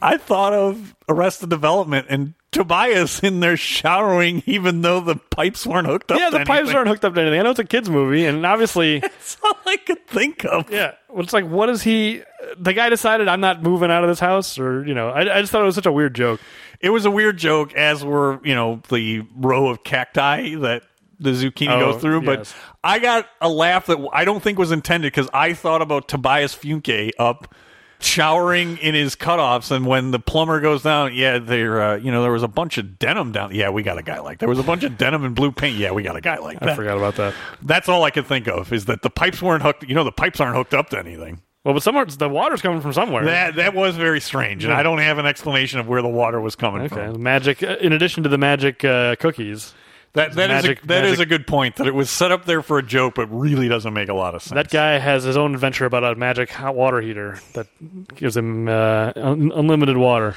I 0.00 0.16
thought 0.16 0.52
of 0.52 0.94
Arrested 1.08 1.50
Development 1.50 2.06
and 2.10 2.34
Tobias 2.50 3.20
in 3.20 3.40
there 3.40 3.56
showering, 3.56 4.42
even 4.46 4.82
though 4.82 5.00
the 5.00 5.16
pipes 5.16 5.66
weren't 5.66 5.86
hooked 5.86 6.10
up. 6.10 6.18
Yeah, 6.18 6.30
to 6.30 6.38
the 6.38 6.44
pipes 6.44 6.72
aren't 6.74 6.88
hooked 6.88 7.04
up 7.04 7.14
to 7.14 7.20
anything. 7.20 7.40
I 7.40 7.42
know 7.42 7.50
it's 7.50 7.58
a 7.58 7.64
kids 7.64 7.88
movie, 7.88 8.26
and 8.26 8.44
obviously. 8.44 8.98
That's 9.00 9.36
all 9.42 9.56
I 9.66 9.76
could 9.78 10.06
think 10.06 10.44
of. 10.44 10.70
Yeah, 10.70 10.92
well, 11.08 11.22
it's 11.22 11.32
like, 11.32 11.48
what 11.48 11.68
is 11.68 11.82
he? 11.82 12.22
The 12.58 12.72
guy 12.74 12.88
decided 12.88 13.28
I'm 13.28 13.40
not 13.40 13.62
moving 13.62 13.90
out 13.90 14.04
of 14.04 14.10
this 14.10 14.20
house, 14.20 14.58
or 14.58 14.84
you 14.86 14.94
know, 14.94 15.08
I, 15.10 15.38
I 15.38 15.40
just 15.40 15.52
thought 15.52 15.62
it 15.62 15.66
was 15.66 15.74
such 15.74 15.86
a 15.86 15.92
weird 15.92 16.14
joke. 16.14 16.40
It 16.80 16.90
was 16.90 17.04
a 17.04 17.10
weird 17.10 17.38
joke, 17.38 17.72
as 17.74 18.04
were 18.04 18.40
you 18.44 18.54
know 18.54 18.82
the 18.90 19.24
row 19.36 19.68
of 19.68 19.84
cacti 19.84 20.56
that 20.56 20.82
the 21.22 21.30
zucchini 21.30 21.70
Oh, 21.70 21.92
goes 21.92 22.00
through. 22.02 22.22
But 22.22 22.40
yes. 22.40 22.54
I 22.84 22.98
got 22.98 23.26
a 23.40 23.48
laugh 23.48 23.86
that 23.86 23.98
I 24.12 24.24
don't 24.24 24.42
think 24.42 24.58
was 24.58 24.72
intended 24.72 25.12
because 25.12 25.28
I 25.32 25.54
thought 25.54 25.82
about 25.82 26.08
Tobias 26.08 26.54
Funke 26.54 27.10
up 27.18 27.54
showering 28.00 28.78
in 28.78 28.94
his 28.94 29.14
cutoffs, 29.14 29.70
and 29.70 29.86
when 29.86 30.10
the 30.10 30.18
plumber 30.18 30.60
goes 30.60 30.82
down, 30.82 31.14
yeah, 31.14 31.38
there, 31.38 31.80
uh, 31.80 31.96
you 31.96 32.10
know, 32.10 32.22
there 32.22 32.32
was 32.32 32.42
a 32.42 32.48
bunch 32.48 32.78
of 32.78 32.98
denim 32.98 33.32
down. 33.32 33.54
Yeah, 33.54 33.70
we 33.70 33.82
got 33.82 33.98
a 33.98 34.02
guy 34.02 34.18
like 34.20 34.38
there 34.38 34.48
was 34.48 34.58
a 34.58 34.62
bunch 34.64 34.82
of 34.82 34.98
denim 34.98 35.24
and 35.24 35.34
blue 35.34 35.52
paint. 35.52 35.76
Yeah, 35.76 35.92
we 35.92 36.02
got 36.02 36.16
a 36.16 36.20
guy 36.20 36.38
like 36.38 36.58
that. 36.60 36.70
I 36.70 36.74
forgot 36.76 36.96
about 36.96 37.14
that. 37.16 37.34
That's 37.62 37.88
all 37.88 38.04
I 38.04 38.10
could 38.10 38.26
think 38.26 38.48
of 38.48 38.72
is 38.72 38.86
that 38.86 39.02
the 39.02 39.10
pipes 39.10 39.40
weren't 39.40 39.62
hooked. 39.62 39.84
You 39.84 39.94
know, 39.94 40.04
the 40.04 40.12
pipes 40.12 40.40
aren't 40.40 40.56
hooked 40.56 40.74
up 40.74 40.90
to 40.90 40.98
anything. 40.98 41.40
Well, 41.64 41.74
but 41.74 41.82
somewhere 41.84 42.04
the 42.04 42.28
water's 42.28 42.60
coming 42.60 42.80
from 42.80 42.92
somewhere. 42.92 43.24
That 43.24 43.54
that 43.54 43.72
was 43.74 43.96
very 43.96 44.20
strange, 44.20 44.64
and 44.64 44.72
I 44.72 44.82
don't 44.82 44.98
have 44.98 45.18
an 45.18 45.26
explanation 45.26 45.78
of 45.78 45.86
where 45.86 46.02
the 46.02 46.08
water 46.08 46.40
was 46.40 46.56
coming 46.56 46.82
okay, 46.82 47.12
from. 47.12 47.22
magic. 47.22 47.62
uh, 47.62 47.76
In 47.80 47.92
addition 47.92 48.24
to 48.24 48.28
the 48.28 48.38
magic 48.38 48.84
uh, 48.84 49.14
cookies, 49.14 49.72
That 50.14 50.34
that 50.34 50.50
is 50.50 50.62
Magic- 50.64 50.84
a, 50.84 50.86
that 50.88 51.04
is 51.06 51.20
a 51.20 51.26
good 51.26 51.46
point. 51.46 51.76
That 51.76 51.86
it 51.86 51.94
was 51.94 52.10
set 52.10 52.32
up 52.32 52.44
there 52.44 52.60
for 52.60 52.78
a 52.78 52.82
joke, 52.82 53.14
but 53.14 53.26
really 53.28 53.68
doesn't 53.68 53.94
make 53.94 54.08
a 54.10 54.14
lot 54.14 54.34
of 54.34 54.42
sense. 54.42 54.54
that 54.54 54.70
guy 54.70 54.98
has 54.98 55.24
his 55.24 55.36
own 55.38 55.54
adventure 55.54 55.86
about 55.86 56.04
a 56.04 56.14
magic 56.14 56.50
hot 56.50 56.74
water 56.74 57.00
heater 57.00 57.38
that 57.54 57.66
gives 58.14 58.36
him 58.36 58.68
uh, 58.68 59.12
un- 59.16 59.52
unlimited 59.54 59.96
water. 59.96 60.36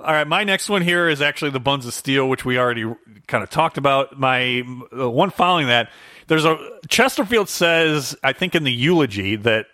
All 0.00 0.12
right, 0.12 0.26
my 0.26 0.44
next 0.44 0.68
one 0.68 0.82
here 0.82 1.08
is 1.08 1.20
actually 1.22 1.50
the 1.52 1.58
Buns 1.60 1.84
of 1.86 1.92
Steel, 1.94 2.28
which 2.28 2.44
we 2.44 2.58
already 2.58 2.84
kind 3.26 3.42
of 3.42 3.50
talked 3.50 3.78
about. 3.78 4.18
My 4.18 4.62
the 4.92 5.10
one 5.10 5.30
following 5.30 5.68
that, 5.68 5.90
there's 6.28 6.44
a 6.44 6.56
Chesterfield 6.88 7.48
says, 7.48 8.14
I 8.22 8.32
think 8.32 8.54
in 8.54 8.62
the 8.62 8.72
eulogy 8.72 9.36
that 9.36 9.66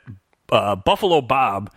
uh, 0.50 0.76
Buffalo 0.76 1.20
Bob 1.20 1.70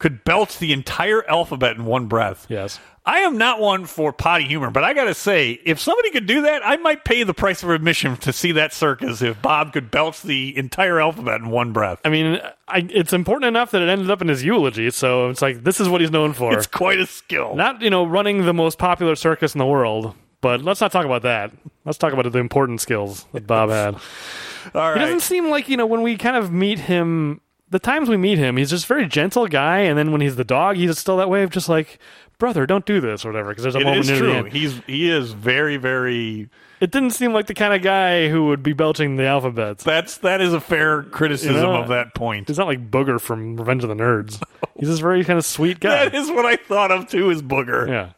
could 0.00 0.24
belch 0.24 0.58
the 0.58 0.72
entire 0.72 1.24
alphabet 1.28 1.76
in 1.76 1.84
one 1.84 2.06
breath. 2.06 2.46
Yes. 2.48 2.80
I 3.06 3.20
am 3.20 3.38
not 3.38 3.60
one 3.60 3.86
for 3.86 4.12
potty 4.12 4.44
humor, 4.44 4.70
but 4.70 4.82
I 4.82 4.94
got 4.94 5.04
to 5.04 5.14
say, 5.14 5.52
if 5.64 5.78
somebody 5.78 6.10
could 6.10 6.26
do 6.26 6.42
that, 6.42 6.62
I 6.64 6.76
might 6.78 7.04
pay 7.04 7.22
the 7.22 7.34
price 7.34 7.62
of 7.62 7.70
admission 7.70 8.16
to 8.18 8.32
see 8.32 8.52
that 8.52 8.72
circus 8.72 9.22
if 9.22 9.40
Bob 9.40 9.72
could 9.72 9.90
belch 9.90 10.22
the 10.22 10.56
entire 10.56 11.00
alphabet 11.00 11.40
in 11.40 11.50
one 11.50 11.72
breath. 11.72 12.00
I 12.04 12.08
mean, 12.08 12.40
I, 12.66 12.86
it's 12.90 13.12
important 13.12 13.48
enough 13.48 13.70
that 13.70 13.82
it 13.82 13.88
ended 13.88 14.10
up 14.10 14.22
in 14.22 14.28
his 14.28 14.42
eulogy, 14.44 14.90
so 14.90 15.28
it's 15.28 15.42
like 15.42 15.64
this 15.64 15.80
is 15.80 15.88
what 15.88 16.00
he's 16.00 16.10
known 16.10 16.32
for. 16.32 16.56
It's 16.56 16.66
quite 16.66 16.98
a 16.98 17.06
skill. 17.06 17.54
Not 17.54 17.82
you 17.82 17.90
know 17.90 18.04
running 18.04 18.44
the 18.44 18.54
most 18.54 18.78
popular 18.78 19.14
circus 19.16 19.54
in 19.54 19.58
the 19.58 19.66
world, 19.66 20.14
but 20.40 20.62
let's 20.62 20.80
not 20.80 20.92
talk 20.92 21.04
about 21.04 21.22
that. 21.22 21.52
Let's 21.84 21.98
talk 21.98 22.12
about 22.12 22.30
the 22.30 22.38
important 22.38 22.80
skills 22.80 23.26
that 23.32 23.46
Bob 23.46 23.70
had. 23.70 23.94
All 24.74 24.92
He 24.92 25.00
doesn't 25.00 25.20
seem 25.20 25.48
like 25.48 25.68
you 25.68 25.76
know 25.76 25.86
when 25.86 26.02
we 26.02 26.16
kind 26.16 26.36
of 26.36 26.52
meet 26.52 26.78
him. 26.78 27.40
The 27.70 27.78
times 27.78 28.08
we 28.08 28.16
meet 28.16 28.38
him, 28.38 28.56
he's 28.56 28.70
just 28.70 28.84
a 28.84 28.88
very 28.88 29.06
gentle 29.06 29.46
guy, 29.46 29.78
and 29.80 29.96
then 29.96 30.10
when 30.12 30.20
he's 30.20 30.36
the 30.36 30.44
dog, 30.44 30.76
he's 30.76 30.98
still 30.98 31.16
that 31.18 31.30
way 31.30 31.44
of 31.44 31.50
just 31.50 31.68
like, 31.68 31.98
brother, 32.38 32.66
don't 32.66 32.84
do 32.84 33.00
this 33.00 33.24
or 33.24 33.28
whatever. 33.28 33.50
Because 33.50 33.62
there's 33.62 33.76
a 33.76 33.80
It 33.80 33.84
moment 33.84 34.00
is 34.00 34.10
near 34.10 34.18
the 34.18 34.40
true. 34.42 34.50
He's 34.50 34.80
he 34.86 35.08
is 35.10 35.32
very 35.32 35.76
very. 35.76 36.48
It 36.80 36.90
didn't 36.90 37.10
seem 37.10 37.32
like 37.32 37.46
the 37.46 37.54
kind 37.54 37.72
of 37.74 37.82
guy 37.82 38.28
who 38.28 38.46
would 38.46 38.62
be 38.62 38.72
belching 38.72 39.16
the 39.16 39.26
alphabets. 39.26 39.84
That's 39.84 40.16
that 40.18 40.40
is 40.40 40.52
a 40.52 40.60
fair 40.60 41.02
criticism 41.04 41.54
You 41.56 41.62
know, 41.62 41.76
of 41.76 41.88
that 41.88 42.14
point. 42.14 42.48
He's 42.48 42.58
not 42.58 42.66
like 42.66 42.90
Booger 42.90 43.20
from 43.20 43.56
Revenge 43.56 43.84
of 43.84 43.88
the 43.88 43.94
Nerds. 43.94 44.42
He's 44.78 44.88
this 44.88 44.98
very 44.98 45.22
kind 45.24 45.38
of 45.38 45.44
sweet 45.44 45.78
guy. 45.78 46.06
That 46.06 46.14
is 46.14 46.28
what 46.30 46.46
I 46.46 46.56
thought 46.56 46.90
of 46.90 47.08
too. 47.08 47.30
Is 47.30 47.42
booger. 47.42 47.86
yeah. 47.88 48.12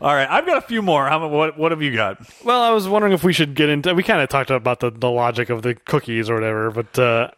All 0.00 0.14
right, 0.14 0.28
I've 0.28 0.44
got 0.44 0.58
a 0.58 0.60
few 0.60 0.82
more. 0.82 1.06
How 1.08 1.26
what 1.28 1.56
what 1.58 1.72
have 1.72 1.80
you 1.80 1.94
got? 1.94 2.18
Well, 2.44 2.62
I 2.62 2.70
was 2.70 2.86
wondering 2.86 3.14
if 3.14 3.24
we 3.24 3.32
should 3.32 3.54
get 3.54 3.68
into. 3.70 3.94
We 3.94 4.02
kind 4.02 4.20
of 4.20 4.28
talked 4.28 4.50
about 4.50 4.80
the, 4.80 4.90
the 4.90 5.10
logic 5.10 5.48
of 5.50 5.62
the 5.62 5.74
cookies 5.74 6.28
or 6.28 6.34
whatever, 6.34 6.70
but 6.70 6.98
uh, 6.98 7.30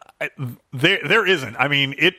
There 0.73 0.99
there 1.05 1.25
isn't. 1.25 1.55
I 1.57 1.67
mean 1.67 1.95
it. 1.97 2.15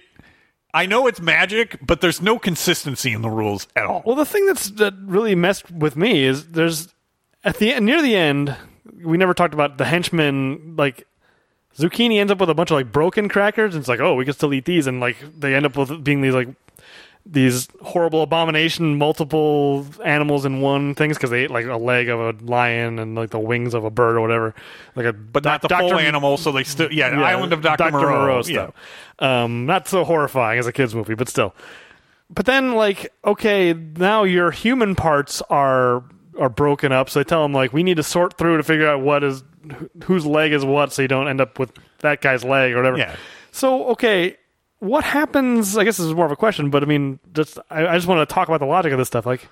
I 0.74 0.86
know 0.86 1.06
it's 1.06 1.20
magic, 1.20 1.78
but 1.84 2.00
there's 2.00 2.20
no 2.20 2.38
consistency 2.38 3.12
in 3.12 3.22
the 3.22 3.30
rules 3.30 3.66
at 3.74 3.86
all. 3.86 4.02
Well, 4.04 4.16
the 4.16 4.26
thing 4.26 4.46
that's 4.46 4.70
that 4.72 4.94
really 5.00 5.34
messed 5.34 5.70
with 5.70 5.96
me 5.96 6.24
is 6.24 6.48
there's 6.48 6.94
at 7.44 7.56
the 7.56 7.72
end, 7.72 7.86
near 7.86 8.02
the 8.02 8.14
end, 8.14 8.54
we 9.02 9.16
never 9.16 9.34
talked 9.34 9.54
about 9.54 9.78
the 9.78 9.84
henchmen. 9.84 10.76
Like 10.76 11.06
Zucchini 11.76 12.18
ends 12.18 12.30
up 12.30 12.38
with 12.38 12.50
a 12.50 12.54
bunch 12.54 12.70
of 12.70 12.76
like 12.76 12.92
broken 12.92 13.28
crackers, 13.28 13.74
and 13.74 13.80
it's 13.80 13.88
like, 13.88 14.00
oh, 14.00 14.14
we 14.14 14.24
can 14.24 14.34
still 14.34 14.52
eat 14.52 14.64
these, 14.64 14.86
and 14.86 15.00
like 15.00 15.16
they 15.36 15.54
end 15.54 15.66
up 15.66 15.76
with 15.76 16.04
being 16.04 16.20
these 16.20 16.34
like 16.34 16.48
these 17.30 17.68
horrible 17.82 18.22
abomination, 18.22 18.96
multiple 18.96 19.86
animals 20.04 20.44
in 20.44 20.60
one 20.60 20.94
things 20.94 21.16
because 21.16 21.30
they 21.30 21.44
ate 21.44 21.50
like 21.50 21.66
a 21.66 21.76
leg 21.76 22.08
of 22.08 22.20
a 22.20 22.44
lion 22.44 22.98
and 22.98 23.14
like 23.14 23.30
the 23.30 23.38
wings 23.38 23.74
of 23.74 23.84
a 23.84 23.90
bird 23.90 24.16
or 24.16 24.20
whatever. 24.22 24.54
Like 24.96 25.06
a 25.06 25.12
but 25.12 25.44
not 25.44 25.60
the 25.60 25.68
full 25.68 25.98
animal. 25.98 26.38
So 26.38 26.52
they 26.52 26.64
still, 26.64 26.90
yeah, 26.92 27.08
Island 27.20 27.52
of 27.52 27.60
Doctor 27.62 27.90
Moreau. 27.90 28.42
stuff. 28.42 28.74
Um, 29.18 29.66
not 29.66 29.88
so 29.88 30.04
horrifying 30.04 30.58
as 30.58 30.66
a 30.66 30.72
kids 30.72 30.94
movie, 30.94 31.14
but 31.14 31.28
still. 31.28 31.54
But 32.30 32.46
then, 32.46 32.74
like, 32.74 33.12
okay, 33.24 33.72
now 33.72 34.24
your 34.24 34.50
human 34.50 34.94
parts 34.94 35.42
are 35.50 36.04
are 36.38 36.48
broken 36.48 36.92
up. 36.92 37.10
So 37.10 37.20
they 37.20 37.24
tell 37.24 37.42
them 37.42 37.52
like 37.52 37.72
we 37.72 37.82
need 37.82 37.96
to 37.96 38.02
sort 38.02 38.38
through 38.38 38.58
to 38.58 38.62
figure 38.62 38.88
out 38.88 39.00
what 39.00 39.24
is 39.24 39.42
wh- 39.70 40.04
whose 40.04 40.24
leg 40.24 40.52
is 40.52 40.64
what, 40.64 40.92
so 40.92 41.02
you 41.02 41.08
don't 41.08 41.28
end 41.28 41.40
up 41.40 41.58
with 41.58 41.72
that 41.98 42.20
guy's 42.20 42.44
leg 42.44 42.72
or 42.72 42.76
whatever. 42.76 42.98
Yeah. 42.98 43.16
So 43.50 43.88
okay, 43.88 44.36
what 44.80 45.04
happens? 45.04 45.76
I 45.76 45.84
guess 45.84 45.96
this 45.96 46.06
is 46.06 46.14
more 46.14 46.26
of 46.26 46.32
a 46.32 46.36
question, 46.36 46.70
but 46.70 46.82
I 46.82 46.86
mean, 46.86 47.18
just 47.32 47.58
I, 47.70 47.86
I 47.86 47.94
just 47.96 48.06
want 48.06 48.26
to 48.28 48.32
talk 48.32 48.48
about 48.48 48.60
the 48.60 48.66
logic 48.66 48.92
of 48.92 48.98
this 48.98 49.08
stuff. 49.08 49.26
Like, 49.26 49.48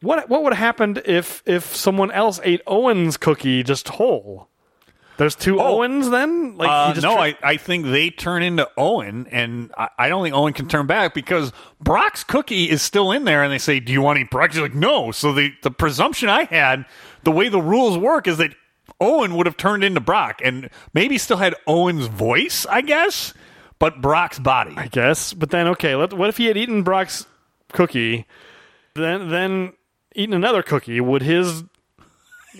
what 0.00 0.28
what 0.28 0.42
would 0.42 0.52
have 0.52 0.58
happened 0.64 1.02
if 1.04 1.42
if 1.46 1.74
someone 1.74 2.10
else 2.10 2.40
ate 2.44 2.60
Owen's 2.66 3.16
cookie 3.16 3.62
just 3.62 3.88
whole? 3.88 4.48
There's 5.16 5.34
two 5.34 5.60
Owens 5.60 6.10
then? 6.10 6.56
Like 6.56 6.68
Uh, 6.70 6.94
just 6.94 7.02
no, 7.02 7.14
tra- 7.14 7.22
I, 7.22 7.36
I 7.42 7.56
think 7.56 7.86
they 7.86 8.08
turn 8.08 8.44
into 8.44 8.68
Owen, 8.76 9.26
and 9.32 9.72
I, 9.76 9.88
I 9.98 10.08
don't 10.08 10.22
think 10.22 10.32
Owen 10.36 10.52
can 10.52 10.68
turn 10.68 10.86
back 10.86 11.12
because 11.12 11.52
Brock's 11.80 12.22
cookie 12.22 12.70
is 12.70 12.82
still 12.82 13.10
in 13.10 13.24
there, 13.24 13.42
and 13.42 13.52
they 13.52 13.58
say, 13.58 13.80
"Do 13.80 13.92
you 13.92 14.00
want 14.00 14.18
to 14.18 14.20
eat 14.22 14.30
Brock?" 14.30 14.52
He's 14.52 14.60
like, 14.60 14.74
"No." 14.74 15.10
So 15.10 15.32
the 15.32 15.52
the 15.62 15.72
presumption 15.72 16.28
I 16.28 16.44
had, 16.44 16.84
the 17.24 17.32
way 17.32 17.48
the 17.48 17.60
rules 17.60 17.98
work, 17.98 18.28
is 18.28 18.38
that 18.38 18.54
Owen 19.00 19.34
would 19.34 19.46
have 19.46 19.56
turned 19.56 19.82
into 19.82 20.00
Brock, 20.00 20.40
and 20.44 20.70
maybe 20.94 21.18
still 21.18 21.38
had 21.38 21.56
Owen's 21.66 22.06
voice, 22.06 22.64
I 22.66 22.80
guess, 22.82 23.34
but 23.78 24.00
Brock's 24.00 24.38
body. 24.38 24.74
I 24.76 24.86
guess. 24.88 25.32
But 25.32 25.50
then, 25.50 25.68
okay, 25.68 25.94
let, 25.94 26.12
what 26.12 26.28
if 26.28 26.36
he 26.36 26.46
had 26.46 26.56
eaten 26.56 26.82
Brock's 26.82 27.26
cookie, 27.72 28.26
then 28.94 29.28
then 29.28 29.72
eaten 30.14 30.34
another 30.34 30.62
cookie? 30.62 31.00
Would 31.00 31.22
his 31.22 31.64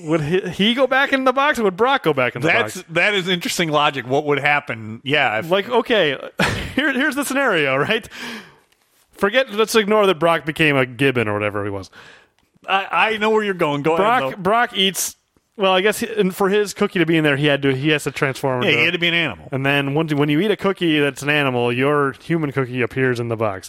would 0.01 0.21
he, 0.21 0.41
he 0.51 0.75
go 0.75 0.87
back 0.87 1.13
in 1.13 1.25
the 1.25 1.33
box, 1.33 1.59
or 1.59 1.65
would 1.65 1.77
Brock 1.77 2.03
go 2.03 2.13
back 2.13 2.37
in 2.37 2.43
the 2.43 2.49
That's 2.49 2.77
box? 2.77 2.89
that 2.91 3.15
is 3.15 3.29
interesting 3.29 3.71
logic. 3.71 4.07
What 4.07 4.27
would 4.27 4.39
happen? 4.39 5.01
Yeah, 5.05 5.39
if, 5.39 5.51
Like, 5.51 5.69
okay, 5.69 6.17
here, 6.75 6.93
here's 6.93 7.15
the 7.15 7.25
scenario, 7.25 7.77
right? 7.77 8.09
Forget, 9.13 9.51
let's 9.51 9.75
ignore 9.75 10.07
that 10.07 10.19
Brock 10.21 10.45
became 10.47 10.77
a 10.77 10.87
gibbon 10.87 11.27
or 11.27 11.35
whatever 11.35 11.65
he 11.65 11.71
was. 11.71 11.91
I, 12.69 12.87
I 13.13 13.17
know 13.17 13.31
where 13.31 13.43
you're 13.43 13.55
going. 13.55 13.83
Go 13.83 13.97
Brock 13.97 14.23
ahead. 14.23 14.39
though. 14.39 14.43
Brock 14.43 14.77
eats. 14.77 15.17
Well, 15.59 15.73
I 15.73 15.81
guess 15.81 15.99
he, 15.99 16.07
and 16.07 16.35
for 16.35 16.49
his 16.49 16.73
cookie 16.73 17.01
to 17.01 17.05
be 17.05 17.17
in 17.17 17.25
there, 17.25 17.37
he 17.37 17.47
had 17.47 17.63
to 17.63 17.75
he 17.75 17.89
has 17.89 18.05
to 18.05 18.13
transform. 18.13 18.63
Yeah, 18.63 18.69
into, 18.69 18.79
he 18.79 18.85
had 18.85 18.93
to 18.93 18.99
be 19.01 19.09
an 19.09 19.15
animal. 19.15 19.49
And 19.51 19.67
then 19.67 19.95
when, 19.95 20.09
when 20.17 20.29
you 20.29 20.39
eat 20.39 20.53
a 20.53 20.57
cookie 20.57 21.01
that's 21.01 21.21
an 21.23 21.31
animal, 21.31 21.73
your 21.73 22.13
human 22.23 22.53
cookie 22.53 22.81
appears 22.81 23.19
in 23.19 23.27
the 23.27 23.37
box. 23.37 23.69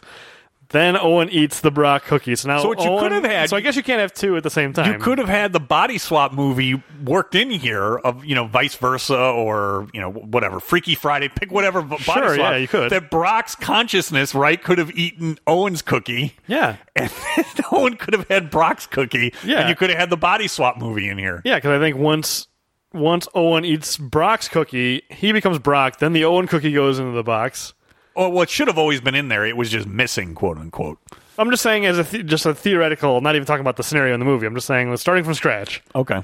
Then 0.71 0.95
Owen 0.97 1.29
eats 1.29 1.61
the 1.61 1.71
Brock 1.71 2.05
cookie. 2.05 2.35
So 2.35 2.47
now, 2.47 2.59
So 2.61 2.67
what 2.67 2.79
you 2.83 2.89
Owen- 2.91 3.01
could 3.03 3.11
have 3.11 3.23
had- 3.23 3.49
So 3.49 3.57
I 3.57 3.61
guess 3.61 3.75
you 3.75 3.81
can't 3.81 3.99
have 4.01 4.13
two 4.13 4.37
at 4.37 4.43
the 4.43 4.51
same 4.51 4.71
time. 4.71 4.93
You 4.93 4.99
could 4.99 5.17
have 5.17 5.27
had 5.27 5.51
the 5.51 5.59
body 5.59 5.97
swap 5.97 6.31
movie 6.31 6.81
worked 7.03 7.33
in 7.33 7.49
here 7.49 7.97
of 7.97 8.23
you 8.23 8.35
know 8.35 8.45
vice 8.45 8.75
versa 8.75 9.17
or 9.17 9.87
you 9.93 9.99
know 9.99 10.11
whatever 10.11 10.59
Freaky 10.59 10.93
Friday 10.93 11.27
pick 11.27 11.51
whatever 11.51 11.81
b- 11.81 11.97
body 12.05 12.21
Sure, 12.21 12.35
swap. 12.35 12.51
yeah, 12.51 12.57
you 12.57 12.67
could. 12.67 12.91
That 12.91 13.09
Brock's 13.09 13.55
consciousness 13.55 14.35
right 14.35 14.61
could 14.63 14.77
have 14.77 14.91
eaten 14.91 15.39
Owen's 15.47 15.81
cookie. 15.81 16.35
Yeah. 16.47 16.75
And 16.95 17.09
then 17.09 17.45
Owen 17.71 17.95
could 17.95 18.13
have 18.13 18.27
had 18.27 18.51
Brock's 18.51 18.85
cookie. 18.85 19.33
Yeah. 19.43 19.61
And 19.61 19.69
you 19.69 19.75
could 19.75 19.89
have 19.89 19.97
had 19.97 20.09
the 20.09 20.17
body 20.17 20.47
swap 20.47 20.77
movie 20.77 21.07
in 21.09 21.17
here. 21.17 21.41
Yeah, 21.45 21.55
because 21.55 21.71
I 21.71 21.79
think 21.79 21.97
once 21.97 22.47
once 22.93 23.27
Owen 23.33 23.65
eats 23.65 23.97
Brock's 23.97 24.47
cookie, 24.47 25.03
he 25.09 25.31
becomes 25.31 25.57
Brock. 25.59 25.99
Then 25.99 26.13
the 26.13 26.25
Owen 26.25 26.45
cookie 26.47 26.73
goes 26.73 26.99
into 26.99 27.11
the 27.13 27.23
box. 27.23 27.73
Or 28.19 28.29
what 28.29 28.49
should 28.49 28.67
have 28.67 28.77
always 28.77 28.99
been 28.99 29.15
in 29.15 29.29
there, 29.29 29.45
it 29.45 29.55
was 29.55 29.69
just 29.71 29.87
missing, 29.87 30.35
quote 30.35 30.57
unquote. 30.57 30.97
I'm 31.37 31.49
just 31.51 31.63
saying, 31.63 31.85
as 31.85 31.97
a 31.97 32.03
th- 32.03 32.25
just 32.25 32.45
a 32.45 32.53
theoretical, 32.53 33.21
not 33.21 33.35
even 33.35 33.45
talking 33.45 33.61
about 33.61 33.77
the 33.77 33.83
scenario 33.83 34.13
in 34.13 34.19
the 34.19 34.25
movie. 34.25 34.45
I'm 34.45 34.53
just 34.55 34.67
saying, 34.67 34.95
starting 34.97 35.23
from 35.23 35.35
scratch. 35.35 35.81
Okay. 35.95 36.21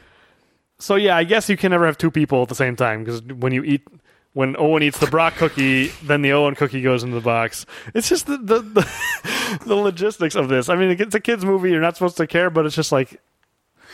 So 0.78 0.96
yeah, 0.96 1.16
I 1.16 1.24
guess 1.24 1.48
you 1.50 1.56
can 1.56 1.72
never 1.72 1.86
have 1.86 1.98
two 1.98 2.12
people 2.12 2.42
at 2.42 2.50
the 2.50 2.56
same 2.56 2.76
time 2.76 3.06
because 3.06 3.22
when 3.24 3.54
you 3.54 3.64
eat, 3.64 3.88
when 4.34 4.58
Owen 4.60 4.84
eats 4.84 5.00
the 5.00 5.08
Brock 5.08 5.36
cookie, 5.36 5.88
then 6.04 6.22
the 6.22 6.34
Owen 6.34 6.54
cookie 6.56 6.82
goes 6.82 7.02
into 7.04 7.16
the 7.16 7.22
box. 7.22 7.66
It's 7.94 8.10
just 8.10 8.28
the 8.28 8.38
the, 8.40 8.60
the, 8.60 9.60
the 9.66 9.76
logistics 9.76 10.36
of 10.36 10.50
this. 10.50 10.68
I 10.68 10.76
mean, 10.76 10.98
it's 11.00 11.16
a 11.16 11.22
kids 11.22 11.46
movie. 11.46 11.72
You're 11.72 11.80
not 11.80 11.96
supposed 11.96 12.18
to 12.18 12.28
care, 12.28 12.50
but 12.50 12.66
it's 12.66 12.76
just 12.76 12.92
like 12.92 13.22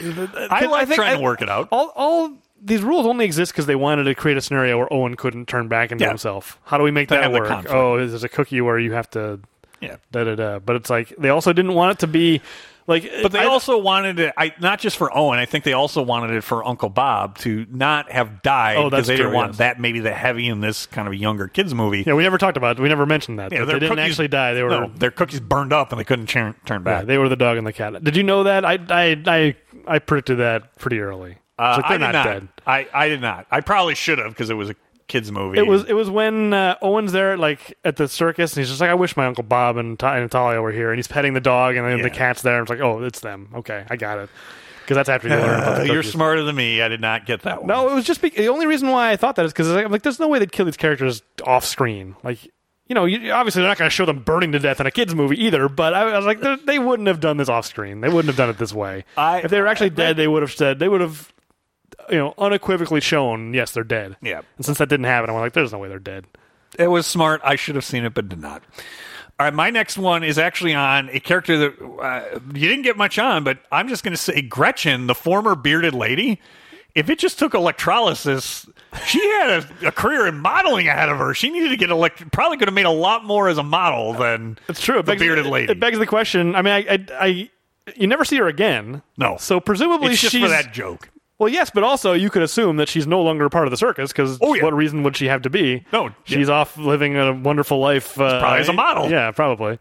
I 0.02 0.66
like 0.66 0.88
think 0.88 0.96
trying 0.96 1.14
I- 1.14 1.18
to 1.18 1.22
work 1.22 1.44
it 1.44 1.50
out. 1.50 1.68
all 1.72 1.94
all 1.96 2.34
these 2.64 2.82
rules 2.84 3.06
only 3.06 3.26
exist 3.26 3.52
because 3.52 3.66
they 3.66 3.76
wanted 3.76 4.04
to 4.04 4.16
create 4.16 4.38
a 4.38 4.42
scenario 4.42 4.78
where 4.78 4.92
Owen 4.94 5.16
couldn't 5.16 5.48
turn 5.48 5.68
back 5.68 5.92
into 5.92 6.04
Yeah. 6.04 6.10
himself. 6.10 6.60
How 6.66 6.78
do 6.78 6.84
we 6.84 6.92
make 6.92 7.10
that 7.10 7.32
work? 7.32 7.48
conflict. 7.48 7.76
Oh, 7.76 7.98
there's 7.98 8.24
a 8.24 8.30
cookie 8.30 8.62
where 8.62 8.78
you 8.80 8.94
have 8.94 9.10
to 9.12 9.40
Yeah. 9.80 9.96
da 10.12 10.24
da 10.24 10.36
da. 10.36 10.60
But 10.60 10.76
it's 10.76 10.90
like 10.90 11.14
they 11.18 11.30
also 11.30 11.54
didn't 11.54 11.74
want 11.74 11.94
it 11.94 12.00
to 12.00 12.08
be 12.08 12.42
like. 12.88 13.10
But 13.24 13.32
they 13.32 13.40
I- 13.40 13.46
also 13.46 13.78
wanted 13.80 14.20
it, 14.20 14.34
I, 14.38 14.54
not 14.60 14.80
just 14.80 14.98
for 14.98 15.16
Owen. 15.16 15.40
I 15.40 15.46
think 15.46 15.64
they 15.64 15.74
also 15.74 16.02
wanted 16.04 16.36
it 16.36 16.44
for 16.44 16.64
Uncle 16.68 16.90
Bob 16.90 17.38
to 17.40 17.66
not 17.72 18.12
have 18.12 18.42
died 18.44 18.78
Oh, 18.78 18.90
because 18.90 19.00
that's 19.00 19.08
they 19.08 19.14
didn't 19.18 19.30
true, 19.32 19.36
want 19.38 19.50
yes. 19.54 19.58
that 19.58 19.80
maybe 19.80 20.00
the 20.00 20.14
heavy 20.14 20.48
in 20.48 20.62
this 20.62 20.86
kind 20.86 21.08
of 21.08 21.16
younger 21.16 21.48
kids 21.48 21.74
movie. 21.74 22.04
Yeah, 22.06 22.14
we 22.14 22.22
never 22.24 22.38
talked 22.38 22.58
about. 22.58 22.78
it. 22.78 22.82
We 22.82 22.90
never 22.90 23.06
mentioned 23.08 23.40
that. 23.40 23.52
Yeah, 23.52 23.66
that 23.66 23.74
they 23.74 23.80
didn't 23.80 24.00
actually 24.00 24.28
die. 24.28 24.54
They 24.54 24.62
were 24.64 24.70
no, 24.70 24.92
their 24.96 25.12
cookies 25.12 25.40
burned 25.40 25.74
up 25.74 25.92
and 25.92 26.00
they 26.00 26.04
couldn't 26.06 26.28
turn, 26.28 26.54
turn 26.66 26.84
back. 26.84 27.02
yeah, 27.02 27.06
they 27.06 27.18
were 27.18 27.30
the 27.30 27.36
dog 27.36 27.58
and 27.58 27.66
the 27.66 27.74
cat. 27.74 28.04
Did 28.04 28.16
you 28.16 28.24
know 28.24 28.44
that? 28.44 28.66
I 28.66 28.78
I 28.90 29.22
I, 29.26 29.56
I 29.88 30.00
predicted 30.00 30.38
that 30.40 30.78
pretty 30.78 31.00
early. 31.00 31.38
Uh, 31.62 31.74
like, 31.78 31.86
I 31.86 31.94
did 31.94 32.00
not 32.02 32.12
not. 32.14 32.24
dead. 32.26 32.48
I, 32.66 32.88
I 32.94 33.10
did 33.10 33.22
not. 33.22 33.48
I 33.52 33.62
probably 33.62 33.96
should 33.96 34.18
have 34.20 34.30
because 34.30 34.50
it 34.50 34.56
was 34.56 34.70
a 34.70 34.76
kids 35.08 35.32
movie. 35.32 35.58
It 35.60 35.68
was 35.68 35.84
it 35.86 35.94
was 35.94 36.10
when 36.10 36.54
uh, 36.54 36.76
Owen's 36.82 37.12
there 37.12 37.38
like 37.38 37.78
at 37.84 37.98
the 37.98 38.08
circus 38.08 38.54
and 38.54 38.62
he's 38.62 38.70
just 38.70 38.80
like 38.82 38.90
I 38.90 38.94
wish 38.94 39.18
my 39.18 39.26
uncle 39.26 39.44
Bob 39.44 39.78
and, 39.78 40.00
Ta- 40.00 40.14
Aunt 40.14 40.32
Talia 40.32 40.62
were 40.62 40.72
here 40.72 40.90
and 40.92 40.98
he's 40.98 41.08
petting 41.08 41.34
the 41.34 41.42
dog 41.42 41.76
and 41.76 41.86
then 41.86 41.98
Yeah. 41.98 42.04
the 42.04 42.10
cat's 42.10 42.42
there 42.44 42.60
and 42.60 42.62
it's 42.64 42.70
like 42.70 42.80
oh 42.80 43.04
it's 43.04 43.20
them 43.20 43.50
okay 43.56 43.86
I 43.90 43.98
got 43.98 44.20
it 44.20 44.30
because 44.84 44.96
that's 44.96 45.10
after 45.10 45.28
you 45.28 45.36
learn 45.36 45.60
about 45.60 45.78
the 45.80 45.88
you're 45.94 46.02
smarter 46.04 46.44
than 46.44 46.56
me. 46.56 46.82
I 46.82 46.88
did 46.88 47.02
not 47.02 47.26
get 47.26 47.42
that 47.42 47.60
one. 47.60 47.68
No, 47.68 47.90
it 47.90 47.94
was 47.94 48.06
just 48.06 48.22
be- 48.22 48.30
the 48.30 48.48
only 48.48 48.68
reason 48.68 48.88
why 48.90 49.12
I 49.12 49.18
thought 49.18 49.36
that 49.36 49.46
is 49.46 49.52
because 49.52 49.70
I'm 49.72 49.92
like, 49.92 50.02
there's 50.02 50.20
no 50.20 50.28
way 50.30 50.40
they'd 50.40 50.52
kill 50.52 50.66
these 50.66 50.78
characters 50.78 51.22
off 51.46 51.66
screen. 51.66 52.16
Like, 52.24 52.44
you 52.88 52.96
know, 52.96 53.06
you, 53.06 53.32
obviously 53.32 53.62
they're 53.62 53.70
not 53.70 53.78
going 53.78 53.90
to 53.90 53.94
show 53.96 54.06
them 54.06 54.20
burning 54.24 54.52
to 54.54 54.60
death 54.60 54.80
in 54.82 54.88
a 54.88 54.92
kids 54.92 55.14
movie 55.14 55.42
either. 55.44 55.70
But 55.70 55.94
I, 55.94 56.02
I 56.10 56.18
was 56.18 56.26
like, 56.26 56.40
they- 56.42 56.56
they 56.66 56.80
wouldn't 56.80 57.08
have 57.08 57.20
done 57.20 57.38
this 57.38 57.48
off 57.48 57.66
screen. 57.66 58.02
They 58.02 58.10
wouldn't 58.10 58.28
have 58.28 58.38
done 58.38 58.50
it 58.50 58.58
this 58.58 58.74
way. 58.74 59.04
I- 59.16 59.42
if 59.42 59.52
they 59.52 59.62
were 59.62 59.68
actually 59.68 59.92
I- 59.92 59.96
dead, 59.96 60.18
they 60.18 60.28
would 60.28 60.42
have 60.42 60.52
said 60.52 60.80
they 60.80 60.90
would 60.90 61.02
have, 61.02 61.32
you 62.12 62.18
know, 62.18 62.34
unequivocally 62.38 63.02
shown 63.02 63.54
yes 63.54 63.72
they're 63.72 63.84
dead. 63.84 64.18
Yeah. 64.22 64.42
And 64.58 64.66
since 64.66 64.78
that 64.78 64.90
didn't 64.90 65.06
happen, 65.06 65.30
I'm 65.30 65.36
like, 65.38 65.54
there's 65.54 65.72
no 65.72 65.80
way 65.80 65.90
they're 65.90 66.00
dead. 66.00 66.26
It 66.78 66.88
was 66.88 67.08
smart. 67.08 67.42
I 67.44 67.56
should 67.56 67.76
have 67.76 67.86
seen 67.86 68.06
it, 68.06 68.14
but 68.14 68.30
did 68.30 68.40
not. 68.40 68.64
All 69.40 69.48
right, 69.48 69.54
my 69.54 69.72
next 69.72 69.98
one 69.98 70.24
is 70.24 70.38
actually 70.38 70.76
on 70.76 71.10
a 71.10 71.20
character 71.20 71.58
that 71.58 71.82
uh, 71.82 72.40
you 72.54 72.68
didn't 72.68 72.84
get 72.84 72.96
much 72.96 73.18
on, 73.18 73.44
but 73.44 73.60
I'm 73.72 73.88
just 73.88 74.04
going 74.04 74.14
to 74.14 74.22
say 74.22 74.42
Gretchen, 74.42 75.08
the 75.08 75.16
former 75.16 75.56
bearded 75.56 75.96
lady. 75.96 76.40
If 76.94 77.10
it 77.10 77.18
just 77.18 77.40
took 77.40 77.54
electrolysis, 77.54 78.68
she 79.06 79.20
had 79.20 79.66
a, 79.82 79.88
a 79.88 79.92
career 79.92 80.28
in 80.28 80.40
modeling 80.40 80.88
ahead 80.90 81.10
of 81.10 81.18
her. 81.18 81.34
She 81.34 81.50
needed 81.50 81.70
to 81.70 81.78
get 81.78 81.90
elect. 81.90 82.32
Probably 82.32 82.58
could 82.58 82.68
have 82.68 82.76
made 82.76 82.86
a 82.86 82.92
lot 82.92 83.24
more 83.24 83.48
as 83.48 83.58
a 83.58 83.64
model 83.64 84.14
than 84.14 84.60
It's 84.68 84.82
true. 84.82 85.00
It 85.00 85.06
the 85.06 85.14
begs, 85.14 85.22
bearded 85.22 85.46
lady. 85.46 85.72
It 85.72 85.80
begs 85.80 85.98
the 85.98 86.06
question. 86.06 86.54
I 86.54 86.62
mean, 86.62 86.74
I, 86.74 86.94
I, 86.94 87.06
I 87.12 87.50
you 87.96 88.08
never 88.08 88.26
see 88.26 88.38
her 88.38 88.48
again. 88.48 89.02
No. 89.18 89.38
So 89.38 89.60
presumably 89.60 90.12
it's 90.12 90.22
just 90.22 90.34
she's 90.34 90.44
for 90.44 90.50
that 90.50 90.74
joke. 90.74 91.10
Well, 91.42 91.50
yes, 91.50 91.72
but 91.74 91.84
also 91.84 92.14
you 92.14 92.30
could 92.30 92.44
assume 92.44 92.78
that 92.78 92.88
she's 92.88 93.08
no 93.08 93.20
longer 93.24 93.50
part 93.50 93.66
of 93.66 93.72
the 93.72 93.78
circus 93.78 94.12
because 94.12 94.38
Oh, 94.42 94.54
yeah. 94.54 94.64
what 94.64 94.76
reason 94.76 95.02
would 95.02 95.18
she 95.18 95.26
have 95.26 95.42
to 95.42 95.50
be? 95.50 95.84
No, 95.92 96.12
she's 96.24 96.50
off 96.52 96.78
living 96.78 97.18
a 97.18 97.34
wonderful 97.34 97.80
life. 97.80 98.20
Uh, 98.22 98.40
probably 98.40 98.60
as 98.60 98.70
a 98.70 98.74
model. 98.74 99.10
Yeah, 99.10 99.32
probably. 99.32 99.80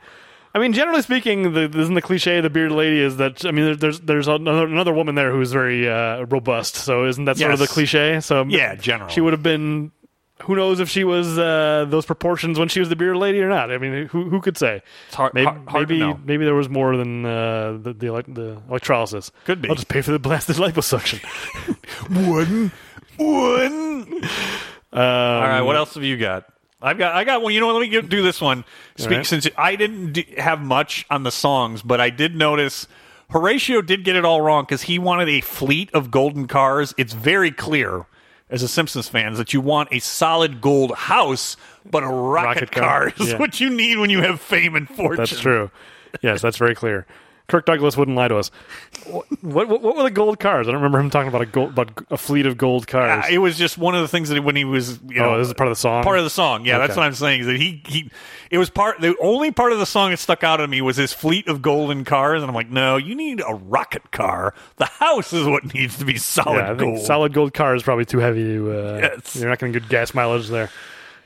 I 0.55 0.59
mean, 0.59 0.73
generally 0.73 1.03
speaking, 1.03 1.53
the, 1.53 1.65
isn't 1.79 1.93
the 1.93 2.01
cliche 2.01 2.39
of 2.39 2.45
the 2.45 2.51
bearded 2.51 2.75
lady 2.77 2.99
is 2.99 3.19
that 3.19 3.45
I 3.45 3.51
mean, 3.51 3.77
there's 3.79 4.01
there's 4.01 4.27
another, 4.27 4.65
another 4.65 4.95
woman 4.95 5.17
there 5.17 5.31
who's 5.33 5.53
very 5.53 5.87
uh, 5.87 6.25
robust. 6.31 6.77
So 6.77 7.05
isn't 7.05 7.27
that 7.27 7.37
sort 7.37 7.53
of 7.53 7.59
the 7.59 7.67
cliche? 7.67 8.21
So 8.21 8.45
Yeah, 8.45 8.75
generally. 8.75 9.13
she 9.13 9.21
would 9.21 9.35
have 9.35 9.43
been. 9.43 9.93
Who 10.51 10.57
knows 10.57 10.81
if 10.81 10.89
she 10.89 11.05
was 11.05 11.39
uh, 11.39 11.87
those 11.89 12.05
proportions 12.05 12.59
when 12.59 12.67
she 12.67 12.81
was 12.81 12.89
the 12.89 12.97
bearded 12.97 13.21
lady 13.21 13.41
or 13.41 13.49
not? 13.49 13.71
I 13.71 13.79
mean, 13.79 14.09
who 14.09 14.29
who 14.29 14.41
could 14.41 14.59
say? 14.59 14.83
It's 15.07 15.15
hard- 15.15 15.33
maybe 15.33 15.45
hard- 15.47 15.69
hard 15.69 15.89
maybe, 15.89 16.15
maybe 16.25 16.45
there 16.45 16.57
was 16.57 16.69
more 16.69 16.97
than 16.97 17.25
uh, 17.25 17.79
the 17.81 17.93
the, 17.93 18.07
elect- 18.09 18.35
the 18.35 18.61
electrolysis. 18.69 19.31
Could 19.45 19.63
be. 19.63 19.69
I'll 19.69 19.77
just 19.77 19.87
pay 19.87 20.03
for 20.03 20.11
the 20.11 20.19
blasted 20.19 20.57
liposuction. 20.57 21.21
One, 22.29 22.73
one. 23.17 24.25
Um, 24.93 25.01
All 25.01 25.41
right, 25.43 25.61
what 25.61 25.77
else 25.77 25.95
have 25.95 26.03
you 26.03 26.17
got? 26.17 26.47
I've 26.83 26.99
got, 26.99 27.15
I 27.15 27.23
got 27.23 27.43
one. 27.43 27.55
You 27.55 27.61
know 27.61 27.67
what? 27.67 27.75
Let 27.75 27.83
me 27.83 27.89
get, 27.89 28.09
do 28.09 28.23
this 28.23 28.41
one. 28.41 28.65
Speak, 28.97 29.11
right. 29.19 29.27
Since 29.27 29.47
I 29.57 29.77
didn't 29.77 30.13
d- 30.15 30.35
have 30.39 30.61
much 30.61 31.07
on 31.11 31.23
the 31.23 31.31
songs, 31.31 31.83
but 31.83 32.01
I 32.01 32.11
did 32.11 32.35
notice 32.35 32.89
Horatio 33.31 33.83
did 33.83 34.03
get 34.03 34.17
it 34.17 34.25
all 34.25 34.41
wrong 34.41 34.65
because 34.65 34.83
he 34.83 34.99
wanted 34.99 35.29
a 35.29 35.43
fleet 35.43 35.91
of 35.95 36.11
golden 36.11 36.49
cars. 36.49 36.93
It's 36.99 37.13
very 37.13 37.53
clear 37.53 38.07
as 38.51 38.63
a 38.63 38.69
Simpsons 38.69 39.09
fan 39.09 39.33
is 39.33 39.39
that 39.39 39.53
you 39.53 39.61
want 39.61 39.89
a 39.93 40.01
solid 40.01 40.61
gold 40.61 40.93
house, 40.95 41.57
but 41.89 42.03
a 42.03 42.07
rocket, 42.07 42.47
Rocket 42.47 42.71
car, 42.73 43.11
car, 43.11 43.25
is 43.25 43.33
yeah. 43.33 43.39
what 43.39 43.61
you 43.61 43.71
need 43.71 43.99
when 43.99 44.11
you 44.11 44.21
have 44.23 44.41
fame 44.41 44.75
and 44.75 44.89
fortune. 44.89 45.17
That's 45.17 45.41
true. 45.41 45.71
Yes, 46.21 46.43
that's 46.43 46.57
very 46.57 46.75
clear. 46.75 47.07
Kirk 47.51 47.67
Douglas 47.67 47.97
wouldn't 47.97 48.17
lie 48.17 48.29
to 48.29 48.37
us. 48.37 48.51
What, 49.07 49.27
what 49.69 49.69
what 49.83 49.97
were 49.97 50.05
the 50.05 50.11
gold 50.11 50.39
cars? 50.39 50.69
I 50.69 50.71
don't 50.71 50.81
remember 50.81 51.01
him 51.01 51.11
talking 51.11 51.29
about 51.29 51.43
a 51.43 51.47
gold, 51.47 51.71
about 51.71 52.05
a 52.09 52.17
fleet 52.17 52.47
of 52.47 52.57
gold 52.57 52.87
cars. 52.87 53.25
Uh, 53.25 53.29
it 53.29 53.39
was 53.39 53.59
just 53.59 53.77
one 53.77 53.97
of 53.97 54.03
the 54.03 54.09
things 54.09 54.29
that 54.29 54.41
when 54.43 54.55
he 54.55 54.65
was, 54.65 55.01
you 55.09 55.17
know, 55.17 55.35
oh, 55.35 55.39
this 55.39 55.49
is 55.49 55.55
part 55.55 55.67
of 55.67 55.73
the 55.73 55.81
song. 55.81 56.05
part 56.05 56.19
of 56.19 56.25
the 56.25 56.31
song. 56.31 56.65
Yeah, 56.65 56.79
that's 56.79 56.97
what 56.97 57.05
I'm 57.05 57.13
saying. 57.13 57.41
Is 57.41 57.47
that 57.47 57.57
he 57.57 57.83
he 57.87 58.11
it 58.53 58.59
was 58.59 58.71
part 58.71 59.01
the 59.01 59.17
only 59.21 59.51
part 59.51 59.73
of 59.73 59.81
the 59.81 59.87
song 59.87 60.11
that 60.13 60.19
stuck 60.19 60.45
out 60.45 60.61
at 60.61 60.71
me 60.71 60.81
was 60.81 60.97
his 60.97 61.13
fleet 61.13 61.49
of 61.49 61.61
golden 61.61 62.05
cars, 62.05 62.41
and 62.41 62.49
I'm 62.49 62.55
like, 62.55 62.71
no, 62.71 62.97
you 62.97 63.17
need 63.17 63.43
a 63.45 63.55
rocket 63.55 64.13
car. 64.13 64.55
The 64.77 64.87
house 64.87 65.33
is 65.33 65.47
what 65.47 65.75
needs 65.75 65.99
to 65.99 66.05
be 66.05 66.19
solid 66.19 66.57
yeah, 66.57 66.75
gold. 66.75 67.01
solid 67.01 67.33
gold 67.33 67.53
car 67.53 67.75
is 67.75 67.83
probably 67.83 68.05
too 68.05 68.19
heavy. 68.19 68.45
To, 68.45 68.73
uh, 68.73 68.99
Yes. 69.01 69.37
You're 69.37 69.49
not 69.49 69.59
going 69.59 69.73
to 69.73 69.81
get 69.81 69.89
gas 69.89 70.15
mileage 70.15 70.49
there. 70.49 70.71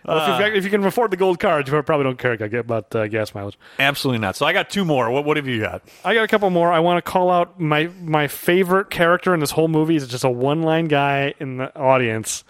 Well, 0.05 0.19
if, 0.19 0.29
you've 0.29 0.39
got- 0.39 0.57
if 0.57 0.65
you 0.65 0.71
can 0.71 0.85
afford 0.85 1.11
the 1.11 1.17
gold 1.17 1.41
cars, 1.41 1.67
you 1.67 1.83
probably 1.83 2.05
don't 2.05 2.19
care 2.19 2.33
about 2.59 2.95
uh, 2.95 3.09
gas 3.09 3.35
mileage. 3.35 3.59
Absolutely 3.79 4.19
not. 4.19 4.37
So 4.37 4.45
I 4.47 4.53
got 4.53 4.69
two 4.71 4.85
more. 4.85 5.11
What 5.11 5.25
what 5.25 5.37
have 5.37 5.47
you 5.47 5.61
got? 5.61 5.83
I 6.05 6.15
got 6.15 6.25
a 6.25 6.29
couple 6.29 6.51
more. 6.51 6.71
I 6.73 6.81
want 6.81 7.03
to 7.05 7.11
call 7.11 7.31
out 7.31 7.59
my 7.59 7.91
my 8.03 8.29
favorite 8.29 8.91
character 8.91 9.33
in 9.35 9.41
this 9.41 9.51
whole 9.53 9.69
movie 9.69 9.97
is 9.97 10.07
just 10.07 10.25
a 10.25 10.31
one 10.31 10.63
line 10.63 10.87
guy 10.87 11.35
in 11.41 11.57
the 11.59 11.75
audience. 11.79 12.45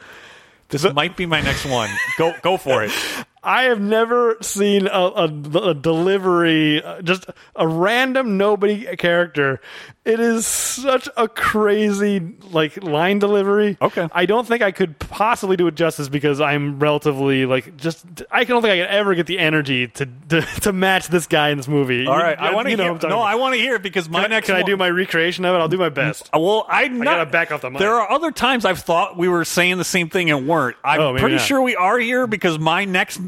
This 0.69 0.91
might 0.93 1.17
be 1.17 1.27
my 1.27 1.41
next 1.41 1.65
one. 1.67 1.91
Go 2.19 2.35
go 2.43 2.57
for 2.57 2.83
it. 2.83 2.91
I 3.45 3.65
have 3.65 3.81
never 3.81 4.37
seen 4.41 4.87
a, 4.87 4.91
a, 4.91 5.25
a 5.71 5.75
delivery, 5.75 6.83
just 7.03 7.27
a 7.55 7.67
random 7.69 8.37
nobody 8.39 8.85
character. 8.97 9.61
It 10.05 10.21
is 10.21 10.47
such 10.47 11.09
a 11.17 11.29
crazy 11.29 12.21
like 12.51 12.83
line 12.83 13.19
delivery. 13.19 13.79
Okay. 13.81 14.07
I 14.13 14.27
don't 14.27 14.47
think 14.47 14.63
I 14.63 14.71
could 14.71 14.99
possibly 14.99 15.57
do 15.57 15.67
it 15.67 15.75
justice 15.77 16.09
because 16.11 16.41
I'm 16.43 16.79
relatively 16.79 17.47
like 17.47 17.77
just. 17.77 18.05
I 18.31 18.45
don't 18.45 18.61
think 18.61 18.73
I 18.73 18.79
could 18.85 18.91
ever 18.95 19.15
get 19.15 19.27
the 19.27 19.39
energy 19.39 19.89
to 19.89 20.07
to, 20.29 20.41
to 20.61 20.73
match 20.75 21.09
this 21.09 21.27
guy 21.27 21.51
in 21.51 21.57
this 21.57 21.69
movie. 21.69 22.07
All 22.07 22.17
right, 22.19 22.39
I 22.39 22.51
You 22.51 22.57
want 22.57 22.69
to 22.69 22.77
know 22.77 22.99
No. 23.03 23.21
I 23.21 23.37
want 23.37 23.55
to 23.55 23.61
hear 23.61 23.77
it 23.77 23.83
because 23.83 24.09
my 24.09 24.23
Can, 24.23 24.33
I, 24.33 24.37
next. 24.37 24.47
can 24.47 24.57
I 24.57 24.63
do 24.63 24.77
my 24.77 24.91
recreation 24.91 25.45
of 25.47 25.55
it? 25.55 25.59
I'll 25.59 25.69
do 25.69 25.79
my 25.79 25.89
best. 25.89 26.29
Uh, 26.35 26.39
Well, 26.39 26.67
I 26.69 26.89
not, 26.89 27.05
gotta 27.05 27.27
back 27.27 27.51
off 27.51 27.63
the 27.63 27.71
mic. 27.71 27.79
There 27.79 27.95
are 27.95 28.11
other 28.11 28.31
times 28.31 28.65
I've 28.67 28.81
thought 28.81 29.17
we 29.17 29.29
were 29.29 29.45
saying 29.47 29.79
the 29.79 29.85
same 29.85 30.11
thing 30.11 30.31
and 30.31 30.47
weren't. 30.47 30.77
I'm 30.85 31.01
Oh, 31.01 31.17
pretty 31.17 31.37
not. 31.37 31.45
sure 31.47 31.63
we 31.63 31.77
are 31.77 31.99
here 31.99 32.27
because 32.27 32.59
my 32.59 32.85
next 32.85 33.21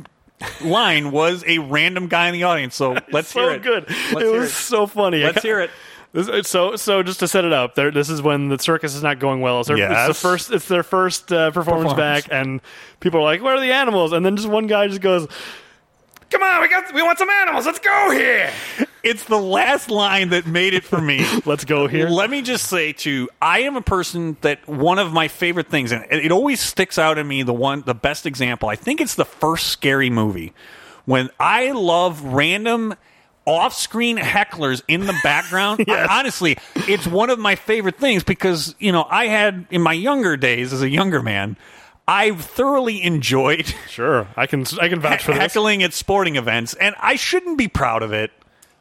line 0.62 1.10
was 1.10 1.44
a 1.46 1.58
random 1.58 2.08
guy 2.08 2.28
in 2.28 2.32
the 2.34 2.44
audience. 2.44 2.74
So 2.74 2.96
let's 3.12 3.28
so 3.28 3.40
hear 3.40 3.50
it. 3.52 3.62
good. 3.62 3.88
Let's 3.88 4.12
it 4.12 4.32
was 4.32 4.50
it. 4.50 4.54
so 4.54 4.86
funny. 4.86 5.22
Let's 5.22 5.42
hear 5.42 5.60
it. 5.60 5.70
So 6.46 6.76
so 6.76 7.02
just 7.02 7.20
to 7.20 7.28
set 7.28 7.44
it 7.44 7.52
up, 7.52 7.74
there. 7.74 7.90
This 7.90 8.08
is 8.08 8.22
when 8.22 8.48
the 8.48 8.58
circus 8.58 8.94
is 8.94 9.02
not 9.02 9.18
going 9.18 9.40
well. 9.42 9.60
It's 9.60 9.68
their, 9.68 9.76
it's 9.76 9.86
the 9.88 9.92
Yes. 10.08 10.22
first. 10.22 10.50
It's 10.50 10.66
their 10.68 10.82
first 10.82 11.30
uh, 11.30 11.50
performance, 11.50 11.92
Performance. 11.92 12.24
back, 12.26 12.32
and 12.32 12.62
people 13.00 13.20
are 13.20 13.24
like, 13.24 13.42
"Where 13.42 13.54
are 13.56 13.60
the 13.60 13.72
animals?" 13.72 14.12
And 14.12 14.24
then 14.24 14.34
just 14.36 14.48
one 14.48 14.66
guy 14.66 14.88
just 14.88 15.02
goes, 15.02 15.28
"Come 16.30 16.42
on, 16.42 16.60
we 16.60 16.68
got 16.68 16.92
we 16.94 17.02
want 17.02 17.18
some 17.18 17.30
animals. 17.30 17.66
Let's 17.66 17.78
go 17.78 18.10
here. 18.10 18.50
It's 19.02 19.24
the 19.24 19.38
last 19.38 19.88
line 19.90 20.30
that 20.30 20.46
made 20.46 20.74
it 20.74 20.82
for 20.84 21.00
me. 21.00 21.24
Let's 21.46 21.64
go 21.64 21.86
here." 21.86 22.08
Let 22.08 22.28
me 22.30 22.42
just 22.42 22.66
say 22.68 22.92
too, 22.92 23.28
I 23.40 23.60
am 23.60 23.76
a 23.76 23.82
person 23.82 24.36
that 24.40 24.66
one 24.68 24.98
of 24.98 25.12
my 25.12 25.28
favorite 25.28 25.68
things, 25.68 25.92
and 25.92 26.04
it 26.10 26.32
always 26.32 26.60
sticks 26.60 26.98
out 26.98 27.16
in 27.18 27.26
me. 27.28 27.42
The 27.42 27.52
one, 27.54 27.82
the 27.86 27.94
best 27.94 28.26
example, 28.26 28.68
I 28.68 28.76
think 28.76 29.00
it's 29.00 29.14
the 29.14 29.24
first 29.24 29.68
scary 29.68 30.10
movie 30.10 30.52
when 31.04 31.30
I 31.38 31.70
love 31.72 32.22
random 32.24 32.94
off-screen 33.44 34.16
hecklers 34.18 34.82
in 34.88 35.06
the 35.06 35.14
background. 35.22 35.84
Yes. 35.86 36.08
I- 36.10 36.18
honestly, 36.18 36.56
it's 36.88 37.06
one 37.06 37.30
of 37.30 37.38
my 37.38 37.54
favorite 37.54 37.96
things 37.96 38.24
because 38.24 38.74
you 38.80 38.90
know 38.90 39.06
I 39.08 39.26
had 39.26 39.66
in 39.70 39.82
my 39.82 39.92
younger 39.92 40.36
days 40.36 40.72
as 40.72 40.82
a 40.82 40.88
younger 40.90 41.22
man. 41.22 41.56
I 42.08 42.32
thoroughly 42.32 43.02
enjoyed 43.02 43.66
Sure, 43.88 44.28
I 44.36 44.46
can 44.46 44.64
I 44.80 44.88
can 44.88 45.00
vouch 45.00 45.22
for 45.24 45.32
this. 45.32 45.40
heckling 45.40 45.82
at 45.82 45.92
sporting 45.92 46.36
events, 46.36 46.74
and 46.74 46.94
I 47.00 47.16
shouldn't 47.16 47.58
be 47.58 47.68
proud 47.68 48.02
of 48.02 48.12
it. 48.12 48.30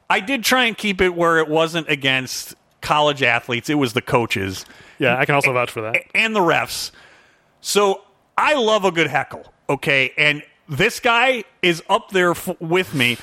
I 0.10 0.20
did 0.20 0.44
try 0.44 0.66
and 0.66 0.78
keep 0.78 1.02
it 1.02 1.16
where 1.16 1.40
it 1.40 1.48
wasn't 1.48 1.90
against 1.90 2.54
college 2.82 3.24
athletes; 3.24 3.70
it 3.70 3.76
was 3.76 3.94
the 3.94 4.02
coaches 4.02 4.66
Yeah, 5.00 5.18
I 5.18 5.26
can 5.26 5.34
also 5.36 5.52
vouch 5.54 5.72
for 5.72 5.82
that. 5.82 5.96
and 6.14 6.36
the 6.36 6.40
refs. 6.42 6.92
So 7.62 8.04
I 8.38 8.54
love 8.54 8.86
a 8.86 8.92
good 8.92 9.08
heckle, 9.08 9.52
okay? 9.70 10.12
And 10.18 10.44
this 10.70 11.00
guy 11.00 11.46
is 11.64 11.82
up 11.90 12.12
there 12.12 12.32
f- 12.32 12.60
with 12.62 12.94
me. 12.94 13.18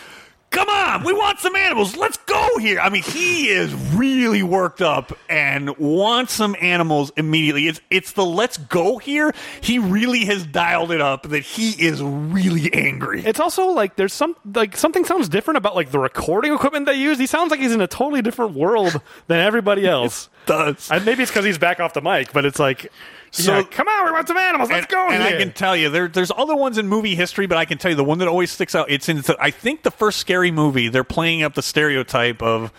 Come 0.52 0.68
on, 0.68 1.02
we 1.02 1.14
want 1.14 1.38
some 1.40 1.56
animals. 1.56 1.96
Let's 1.96 2.18
go 2.18 2.58
here. 2.58 2.78
I 2.78 2.90
mean, 2.90 3.02
he 3.02 3.48
is 3.48 3.72
really 3.94 4.42
worked 4.42 4.82
up 4.82 5.16
and 5.28 5.76
wants 5.78 6.34
some 6.34 6.54
animals 6.60 7.10
immediately. 7.16 7.68
It's 7.68 7.80
it's 7.90 8.12
the 8.12 8.24
let's 8.24 8.58
go 8.58 8.98
here. 8.98 9.32
He 9.62 9.78
really 9.78 10.26
has 10.26 10.46
dialed 10.46 10.92
it 10.92 11.00
up 11.00 11.22
that 11.30 11.40
he 11.42 11.70
is 11.70 12.02
really 12.02 12.72
angry. 12.74 13.24
It's 13.24 13.40
also 13.40 13.68
like 13.68 13.96
there's 13.96 14.12
some 14.12 14.36
like 14.54 14.76
something 14.76 15.06
sounds 15.06 15.30
different 15.30 15.56
about 15.56 15.74
like 15.74 15.90
the 15.90 15.98
recording 15.98 16.52
equipment 16.52 16.84
they 16.84 16.94
use. 16.96 17.18
He 17.18 17.26
sounds 17.26 17.50
like 17.50 17.58
he's 17.60 17.72
in 17.72 17.80
a 17.80 17.86
totally 17.86 18.20
different 18.20 18.54
world 18.54 19.00
than 19.28 19.38
everybody 19.40 19.86
else. 19.88 20.28
does. 20.44 20.90
And 20.90 21.04
maybe 21.06 21.22
it's 21.22 21.32
because 21.32 21.46
he's 21.46 21.58
back 21.58 21.80
off 21.80 21.94
the 21.94 22.02
mic, 22.02 22.32
but 22.34 22.44
it's 22.44 22.58
like, 22.58 22.92
So- 23.32 23.56
yeah, 23.56 23.62
come 23.62 23.88
on, 23.88 24.04
we 24.04 24.12
want 24.12 24.28
some 24.28 24.36
animals. 24.36 24.70
Let's 24.70 24.84
and, 24.84 24.88
go 24.88 25.08
and 25.08 25.22
here. 25.22 25.36
I 25.36 25.38
can 25.38 25.52
tell 25.52 25.74
you, 25.74 25.88
there, 25.88 26.06
there's 26.06 26.30
other 26.36 26.54
ones 26.54 26.76
in 26.76 26.86
movie 26.86 27.14
history, 27.14 27.46
but 27.46 27.56
I 27.56 27.64
can 27.64 27.78
tell 27.78 27.90
you 27.90 27.96
the 27.96 28.04
one 28.04 28.18
that 28.18 28.28
always 28.28 28.50
sticks 28.50 28.74
out. 28.74 28.90
It's 28.90 29.08
in, 29.08 29.18
the, 29.18 29.36
I 29.40 29.50
think, 29.50 29.82
the 29.82 29.90
first 29.90 30.18
scary 30.18 30.50
movie. 30.50 30.88
They're 30.88 31.02
playing 31.02 31.42
up 31.42 31.54
the 31.54 31.62
stereotype 31.62 32.42
of 32.42 32.72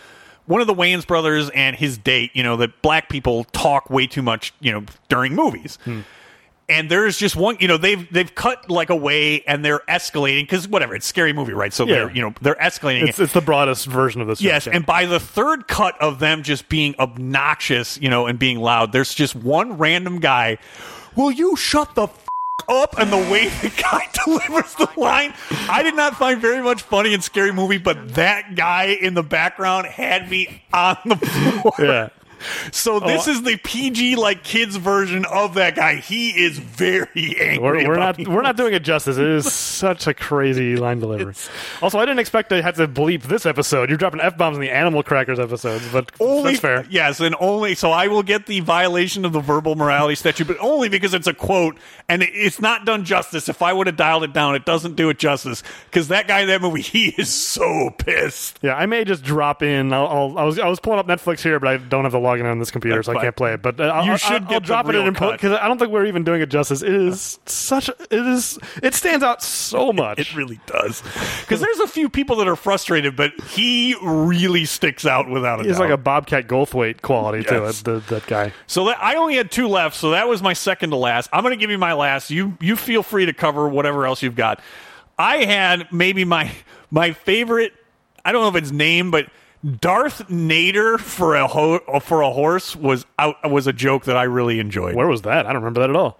one 0.46 0.60
of 0.60 0.66
the 0.66 0.74
Wayans 0.74 1.06
brothers 1.06 1.50
and 1.50 1.74
his 1.74 1.98
date. 1.98 2.30
You 2.34 2.44
know 2.44 2.56
that 2.58 2.82
black 2.82 3.08
people 3.08 3.44
talk 3.44 3.90
way 3.90 4.06
too 4.06 4.22
much. 4.22 4.52
You 4.60 4.72
know 4.72 4.84
during 5.08 5.34
movies. 5.34 5.78
Hmm. 5.84 6.00
And 6.68 6.90
there's 6.90 7.18
just 7.18 7.36
one, 7.36 7.58
you 7.60 7.68
know, 7.68 7.76
they've 7.76 8.10
they've 8.12 8.34
cut 8.34 8.70
like 8.70 8.88
away 8.88 9.42
and 9.42 9.62
they're 9.64 9.82
escalating 9.88 10.44
because 10.44 10.66
whatever, 10.66 10.94
it's 10.94 11.04
a 11.04 11.08
scary 11.08 11.32
movie, 11.34 11.52
right? 11.52 11.72
So 11.72 11.84
Yeah. 11.86 11.94
they're 11.94 12.10
you 12.16 12.22
know 12.22 12.34
they're 12.40 12.54
escalating. 12.54 13.06
it's, 13.08 13.18
it's 13.18 13.34
the 13.34 13.42
broadest 13.42 13.86
version 13.86 14.22
of 14.22 14.28
this. 14.28 14.40
Yes, 14.40 14.66
and 14.66 14.86
by 14.86 15.04
the 15.04 15.20
third 15.20 15.68
cut 15.68 16.00
of 16.00 16.20
them 16.20 16.42
just 16.42 16.68
being 16.70 16.94
obnoxious, 16.98 17.98
you 18.00 18.08
know, 18.08 18.26
and 18.26 18.38
being 18.38 18.58
loud, 18.60 18.92
there's 18.92 19.12
just 19.12 19.36
one 19.36 19.76
random 19.76 20.20
guy. 20.20 20.56
Will 21.16 21.30
you 21.30 21.54
shut 21.54 21.94
the 21.94 22.04
f- 22.04 22.26
up? 22.68 22.98
And 22.98 23.12
the 23.12 23.18
way 23.18 23.48
the 23.62 23.70
guy 23.82 24.08
delivers 24.24 24.74
the 24.76 24.88
line, 24.96 25.34
I 25.68 25.82
did 25.82 25.94
not 25.94 26.16
find 26.16 26.40
very 26.40 26.62
much 26.62 26.80
funny 26.82 27.12
in 27.12 27.20
scary 27.20 27.52
movie, 27.52 27.78
but 27.78 28.14
that 28.14 28.54
guy 28.54 28.84
in 29.00 29.12
the 29.12 29.22
background 29.22 29.86
had 29.86 30.30
me 30.30 30.62
on 30.72 30.96
the 31.04 31.16
floor. 31.62 31.74
yeah. 31.78 32.08
So 32.72 32.96
oh, 32.96 33.00
this 33.00 33.28
Oh, 33.28 33.30
is 33.32 33.42
the 33.42 33.56
PG 33.56 34.16
like 34.16 34.42
kids 34.42 34.76
version 34.76 35.24
of 35.24 35.54
that 35.54 35.76
guy. 35.76 35.96
He 35.96 36.30
is 36.30 36.58
very 36.58 37.08
angry. 37.40 37.58
We're, 37.58 37.88
we're 37.88 37.96
not 37.96 38.18
we're 38.28 38.42
not 38.42 38.56
doing 38.56 38.74
it 38.74 38.80
justice. 38.84 39.16
It 39.16 39.26
is 39.26 39.52
such 39.52 40.06
a 40.06 40.14
crazy 40.14 40.76
line 40.84 40.98
delivery. 41.00 41.34
Also, 41.82 41.98
I 41.98 42.04
didn't 42.04 42.20
expect 42.20 42.50
to 42.50 42.62
have 42.62 42.76
to 42.76 42.86
bleep 42.88 43.22
this 43.22 43.46
episode. 43.46 43.88
You're 43.88 43.98
dropping 43.98 44.20
f 44.20 44.36
bombs 44.36 44.56
in 44.56 44.60
the 44.60 44.70
Animal 44.70 45.02
Crackers 45.02 45.38
episodes, 45.40 45.86
but 45.92 46.12
only 46.20 46.52
that's 46.52 46.60
fair. 46.60 46.86
Yes, 46.90 47.20
and 47.20 47.34
only 47.40 47.74
so 47.74 47.90
I 47.90 48.08
will 48.08 48.22
get 48.22 48.46
the 48.46 48.60
violation 48.60 49.24
of 49.24 49.32
the 49.32 49.40
verbal 49.40 49.74
morality 49.76 50.14
statute, 50.14 50.46
but 50.46 50.58
only 50.60 50.88
because 50.88 51.14
it's 51.14 51.26
a 51.26 51.34
quote 51.34 51.78
and 52.08 52.22
it's 52.22 52.60
not 52.60 52.84
done 52.84 53.04
justice. 53.04 53.48
If 53.48 53.62
I 53.62 53.72
would 53.72 53.86
have 53.86 53.96
dialed 53.96 54.24
it 54.24 54.32
down, 54.32 54.54
it 54.54 54.64
doesn't 54.64 54.96
do 54.96 55.08
it 55.08 55.18
justice 55.18 55.62
because 55.86 56.08
that 56.08 56.28
guy 56.28 56.40
in 56.40 56.48
that 56.48 56.60
movie, 56.60 56.82
he 56.94 57.08
is 57.16 57.28
so 57.28 57.90
pissed. 57.98 58.58
Yeah, 58.62 58.74
I 58.74 58.86
may 58.86 59.04
just 59.04 59.22
drop 59.22 59.62
in. 59.62 59.92
I'll, 59.92 60.06
I'll, 60.06 60.38
I 60.38 60.44
was 60.44 60.58
I 60.58 60.68
was 60.68 60.80
pulling 60.80 60.98
up 60.98 61.06
Netflix 61.06 61.40
here, 61.40 61.58
but 61.60 61.68
I 61.68 61.76
don't 61.78 62.04
have 62.04 62.12
the 62.12 62.18
login 62.34 62.50
on 62.50 62.58
this 62.58 62.70
computer, 62.70 63.02
so 63.02 63.16
I 63.16 63.20
can't 63.20 63.36
play 63.36 63.54
it. 63.54 63.62
But 63.62 63.80
uh, 63.80 63.84
I'll, 63.84 64.06
You 64.06 64.16
should 64.16 64.42
I'll, 64.42 64.48
get 64.48 64.54
I'll 64.54 64.60
drop 64.60 64.88
it 64.88 64.94
in 64.94 65.12
because 65.12 65.52
I 65.52 65.68
don't 65.68 65.78
think 65.78 65.90
we're 65.90 66.06
even 66.06 66.24
doing 66.24 66.40
it 66.40 66.48
justice. 66.48 66.82
It 66.82 66.92
is 66.92 67.38
such. 67.46 67.88
It 67.88 68.12
is. 68.12 68.58
It 68.82 68.94
stands 68.94 69.24
out 69.24 69.42
so 69.42 69.92
much. 69.92 70.18
It 70.18 70.34
really 70.34 70.60
does 70.66 71.02
because 71.40 71.60
there's 71.60 71.80
a 71.80 71.86
few 71.86 72.08
people 72.08 72.36
that 72.36 72.48
are 72.48 72.56
frustrated, 72.56 73.16
but 73.16 73.32
he 73.48 73.94
really 74.02 74.64
sticks 74.64 75.06
out 75.06 75.28
without 75.28 75.60
a 75.60 75.64
He's 75.64 75.72
doubt. 75.72 75.80
like 75.80 75.90
a 75.90 75.96
Bobcat 75.96 76.46
Goldthwait 76.48 77.02
quality 77.02 77.44
to 77.44 77.64
it. 77.66 77.72
The, 77.84 78.00
that 78.08 78.26
guy. 78.26 78.52
So 78.66 78.86
that, 78.86 79.02
I 79.02 79.16
only 79.16 79.36
had 79.36 79.50
two 79.50 79.68
left, 79.68 79.96
so 79.96 80.10
that 80.10 80.28
was 80.28 80.42
my 80.42 80.52
second 80.52 80.90
to 80.90 80.96
last. 80.96 81.30
I'm 81.32 81.42
going 81.42 81.52
to 81.52 81.60
give 81.60 81.70
you 81.70 81.78
my 81.78 81.92
last. 81.92 82.30
You 82.30 82.56
you 82.60 82.76
feel 82.76 83.02
free 83.02 83.26
to 83.26 83.32
cover 83.32 83.68
whatever 83.68 84.06
else 84.06 84.22
you've 84.22 84.36
got. 84.36 84.60
I 85.18 85.44
had 85.44 85.92
maybe 85.92 86.24
my 86.24 86.50
my 86.90 87.12
favorite. 87.12 87.72
I 88.24 88.32
don't 88.32 88.42
know 88.42 88.56
if 88.56 88.62
it's 88.62 88.72
name, 88.72 89.10
but 89.10 89.26
Darth 89.80 90.28
Nader 90.28 90.98
for 91.00 91.34
a 91.36 91.46
ho- 91.46 92.00
for 92.00 92.20
a 92.20 92.30
horse 92.30 92.76
was 92.76 93.06
out 93.18 93.36
was 93.50 93.66
a 93.66 93.72
joke 93.72 94.04
that 94.04 94.16
I 94.16 94.24
really 94.24 94.60
enjoyed. 94.60 94.94
Where 94.94 95.06
was 95.06 95.22
that? 95.22 95.46
I 95.46 95.52
don't 95.52 95.62
remember 95.62 95.80
that 95.80 95.90
at 95.90 95.96
all. 95.96 96.18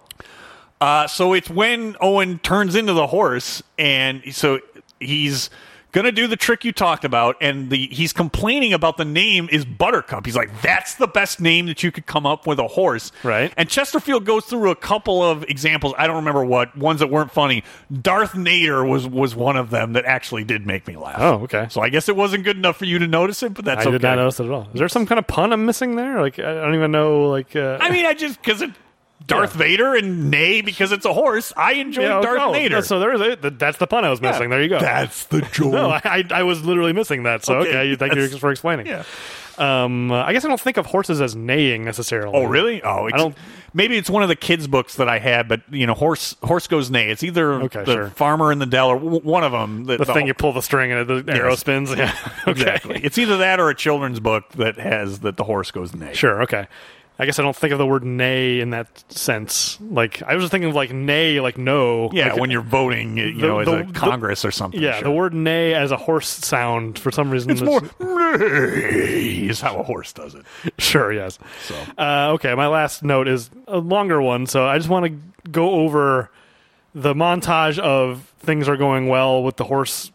Uh, 0.81 1.07
so 1.07 1.33
it's 1.33 1.49
when 1.49 1.95
Owen 2.01 2.39
turns 2.39 2.75
into 2.75 2.93
the 2.93 3.07
horse, 3.07 3.61
and 3.77 4.21
so 4.33 4.59
he's 4.99 5.49
gonna 5.95 6.11
do 6.11 6.27
the 6.27 6.35
trick 6.35 6.65
you 6.65 6.73
talked 6.73 7.05
about, 7.05 7.37
and 7.39 7.69
the 7.69 7.87
he's 7.87 8.11
complaining 8.13 8.73
about 8.73 8.97
the 8.97 9.05
name 9.05 9.47
is 9.51 9.63
Buttercup. 9.63 10.25
He's 10.25 10.35
like, 10.35 10.61
"That's 10.61 10.95
the 10.95 11.07
best 11.07 11.39
name 11.39 11.65
that 11.67 11.81
you 11.81 11.91
could 11.91 12.05
come 12.05 12.25
up 12.25 12.45
with 12.45 12.59
a 12.59 12.67
horse." 12.67 13.11
Right. 13.23 13.51
And 13.55 13.69
Chesterfield 13.69 14.25
goes 14.25 14.45
through 14.45 14.69
a 14.69 14.75
couple 14.75 15.23
of 15.23 15.43
examples. 15.45 15.93
I 15.97 16.05
don't 16.05 16.17
remember 16.17 16.45
what 16.45 16.77
ones 16.77 16.99
that 16.99 17.09
weren't 17.09 17.31
funny. 17.31 17.63
Darth 18.01 18.33
Nader 18.33 18.87
was 18.87 19.07
was 19.07 19.35
one 19.35 19.55
of 19.55 19.69
them 19.69 19.93
that 19.93 20.05
actually 20.05 20.43
did 20.43 20.67
make 20.67 20.85
me 20.85 20.97
laugh. 20.97 21.17
Oh, 21.17 21.33
okay. 21.43 21.67
So 21.69 21.81
I 21.81 21.89
guess 21.89 22.09
it 22.09 22.15
wasn't 22.15 22.43
good 22.43 22.57
enough 22.57 22.77
for 22.77 22.85
you 22.85 22.99
to 22.99 23.07
notice 23.07 23.41
it, 23.41 23.53
but 23.53 23.65
that's 23.65 23.85
I 23.85 23.89
okay. 23.89 23.91
did 23.91 24.03
not 24.03 24.15
notice 24.17 24.39
it 24.39 24.45
at 24.45 24.51
all. 24.51 24.67
Is 24.73 24.79
there 24.79 24.89
some 24.89 25.05
kind 25.05 25.17
of 25.17 25.27
pun 25.27 25.53
I'm 25.53 25.65
missing 25.65 25.95
there? 25.95 26.21
Like 26.21 26.37
I 26.39 26.53
don't 26.55 26.75
even 26.75 26.91
know. 26.91 27.29
Like 27.29 27.55
uh, 27.55 27.77
I 27.79 27.89
mean, 27.89 28.05
I 28.05 28.13
just 28.13 28.41
because 28.41 28.61
it 28.61 28.71
Darth 29.27 29.53
Vader 29.53 29.95
and 29.95 30.29
neigh 30.29 30.61
because 30.61 30.91
it's 30.91 31.05
a 31.05 31.13
horse. 31.13 31.51
I 31.57 31.73
enjoy 31.73 32.03
Yeah, 32.03 32.21
Darth 32.21 32.39
oh, 32.41 32.53
Vader. 32.53 32.81
So 32.81 32.99
there 32.99 33.13
is 33.13 33.21
a, 33.21 33.49
that's 33.51 33.77
the 33.77 33.87
pun 33.87 34.05
I 34.05 34.09
was 34.09 34.21
missing. 34.21 34.49
There 34.49 34.61
you 34.61 34.69
go. 34.69 34.79
That's 34.79 35.25
the 35.25 35.41
joke. 35.51 35.71
no, 35.73 35.89
I, 35.89 36.23
I 36.31 36.43
was 36.43 36.63
literally 36.63 36.93
missing 36.93 37.23
that. 37.23 37.43
So 37.43 37.59
Okay, 37.59 37.69
okay, 37.69 37.89
you 37.89 37.95
thank 37.95 38.13
you 38.15 38.27
for 38.37 38.51
explaining. 38.51 38.85
yeah. 38.87 39.03
Um, 39.57 40.11
I 40.11 40.33
guess 40.33 40.43
I 40.43 40.49
don't 40.49 40.59
think 40.59 40.75
of 40.75 40.85
horses 40.85 41.21
as 41.21 41.33
neighing 41.33 41.85
necessarily. 41.85 42.35
Oh, 42.37 42.43
really? 42.43 42.83
Oh, 42.83 43.05
I 43.07 43.11
don't. 43.11 43.37
Maybe 43.73 43.95
it's 43.97 44.09
one 44.09 44.21
of 44.21 44.27
the 44.27 44.35
kids' 44.35 44.67
books 44.67 44.95
that 44.95 45.07
I 45.07 45.17
had, 45.19 45.47
but 45.47 45.61
you 45.71 45.87
know, 45.87 45.93
horse 45.93 46.35
horse 46.43 46.67
goes 46.67 46.91
neigh. 46.91 47.09
It's 47.09 47.23
either 47.23 47.53
Okay, 47.63 47.85
the 47.85 47.93
sure. 47.93 48.07
farmer 48.09 48.51
in 48.51 48.59
the 48.59 48.65
dell 48.65 48.89
or 48.89 48.99
w- 48.99 49.21
one 49.21 49.45
of 49.45 49.53
them. 49.53 49.85
The 49.85 50.03
thing 50.03 50.27
you 50.27 50.33
pull 50.33 50.51
the 50.51 50.61
string 50.61 50.91
and 50.91 51.07
the 51.25 51.33
arrow 51.33 51.51
Yes. 51.51 51.59
spins. 51.61 51.89
Yeah. 51.95 52.13
okay. 52.41 52.51
exactly. 52.51 52.99
It's 53.01 53.17
either 53.17 53.37
that 53.37 53.61
or 53.61 53.69
a 53.69 53.75
children's 53.75 54.19
book 54.19 54.49
that 54.53 54.77
has 54.77 55.19
that 55.21 55.37
the 55.37 55.45
horse 55.45 55.71
goes 55.71 55.95
neigh. 55.95 56.13
Sure. 56.13 56.41
Okay. 56.43 56.67
I 57.17 57.25
guess 57.25 57.39
I 57.39 57.43
don't 57.43 57.55
think 57.55 57.71
of 57.71 57.79
the 57.79 57.85
word 57.85 58.03
nay 58.03 58.59
in 58.59 58.71
that 58.71 58.87
sense. 59.09 59.77
Like 59.81 60.21
I 60.23 60.35
was 60.35 60.43
just 60.43 60.51
thinking 60.51 60.69
of 60.69 60.75
like 60.75 60.91
nay, 60.91 61.39
like 61.39 61.57
no. 61.57 62.09
Yeah, 62.11 62.33
Like, 62.33 62.41
when 62.41 62.51
you're 62.51 62.61
voting, 62.61 63.17
you 63.17 63.33
the- 63.33 63.47
know, 63.47 63.59
as 63.59 63.67
a 63.69 63.83
the- 63.83 63.93
Congress 63.93 64.43
or 64.43 64.51
something. 64.51 64.81
yeah, 64.81 64.95
sure. 64.95 65.03
the 65.03 65.11
word 65.11 65.33
nay 65.33 65.73
as 65.73 65.91
a 65.91 65.97
horse 65.97 66.27
sound 66.27 66.99
for 66.99 67.11
some 67.11 67.29
reason. 67.31 67.51
It's 67.51 67.61
is- 67.61 67.67
more 67.67 67.81
neigh 67.99 69.47
is 69.47 69.61
how 69.61 69.77
a 69.77 69.83
horse 69.83 70.13
does 70.13 70.35
it. 70.35 70.43
Sure, 70.77 71.11
yes. 71.13 71.39
So 71.63 71.75
Uh, 71.97 72.31
okay, 72.33 72.53
my 72.55 72.67
last 72.67 73.03
note 73.03 73.27
is 73.27 73.49
a 73.67 73.77
longer 73.77 74.21
one, 74.21 74.45
so 74.45 74.65
I 74.67 74.77
just 74.77 74.89
want 74.89 75.05
to 75.05 75.49
go 75.49 75.71
over 75.71 76.29
the 76.93 77.13
montage 77.13 77.79
of 77.79 78.31
things 78.39 78.67
are 78.69 78.77
going 78.77 79.07
well 79.07 79.43
with 79.43 79.55
the 79.57 79.63
horse, 79.63 80.11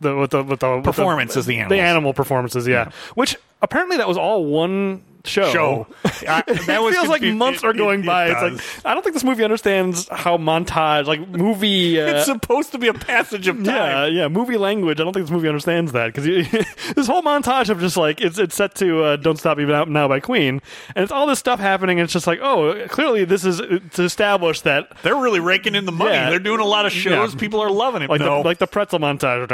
the 0.00 0.14
with 0.16 0.30
the 0.30 0.42
with 0.42 0.60
the 0.60 0.76
the- 0.76 0.82
Performances, 0.82 1.46
the 1.46 1.54
the 1.56 1.60
animals. 1.60 1.80
animal 1.80 2.12
performances, 2.14 2.66
yeah. 2.66 2.90
Which 3.14 3.36
apparently 3.62 3.96
that 3.98 4.08
was 4.08 4.16
all 4.16 4.44
one 4.46 5.02
show. 5.24 5.52
show. 5.52 5.86
I- 6.28 6.42
it 6.48 6.66
that 6.66 6.82
was 6.82 6.94
feels 6.94 7.08
like 7.08 7.22
months 7.22 7.62
it- 7.62 7.66
are 7.66 7.72
going 7.72 8.00
it- 8.00 8.04
it 8.04 8.06
by. 8.06 8.26
It's 8.26 8.40
does. 8.40 8.52
like 8.76 8.86
I 8.86 8.94
don't 8.94 9.02
think 9.02 9.14
this 9.14 9.24
movie 9.24 9.44
understands 9.44 10.08
how 10.08 10.36
montage, 10.38 11.06
like 11.06 11.26
movie. 11.28 12.00
Uh, 12.00 12.06
it's 12.16 12.26
supposed 12.26 12.72
to 12.72 12.78
be 12.78 12.88
a 12.88 12.94
passage 12.94 13.48
of 13.48 13.56
time. 13.56 13.66
yeah, 13.66 14.06
yeah, 14.06 14.28
movie 14.28 14.56
language. 14.56 15.00
I 15.00 15.04
don't 15.04 15.12
think 15.12 15.26
this 15.26 15.32
movie 15.32 15.48
understands 15.48 15.92
that 15.92 16.14
because 16.14 16.24
this 16.94 17.06
whole 17.06 17.22
montage 17.22 17.68
of 17.70 17.80
just 17.80 17.96
like 17.96 18.20
it's 18.20 18.38
it's 18.38 18.54
set 18.54 18.74
to 18.76 19.04
uh, 19.04 19.16
"Don't 19.16 19.36
Stop 19.36 19.58
Me 19.58 19.64
Now" 19.64 20.08
by 20.08 20.20
Queen, 20.20 20.60
and 20.94 21.02
it's 21.02 21.12
all 21.12 21.26
this 21.26 21.38
stuff 21.38 21.60
happening. 21.60 21.98
And 22.00 22.04
it's 22.04 22.12
just 22.12 22.26
like, 22.26 22.40
oh, 22.42 22.86
clearly 22.88 23.24
this 23.24 23.44
is 23.44 23.58
to 23.58 24.02
establish 24.02 24.60
that 24.62 24.96
They're 25.02 25.16
really 25.16 25.40
raking 25.40 25.74
in 25.74 25.84
the 25.84 25.92
money. 25.92 26.12
Yeah. 26.12 26.30
They're 26.30 26.38
doing 26.38 26.60
a 26.60 26.64
lot 26.64 26.86
of 26.86 26.92
shows. 26.92 27.34
Yeah. 27.34 27.40
People 27.40 27.60
are 27.60 27.70
loving 27.70 28.02
it. 28.02 28.10
like 28.10 28.20
no. 28.20 28.38
the 28.42 28.48
like 28.48 28.58
the 28.58 28.66
pretzel 28.66 28.98
montage. 28.98 29.40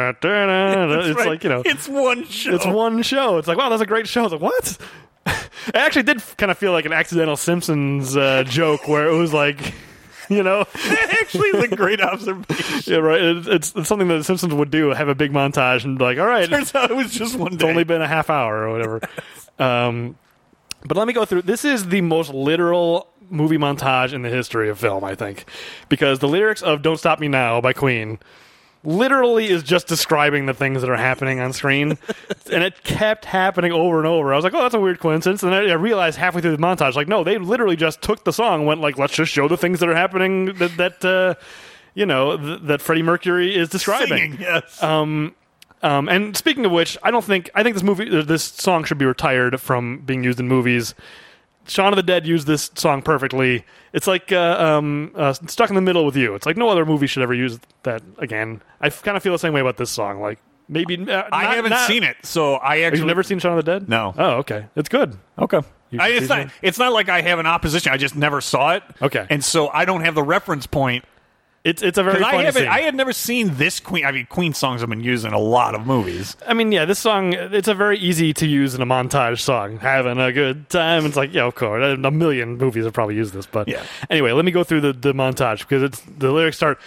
It's 1.06 1.16
right. 1.18 1.26
like 1.28 1.44
you 1.44 1.50
know, 1.50 1.62
it's 1.64 1.88
one 1.88 2.24
show. 2.26 2.54
it's 2.54 2.66
one 2.66 3.02
show. 3.02 3.38
It's 3.38 3.48
like 3.48 3.58
wow, 3.58 3.68
that's 3.68 3.82
a 3.82 3.86
great 3.86 4.08
show. 4.08 4.24
It's 4.24 4.32
like 4.32 4.40
what? 4.42 4.78
It 5.68 5.76
actually 5.76 6.02
did 6.04 6.22
kind 6.36 6.50
of 6.50 6.58
feel 6.58 6.72
like 6.72 6.84
an 6.84 6.92
accidental 6.92 7.36
Simpsons 7.36 8.16
uh, 8.16 8.44
joke 8.44 8.88
where 8.88 9.06
it 9.08 9.16
was 9.16 9.32
like. 9.32 9.74
You 10.28 10.42
know, 10.42 10.64
Actually, 10.74 11.50
is 11.50 11.62
a 11.70 11.76
great 11.76 12.00
observation. 12.00 12.92
yeah, 12.92 12.98
right. 12.98 13.20
It, 13.22 13.46
it's, 13.46 13.72
it's 13.76 13.88
something 13.88 14.08
that 14.08 14.16
the 14.16 14.24
Simpsons 14.24 14.52
would 14.54 14.72
do. 14.72 14.88
Have 14.88 15.06
a 15.06 15.14
big 15.14 15.30
montage 15.30 15.84
and 15.84 15.96
be 15.96 16.02
like, 16.02 16.18
all 16.18 16.26
right, 16.26 16.48
Turns 16.48 16.74
out 16.74 16.90
it 16.90 16.96
was 16.96 17.12
just 17.12 17.36
one 17.36 17.52
Day. 17.52 17.54
It's 17.54 17.62
only 17.62 17.84
been 17.84 18.02
a 18.02 18.08
half 18.08 18.28
hour 18.28 18.64
or 18.66 18.72
whatever. 18.72 19.00
um, 19.60 20.16
but 20.84 20.96
let 20.96 21.06
me 21.06 21.12
go 21.12 21.24
through. 21.26 21.42
This 21.42 21.64
is 21.64 21.90
the 21.90 22.00
most 22.00 22.34
literal 22.34 23.06
movie 23.30 23.56
montage 23.56 24.12
in 24.12 24.22
the 24.22 24.28
history 24.28 24.68
of 24.68 24.80
film, 24.80 25.04
I 25.04 25.14
think, 25.14 25.44
because 25.88 26.18
the 26.18 26.26
lyrics 26.26 26.60
of 26.60 26.82
"Don't 26.82 26.98
Stop 26.98 27.20
Me 27.20 27.28
Now" 27.28 27.60
by 27.60 27.72
Queen 27.72 28.18
literally 28.86 29.48
is 29.48 29.62
just 29.62 29.86
describing 29.86 30.46
the 30.46 30.54
things 30.54 30.80
that 30.80 30.88
are 30.88 30.96
happening 30.96 31.40
on 31.40 31.52
screen, 31.52 31.98
and 32.52 32.62
it 32.62 32.82
kept 32.84 33.24
happening 33.26 33.72
over 33.72 33.98
and 33.98 34.06
over. 34.06 34.32
I 34.32 34.36
was 34.36 34.44
like, 34.44 34.54
"Oh, 34.54 34.62
that's 34.62 34.74
a 34.74 34.80
weird 34.80 35.00
coincidence," 35.00 35.42
and 35.42 35.52
then 35.52 35.68
I 35.68 35.74
realized 35.74 36.16
halfway 36.16 36.40
through 36.40 36.56
the 36.56 36.62
montage, 36.62 36.94
like, 36.94 37.08
no, 37.08 37.24
they 37.24 37.36
literally 37.36 37.76
just 37.76 38.00
took 38.00 38.24
the 38.24 38.32
song, 38.32 38.60
and 38.60 38.66
went 38.66 38.80
like, 38.80 38.96
"Let's 38.96 39.14
just 39.14 39.32
show 39.32 39.48
the 39.48 39.56
things 39.56 39.80
that 39.80 39.88
are 39.88 39.94
happening 39.94 40.54
that." 40.54 40.76
that 40.76 41.04
uh, 41.04 41.34
you 41.94 42.06
know 42.06 42.36
th- 42.36 42.60
that 42.62 42.82
Freddie 42.82 43.02
Mercury 43.02 43.56
is 43.56 43.68
describing. 43.68 44.32
Singing, 44.32 44.40
yes. 44.40 44.80
Um, 45.82 46.08
and 46.08 46.36
speaking 46.36 46.64
of 46.64 46.72
which, 46.72 46.96
I 47.02 47.10
don't 47.10 47.24
think 47.24 47.50
I 47.54 47.62
think 47.62 47.74
this 47.74 47.82
movie, 47.82 48.10
uh, 48.10 48.22
this 48.22 48.44
song 48.44 48.84
should 48.84 48.98
be 48.98 49.04
retired 49.04 49.60
from 49.60 49.98
being 50.00 50.22
used 50.22 50.40
in 50.40 50.48
movies. 50.48 50.94
Shaun 51.66 51.92
of 51.92 51.96
the 51.96 52.02
Dead 52.02 52.26
used 52.26 52.46
this 52.46 52.70
song 52.74 53.02
perfectly. 53.02 53.64
It's 53.96 54.06
like 54.06 54.30
uh, 54.30 54.56
um, 54.58 55.10
uh, 55.14 55.32
stuck 55.32 55.70
in 55.70 55.74
the 55.74 55.80
middle 55.80 56.04
with 56.04 56.16
you. 56.16 56.34
It's 56.34 56.44
like 56.44 56.58
no 56.58 56.68
other 56.68 56.84
movie 56.84 57.06
should 57.06 57.22
ever 57.22 57.32
use 57.34 57.58
that 57.84 58.02
again. 58.18 58.60
I 58.78 58.90
kind 58.90 59.16
of 59.16 59.22
feel 59.22 59.32
the 59.32 59.38
same 59.38 59.54
way 59.54 59.60
about 59.62 59.78
this 59.78 59.90
song. 59.90 60.20
Like 60.20 60.38
maybe 60.68 60.96
uh, 61.10 61.24
I 61.32 61.44
not- 61.44 61.54
haven't 61.56 61.70
not- 61.70 61.88
seen 61.88 62.04
it, 62.04 62.18
so 62.22 62.56
I 62.56 62.80
actually 62.82 62.98
You've 62.98 63.06
never 63.08 63.22
seen 63.22 63.38
Shaun 63.38 63.58
of 63.58 63.64
the 63.64 63.72
Dead? 63.80 63.88
No. 63.88 64.14
Oh, 64.16 64.30
okay. 64.40 64.66
It's 64.76 64.90
good. 64.90 65.16
Okay. 65.38 65.60
I, 65.98 66.10
it's 66.10 66.28
not. 66.28 66.40
it. 66.40 66.50
It's 66.60 66.78
not 66.78 66.92
like 66.92 67.08
I 67.08 67.22
have 67.22 67.38
an 67.38 67.46
opposition. 67.46 67.90
I 67.90 67.96
just 67.96 68.14
never 68.16 68.40
saw 68.42 68.74
it. 68.74 68.82
Okay. 69.00 69.26
And 69.30 69.42
so 69.42 69.68
I 69.68 69.86
don't 69.86 70.02
have 70.02 70.14
the 70.14 70.22
reference 70.22 70.66
point. 70.66 71.04
It's 71.66 71.82
it's 71.82 71.98
a 71.98 72.04
very 72.04 72.22
I 72.22 72.44
haven't. 72.44 72.62
scene. 72.62 72.68
I 72.70 72.80
had 72.82 72.94
never 72.94 73.12
seen 73.12 73.56
this 73.56 73.80
Queen. 73.80 74.04
I 74.06 74.12
mean, 74.12 74.26
Queen 74.26 74.54
songs 74.54 74.82
have 74.82 74.88
been 74.90 75.02
used 75.02 75.24
in 75.24 75.32
a 75.32 75.38
lot 75.38 75.74
of 75.74 75.84
movies. 75.84 76.36
I 76.46 76.54
mean, 76.54 76.70
yeah, 76.70 76.84
this 76.84 77.00
song, 77.00 77.32
it's 77.32 77.66
a 77.66 77.74
very 77.74 77.98
easy 77.98 78.32
to 78.34 78.46
use 78.46 78.74
in 78.76 78.80
a 78.82 78.86
montage 78.86 79.40
song. 79.40 79.78
Having 79.78 80.18
a 80.20 80.30
good 80.32 80.70
time. 80.70 81.04
It's 81.04 81.16
like, 81.16 81.34
yeah, 81.34 81.42
of 81.44 81.56
course. 81.56 81.98
A 82.02 82.10
million 82.12 82.56
movies 82.56 82.84
have 82.84 82.92
probably 82.94 83.16
used 83.16 83.34
this. 83.34 83.46
But 83.46 83.66
Yeah. 83.66 83.82
anyway, 84.08 84.30
let 84.30 84.44
me 84.44 84.52
go 84.52 84.62
through 84.62 84.82
the, 84.82 84.92
the 84.92 85.12
montage 85.12 85.58
because 85.60 85.82
it's 85.82 86.00
the 86.18 86.30
lyrics 86.30 86.56
start 86.56 86.78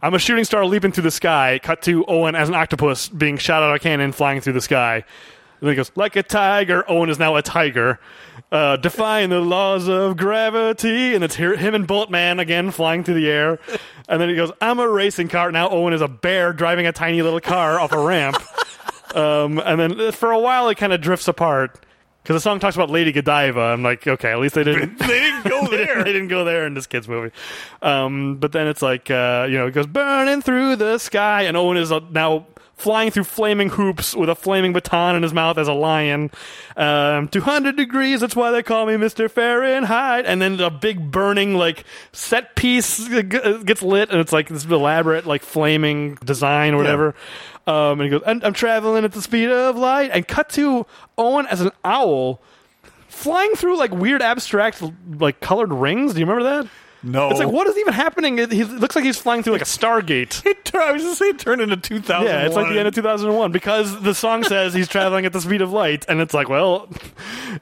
I'm 0.00 0.14
a 0.14 0.18
shooting 0.20 0.44
star 0.44 0.64
leaping 0.64 0.92
through 0.92 1.02
the 1.02 1.10
sky. 1.10 1.58
Cut 1.60 1.82
to 1.82 2.04
Owen 2.06 2.36
as 2.36 2.48
an 2.48 2.54
octopus 2.54 3.08
being 3.08 3.36
shot 3.38 3.64
out 3.64 3.70
of 3.70 3.74
a 3.74 3.78
cannon 3.80 4.12
flying 4.12 4.40
through 4.40 4.52
the 4.52 4.60
sky. 4.60 4.94
And 5.60 5.66
then 5.66 5.70
he 5.70 5.74
goes, 5.74 5.90
like 5.96 6.14
a 6.14 6.22
tiger. 6.22 6.84
Owen 6.88 7.10
is 7.10 7.18
now 7.18 7.34
a 7.34 7.42
tiger. 7.42 7.98
Uh, 8.52 8.76
defying 8.76 9.28
the 9.28 9.40
laws 9.40 9.88
of 9.88 10.16
gravity. 10.16 11.14
And 11.16 11.24
it's 11.24 11.34
here, 11.34 11.56
him 11.56 11.74
and 11.74 11.84
Bullet 11.86 12.10
Man 12.10 12.38
again 12.38 12.70
flying 12.70 13.02
through 13.02 13.14
the 13.14 13.28
air. 13.28 13.58
And 14.08 14.20
then 14.20 14.28
he 14.28 14.34
goes, 14.36 14.50
I'm 14.60 14.78
a 14.78 14.88
racing 14.88 15.28
car. 15.28 15.52
Now 15.52 15.68
Owen 15.68 15.92
is 15.92 16.00
a 16.00 16.08
bear 16.08 16.52
driving 16.52 16.86
a 16.86 16.92
tiny 16.92 17.20
little 17.22 17.40
car 17.40 17.78
off 17.78 17.92
a 17.92 17.98
ramp. 17.98 18.36
Um, 19.14 19.58
and 19.64 19.80
then 19.80 20.12
for 20.12 20.32
a 20.32 20.38
while, 20.38 20.68
it 20.68 20.76
kind 20.76 20.92
of 20.92 21.00
drifts 21.00 21.28
apart 21.28 21.80
because 22.22 22.36
the 22.36 22.40
song 22.40 22.60
talks 22.60 22.76
about 22.76 22.90
Lady 22.90 23.10
Godiva. 23.10 23.58
I'm 23.58 23.82
like, 23.82 24.06
okay, 24.06 24.32
at 24.32 24.38
least 24.38 24.54
they 24.54 24.64
didn't. 24.64 24.98
They 24.98 25.06
didn't 25.18 25.44
go 25.44 25.62
they, 25.70 25.78
didn't, 25.78 25.86
there. 25.86 26.04
they 26.04 26.12
didn't 26.12 26.28
go 26.28 26.44
there 26.44 26.66
in 26.66 26.74
this 26.74 26.86
kid's 26.86 27.08
movie. 27.08 27.34
Um, 27.80 28.36
but 28.36 28.52
then 28.52 28.66
it's 28.66 28.82
like, 28.82 29.10
uh, 29.10 29.46
you 29.48 29.56
know, 29.56 29.66
it 29.66 29.70
goes 29.72 29.86
burning 29.86 30.42
through 30.42 30.76
the 30.76 30.98
sky, 30.98 31.44
and 31.44 31.56
Owen 31.56 31.78
is 31.78 31.90
uh, 31.90 32.00
now 32.10 32.46
flying 32.78 33.10
through 33.10 33.24
flaming 33.24 33.68
hoops 33.68 34.14
with 34.14 34.30
a 34.30 34.34
flaming 34.34 34.72
baton 34.72 35.16
in 35.16 35.22
his 35.22 35.34
mouth 35.34 35.58
as 35.58 35.68
a 35.68 35.72
lion. 35.72 36.30
Um, 36.76 37.28
200 37.28 37.76
degrees, 37.76 38.20
that's 38.20 38.36
why 38.36 38.50
they 38.50 38.62
call 38.62 38.86
me 38.86 38.94
Mr. 38.94 39.30
Fahrenheit. 39.30 40.24
And 40.24 40.40
then 40.40 40.58
a 40.60 40.70
big 40.70 41.10
burning, 41.10 41.54
like, 41.54 41.84
set 42.12 42.54
piece 42.54 43.06
gets 43.08 43.82
lit, 43.82 44.10
and 44.10 44.20
it's 44.20 44.32
like 44.32 44.48
this 44.48 44.64
elaborate, 44.64 45.26
like, 45.26 45.42
flaming 45.42 46.14
design 46.24 46.74
or 46.74 46.78
whatever. 46.78 47.14
Um, 47.66 48.00
and 48.00 48.02
he 48.02 48.08
goes, 48.08 48.22
I'm, 48.26 48.40
I'm 48.42 48.54
traveling 48.54 49.04
at 49.04 49.12
the 49.12 49.20
speed 49.20 49.50
of 49.50 49.76
light. 49.76 50.10
And 50.12 50.26
cut 50.26 50.48
to 50.50 50.86
Owen 51.18 51.46
as 51.48 51.60
an 51.60 51.70
owl 51.84 52.40
flying 53.08 53.54
through 53.54 53.76
like 53.76 53.90
weird 53.90 54.22
abstract 54.22 54.82
like 55.18 55.40
colored 55.40 55.72
rings. 55.72 56.14
Do 56.14 56.20
you 56.20 56.26
remember 56.26 56.62
that? 56.62 56.70
No. 57.02 57.30
It's 57.30 57.38
like 57.38 57.48
what 57.48 57.66
is 57.66 57.76
even 57.78 57.94
happening? 57.94 58.38
It, 58.38 58.50
he 58.50 58.64
looks 58.64 58.96
like 58.96 59.04
he's 59.04 59.18
flying 59.18 59.42
through 59.42 59.52
like 59.52 59.62
a 59.62 59.66
Stargate. 59.66 60.44
It 60.44 60.64
tur- 60.64 60.80
I 60.80 60.92
was 60.92 61.02
just 61.02 61.18
saying, 61.18 61.36
it 61.36 61.38
turned 61.38 61.60
into 61.60 61.76
2000. 61.76 62.26
Yeah, 62.26 62.44
it's 62.44 62.56
like 62.56 62.68
the 62.68 62.78
end 62.78 62.88
of 62.88 62.94
2001 62.94 63.52
because 63.52 64.00
the 64.02 64.14
song 64.14 64.42
says 64.44 64.74
he's 64.74 64.88
traveling 64.88 65.24
at 65.24 65.32
the 65.32 65.40
speed 65.40 65.62
of 65.62 65.72
light, 65.72 66.04
and 66.08 66.20
it's 66.20 66.34
like, 66.34 66.48
well, 66.48 66.88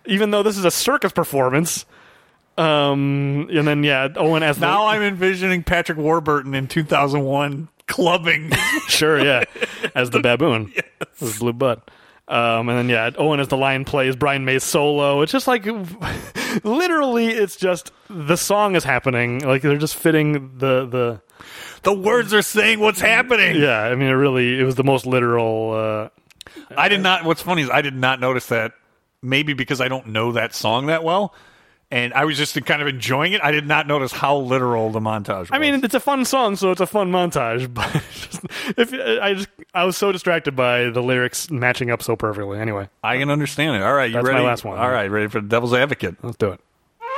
even 0.07 0.31
though 0.31 0.43
this 0.43 0.57
is 0.57 0.65
a 0.65 0.71
circus 0.71 1.13
performance, 1.13 1.85
um, 2.57 3.49
and 3.53 3.69
then 3.69 3.85
yeah, 3.85 4.09
Owen 4.17 4.43
as 4.43 4.57
the, 4.57 4.67
Now 4.67 4.87
I'm 4.87 5.03
envisioning 5.03 5.63
Patrick 5.63 5.99
Warburton 5.99 6.55
in 6.55 6.67
2001 6.67 7.69
clubbing. 7.87 8.53
sure, 8.89 9.23
yeah, 9.23 9.45
as 9.95 10.11
the 10.11 10.21
baboon, 10.21 10.73
as 11.21 11.39
blue 11.39 11.53
butt. 11.53 11.91
Um, 12.29 12.69
and 12.69 12.79
then 12.79 12.89
yeah, 12.89 13.11
Owen 13.19 13.39
as 13.39 13.49
the 13.49 13.57
lion 13.57 13.85
plays 13.85 14.17
Brian 14.17 14.45
May's 14.45 14.65
solo. 14.65 15.23
It's 15.23 15.31
just 15.33 15.47
like 15.47 15.65
literally, 16.65 17.29
it's 17.29 17.57
just 17.57 17.93
the 18.11 18.37
song 18.37 18.75
is 18.75 18.85
happening. 18.85 19.41
Like 19.41 19.63
they're 19.63 19.79
just 19.79 19.95
fitting 19.97 20.59
the 20.59 20.87
the. 20.87 21.21
the 21.83 21.93
words 21.93 22.35
are 22.35 22.43
saying 22.43 22.81
what's 22.81 23.01
happening. 23.01 23.57
Yeah, 23.63 23.81
I 23.81 23.95
mean, 23.95 24.09
it 24.09 24.13
really 24.13 24.59
it 24.59 24.65
was 24.65 24.75
the 24.75 24.83
most 24.83 25.07
literal. 25.07 25.73
Uh, 25.73 26.09
I 26.77 26.89
did 26.89 27.01
not. 27.01 27.25
What's 27.25 27.43
funny 27.43 27.63
is 27.63 27.71
I 27.71 27.83
did 27.83 27.95
not 27.95 28.19
notice 28.21 28.47
that. 28.49 28.73
Maybe 29.23 29.55
because 29.55 29.81
I 29.81 29.89
don't 29.89 30.09
know 30.09 30.33
that 30.33 30.55
song 30.55 30.87
that 30.87 31.03
well, 31.03 31.35
and 31.97 32.13
I 32.13 32.27
was 32.27 32.37
just 32.37 32.63
kind 32.67 32.83
of 32.83 32.89
enjoying 32.89 33.33
it. 33.33 33.41
I 33.43 33.53
did 33.53 33.67
not 33.67 33.87
notice 33.87 34.13
how 34.13 34.37
literal 34.37 34.91
the 34.91 35.01
montage. 35.01 35.39
was. 35.39 35.49
I 35.51 35.59
mean, 35.59 35.83
it's 35.83 35.95
a 35.95 36.01
fun 36.01 36.27
song, 36.27 36.57
so 36.57 36.71
it's 36.71 36.81
a 36.83 36.87
fun 36.87 37.11
montage. 37.11 37.67
But 37.77 37.91
just, 38.13 38.45
if 38.77 38.93
I 38.93 39.35
just 39.35 39.49
I 39.73 39.85
was 39.85 39.97
so 39.97 40.13
distracted 40.13 40.55
by 40.55 40.91
the 40.91 41.03
lyrics 41.03 41.51
matching 41.51 41.91
up 41.91 42.03
so 42.03 42.15
perfectly. 42.15 42.59
Anyway, 42.59 42.89
I 43.03 43.17
can 43.17 43.31
understand 43.31 43.77
it. 43.77 43.83
All 43.83 43.95
right, 43.95 44.11
you 44.11 44.15
That's 44.15 44.25
my 44.27 44.33
ready? 44.33 44.45
last 44.45 44.65
one. 44.65 44.79
All 44.79 44.91
right, 44.91 45.11
ready 45.11 45.29
for 45.29 45.41
the 45.41 45.49
Devil's 45.49 45.73
Advocate? 45.73 46.17
let's 46.23 46.37
do 46.37 46.51
it. 46.51 46.61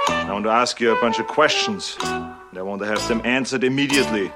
I 0.09 0.32
want 0.32 0.44
to 0.44 0.50
ask 0.50 0.80
you 0.80 0.92
a 0.96 1.00
bunch 1.00 1.18
of 1.18 1.26
questions. 1.26 1.96
And 2.02 2.56
I 2.56 2.62
want 2.62 2.80
to 2.82 2.86
have 2.86 3.06
them 3.09 3.20
answered 3.24 3.64
immediately. 3.64 4.30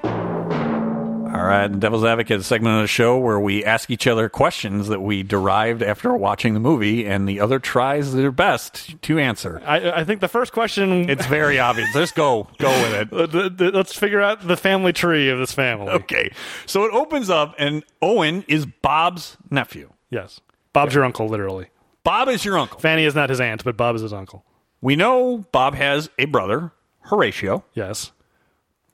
All 1.42 1.48
right, 1.48 1.80
Devil's 1.80 2.04
Advocate 2.04 2.38
is 2.38 2.44
a 2.44 2.46
segment 2.46 2.76
of 2.76 2.82
the 2.82 2.86
show 2.86 3.18
where 3.18 3.40
we 3.40 3.64
ask 3.64 3.90
each 3.90 4.06
other 4.06 4.28
questions 4.28 4.86
that 4.86 5.00
we 5.00 5.24
derived 5.24 5.82
after 5.82 6.14
watching 6.14 6.54
the 6.54 6.60
movie, 6.60 7.04
and 7.04 7.28
the 7.28 7.40
other 7.40 7.58
tries 7.58 8.14
their 8.14 8.30
best 8.30 9.02
to 9.02 9.18
answer. 9.18 9.60
I, 9.66 9.90
I 9.90 10.04
think 10.04 10.20
the 10.20 10.28
first 10.28 10.52
question. 10.52 11.10
It's 11.10 11.26
very 11.26 11.58
obvious. 11.58 11.92
Just 11.92 12.14
go, 12.14 12.46
go 12.58 12.68
with 12.70 13.12
it. 13.12 13.74
Let's 13.74 13.92
figure 13.92 14.20
out 14.20 14.46
the 14.46 14.56
family 14.56 14.92
tree 14.92 15.30
of 15.30 15.40
this 15.40 15.50
family. 15.50 15.88
Okay, 15.88 16.30
so 16.64 16.84
it 16.84 16.92
opens 16.92 17.28
up, 17.28 17.56
and 17.58 17.82
Owen 18.00 18.44
is 18.46 18.64
Bob's 18.64 19.36
nephew. 19.50 19.92
Yes. 20.10 20.40
Bob's 20.72 20.94
your 20.94 21.04
uncle, 21.04 21.26
literally. 21.26 21.70
Bob 22.04 22.28
is 22.28 22.44
your 22.44 22.56
uncle. 22.56 22.78
Fanny 22.78 23.04
is 23.04 23.16
not 23.16 23.30
his 23.30 23.40
aunt, 23.40 23.64
but 23.64 23.76
Bob 23.76 23.96
is 23.96 24.02
his 24.02 24.12
uncle. 24.12 24.44
We 24.80 24.94
know 24.94 25.38
Bob 25.50 25.74
has 25.74 26.08
a 26.20 26.26
brother, 26.26 26.70
Horatio. 27.00 27.64
Yes. 27.74 28.12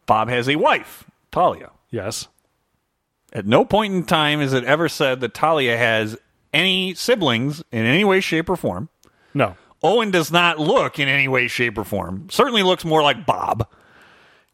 Bob 0.06 0.30
has 0.30 0.48
a 0.48 0.56
wife, 0.56 1.04
Talia. 1.30 1.72
Yes. 1.90 2.28
At 3.32 3.46
no 3.46 3.64
point 3.64 3.94
in 3.94 4.04
time 4.04 4.40
is 4.40 4.52
it 4.52 4.64
ever 4.64 4.88
said 4.88 5.20
that 5.20 5.34
Talia 5.34 5.76
has 5.76 6.16
any 6.52 6.94
siblings 6.94 7.62
in 7.70 7.84
any 7.84 8.04
way, 8.04 8.20
shape, 8.20 8.48
or 8.48 8.56
form. 8.56 8.88
No. 9.34 9.56
Owen 9.82 10.10
does 10.10 10.32
not 10.32 10.58
look 10.58 10.98
in 10.98 11.08
any 11.08 11.28
way, 11.28 11.46
shape, 11.46 11.78
or 11.78 11.84
form. 11.84 12.28
Certainly 12.30 12.62
looks 12.62 12.84
more 12.84 13.02
like 13.02 13.26
Bob. 13.26 13.68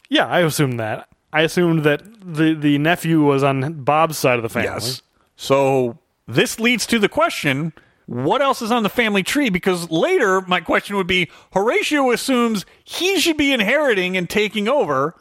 Yeah, 0.08 0.26
I 0.26 0.40
assumed 0.40 0.80
that. 0.80 1.08
I 1.32 1.42
assumed 1.42 1.84
that 1.84 2.02
the, 2.20 2.54
the 2.54 2.78
nephew 2.78 3.22
was 3.22 3.42
on 3.42 3.82
Bob's 3.84 4.18
side 4.18 4.36
of 4.36 4.42
the 4.42 4.48
family. 4.48 4.68
Yes. 4.68 5.02
So 5.36 5.98
this 6.26 6.60
leads 6.60 6.86
to 6.86 6.98
the 6.98 7.08
question 7.08 7.72
what 8.06 8.42
else 8.42 8.60
is 8.60 8.70
on 8.70 8.82
the 8.82 8.88
family 8.88 9.22
tree? 9.22 9.48
Because 9.48 9.90
later, 9.90 10.42
my 10.42 10.60
question 10.60 10.96
would 10.96 11.06
be 11.06 11.30
Horatio 11.52 12.10
assumes 12.10 12.66
he 12.84 13.18
should 13.18 13.36
be 13.36 13.52
inheriting 13.52 14.16
and 14.16 14.28
taking 14.28 14.68
over. 14.68 15.14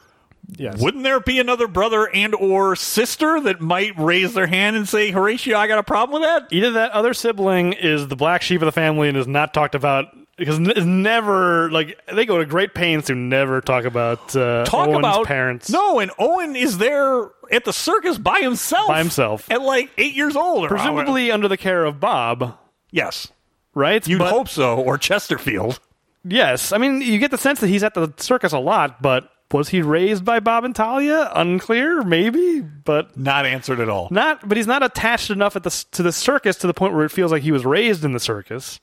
Yes. 0.56 0.80
Wouldn't 0.80 1.02
there 1.04 1.20
be 1.20 1.38
another 1.38 1.66
brother 1.66 2.08
and 2.12 2.34
or 2.34 2.76
sister 2.76 3.40
that 3.42 3.60
might 3.60 3.98
raise 3.98 4.34
their 4.34 4.46
hand 4.46 4.76
and 4.76 4.88
say, 4.88 5.10
Horatio, 5.10 5.56
I 5.56 5.66
got 5.66 5.78
a 5.78 5.82
problem 5.82 6.20
with 6.20 6.28
that? 6.28 6.52
Either 6.52 6.72
that 6.72 6.92
other 6.92 7.14
sibling 7.14 7.72
is 7.72 8.08
the 8.08 8.16
black 8.16 8.42
sheep 8.42 8.60
of 8.62 8.66
the 8.66 8.72
family 8.72 9.08
and 9.08 9.16
is 9.16 9.26
not 9.26 9.54
talked 9.54 9.74
about 9.74 10.06
because 10.36 10.58
it's 10.60 10.84
never 10.84 11.70
like 11.70 11.98
they 12.12 12.26
go 12.26 12.38
to 12.38 12.44
great 12.46 12.74
pains 12.74 13.04
to 13.06 13.14
never 13.14 13.60
talk 13.60 13.84
about 13.84 14.34
uh, 14.36 14.64
Talk 14.64 14.88
Owen's 14.88 14.98
about 14.98 15.26
parents. 15.26 15.70
No, 15.70 15.98
and 16.00 16.10
Owen 16.18 16.56
is 16.56 16.78
there 16.78 17.30
at 17.50 17.64
the 17.64 17.72
circus 17.72 18.18
by 18.18 18.40
himself. 18.40 18.88
By 18.88 18.98
himself. 18.98 19.50
At 19.50 19.62
like 19.62 19.90
eight 19.98 20.14
years 20.14 20.36
old. 20.36 20.64
Or 20.64 20.68
presumably 20.68 21.30
under 21.30 21.48
the 21.48 21.56
care 21.56 21.84
of 21.84 22.00
Bob, 22.00 22.56
Yes. 22.90 23.28
right? 23.74 24.06
You'd 24.06 24.18
But- 24.18 24.30
hope 24.32 24.48
so, 24.48 24.76
or 24.76 24.98
Chesterfield. 24.98 25.80
Yes, 26.26 26.72
I 26.72 26.78
mean 26.78 27.00
you 27.02 27.18
get 27.18 27.30
the 27.30 27.38
sense 27.38 27.60
that 27.60 27.68
he's 27.68 27.82
at 27.82 27.94
the 27.94 28.12
circus 28.16 28.52
a 28.52 28.58
lot, 28.58 29.02
but 29.02 29.28
was 29.54 29.70
he 29.70 29.80
raised 29.80 30.24
by 30.24 30.40
Bob 30.40 30.64
and 30.64 30.74
Talia? 30.76 31.30
Unclear, 31.34 32.02
maybe, 32.02 32.60
but 32.60 33.16
Not 33.16 33.46
answered 33.46 33.80
at 33.80 33.88
all. 33.88 34.08
not. 34.10 34.46
But 34.46 34.56
he's 34.58 34.66
not 34.66 34.82
attached 34.82 35.30
enough 35.30 35.56
at 35.56 35.62
the 35.62 35.70
to 35.92 36.02
the 36.02 36.12
circus 36.12 36.56
to 36.56 36.66
the 36.66 36.74
point 36.74 36.92
where 36.92 37.04
it 37.06 37.10
feels 37.10 37.32
like 37.32 37.42
he 37.42 37.52
was 37.52 37.64
raised 37.64 38.04
in 38.04 38.12
the 38.12 38.20
circus, 38.20 38.80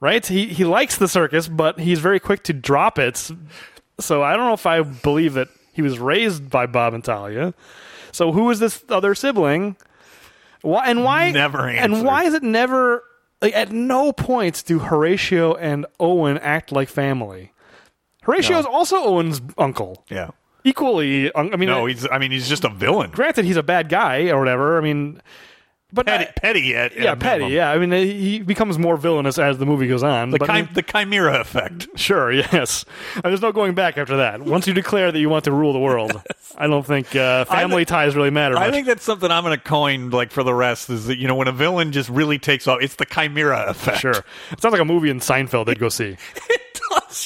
right? 0.00 0.24
He 0.24 0.46
he 0.46 0.64
likes 0.64 0.96
the 0.98 1.08
circus, 1.08 1.48
but 1.48 1.80
he's 1.80 1.98
very 1.98 2.20
quick 2.20 2.44
to 2.44 2.52
drop 2.52 2.98
it. 2.98 3.30
So 3.98 4.22
I 4.22 4.36
don't 4.36 4.46
know 4.46 4.52
if 4.54 4.66
I 4.66 4.82
believe 4.82 5.34
that 5.34 5.48
he 5.72 5.82
was 5.82 5.98
raised 5.98 6.50
by 6.50 6.66
Bob 6.66 6.94
and 6.94 7.02
Talia. 7.02 7.54
So 8.12 8.30
who 8.30 8.50
is 8.50 8.58
this 8.60 8.84
other 8.88 9.14
sibling? 9.14 9.76
Why 10.62 10.86
and 10.90 11.02
why 11.04 11.30
Never 11.32 11.68
and 11.68 12.04
why 12.04 12.24
is 12.24 12.34
it 12.34 12.42
never 12.42 13.02
like 13.42 13.54
at 13.54 13.72
no 13.72 14.12
point 14.12 14.62
do 14.66 14.78
Horatio 14.78 15.54
and 15.54 15.86
Owen 15.98 16.38
act 16.38 16.72
like 16.72 16.88
family? 16.88 17.52
Horatio 18.24 18.58
is 18.58 18.66
also 18.66 18.96
Owen's 19.04 19.40
uncle, 19.58 20.04
Yeah. 20.10 20.30
equally. 20.64 21.30
un- 21.32 21.52
I 21.52 21.56
mean, 21.56 21.68
No, 21.68 21.86
he's. 21.86 22.06
I 22.10 22.18
mean, 22.18 22.30
he's 22.30 22.48
just 22.48 22.64
a 22.64 22.68
villain. 22.70 23.10
granted 23.10 23.44
he's 23.44 23.56
a 23.56 23.62
bad 23.62 23.88
guy 23.88 24.28
or 24.30 24.38
whatever. 24.38 24.78
I 24.78 24.80
mean, 24.80 25.20
but 25.92 26.06
Petty, 26.06 26.26
petty 26.42 26.74
at, 26.74 26.98
yeah, 26.98 27.14
petty. 27.14 27.44
minimum. 27.44 27.52
Yeah, 27.52 27.70
I 27.70 27.78
mean 27.78 27.92
he 27.92 28.40
becomes 28.40 28.80
more 28.80 28.96
villainous 28.96 29.38
as 29.38 29.58
the 29.58 29.66
movie 29.66 29.86
goes 29.86 30.02
on. 30.02 30.30
The, 30.30 30.38
but 30.38 30.50
I 30.50 30.62
mean, 30.62 30.68
the 30.74 30.82
chimera 30.82 31.38
effect. 31.40 31.86
sure, 31.94 32.32
yes. 32.52 32.84
And 33.14 33.22
there's 33.22 33.42
no 33.42 33.52
going 33.52 33.74
back 33.74 33.96
after 33.96 34.16
that. 34.16 34.42
Once 34.42 34.66
you 34.66 34.74
declare 34.74 35.12
that 35.12 35.18
you 35.20 35.28
want 35.28 35.44
to 35.44 35.52
rule 35.52 35.72
the 35.72 35.78
world, 35.78 36.20
I 36.58 36.66
don't 36.66 36.84
think 36.84 37.14
uh, 37.14 37.44
family 37.44 37.84
ties 37.84 38.16
really 38.16 38.30
matter. 38.30 38.56
I 38.58 38.72
think 38.72 38.88
that's 38.88 39.04
something 39.04 39.30
I'm 39.30 39.44
going 39.44 39.56
to 39.56 39.62
coin 39.62 40.10
like 40.10 40.32
for 40.32 40.42
the 40.42 40.52
rest. 40.54 40.90
Is 40.90 41.06
that 41.06 41.18
you 41.18 41.28
know 41.28 41.36
when 41.36 41.46
a 41.46 41.52
villain 41.52 41.92
just 41.92 42.08
really 42.08 42.40
takes 42.40 42.66
off, 42.66 42.78
it's 42.82 42.96
the 42.96 43.06
chimera 43.06 43.66
effect. 43.68 44.00
sure. 44.00 44.24
It 44.50 44.60
sounds 44.60 44.72
like 44.72 44.80
a 44.80 44.84
movie 44.84 45.10
in 45.10 45.20
Seinfeld 45.20 45.66
they'd 45.66 45.78
go 45.78 45.90
see. 45.90 46.16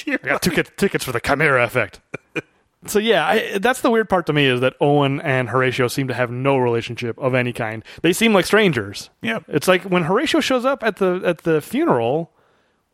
does. 0.04 0.18
I 0.22 0.28
got 0.28 0.42
ticket, 0.42 0.76
tickets 0.76 1.04
for 1.04 1.12
the 1.12 1.20
Chimera 1.20 1.64
effect. 1.64 2.00
so 2.86 2.98
yeah, 2.98 3.26
I, 3.26 3.58
that's 3.58 3.80
the 3.80 3.90
weird 3.90 4.08
part 4.08 4.26
to 4.26 4.32
me 4.32 4.46
is 4.46 4.60
that 4.60 4.74
Owen 4.80 5.20
and 5.20 5.48
Horatio 5.48 5.88
seem 5.88 6.08
to 6.08 6.14
have 6.14 6.30
no 6.30 6.56
relationship 6.56 7.18
of 7.18 7.34
any 7.34 7.52
kind. 7.52 7.84
They 8.02 8.12
seem 8.12 8.32
like 8.32 8.46
strangers. 8.46 9.10
Yeah. 9.22 9.40
it's 9.48 9.68
like 9.68 9.82
when 9.82 10.04
Horatio 10.04 10.40
shows 10.40 10.64
up 10.64 10.82
at 10.82 10.96
the 10.96 11.22
at 11.24 11.38
the 11.38 11.60
funeral. 11.60 12.32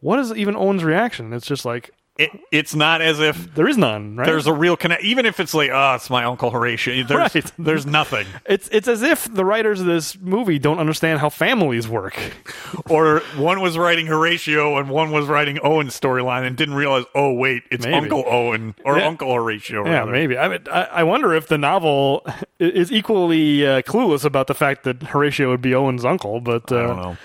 What 0.00 0.18
is 0.18 0.32
even 0.34 0.54
Owen's 0.54 0.84
reaction? 0.84 1.32
It's 1.32 1.46
just 1.46 1.64
like 1.64 1.90
It, 2.16 2.30
it's 2.52 2.76
not 2.76 3.02
as 3.02 3.18
if 3.18 3.56
there 3.56 3.66
is 3.66 3.76
none. 3.76 4.14
Right? 4.14 4.24
there's 4.24 4.46
a 4.46 4.52
real 4.52 4.76
connect. 4.76 5.02
Even 5.02 5.26
if 5.26 5.40
it's 5.40 5.52
like, 5.52 5.70
oh, 5.72 5.94
it's 5.94 6.08
my 6.08 6.22
uncle 6.22 6.50
Horatio. 6.50 7.02
There's, 7.02 7.34
Right. 7.34 7.52
there's 7.58 7.86
nothing. 7.86 8.24
it's 8.46 8.68
it's 8.70 8.86
as 8.86 9.02
if 9.02 9.24
the 9.34 9.44
writers 9.44 9.80
of 9.80 9.86
this 9.86 10.16
movie 10.20 10.60
don't 10.60 10.78
understand 10.78 11.18
how 11.18 11.28
families 11.28 11.88
work. 11.88 12.16
Or 12.90 13.20
one 13.36 13.60
was 13.62 13.78
writing 13.78 14.06
Horatio 14.06 14.76
and 14.78 14.90
one 14.90 15.10
was 15.10 15.26
writing 15.26 15.58
Owen's 15.62 15.98
storyline 15.98 16.46
and 16.46 16.54
didn't 16.56 16.74
realize, 16.74 17.04
oh 17.14 17.32
wait, 17.32 17.62
it's 17.70 17.84
Maybe. 17.84 17.96
Uncle 17.96 18.24
Owen 18.26 18.74
or 18.84 18.98
Yeah. 18.98 19.06
Uncle 19.08 19.32
Horatio. 19.34 19.84
Yeah, 19.86 20.04
maybe. 20.04 20.36
I, 20.36 20.48
mean, 20.48 20.60
I 20.70 20.82
I 20.84 21.02
wonder 21.02 21.32
if 21.32 21.48
the 21.48 21.56
novel 21.58 22.26
is 22.60 22.92
equally 22.92 23.66
uh, 23.66 23.82
clueless 23.82 24.24
about 24.24 24.46
the 24.48 24.54
fact 24.54 24.84
that 24.84 25.02
Horatio 25.02 25.48
would 25.50 25.62
be 25.62 25.74
Owen's 25.74 26.04
uncle. 26.04 26.40
But 26.40 26.70
uh, 26.70 26.76
I 26.76 26.86
don't 26.86 26.96
know. 26.96 27.16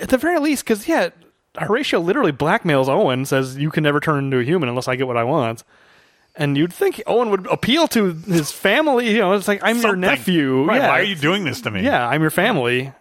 at 0.00 0.10
the 0.10 0.18
very 0.18 0.38
least, 0.38 0.64
because 0.64 0.86
yeah, 0.86 1.08
Horatio 1.58 2.00
literally 2.00 2.32
blackmails 2.32 2.88
Owen, 2.88 3.24
says 3.24 3.56
you 3.56 3.70
can 3.70 3.82
never 3.82 4.00
turn 4.00 4.24
into 4.24 4.38
a 4.38 4.44
human 4.44 4.68
unless 4.68 4.88
I 4.88 4.96
get 4.96 5.06
what 5.06 5.16
I 5.16 5.24
want. 5.24 5.64
And 6.34 6.56
you'd 6.56 6.72
think 6.72 7.02
Owen 7.06 7.30
would 7.30 7.46
appeal 7.46 7.88
to 7.88 8.12
his 8.12 8.52
family. 8.52 9.10
You 9.10 9.18
know, 9.20 9.32
it's 9.32 9.48
like 9.48 9.60
I'm 9.62 9.80
your 9.80 9.96
nephew. 9.96 10.64
Right, 10.64 10.76
Yeah, 10.82 10.88
Why 10.88 11.00
are 11.00 11.04
you 11.04 11.14
doing 11.14 11.44
this 11.44 11.62
to 11.62 11.70
me? 11.70 11.82
Yeah, 11.82 12.06
I'm 12.06 12.20
your 12.20 12.30
family. 12.30 12.92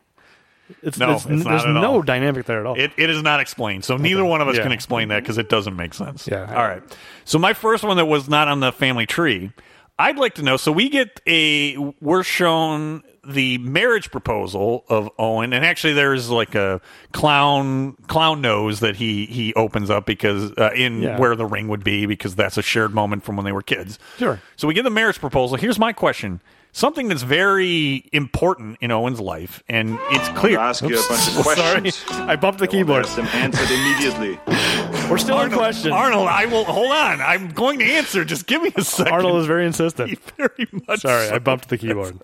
It's, 0.81 0.97
No, 0.97 1.11
it's- 1.11 1.25
it's 1.29 1.43
there's 1.43 1.65
no 1.65 1.95
all. 1.95 2.01
dynamic 2.01 2.45
there 2.45 2.61
at 2.61 2.65
all. 2.65 2.75
It, 2.79 2.91
it 2.97 3.09
is 3.09 3.21
not 3.21 3.39
explained. 3.39 3.83
So 3.83 3.97
neither 3.97 4.23
one 4.25 4.41
of 4.41 4.47
us 4.47 4.55
Yeah. 4.57 4.63
can 4.63 4.71
explain 4.71 5.09
that 5.09 5.21
because 5.21 5.37
it 5.37 5.49
doesn't 5.49 5.75
make 5.75 5.93
sense. 5.93 6.27
Yeah. 6.27 6.45
All 6.49 6.63
right. 6.67 6.81
So 7.25 7.37
my 7.37 7.53
first 7.53 7.83
one 7.83 7.97
that 7.97 8.05
was 8.05 8.27
not 8.29 8.47
on 8.47 8.61
the 8.61 8.71
family 8.71 9.05
tree, 9.05 9.51
I'd 9.97 10.17
like 10.17 10.35
to 10.35 10.43
know. 10.43 10.57
So 10.57 10.71
we 10.71 10.89
get 10.89 11.21
a, 11.25 11.77
we're 12.01 12.23
shown 12.23 13.01
the 13.27 13.57
marriage 13.59 14.11
proposal 14.11 14.83
of 14.89 15.09
Owen, 15.17 15.53
and 15.53 15.65
actually 15.65 15.93
there's 15.93 16.29
like 16.29 16.53
a 16.53 16.79
clown 17.11 17.93
clown 18.07 18.41
nose 18.41 18.81
that 18.81 18.95
he 18.97 19.25
he 19.25 19.53
opens 19.55 19.89
up 19.89 20.05
because 20.05 20.51
uh, 20.57 20.71
in 20.75 21.01
Yeah. 21.01 21.17
where 21.19 21.35
the 21.35 21.45
ring 21.45 21.67
would 21.69 21.83
be 21.83 22.05
because 22.05 22.35
that's 22.35 22.57
a 22.57 22.61
shared 22.61 22.93
moment 22.93 23.23
from 23.23 23.35
when 23.35 23.45
they 23.45 23.51
were 23.51 23.61
kids. 23.63 23.97
Sure. 24.19 24.39
So 24.57 24.67
we 24.67 24.73
get 24.73 24.83
the 24.83 24.89
marriage 24.91 25.19
proposal. 25.19 25.57
Here's 25.57 25.79
my 25.79 25.91
question. 25.93 26.39
Something 26.75 27.07
that's 27.07 27.21
very 27.21 28.03
important 28.11 28.79
in 28.81 28.91
Owen's 28.91 29.21
life, 29.21 29.63
and 29.69 29.97
it's 30.09 30.27
clear. 30.37 30.59
I 30.59 30.71
ask 30.71 30.83
you 30.83 30.89
a 30.89 31.07
bunch 31.07 31.25
of 31.29 31.41
questions. 31.41 31.45
Sorry, 31.55 31.81
questions. 31.81 32.19
I 32.29 32.35
bumped 32.35 32.59
the 32.59 32.67
keyboard. 32.67 33.05
Have 33.05 33.15
them 33.15 33.27
answered 33.27 33.71
immediately. 33.71 34.37
We're 35.09 35.17
still 35.17 35.37
in 35.37 35.43
Arnold, 35.43 35.57
question. 35.57 35.93
Arnold, 35.93 36.27
I 36.27 36.47
will 36.47 36.65
hold 36.65 36.91
on. 36.91 37.21
I'm 37.21 37.51
going 37.51 37.79
to 37.79 37.85
answer. 37.85 38.25
Just 38.25 38.45
give 38.45 38.61
me 38.61 38.73
a 38.75 38.83
second. 38.83 39.13
Arnold 39.13 39.39
is 39.39 39.47
very 39.47 39.65
insistent. 39.65 40.19
very 40.37 40.67
much. 40.85 40.99
Sorry, 40.99 41.29
so. 41.29 41.35
I 41.35 41.39
bumped 41.39 41.69
the 41.69 41.77
keyboard. 41.77 42.19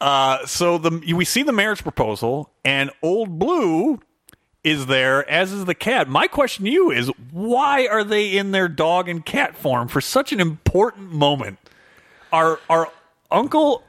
Uh, 0.00 0.44
so 0.44 0.78
the 0.78 1.14
we 1.14 1.24
see 1.24 1.44
the 1.44 1.52
marriage 1.52 1.84
proposal, 1.84 2.50
and 2.64 2.90
Old 3.00 3.38
Blue 3.38 4.00
is 4.64 4.86
there, 4.86 5.28
as 5.30 5.52
is 5.52 5.66
the 5.66 5.74
cat. 5.76 6.08
My 6.08 6.26
question 6.26 6.64
to 6.64 6.70
you 6.72 6.90
is, 6.90 7.12
why 7.30 7.86
are 7.86 8.02
they 8.02 8.36
in 8.36 8.50
their 8.50 8.66
dog 8.66 9.08
and 9.08 9.24
cat 9.24 9.54
form 9.56 9.86
for 9.86 10.00
such 10.00 10.32
an 10.32 10.40
important 10.40 11.12
moment? 11.12 11.58
Are 12.32 12.58
are 12.68 12.90
Uncle 13.30 13.82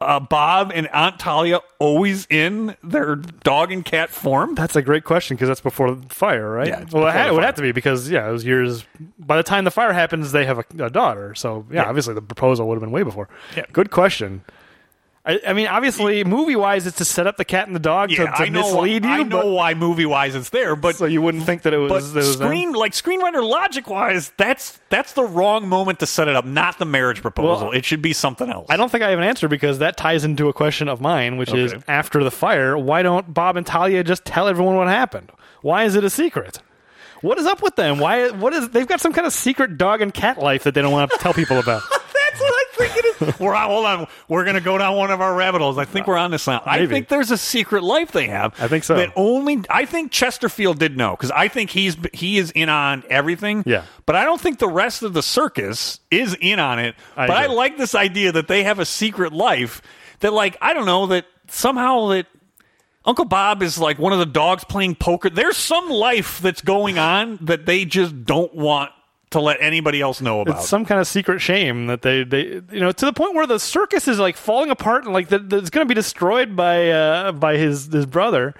uh, 0.00 0.20
Bob 0.20 0.70
and 0.74 0.88
Aunt 0.88 1.18
Talia 1.18 1.60
always 1.78 2.26
in 2.28 2.76
their 2.84 3.16
dog 3.16 3.72
and 3.72 3.84
cat 3.84 4.10
form? 4.10 4.54
That's 4.54 4.76
a 4.76 4.82
great 4.82 5.04
question 5.04 5.36
because 5.36 5.48
that's 5.48 5.60
before 5.60 5.94
the 5.94 6.14
fire, 6.14 6.50
right? 6.52 6.68
Yeah, 6.68 6.76
well, 6.76 6.82
it, 6.84 6.90
before 6.90 7.10
ha- 7.12 7.22
the 7.24 7.28
it 7.28 7.34
would 7.34 7.44
have 7.44 7.54
to 7.56 7.62
be 7.62 7.72
because 7.72 8.10
yeah, 8.10 8.28
it 8.28 8.32
was 8.32 8.44
years. 8.44 8.84
By 9.18 9.36
the 9.36 9.42
time 9.42 9.64
the 9.64 9.70
fire 9.70 9.92
happens, 9.92 10.32
they 10.32 10.44
have 10.44 10.58
a, 10.58 10.84
a 10.84 10.90
daughter. 10.90 11.34
So 11.34 11.66
yeah, 11.70 11.82
Yeah. 11.82 11.88
obviously 11.88 12.14
the 12.14 12.22
proposal 12.22 12.68
would 12.68 12.74
have 12.74 12.82
been 12.82 12.90
way 12.92 13.02
before. 13.02 13.28
Yeah. 13.56 13.64
Good 13.72 13.90
question. 13.90 14.44
I, 15.26 15.40
I 15.48 15.52
mean, 15.54 15.66
obviously, 15.66 16.22
movie 16.22 16.54
wise, 16.54 16.86
it's 16.86 16.98
to 16.98 17.04
set 17.04 17.26
up 17.26 17.36
the 17.36 17.44
cat 17.44 17.66
and 17.66 17.74
the 17.74 17.80
dog 17.80 18.12
Yeah, 18.12 18.18
to, 18.18 18.24
to 18.26 18.32
I 18.44 18.48
know. 18.48 18.62
mislead 18.62 19.04
you, 19.04 19.10
I 19.10 19.22
know 19.24 19.42
but, 19.42 19.48
why 19.48 19.74
movie 19.74 20.06
wise 20.06 20.36
it's 20.36 20.50
there, 20.50 20.76
but 20.76 20.94
so 20.94 21.04
you 21.04 21.20
wouldn't 21.20 21.44
think 21.44 21.62
that 21.62 21.74
it 21.74 21.78
was. 21.78 21.90
But 21.90 21.96
it 21.96 22.14
was 22.14 22.38
them. 22.38 22.46
screen 22.46 22.72
like 22.72 22.92
screenwriter 22.92 23.42
logic 23.46 23.88
wise, 23.90 24.32
that's 24.36 24.78
that's 24.88 25.14
the 25.14 25.24
wrong 25.24 25.68
moment 25.68 25.98
to 25.98 26.06
set 26.06 26.28
it 26.28 26.36
up. 26.36 26.44
Not 26.44 26.78
the 26.78 26.84
marriage 26.84 27.22
proposal. 27.22 27.68
Well, 27.68 27.76
it 27.76 27.84
should 27.84 28.02
be 28.02 28.12
something 28.12 28.48
else. 28.48 28.66
I 28.70 28.76
don't 28.76 28.90
think 28.90 29.02
I 29.02 29.10
have 29.10 29.18
an 29.18 29.24
answer 29.24 29.48
because 29.48 29.80
that 29.80 29.96
ties 29.96 30.24
into 30.24 30.48
a 30.48 30.52
question 30.52 30.88
of 30.88 31.00
mine, 31.00 31.38
which 31.38 31.52
is 31.52 31.74
after 31.88 32.22
the 32.22 32.30
fire, 32.30 32.78
why 32.78 33.02
don't 33.02 33.34
Bob 33.34 33.56
and 33.56 33.66
Talia 33.66 34.04
just 34.04 34.24
tell 34.24 34.46
everyone 34.46 34.76
what 34.76 34.86
happened? 34.86 35.32
Why 35.62 35.84
is 35.84 35.96
it 35.96 36.04
a 36.04 36.10
secret? 36.10 36.60
What 37.22 37.38
is 37.38 37.46
up 37.46 37.62
with 37.62 37.74
them? 37.74 37.98
Why? 37.98 38.30
What 38.30 38.52
is? 38.52 38.68
They've 38.68 38.86
got 38.86 39.00
some 39.00 39.12
kind 39.12 39.26
of 39.26 39.32
secret 39.32 39.76
dog 39.76 40.02
and 40.02 40.14
cat 40.14 40.38
life 40.38 40.62
that 40.64 40.74
they 40.74 40.82
don't 40.82 40.92
want 40.92 41.10
to 41.10 41.18
tell 41.18 41.34
people 41.34 41.58
about. 41.58 41.82
That's 41.90 42.40
what 42.40 42.52
I 42.52 42.64
think 42.74 42.96
it 42.96 43.04
is. 43.05 43.05
we're 43.40 43.54
on, 43.54 43.68
hold 43.68 43.86
on. 43.86 44.06
We're 44.28 44.44
going 44.44 44.56
to 44.56 44.60
go 44.60 44.78
down 44.78 44.96
one 44.96 45.10
of 45.10 45.20
our 45.20 45.34
rabbit 45.34 45.60
holes. 45.60 45.78
I 45.78 45.84
think 45.84 46.06
we're 46.06 46.16
on 46.16 46.30
this 46.30 46.46
now. 46.46 46.62
I 46.64 46.86
think 46.86 47.08
there's 47.08 47.30
a 47.30 47.38
secret 47.38 47.82
life 47.82 48.12
they 48.12 48.28
have. 48.28 48.54
I 48.60 48.68
think 48.68 48.84
so. 48.84 48.96
That 48.96 49.12
only 49.16 49.62
I 49.70 49.84
think 49.84 50.12
Chesterfield 50.12 50.78
did 50.78 50.96
know 50.96 51.12
because 51.12 51.30
I 51.30 51.48
think 51.48 51.70
he's 51.70 51.96
he 52.12 52.38
is 52.38 52.50
in 52.52 52.68
on 52.68 53.04
everything. 53.10 53.62
Yeah. 53.66 53.84
But 54.04 54.16
I 54.16 54.24
don't 54.24 54.40
think 54.40 54.58
the 54.58 54.68
rest 54.68 55.02
of 55.02 55.12
the 55.12 55.22
circus 55.22 56.00
is 56.10 56.36
in 56.40 56.58
on 56.58 56.78
it. 56.78 56.94
I 57.16 57.26
but 57.26 57.36
I 57.36 57.46
like 57.46 57.76
this 57.76 57.94
idea 57.94 58.32
that 58.32 58.48
they 58.48 58.64
have 58.64 58.78
a 58.78 58.84
secret 58.84 59.32
life 59.32 59.82
that, 60.20 60.32
like, 60.32 60.56
I 60.60 60.72
don't 60.72 60.86
know 60.86 61.06
that 61.08 61.26
somehow 61.48 62.08
that 62.08 62.26
Uncle 63.04 63.24
Bob 63.24 63.62
is 63.62 63.78
like 63.78 63.98
one 63.98 64.12
of 64.12 64.18
the 64.18 64.26
dogs 64.26 64.64
playing 64.64 64.96
poker. 64.96 65.30
There's 65.30 65.56
some 65.56 65.88
life 65.88 66.40
that's 66.40 66.60
going 66.60 66.98
on 66.98 67.38
that 67.42 67.66
they 67.66 67.84
just 67.84 68.24
don't 68.24 68.52
want 68.54 68.90
to 69.30 69.40
let 69.40 69.58
anybody 69.60 70.00
else 70.00 70.20
know 70.20 70.40
about. 70.40 70.58
It's 70.58 70.68
some 70.68 70.84
kind 70.84 71.00
of 71.00 71.06
secret 71.06 71.40
shame 71.40 71.88
that 71.88 72.02
they, 72.02 72.22
they 72.22 72.62
you 72.70 72.80
know 72.80 72.92
to 72.92 73.04
the 73.04 73.12
point 73.12 73.34
where 73.34 73.46
the 73.46 73.58
circus 73.58 74.06
is 74.06 74.18
like 74.18 74.36
falling 74.36 74.70
apart 74.70 75.04
and 75.04 75.12
like 75.12 75.28
that 75.28 75.52
it's 75.52 75.70
going 75.70 75.84
to 75.84 75.88
be 75.88 75.94
destroyed 75.94 76.54
by 76.54 76.90
uh, 76.90 77.32
by 77.32 77.56
his 77.56 77.86
his 77.86 78.06
brother. 78.06 78.54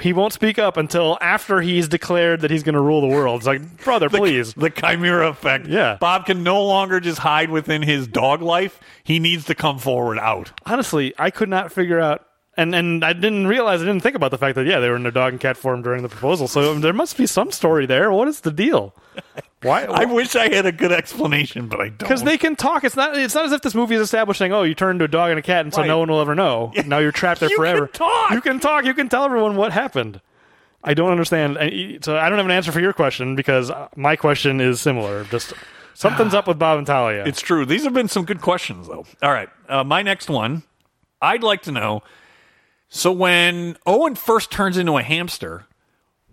He 0.00 0.12
won't 0.12 0.32
speak 0.32 0.58
up 0.58 0.76
until 0.76 1.18
after 1.20 1.60
he's 1.60 1.88
declared 1.88 2.42
that 2.42 2.50
he's 2.50 2.62
going 2.62 2.76
to 2.76 2.80
rule 2.80 3.00
the 3.00 3.08
world. 3.08 3.38
It's 3.38 3.46
like, 3.46 3.84
brother, 3.84 4.08
please. 4.08 4.54
the 4.54 4.70
chimera 4.70 5.28
effect. 5.28 5.66
Yeah. 5.66 5.96
Bob 5.98 6.26
can 6.26 6.44
no 6.44 6.64
longer 6.64 7.00
just 7.00 7.18
hide 7.18 7.50
within 7.50 7.82
his 7.82 8.06
dog 8.06 8.40
life. 8.40 8.78
He 9.02 9.18
needs 9.18 9.46
to 9.46 9.56
come 9.56 9.78
forward 9.78 10.18
out. 10.18 10.52
Honestly, 10.66 11.14
I 11.18 11.30
could 11.30 11.48
not 11.48 11.72
figure 11.72 11.98
out. 11.98 12.24
And, 12.56 12.74
and 12.74 13.04
I 13.04 13.12
didn't 13.12 13.46
realize 13.46 13.82
I 13.82 13.84
didn't 13.84 14.02
think 14.02 14.16
about 14.16 14.32
the 14.32 14.38
fact 14.38 14.56
that 14.56 14.66
yeah 14.66 14.80
they 14.80 14.88
were 14.88 14.96
in 14.96 15.04
their 15.04 15.12
dog 15.12 15.32
and 15.32 15.40
cat 15.40 15.56
form 15.56 15.80
during 15.80 16.02
the 16.02 16.08
proposal 16.08 16.48
so 16.48 16.74
there 16.74 16.92
must 16.92 17.16
be 17.16 17.24
some 17.24 17.52
story 17.52 17.86
there 17.86 18.10
what 18.10 18.26
is 18.26 18.40
the 18.40 18.50
deal 18.50 18.96
why 19.62 19.84
I 19.84 20.04
wish 20.04 20.36
I 20.36 20.48
had 20.54 20.66
a 20.66 20.72
good 20.72 20.92
explanation, 20.92 21.68
but 21.68 21.80
I 21.80 21.88
don't. 21.88 21.98
because 21.98 22.22
they 22.22 22.38
can 22.38 22.54
talk. 22.56 22.84
It's 22.84 22.94
not. 22.96 23.16
It's 23.16 23.34
not 23.34 23.44
as 23.46 23.52
if 23.52 23.62
this 23.62 23.74
movie 23.74 23.94
is 23.96 24.00
establishing. 24.02 24.52
Oh, 24.52 24.62
you 24.62 24.74
turn 24.74 24.96
into 24.96 25.04
a 25.04 25.08
dog 25.08 25.30
and 25.30 25.38
a 25.38 25.42
cat, 25.42 25.64
and 25.64 25.74
so 25.74 25.80
Right. 25.80 25.88
no 25.88 25.98
one 25.98 26.08
will 26.10 26.20
ever 26.20 26.34
know. 26.34 26.72
Now 26.86 26.98
you're 26.98 27.12
trapped 27.12 27.40
there 27.40 27.48
You 27.50 27.56
can 27.56 27.62
forever. 27.64 27.86
talk! 27.88 28.30
You 28.32 28.40
can 28.40 28.60
talk. 28.60 28.84
You 28.84 28.94
can 28.94 29.08
tell 29.08 29.24
everyone 29.24 29.56
what 29.56 29.72
happened. 29.72 30.20
I 30.84 30.94
don't 30.94 31.10
understand. 31.10 31.56
And 31.56 32.04
So 32.04 32.16
I 32.16 32.28
don't 32.28 32.38
have 32.38 32.46
an 32.46 32.52
answer 32.52 32.70
for 32.72 32.80
your 32.80 32.92
question 32.92 33.34
because 33.36 33.70
uh, 33.70 33.88
my 33.96 34.14
question 34.16 34.60
is 34.60 34.80
similar. 34.80 35.24
Just 35.24 35.52
something's 35.94 36.34
up 36.34 36.46
with 36.46 36.58
Bob 36.58 36.78
and 36.78 36.86
Talia. 36.86 37.24
It's 37.26 37.40
true. 37.40 37.66
These 37.66 37.82
have 37.84 37.92
been 37.92 38.06
some 38.08 38.24
good 38.24 38.40
questions, 38.40 38.86
though. 38.86 39.04
All 39.22 39.32
right. 39.32 39.48
Uh, 39.68 39.82
my 39.82 40.02
next 40.02 40.30
one, 40.30 40.62
I'd 41.20 41.42
like 41.42 41.62
to 41.62 41.72
know. 41.72 42.02
So 42.88 43.10
when 43.12 43.76
Owen 43.86 44.14
first 44.14 44.52
turns 44.52 44.78
into 44.78 44.96
a 44.96 45.02
hamster, 45.02 45.66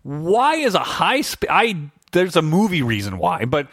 why 0.03 0.55
is 0.55 0.75
a 0.75 0.79
high 0.79 1.21
speed? 1.21 1.49
I 1.49 1.89
there's 2.15 2.35
a 2.35 2.41
movie 2.41 2.81
reason 2.81 3.19
why, 3.19 3.45
but 3.45 3.67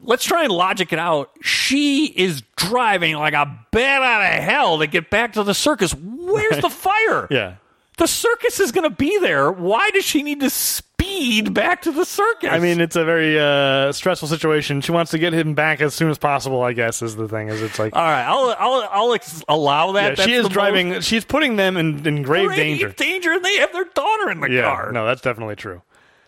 let's 0.00 0.24
try 0.24 0.44
and 0.44 0.52
logic 0.52 0.94
it 0.94 0.98
out. 0.98 1.30
She 1.42 2.06
is 2.06 2.42
driving 2.56 3.16
like 3.16 3.34
a 3.34 3.58
bat 3.70 4.02
out 4.02 4.22
of 4.38 4.42
hell 4.42 4.78
to 4.78 4.86
get 4.86 5.10
back 5.10 5.34
to 5.34 5.42
the 5.42 5.52
circus. 5.54 5.94
Where's 5.94 6.60
the 6.62 6.70
fire? 6.70 7.26
yeah. 7.30 7.56
The 7.98 8.06
circus 8.08 8.60
is 8.60 8.72
going 8.72 8.88
to 8.88 8.96
be 8.96 9.18
there. 9.18 9.52
Why 9.52 9.90
does 9.90 10.06
she 10.06 10.22
need 10.22 10.40
to 10.40 10.48
speed 10.48 11.52
back 11.52 11.82
to 11.82 11.92
the 11.92 12.06
circus? 12.06 12.48
I 12.50 12.58
mean, 12.58 12.80
it's 12.80 12.96
a 12.96 13.04
very 13.04 13.38
uh, 13.38 13.92
stressful 13.92 14.26
situation. 14.28 14.80
She 14.80 14.90
wants 14.90 15.10
to 15.10 15.18
get 15.18 15.34
him 15.34 15.52
back 15.52 15.82
as 15.82 15.92
soon 15.92 16.08
as 16.08 16.16
possible. 16.16 16.62
I 16.62 16.72
guess 16.72 17.02
is 17.02 17.16
the 17.16 17.28
thing. 17.28 17.48
Is 17.48 17.60
it's 17.60 17.78
like 17.78 17.94
all 17.94 18.02
right, 18.02 18.24
I'll 18.24 18.56
I'll 18.58 18.88
I'll 18.90 19.12
ex- 19.12 19.44
allow 19.50 19.92
that. 19.92 20.16
yeah, 20.16 20.24
she 20.24 20.32
is 20.32 20.48
driving. 20.48 20.88
most- 20.90 21.04
She's 21.06 21.26
putting 21.26 21.56
them 21.56 21.76
in, 21.76 22.06
in 22.06 22.22
grave 22.22 22.46
grave 22.46 22.56
danger. 22.56 22.88
danger, 22.92 23.32
and 23.32 23.44
they 23.44 23.56
have 23.58 23.72
their 23.74 23.84
daughter 23.94 24.30
in 24.30 24.40
the 24.40 24.48
Yeah, 24.50 24.62
car. 24.62 24.92
no, 24.92 25.04
that's 25.04 25.20
definitely 25.20 25.56
true. 25.56 25.82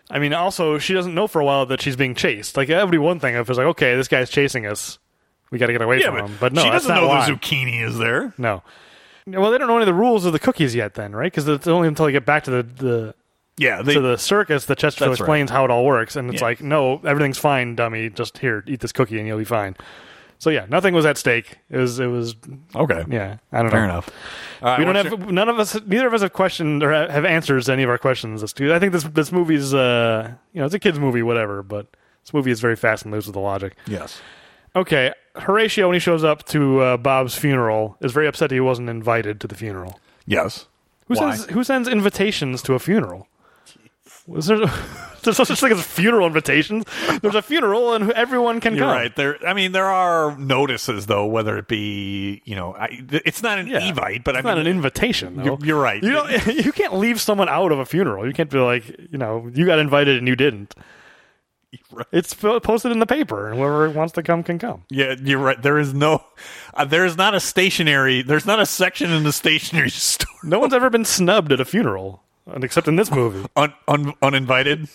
I 0.09 0.19
mean, 0.19 0.33
also, 0.33 0.77
she 0.77 0.93
doesn't 0.93 1.15
know 1.15 1.27
for 1.27 1.41
a 1.41 1.45
while 1.45 1.65
that 1.67 1.81
she's 1.81 1.95
being 1.95 2.13
chased. 2.13 2.57
Like, 2.57 2.67
that 2.67 2.83
would 2.83 2.91
be 2.91 2.97
one 2.97 3.19
thing 3.19 3.35
if 3.35 3.49
it's 3.49 3.57
like, 3.57 3.67
okay, 3.67 3.95
this 3.95 4.07
guy's 4.07 4.29
chasing 4.29 4.65
us. 4.65 4.99
We 5.49 5.57
got 5.59 5.67
to 5.67 5.73
get 5.73 5.81
away 5.81 5.99
yeah, 5.99 6.07
from 6.07 6.15
but, 6.15 6.25
him. 6.25 6.37
But 6.39 6.53
no, 6.53 6.63
she 6.63 6.69
doesn't 6.69 6.89
not 6.93 7.01
know 7.01 7.07
why. 7.07 7.25
the 7.25 7.33
zucchini 7.33 7.85
is 7.85 7.97
there. 7.97 8.33
No. 8.37 8.63
Well, 9.25 9.51
they 9.51 9.57
don't 9.57 9.67
know 9.67 9.75
any 9.75 9.83
of 9.83 9.87
the 9.87 9.93
rules 9.93 10.25
of 10.25 10.33
the 10.33 10.39
cookies 10.39 10.75
yet, 10.75 10.95
then, 10.95 11.15
right? 11.15 11.31
Because 11.31 11.47
it's 11.47 11.67
only 11.67 11.87
until 11.87 12.05
they 12.05 12.11
get 12.11 12.25
back 12.25 12.43
to 12.45 12.51
the, 12.51 12.63
the 12.63 13.15
Yeah, 13.57 13.81
they, 13.81 13.93
to 13.93 14.01
the 14.01 14.17
circus 14.17 14.65
that 14.65 14.77
Chesterfield 14.77 15.11
That's 15.11 15.21
right. 15.21 15.25
explains 15.25 15.51
how 15.51 15.63
it 15.63 15.71
all 15.71 15.85
works, 15.85 16.15
and 16.15 16.29
it's 16.29 16.41
Yeah. 16.41 16.47
like, 16.47 16.61
no, 16.61 16.99
everything's 17.05 17.37
fine, 17.37 17.75
dummy. 17.75 18.09
Just 18.09 18.39
here, 18.39 18.63
eat 18.67 18.81
this 18.81 18.91
cookie, 18.91 19.17
and 19.19 19.27
you'll 19.27 19.37
be 19.37 19.45
fine. 19.45 19.75
So 20.43 20.49
yeah, 20.49 20.65
nothing 20.67 20.93
was 20.93 21.05
at 21.05 21.17
stake. 21.17 21.57
It 21.69 21.77
was, 21.77 22.01
it 22.01 22.07
was, 22.07 22.35
okay. 22.75 23.05
yeah, 23.09 23.37
I 23.53 23.61
don't 23.61 23.71
fair 23.71 23.71
know. 23.71 23.71
Fair 23.71 23.83
enough. 23.85 24.09
All 24.61 24.67
right, 24.71 24.79
we 24.79 24.83
don't 24.83 24.95
have 24.95 25.05
your- 25.05 25.31
none 25.31 25.47
of 25.47 25.57
us. 25.57 25.79
Neither 25.85 26.05
of 26.05 26.13
us 26.13 26.21
have 26.21 26.33
questioned 26.33 26.83
or 26.83 26.91
have 26.91 27.23
answers 27.23 27.67
to 27.67 27.71
any 27.71 27.83
of 27.83 27.89
our 27.89 27.97
questions. 27.97 28.43
as 28.43 28.51
to- 28.51 28.73
I 28.73 28.77
think 28.79 28.91
this 28.91 29.05
this 29.05 29.31
movie's 29.31 29.73
uh 29.73 30.33
you 30.51 30.59
know 30.59 30.65
it's 30.65 30.73
a 30.75 30.79
kids 30.79 30.99
movie, 30.99 31.23
whatever. 31.23 31.63
But 31.63 31.87
this 32.25 32.33
movie 32.33 32.51
is 32.51 32.59
very 32.59 32.75
fast 32.75 33.03
and 33.05 33.13
loose 33.13 33.25
with 33.25 33.35
the 33.35 33.39
logic. 33.39 33.77
yes. 33.87 34.21
Okay, 34.75 35.13
Horatio 35.37 35.87
when 35.87 35.93
he 35.93 35.99
shows 36.01 36.25
up 36.25 36.43
to 36.47 36.81
uh, 36.81 36.97
Bob's 36.97 37.35
funeral 37.35 37.95
is 38.01 38.11
very 38.11 38.27
upset 38.27 38.49
that 38.49 38.55
he 38.55 38.59
wasn't 38.59 38.89
invited 38.89 39.39
to 39.39 39.47
the 39.47 39.55
funeral. 39.55 39.97
Yes. 40.25 40.67
Who 41.07 41.13
Why? 41.13 41.35
sends 41.35 41.51
who 41.53 41.63
sends 41.63 41.87
invitations 41.87 42.61
to 42.63 42.73
a 42.73 42.79
funeral? 42.79 43.29
Was 44.25 44.45
there 44.47 44.57
there's 45.23 45.37
no 45.37 45.43
such 45.45 45.59
thing 45.59 45.71
as 45.71 45.81
funeral 45.85 46.25
invitations? 46.27 46.85
There's 47.21 47.35
a 47.35 47.41
funeral 47.41 47.93
and 47.93 48.11
everyone 48.13 48.59
can 48.61 48.75
You're 48.75 48.85
come. 48.85 48.91
right. 48.95 49.15
There. 49.15 49.37
I 49.45 49.53
mean, 49.53 49.71
there 49.73 49.87
are 49.89 50.37
notices 50.37 51.05
though, 51.07 51.25
whether 51.25 51.57
it 51.57 51.67
be 51.67 52.41
you 52.45 52.55
know, 52.55 52.73
I, 52.73 53.01
it's 53.25 53.43
not 53.43 53.59
an 53.59 53.67
Yeah. 53.67 53.79
evite, 53.81 54.23
but 54.23 54.35
It's 54.35 54.45
I 54.45 54.49
not 54.49 54.57
mean, 54.57 54.67
an 54.67 54.71
invitation. 54.75 55.35
Though. 55.37 55.57
You're- 55.61 55.73
right. 55.81 56.01
You 56.01 56.11
don't. 56.13 56.47
You 56.65 56.71
can't 56.71 56.95
leave 56.95 57.19
someone 57.19 57.49
out 57.49 57.71
of 57.71 57.79
a 57.79 57.85
funeral. 57.85 58.25
You 58.27 58.33
can't 58.33 58.49
be 58.49 58.59
like, 58.59 58.87
you 59.11 59.17
know, 59.17 59.49
you 59.53 59.65
got 59.65 59.79
invited 59.79 60.17
and 60.17 60.27
you 60.27 60.35
didn't. 60.35 60.73
right. 61.91 62.05
It's 62.11 62.33
posted 62.33 62.91
in 62.91 62.99
the 62.99 63.05
paper, 63.07 63.49
and 63.49 63.57
whoever 63.57 63.89
wants 63.89 64.13
to 64.13 64.23
come 64.23 64.43
can 64.43 64.59
come. 64.59 64.83
Yeah, 64.89 65.15
you're 65.21 65.39
right. 65.39 65.59
There 65.61 65.79
is 65.79 65.93
no, 65.93 66.23
uh, 66.75 66.85
there 66.85 67.03
is 67.05 67.17
not 67.17 67.33
a 67.33 67.39
stationary. 67.39 68.21
There's 68.21 68.45
not 68.45 68.59
a 68.59 68.65
section 68.65 69.11
in 69.11 69.23
the 69.23 69.33
stationery 69.33 69.89
store. 69.89 70.29
No 70.43 70.59
one's 70.59 70.73
ever 70.73 70.89
been 70.91 71.03
snubbed 71.05 71.51
at 71.51 71.59
a 71.59 71.65
funeral, 71.65 72.21
except 72.47 72.87
in 72.87 72.95
this 72.95 73.09
movie. 73.11 73.45
Un, 73.55 73.73
un, 73.87 74.13
uninvited. 74.21 74.87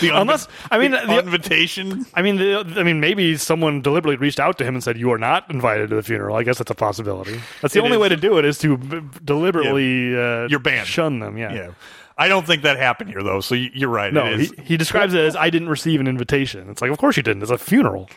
The 0.00 0.10
un- 0.10 0.22
Unless- 0.22 0.48
I 0.70 0.78
mean, 0.78 0.92
the 0.92 1.00
the- 1.06 1.18
invitation. 1.18 2.06
I 2.14 2.22
mean, 2.22 2.36
the, 2.36 2.64
I 2.78 2.82
mean, 2.82 2.98
maybe 2.98 3.36
someone 3.36 3.82
deliberately 3.82 4.16
reached 4.16 4.40
out 4.40 4.56
to 4.58 4.64
him 4.64 4.74
and 4.74 4.82
said, 4.82 4.96
"You 4.96 5.10
are 5.12 5.18
not 5.18 5.50
invited 5.50 5.90
to 5.90 5.96
the 5.96 6.02
funeral." 6.02 6.34
I 6.36 6.42
guess 6.44 6.56
that's 6.58 6.70
a 6.70 6.74
possibility. 6.74 7.38
That's 7.60 7.74
the 7.74 7.80
It 7.80 7.84
only 7.84 7.96
is. 7.96 8.00
way 8.00 8.08
to 8.08 8.16
do 8.16 8.38
it 8.38 8.46
is 8.46 8.56
to 8.60 8.78
b- 8.78 9.00
deliberately 9.22 10.16
uh, 10.16 10.48
You're 10.48 10.60
banned. 10.60 10.86
shun 10.88 11.18
them. 11.18 11.36
Yeah. 11.36 11.52
Yeah, 11.52 11.70
I 12.16 12.28
don't 12.28 12.46
think 12.46 12.62
that 12.62 12.78
happened 12.78 13.10
here 13.10 13.22
though. 13.22 13.40
So 13.40 13.54
you- 13.54 13.68
you're 13.74 13.90
right. 13.90 14.12
No, 14.14 14.24
it 14.26 14.38
he, 14.38 14.44
is. 14.44 14.52
he 14.64 14.76
describes 14.78 15.12
it 15.12 15.20
as 15.20 15.36
I 15.36 15.50
didn't 15.50 15.68
receive 15.68 16.00
an 16.00 16.08
invitation. 16.08 16.70
It's 16.70 16.80
like, 16.80 16.90
of 16.90 16.96
course 16.96 17.18
you 17.18 17.22
didn't. 17.22 17.42
It's 17.42 17.50
a 17.50 17.58
funeral. 17.58 18.08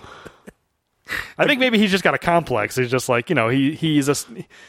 I 1.37 1.45
think 1.45 1.59
maybe 1.59 1.77
he's 1.77 1.91
just 1.91 2.05
got 2.05 2.13
a 2.13 2.17
complex. 2.17 2.77
He's 2.77 2.89
just 2.89 3.09
like, 3.09 3.29
you 3.29 3.35
know, 3.35 3.49
he 3.49 3.75
he's 3.75 4.07
a 4.07 4.11
s- 4.11 4.25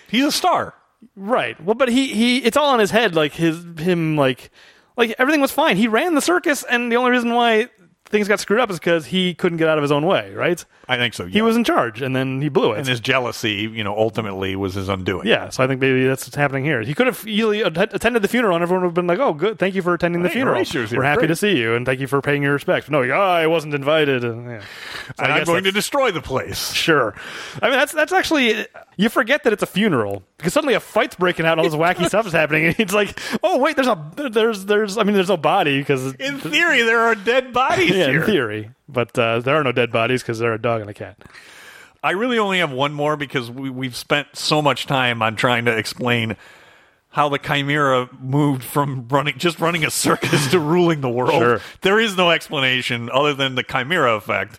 He's 0.08 0.24
a 0.24 0.32
star. 0.32 0.74
Right. 1.16 1.60
Well, 1.62 1.74
but 1.74 1.88
he 1.88 2.08
he 2.14 2.38
it's 2.38 2.56
all 2.56 2.74
in 2.74 2.80
his 2.80 2.90
head. 2.90 3.14
Like 3.14 3.32
his 3.32 3.64
him 3.78 4.16
like 4.16 4.50
like 4.96 5.14
everything 5.18 5.40
was 5.40 5.52
fine. 5.52 5.76
He 5.76 5.88
ran 5.88 6.14
the 6.14 6.20
circus, 6.20 6.64
and 6.64 6.90
the 6.90 6.96
only 6.96 7.10
reason 7.10 7.34
why 7.34 7.68
things 8.14 8.28
got 8.28 8.38
screwed 8.38 8.60
up 8.60 8.70
is 8.70 8.78
because 8.78 9.06
he 9.06 9.34
couldn't 9.34 9.58
get 9.58 9.68
out 9.68 9.76
of 9.76 9.82
his 9.82 9.90
own 9.92 10.06
way. 10.06 10.32
Right? 10.32 10.64
I 10.88 10.96
think 10.96 11.14
so. 11.14 11.26
He 11.26 11.42
was 11.42 11.56
in 11.56 11.64
charge, 11.64 12.00
and 12.00 12.14
then 12.14 12.40
he 12.40 12.48
blew 12.48 12.72
it. 12.72 12.78
and 12.78 12.86
his 12.86 13.00
jealousy, 13.00 13.70
you 13.72 13.82
know, 13.82 13.96
ultimately 13.96 14.54
was 14.54 14.74
his 14.74 14.88
undoing. 14.88 15.26
yeah, 15.26 15.48
so 15.48 15.64
I 15.64 15.66
think 15.66 15.80
maybe 15.80 16.06
that's 16.06 16.26
what's 16.26 16.36
happening 16.36 16.64
here. 16.64 16.82
He 16.82 16.94
could 16.94 17.06
have 17.06 17.26
easily 17.26 17.62
att- 17.62 17.92
attended 17.94 18.22
the 18.22 18.28
funeral, 18.28 18.54
and 18.54 18.62
everyone 18.62 18.82
would 18.82 18.88
have 18.88 18.94
been 18.94 19.06
like, 19.06 19.18
"Oh, 19.18 19.32
good, 19.32 19.58
thank 19.58 19.74
you 19.74 19.82
for 19.82 19.94
attending 19.94 20.22
the 20.22 20.28
Hey, 20.28 20.34
funeral. 20.34 20.62
We're 20.92 21.02
happy 21.02 21.20
Great." 21.20 21.26
to 21.28 21.36
see 21.36 21.56
you, 21.58 21.74
and 21.74 21.84
thank 21.84 22.00
you 22.00 22.06
for 22.06 22.20
paying 22.22 22.42
your 22.42 22.52
respects." 22.52 22.88
No, 22.88 23.02
oh, 23.02 23.12
I 23.20 23.46
wasn't 23.46 23.74
invited. 23.74 24.24
And, 24.24 24.46
yeah. 24.50 24.60
So 25.16 25.24
and 25.24 25.32
I'm 25.32 25.44
going 25.44 25.64
to 25.64 25.72
destroy 25.72 26.10
the 26.12 26.22
place. 26.22 26.72
Sure. 26.72 27.14
I 27.62 27.70
mean, 27.70 27.78
that's 27.78 27.92
that's 27.92 28.12
actually 28.12 28.66
you 28.96 29.08
forget 29.08 29.42
that 29.44 29.52
it's 29.52 29.62
a 29.62 29.66
funeral 29.66 30.22
because 30.36 30.52
suddenly 30.52 30.74
a 30.74 30.80
fight's 30.80 31.16
breaking 31.16 31.46
out, 31.46 31.58
and 31.58 31.60
all 31.60 31.64
this 31.70 31.74
wacky 31.74 32.06
stuff 32.08 32.26
is 32.26 32.32
happening, 32.32 32.66
and 32.66 32.76
it's 32.78 32.92
like, 32.92 33.18
oh 33.42 33.58
wait, 33.58 33.74
there's 33.76 33.88
a 33.88 34.12
there's 34.30 34.66
there's 34.66 34.98
I 34.98 35.02
mean, 35.02 35.14
there's 35.14 35.28
no 35.28 35.36
body 35.36 35.78
because 35.78 36.14
In 36.14 36.38
theory, 36.38 36.82
there 36.82 37.00
are 37.00 37.14
dead 37.14 37.52
bodies 37.52 37.90
yeah, 38.04 38.12
here. 38.12 38.20
in 38.20 38.26
theory, 38.26 38.70
but 38.88 39.18
uh, 39.18 39.40
there 39.40 39.56
are 39.56 39.64
no 39.64 39.72
dead 39.72 39.92
bodies 39.92 40.22
because 40.22 40.38
they're 40.38 40.54
a 40.54 40.60
dog 40.60 40.80
and 40.80 40.90
a 40.90 40.94
cat. 40.94 41.16
I 42.02 42.10
really 42.10 42.38
only 42.38 42.58
have 42.58 42.70
one 42.70 42.92
more 42.92 43.16
because 43.16 43.50
we, 43.50 43.70
we've 43.70 43.96
spent 43.96 44.28
so 44.34 44.60
much 44.60 44.86
time 44.86 45.22
on 45.22 45.36
trying 45.36 45.64
to 45.64 45.76
explain 45.76 46.36
how 47.08 47.28
the 47.28 47.38
Chimera 47.38 48.10
moved 48.20 48.64
from 48.64 49.06
running 49.08 49.38
just 49.38 49.60
running 49.60 49.84
a 49.84 49.90
circus 49.90 50.50
to 50.50 50.58
ruling 50.58 51.00
the 51.00 51.08
world. 51.08 51.40
Sure. 51.40 51.60
There 51.80 51.98
is 51.98 52.16
no 52.16 52.30
explanation 52.30 53.08
other 53.10 53.34
than 53.34 53.54
the 53.54 53.62
Chimera 53.62 54.16
effect. 54.16 54.58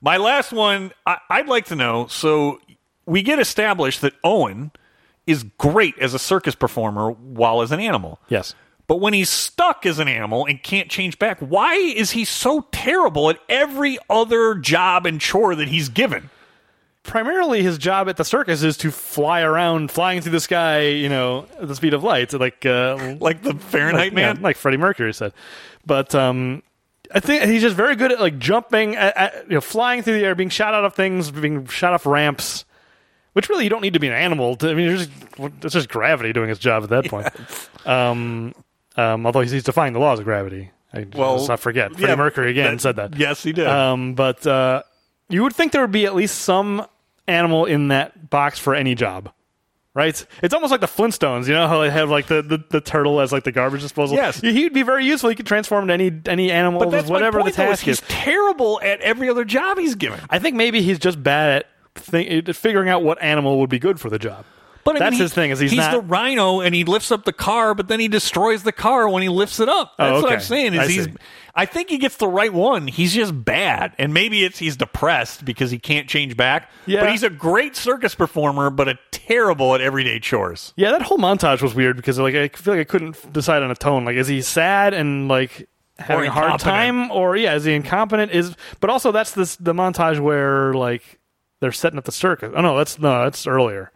My 0.00 0.16
last 0.16 0.52
one, 0.52 0.92
I, 1.06 1.18
I'd 1.30 1.48
like 1.48 1.66
to 1.66 1.76
know. 1.76 2.06
So 2.08 2.60
we 3.06 3.22
get 3.22 3.38
established 3.38 4.00
that 4.00 4.14
Owen 4.24 4.72
is 5.26 5.44
great 5.58 5.96
as 5.98 6.14
a 6.14 6.18
circus 6.18 6.54
performer 6.54 7.10
while 7.12 7.62
as 7.62 7.70
an 7.72 7.78
animal. 7.78 8.18
Yes. 8.28 8.54
But 8.92 9.00
when 9.00 9.14
he's 9.14 9.30
stuck 9.30 9.86
as 9.86 9.98
an 9.98 10.06
animal 10.06 10.44
and 10.44 10.62
can't 10.62 10.90
change 10.90 11.18
back, 11.18 11.38
why 11.38 11.76
is 11.76 12.10
he 12.10 12.26
so 12.26 12.66
terrible 12.72 13.30
at 13.30 13.38
every 13.48 13.98
other 14.10 14.54
job 14.56 15.06
and 15.06 15.18
chore 15.18 15.54
that 15.54 15.68
he's 15.68 15.88
given? 15.88 16.28
Primarily, 17.02 17.62
his 17.62 17.78
job 17.78 18.10
at 18.10 18.18
the 18.18 18.24
circus 18.26 18.62
is 18.62 18.76
to 18.76 18.90
fly 18.90 19.40
around, 19.40 19.90
flying 19.90 20.20
through 20.20 20.32
the 20.32 20.40
sky, 20.40 20.88
you 20.88 21.08
know, 21.08 21.46
at 21.58 21.68
the 21.68 21.74
speed 21.74 21.94
of 21.94 22.04
light, 22.04 22.34
like 22.34 22.66
uh, 22.66 23.16
Like 23.18 23.42
the 23.42 23.54
Fahrenheit 23.54 24.12
like, 24.12 24.12
yeah, 24.12 24.34
man? 24.34 24.42
like 24.42 24.58
Freddie 24.58 24.76
Mercury 24.76 25.14
said. 25.14 25.32
But 25.86 26.14
um, 26.14 26.62
I 27.14 27.20
think 27.20 27.44
he's 27.44 27.62
just 27.62 27.74
very 27.74 27.96
good 27.96 28.12
at 28.12 28.20
like 28.20 28.38
jumping, 28.38 28.94
at, 28.96 29.16
at, 29.16 29.44
you 29.48 29.54
know, 29.54 29.62
flying 29.62 30.02
through 30.02 30.18
the 30.18 30.24
air, 30.26 30.34
being 30.34 30.50
shot 30.50 30.74
out 30.74 30.84
of 30.84 30.92
things, 30.94 31.30
being 31.30 31.64
shot 31.64 31.94
off 31.94 32.04
ramps. 32.04 32.66
which 33.32 33.48
really 33.48 33.64
you 33.64 33.70
don't 33.70 33.80
need 33.80 33.94
to 33.94 34.00
be 34.00 34.08
an 34.08 34.12
animal. 34.12 34.56
To, 34.56 34.68
I 34.68 34.74
mean, 34.74 34.90
it's 34.90 35.06
just, 35.06 35.64
it's 35.64 35.72
just 35.72 35.88
gravity 35.88 36.34
doing 36.34 36.50
its 36.50 36.60
job 36.60 36.82
at 36.82 36.90
that 36.90 37.06
point. 37.06 37.28
Um, 37.84 38.54
um, 38.96 39.26
although 39.26 39.40
he's, 39.40 39.62
defying 39.62 39.92
the 39.92 39.98
laws 40.00 40.18
of 40.18 40.24
gravity. 40.24 40.70
I, 40.92 41.06
Well, 41.14 41.36
let's 41.36 41.48
not 41.48 41.60
forget. 41.60 41.92
Freddie 41.92 42.06
yeah, 42.06 42.16
Mercury 42.16 42.50
again 42.50 42.72
that- 42.74 42.80
said 42.80 42.96
that. 42.96 43.16
Yes, 43.16 43.42
he 43.42 43.52
did. 43.52 43.66
Um, 43.66 44.14
but 44.14 44.46
uh, 44.46 44.82
you 45.28 45.42
would 45.42 45.54
think 45.54 45.72
there 45.72 45.80
would 45.80 45.92
be 45.92 46.04
at 46.06 46.14
least 46.14 46.40
some 46.40 46.86
animal 47.26 47.64
in 47.64 47.88
that 47.88 48.28
box 48.30 48.58
for 48.58 48.74
any 48.74 48.94
job, 48.94 49.32
right? 49.94 50.26
It's 50.42 50.52
almost 50.52 50.70
like 50.70 50.80
the 50.80 50.86
Flintstones. 50.86 51.46
You 51.48 51.54
know 51.54 51.66
how 51.68 51.80
they 51.80 51.90
have 51.90 52.10
like 52.10 52.26
the, 52.26 52.42
the, 52.42 52.62
the 52.68 52.80
turtle 52.80 53.20
as 53.20 53.32
like 53.32 53.44
the 53.44 53.52
garbage 53.52 53.80
disposal. 53.80 54.16
Yes. 54.16 54.40
he 54.40 54.64
would 54.64 54.74
be 54.74 54.82
very 54.82 55.06
useful. 55.06 55.30
He 55.30 55.36
could 55.36 55.46
transform 55.46 55.88
into 55.88 55.94
any 55.94 56.20
any 56.26 56.50
animal, 56.50 56.80
but 56.80 56.90
that's 56.90 57.08
whatever 57.08 57.38
my 57.38 57.44
point, 57.44 57.56
the 57.56 57.62
though, 57.62 57.70
is 57.70 57.80
he's 57.80 58.00
terrible 58.08 58.80
at 58.82 59.00
every 59.00 59.30
other 59.30 59.44
job 59.44 59.78
he's 59.78 59.94
given. 59.94 60.20
I 60.28 60.38
think 60.38 60.56
maybe 60.56 60.82
he's 60.82 60.98
just 60.98 61.22
bad 61.22 61.64
at 62.12 62.14
at 62.14 62.56
figuring 62.56 62.88
out 62.88 63.02
what 63.02 63.20
animal 63.22 63.60
would 63.60 63.70
be 63.70 63.78
good 63.78 64.00
for 64.00 64.10
the 64.10 64.18
job. 64.18 64.44
But 64.84 64.96
I 64.96 64.98
That's 64.98 65.10
mean, 65.12 65.18
he- 65.18 65.22
his 65.24 65.32
thing, 65.34 65.50
is 65.52 65.60
he's 65.60 65.74
not- 65.74 65.92
the 65.92 66.00
rhino, 66.00 66.60
and 66.60 66.74
he 66.74 66.82
lifts 66.84 67.12
up 67.12 67.24
the 67.24 67.32
car, 67.32 67.74
but 67.74 67.86
then 67.88 68.00
he 68.00 68.08
destroys 68.08 68.64
the 68.64 68.72
car 68.72 69.08
when 69.08 69.22
he 69.22 69.28
lifts 69.28 69.60
it 69.60 69.68
up. 69.68 69.94
That's 69.96 70.18
Oh, 70.18 70.22
what. 70.22 70.32
I'm 70.32 70.40
saying. 70.40 70.74
Is 70.74 70.80
I 70.80 70.86
he's? 70.88 71.04
see. 71.04 71.12
I 71.54 71.66
think 71.66 71.90
he 71.90 71.98
gets 71.98 72.16
the 72.16 72.26
right 72.28 72.52
one. 72.52 72.88
He's 72.88 73.12
just 73.14 73.44
bad, 73.44 73.92
and 73.98 74.12
maybe 74.14 74.42
it's 74.44 74.58
he's 74.58 74.76
depressed 74.76 75.44
because 75.44 75.70
he 75.70 75.78
can't 75.78 76.08
change 76.08 76.36
back. 76.36 76.70
Yeah. 76.86 77.00
But 77.00 77.10
he's 77.10 77.22
a 77.22 77.30
great 77.30 77.76
circus 77.76 78.14
performer, 78.14 78.70
but 78.70 78.88
a 78.88 78.98
terrible 79.12 79.74
at 79.74 79.80
everyday 79.80 80.18
chores. 80.18 80.72
Yeah, 80.76 80.90
that 80.92 81.02
whole 81.02 81.18
montage 81.18 81.62
was 81.62 81.74
weird 81.74 81.96
because 81.96 82.18
like 82.18 82.34
I 82.34 82.48
feel 82.48 82.74
like 82.74 82.80
I 82.80 82.84
couldn't 82.90 83.32
decide 83.32 83.62
on 83.62 83.70
a 83.70 83.74
tone. 83.76 84.04
Like, 84.04 84.16
is 84.16 84.26
he 84.28 84.40
sad 84.42 84.94
and 84.94 85.28
like 85.28 85.68
having 85.98 86.26
a 86.26 86.32
hard 86.32 86.58
time, 86.58 87.10
or 87.12 87.36
yeah, 87.36 87.54
is 87.54 87.64
he 87.64 87.74
incompetent? 87.74 88.32
Is 88.32 88.56
but 88.80 88.88
also 88.90 89.12
that's 89.12 89.30
this 89.32 89.54
the 89.56 89.74
montage 89.74 90.18
where 90.18 90.72
like 90.74 91.20
they're 91.60 91.70
setting 91.70 91.98
up 91.98 92.04
the 92.04 92.12
circus. 92.12 92.52
Oh 92.56 92.62
no, 92.62 92.76
that's 92.78 92.98
no, 92.98 93.22
that's 93.24 93.46
earlier. 93.46 93.92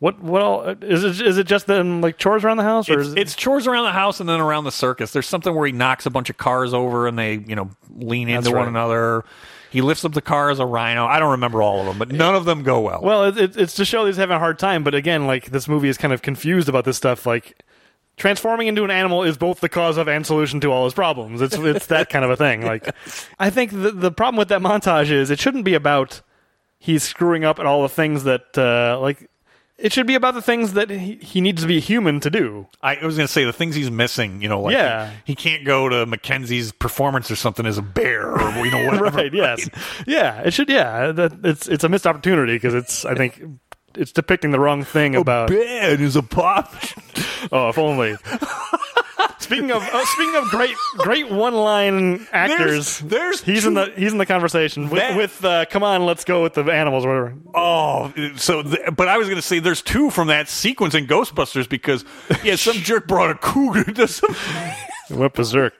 What 0.00 0.20
what 0.22 0.40
all, 0.40 0.62
is 0.62 1.04
it? 1.04 1.26
Is 1.26 1.36
it 1.36 1.46
just 1.46 1.66
them 1.66 2.00
like 2.00 2.16
chores 2.16 2.42
around 2.42 2.56
the 2.56 2.62
house, 2.62 2.88
or 2.88 3.00
It's, 3.00 3.08
is 3.08 3.14
it, 3.14 3.18
it's 3.18 3.36
chores 3.36 3.66
around 3.66 3.84
the 3.84 3.92
house 3.92 4.18
and 4.18 4.28
then 4.28 4.40
around 4.40 4.64
the 4.64 4.72
circus. 4.72 5.12
There's 5.12 5.28
something 5.28 5.54
where 5.54 5.66
he 5.66 5.72
knocks 5.72 6.06
a 6.06 6.10
bunch 6.10 6.30
of 6.30 6.38
cars 6.38 6.72
over 6.72 7.06
and 7.06 7.18
they, 7.18 7.34
you 7.34 7.54
know, 7.54 7.70
lean 7.94 8.30
into 8.30 8.48
That's 8.48 8.54
one 8.54 8.66
another. 8.66 9.24
He 9.70 9.82
lifts 9.82 10.04
up 10.04 10.12
the 10.14 10.22
car 10.22 10.50
as 10.50 10.58
a 10.58 10.64
rhino. 10.64 11.04
I 11.04 11.18
don't 11.18 11.32
remember 11.32 11.62
all 11.62 11.80
of 11.80 11.86
them, 11.86 11.98
but 11.98 12.10
none 12.10 12.34
of 12.34 12.44
them 12.46 12.62
go 12.62 12.80
well. 12.80 13.00
Well, 13.02 13.24
it, 13.26 13.36
it, 13.36 13.56
it's 13.56 13.74
to 13.74 13.84
show 13.84 14.06
he's 14.06 14.16
having 14.16 14.34
a 14.34 14.38
hard 14.40 14.58
time. 14.58 14.82
But 14.82 14.94
again, 14.94 15.26
like 15.26 15.50
this 15.50 15.68
movie 15.68 15.88
is 15.90 15.98
kind 15.98 16.14
of 16.14 16.22
confused 16.22 16.68
about 16.70 16.86
this 16.86 16.96
stuff. 16.96 17.26
Like 17.26 17.62
transforming 18.16 18.68
into 18.68 18.84
an 18.84 18.90
animal 18.90 19.22
is 19.22 19.36
both 19.36 19.60
the 19.60 19.68
cause 19.68 19.96
of 19.96 20.08
and 20.08 20.26
solution 20.26 20.60
to 20.60 20.72
all 20.72 20.84
his 20.84 20.94
problems. 20.94 21.42
It's 21.42 21.56
it's 21.56 21.86
that 21.86 22.08
kind 22.08 22.24
of 22.24 22.30
a 22.30 22.36
thing. 22.36 22.62
Like 22.62 22.88
I 23.38 23.50
think 23.50 23.70
the 23.70 23.92
the 23.92 24.10
problem 24.10 24.38
with 24.38 24.48
that 24.48 24.62
montage 24.62 25.10
is 25.10 25.30
it 25.30 25.38
shouldn't 25.38 25.64
be 25.64 25.74
about 25.74 26.22
he's 26.78 27.02
screwing 27.02 27.44
up 27.44 27.58
at 27.58 27.66
all 27.66 27.82
the 27.82 27.88
things 27.90 28.24
that 28.24 28.56
uh, 28.56 28.98
like. 28.98 29.28
It 29.80 29.92
should 29.94 30.06
be 30.06 30.14
about 30.14 30.34
the 30.34 30.42
things 30.42 30.74
that 30.74 30.90
he, 30.90 31.14
he 31.22 31.40
needs 31.40 31.62
to 31.62 31.68
be 31.68 31.80
human 31.80 32.20
to 32.20 32.28
do. 32.30 32.66
I 32.82 32.94
was 33.04 33.16
going 33.16 33.26
to 33.26 33.32
say 33.32 33.44
the 33.44 33.52
things 33.52 33.74
he's 33.74 33.90
missing. 33.90 34.42
You 34.42 34.48
know, 34.50 34.60
like 34.60 34.74
Yeah. 34.74 35.10
he, 35.24 35.32
he 35.32 35.34
can't 35.34 35.64
go 35.64 35.88
to 35.88 36.04
Mackenzie's 36.04 36.70
performance 36.72 37.30
or 37.30 37.36
something 37.36 37.64
as 37.64 37.78
a 37.78 37.82
bear 37.82 38.30
or 38.30 38.64
you 38.66 38.70
know 38.70 38.86
whatever. 38.92 39.16
right? 39.16 39.32
Yes. 39.32 39.68
Yeah. 40.06 40.42
It 40.42 40.52
should. 40.52 40.68
Yeah. 40.68 41.12
That, 41.12 41.32
it's 41.44 41.66
it's 41.66 41.82
a 41.84 41.88
missed 41.88 42.06
opportunity 42.06 42.54
because 42.56 42.74
it's 42.74 43.04
I 43.06 43.14
think 43.14 43.42
it's 43.94 44.12
depicting 44.12 44.50
the 44.50 44.60
wrong 44.60 44.84
thing 44.84 45.16
about. 45.16 45.48
Bear 45.48 46.00
is 46.00 46.14
a 46.14 46.22
pop. 46.22 46.72
Oh, 47.50 47.70
if 47.70 47.78
only. 47.78 48.16
speaking 49.50 49.70
of 49.72 49.82
uh, 49.82 50.04
speaking 50.06 50.36
of 50.36 50.44
great 50.48 50.76
great 50.98 51.30
one 51.30 51.54
line 51.54 52.26
actors, 52.32 52.98
There's- 53.00 53.00
there's 53.00 53.40
he's 53.42 53.66
in 53.66 53.74
the 53.74 53.92
he's 53.96 54.12
in 54.12 54.18
the 54.18 54.26
conversation 54.26 54.88
with, 54.88 55.00
That- 55.00 55.16
with 55.16 55.44
uh, 55.44 55.64
come 55.66 55.82
on, 55.82 56.06
let's 56.06 56.24
go 56.24 56.42
with 56.42 56.54
the 56.54 56.62
animals 56.64 57.04
or 57.04 57.08
whatever. 57.08 57.34
Oh, 57.54 58.12
so 58.36 58.62
th- 58.62 58.78
but 58.96 59.08
I 59.08 59.16
was 59.18 59.26
going 59.28 59.36
to 59.36 59.42
say 59.46 59.58
there's 59.58 59.82
two 59.82 60.10
from 60.10 60.28
that 60.28 60.48
sequence 60.48 60.94
in 60.94 61.06
Ghostbusters 61.06 61.68
because 61.68 62.04
yeah, 62.44 62.56
some 62.56 62.76
jerk 62.76 63.06
brought 63.06 63.30
a 63.30 63.34
cougar 63.34 63.84
to 63.92 64.06
some. 64.08 64.34
What 65.08 65.34
berserk? 65.34 65.74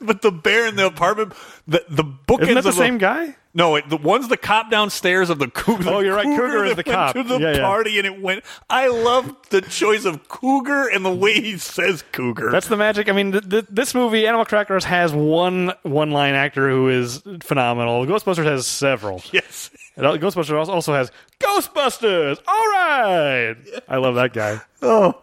But 0.00 0.22
the 0.22 0.30
bear 0.30 0.66
in 0.66 0.76
the 0.76 0.82
mm-hmm. 0.82 0.94
apartment, 0.94 1.32
the 1.66 1.84
the 1.88 2.04
bookends 2.04 2.42
Isn't 2.42 2.54
that 2.54 2.62
the 2.62 2.68
of 2.70 2.74
same 2.74 2.98
guy? 2.98 3.36
No, 3.56 3.76
it, 3.76 3.88
the 3.88 3.96
one's 3.96 4.26
the 4.26 4.36
cop 4.36 4.68
downstairs 4.68 5.30
of 5.30 5.38
the 5.38 5.46
cougar. 5.48 5.88
Oh, 5.88 6.00
you're 6.00 6.16
right, 6.16 6.24
cougar 6.24 6.64
is 6.64 6.74
that 6.74 6.84
the 6.84 6.90
cop. 6.90 7.14
to 7.14 7.22
the 7.22 7.38
Yeah, 7.38 7.52
yeah. 7.52 7.60
party, 7.60 7.98
and 7.98 8.06
it 8.06 8.20
went. 8.20 8.44
I 8.68 8.88
love 8.88 9.36
the 9.50 9.60
choice 9.60 10.04
of 10.04 10.28
cougar 10.28 10.88
and 10.88 11.04
the 11.04 11.14
way 11.14 11.40
he 11.40 11.56
says 11.58 12.02
cougar. 12.10 12.50
That's 12.50 12.66
the 12.66 12.76
magic. 12.76 13.08
I 13.08 13.12
mean, 13.12 13.30
th- 13.30 13.48
th- 13.48 13.66
this 13.70 13.94
movie, 13.94 14.26
Animal 14.26 14.44
Crackers, 14.44 14.84
has 14.84 15.12
one 15.12 15.72
one 15.82 16.10
line 16.10 16.34
actor 16.34 16.68
who 16.68 16.88
is 16.88 17.22
phenomenal. 17.42 18.04
Ghostbusters 18.06 18.44
has 18.44 18.66
several. 18.66 19.22
yes. 19.32 19.70
And, 19.96 20.04
Ghostbusters 20.04 20.58
also- 20.58 20.72
also 20.72 20.92
has 20.94 21.12
Ghostbusters. 21.38 22.40
All 22.48 22.66
right, 22.72 23.54
I 23.88 23.98
love 23.98 24.16
that 24.16 24.32
guy. 24.32 24.60
Oh. 24.82 25.22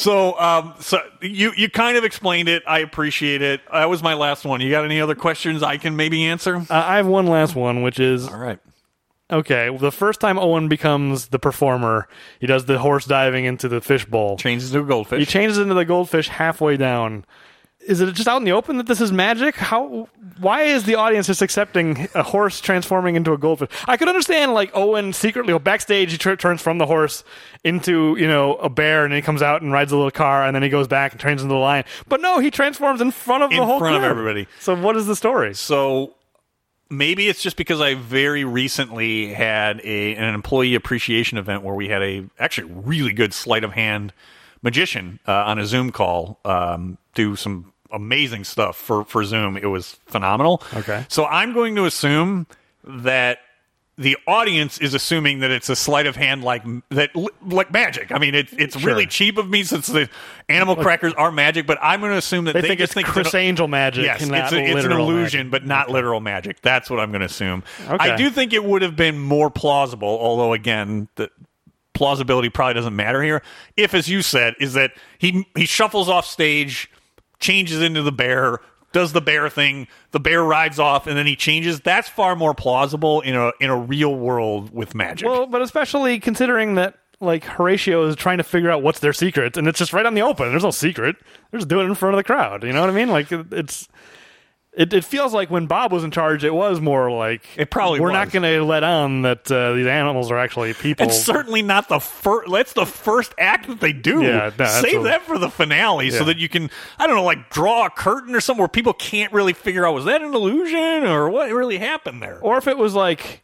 So, 0.00 0.38
um, 0.40 0.74
so 0.80 0.98
you 1.20 1.52
you 1.56 1.68
kind 1.68 1.98
of 1.98 2.04
explained 2.04 2.48
it. 2.48 2.62
I 2.66 2.78
appreciate 2.78 3.42
it. 3.42 3.60
That 3.70 3.90
was 3.90 4.02
my 4.02 4.14
last 4.14 4.46
one. 4.46 4.60
You 4.62 4.70
got 4.70 4.84
any 4.84 5.00
other 5.00 5.14
questions 5.14 5.62
I 5.62 5.76
can 5.76 5.94
maybe 5.94 6.24
answer? 6.24 6.56
Uh, 6.56 6.64
I 6.70 6.96
have 6.96 7.06
one 7.06 7.26
last 7.26 7.54
one, 7.54 7.82
which 7.82 8.00
is 8.00 8.26
All 8.26 8.38
right. 8.38 8.58
Okay, 9.30 9.70
well, 9.70 9.78
the 9.78 9.92
first 9.92 10.18
time 10.18 10.38
Owen 10.38 10.68
becomes 10.68 11.28
the 11.28 11.38
performer, 11.38 12.08
he 12.40 12.48
does 12.48 12.64
the 12.64 12.78
horse 12.80 13.04
diving 13.04 13.44
into 13.44 13.68
the 13.68 13.80
fishbowl. 13.80 14.36
Changes 14.38 14.72
to 14.72 14.80
a 14.80 14.84
goldfish. 14.84 15.20
He 15.20 15.26
changes 15.26 15.56
into 15.58 15.74
the 15.74 15.84
goldfish 15.84 16.28
halfway 16.28 16.76
down. 16.76 17.24
Is 17.86 18.00
it 18.00 18.12
just 18.14 18.28
out 18.28 18.36
in 18.36 18.44
the 18.44 18.52
open 18.52 18.76
that 18.76 18.86
this 18.86 19.00
is 19.00 19.10
magic? 19.10 19.56
How? 19.56 20.08
Why 20.38 20.62
is 20.62 20.84
the 20.84 20.96
audience 20.96 21.26
just 21.26 21.40
accepting 21.40 22.08
a 22.14 22.22
horse 22.22 22.60
transforming 22.60 23.16
into 23.16 23.32
a 23.32 23.38
goldfish? 23.38 23.70
I 23.88 23.96
could 23.96 24.08
understand 24.08 24.52
like 24.52 24.70
Owen 24.74 25.12
secretly 25.12 25.52
or 25.52 25.60
backstage 25.60 26.12
he 26.12 26.18
tr- 26.18 26.34
turns 26.34 26.60
from 26.60 26.78
the 26.78 26.86
horse 26.86 27.24
into 27.64 28.16
you 28.18 28.28
know 28.28 28.56
a 28.56 28.68
bear 28.68 29.04
and 29.04 29.12
then 29.12 29.18
he 29.18 29.22
comes 29.22 29.40
out 29.42 29.62
and 29.62 29.72
rides 29.72 29.92
a 29.92 29.96
little 29.96 30.10
car 30.10 30.44
and 30.44 30.54
then 30.54 30.62
he 30.62 30.68
goes 30.68 30.88
back 30.88 31.12
and 31.12 31.20
turns 31.20 31.42
into 31.42 31.54
the 31.54 31.58
lion. 31.58 31.84
But 32.08 32.20
no, 32.20 32.38
he 32.38 32.50
transforms 32.50 33.00
in 33.00 33.10
front 33.10 33.44
of 33.44 33.50
In 33.50 33.56
the 33.56 33.64
whole 33.64 33.78
front 33.78 33.96
of 33.96 34.04
everybody. 34.04 34.46
So 34.60 34.76
what 34.76 34.96
is 34.96 35.06
the 35.06 35.16
story? 35.16 35.54
So 35.54 36.14
maybe 36.90 37.28
it's 37.28 37.42
just 37.42 37.56
because 37.56 37.80
I 37.80 37.94
very 37.94 38.44
recently 38.44 39.32
had 39.32 39.80
a 39.84 40.16
an 40.16 40.34
employee 40.34 40.74
appreciation 40.74 41.38
event 41.38 41.62
where 41.62 41.74
we 41.74 41.88
had 41.88 42.02
a 42.02 42.26
actually 42.38 42.70
really 42.72 43.12
good 43.12 43.32
sleight 43.32 43.64
of 43.64 43.72
hand 43.72 44.12
magician 44.62 45.18
uh, 45.26 45.32
on 45.32 45.58
a 45.58 45.66
Zoom 45.66 45.90
call 45.92 46.38
um, 46.44 46.98
do 47.14 47.36
some 47.36 47.72
amazing 47.92 48.44
stuff 48.44 48.76
for 48.76 49.04
for 49.04 49.24
Zoom. 49.24 49.56
It 49.56 49.66
was 49.66 49.98
phenomenal. 50.06 50.62
Okay. 50.74 51.04
So 51.08 51.26
I'm 51.26 51.52
going 51.52 51.74
to 51.76 51.84
assume 51.86 52.46
that 52.84 53.38
the 53.98 54.16
audience 54.26 54.78
is 54.78 54.94
assuming 54.94 55.40
that 55.40 55.50
it's 55.50 55.68
a 55.68 55.76
sleight 55.76 56.06
of 56.06 56.16
hand 56.16 56.42
like 56.42 56.62
that 56.88 57.10
like 57.46 57.70
magic. 57.70 58.10
I 58.10 58.18
mean, 58.18 58.34
it, 58.34 58.48
it's 58.52 58.82
really 58.82 59.04
cheap 59.04 59.36
of 59.36 59.50
me 59.50 59.62
since 59.62 59.88
the 59.88 60.08
animal 60.48 60.74
crackers 60.74 61.12
are 61.14 61.30
magic, 61.30 61.66
but 61.66 61.76
I'm 61.82 62.00
going 62.00 62.12
to 62.12 62.16
assume 62.16 62.46
that 62.46 62.54
They, 62.54 62.62
they, 62.62 62.68
think 62.68 62.80
just 62.80 62.92
it's 62.92 62.94
think 62.94 63.08
Criss 63.08 63.26
it's 63.26 63.34
an- 63.34 63.40
Angel 63.40 63.68
magic. 63.68 64.04
Yes, 64.04 64.22
it's, 64.22 64.30
a, 64.30 64.58
it's 64.58 64.86
an 64.86 64.92
illusion, 64.92 65.48
magic. 65.48 65.50
but 65.50 65.66
not 65.66 65.90
literal 65.90 66.20
magic. 66.20 66.62
That's 66.62 66.88
what 66.88 66.98
I'm 66.98 67.10
going 67.10 67.20
to 67.20 67.26
assume. 67.26 67.62
Okay. 67.88 67.96
I 67.98 68.16
do 68.16 68.30
think 68.30 68.54
it 68.54 68.64
would 68.64 68.80
have 68.80 68.96
been 68.96 69.18
more 69.18 69.50
plausible, 69.50 70.08
although 70.18 70.54
again, 70.54 71.08
the 71.16 71.30
plausibility 71.94 72.48
probably 72.48 72.74
doesn't 72.74 72.96
matter 72.96 73.22
here. 73.22 73.42
If, 73.76 73.94
as 73.94 74.08
you 74.08 74.22
said, 74.22 74.54
is 74.60 74.74
that 74.74 74.92
he 75.18 75.46
he 75.56 75.66
shuffles 75.66 76.08
off 76.08 76.26
stage, 76.26 76.90
changes 77.38 77.80
into 77.82 78.02
the 78.02 78.12
bear, 78.12 78.58
does 78.92 79.12
the 79.12 79.20
bear 79.20 79.48
thing, 79.48 79.86
the 80.10 80.20
bear 80.20 80.42
rides 80.42 80.78
off, 80.78 81.06
and 81.06 81.16
then 81.16 81.26
he 81.26 81.36
changes. 81.36 81.80
That's 81.80 82.08
far 82.08 82.36
more 82.36 82.54
plausible 82.54 83.20
in 83.20 83.34
a 83.36 83.52
in 83.60 83.70
a 83.70 83.76
real 83.76 84.14
world 84.14 84.72
with 84.74 84.94
magic. 84.94 85.28
Well, 85.28 85.46
but 85.46 85.62
especially 85.62 86.18
considering 86.20 86.74
that 86.76 86.96
like 87.20 87.44
Horatio 87.44 88.06
is 88.06 88.16
trying 88.16 88.38
to 88.38 88.44
figure 88.44 88.70
out 88.70 88.82
what's 88.82 89.00
their 89.00 89.12
secret, 89.12 89.56
and 89.56 89.68
it's 89.68 89.78
just 89.78 89.92
right 89.92 90.06
on 90.06 90.14
the 90.14 90.22
open. 90.22 90.48
There's 90.50 90.64
no 90.64 90.70
secret. 90.70 91.16
They're 91.50 91.58
just 91.60 91.68
doing 91.68 91.86
it 91.86 91.90
in 91.90 91.94
front 91.94 92.14
of 92.14 92.18
the 92.18 92.24
crowd. 92.24 92.64
You 92.64 92.72
know 92.72 92.80
what 92.80 92.90
I 92.90 92.94
mean? 92.94 93.08
Like 93.08 93.30
it- 93.30 93.52
it's. 93.52 93.88
It, 94.72 94.92
it 94.92 95.04
feels 95.04 95.34
like 95.34 95.50
when 95.50 95.66
Bob 95.66 95.90
was 95.92 96.04
in 96.04 96.12
charge, 96.12 96.44
it 96.44 96.54
was 96.54 96.80
more 96.80 97.10
like 97.10 97.42
It 97.56 97.70
probably 97.72 97.98
we're 97.98 98.08
was. 98.10 98.14
not 98.14 98.30
going 98.30 98.44
to 98.44 98.64
let 98.64 98.84
on 98.84 99.22
that 99.22 99.50
uh, 99.50 99.72
these 99.72 99.88
animals 99.88 100.30
are 100.30 100.38
actually 100.38 100.72
people. 100.80 101.06
It's 101.08 101.20
certainly 101.20 101.60
not 101.60 101.88
the 101.88 101.98
first. 101.98 102.50
That's 102.52 102.72
the 102.74 102.86
first 102.86 103.34
act 103.36 103.66
that 103.66 103.80
they 103.80 103.92
do. 103.92 104.22
Yeah, 104.22 104.50
no, 104.56 104.66
Save 104.66 105.02
that 105.02 105.22
for 105.22 105.38
the 105.38 105.50
finale, 105.50 106.10
so 106.12 106.22
that 106.24 106.38
you 106.38 106.48
can, 106.48 106.70
I 107.00 107.08
don't 107.08 107.16
know, 107.16 107.24
like 107.24 107.50
draw 107.50 107.86
a 107.86 107.90
curtain 107.90 108.32
or 108.34 108.40
something 108.40 108.60
where 108.60 108.68
people 108.68 108.92
can't 108.92 109.32
really 109.32 109.54
figure 109.54 109.84
out 109.84 109.92
was 109.92 110.04
that 110.04 110.22
an 110.22 110.32
illusion 110.32 111.04
or 111.04 111.28
what 111.30 111.50
really 111.50 111.78
happened 111.78 112.22
there. 112.22 112.38
or 112.40 112.56
if 112.56 112.68
it 112.68 112.78
was 112.78 112.94
like 112.94 113.42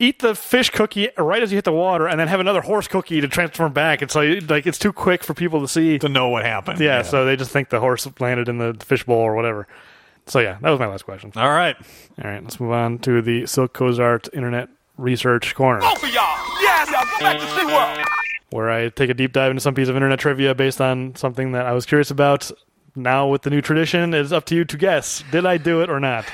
eat 0.00 0.18
the 0.18 0.34
fish 0.34 0.70
cookie 0.70 1.08
right 1.16 1.44
as 1.44 1.52
you 1.52 1.56
hit 1.56 1.64
the 1.64 1.70
water, 1.72 2.08
and 2.08 2.18
then 2.18 2.26
have 2.26 2.40
another 2.40 2.62
horse 2.62 2.88
cookie 2.88 3.20
to 3.20 3.28
transform 3.28 3.72
back. 3.72 4.02
It's 4.02 4.16
like 4.16 4.50
like 4.50 4.66
it's 4.66 4.78
too 4.78 4.92
quick 4.92 5.22
for 5.22 5.34
people 5.34 5.60
to 5.60 5.68
see. 5.68 6.00
to 6.00 6.08
know 6.08 6.28
what 6.30 6.44
happened. 6.44 6.80
Yeah, 6.80 7.02
so 7.02 7.24
they 7.24 7.36
just 7.36 7.52
think 7.52 7.68
the 7.68 7.78
horse 7.78 8.08
landed 8.18 8.48
in 8.48 8.58
the 8.58 8.76
fishbowl 8.84 9.18
or 9.18 9.36
whatever. 9.36 9.68
So 10.26 10.38
yeah, 10.38 10.58
that 10.60 10.70
was 10.70 10.78
my 10.78 10.86
last 10.86 11.04
question. 11.04 11.32
All 11.36 11.50
right. 11.50 11.76
All 12.22 12.30
right, 12.30 12.42
let's 12.42 12.60
move 12.60 12.72
on 12.72 12.98
to 13.00 13.20
the 13.22 13.46
Silk 13.46 13.72
Cozart 13.72 14.28
Internet 14.32 14.68
Research 14.96 15.54
Corner, 15.54 15.80
Both 15.80 16.04
of 16.04 16.10
y'all. 16.14 16.38
Yes, 16.60 16.90
y'all 16.90 17.04
go 17.04 17.18
back 17.18 17.38
to 17.40 17.46
SeaWorld. 17.46 18.04
where 18.50 18.70
I 18.70 18.88
take 18.88 19.10
a 19.10 19.14
deep 19.14 19.32
dive 19.32 19.50
into 19.50 19.60
some 19.60 19.74
piece 19.74 19.88
of 19.88 19.96
internet 19.96 20.20
trivia 20.20 20.54
based 20.54 20.80
on 20.80 21.16
something 21.16 21.52
that 21.52 21.66
I 21.66 21.72
was 21.72 21.86
curious 21.86 22.10
about. 22.10 22.50
Now, 22.94 23.26
with 23.26 23.42
the 23.42 23.50
new 23.50 23.62
tradition, 23.62 24.12
it's 24.14 24.32
up 24.32 24.44
to 24.46 24.54
you 24.54 24.64
to 24.66 24.76
guess: 24.76 25.24
did 25.32 25.46
I 25.46 25.56
do 25.56 25.80
it 25.80 25.90
or 25.90 25.98
not? 25.98 26.24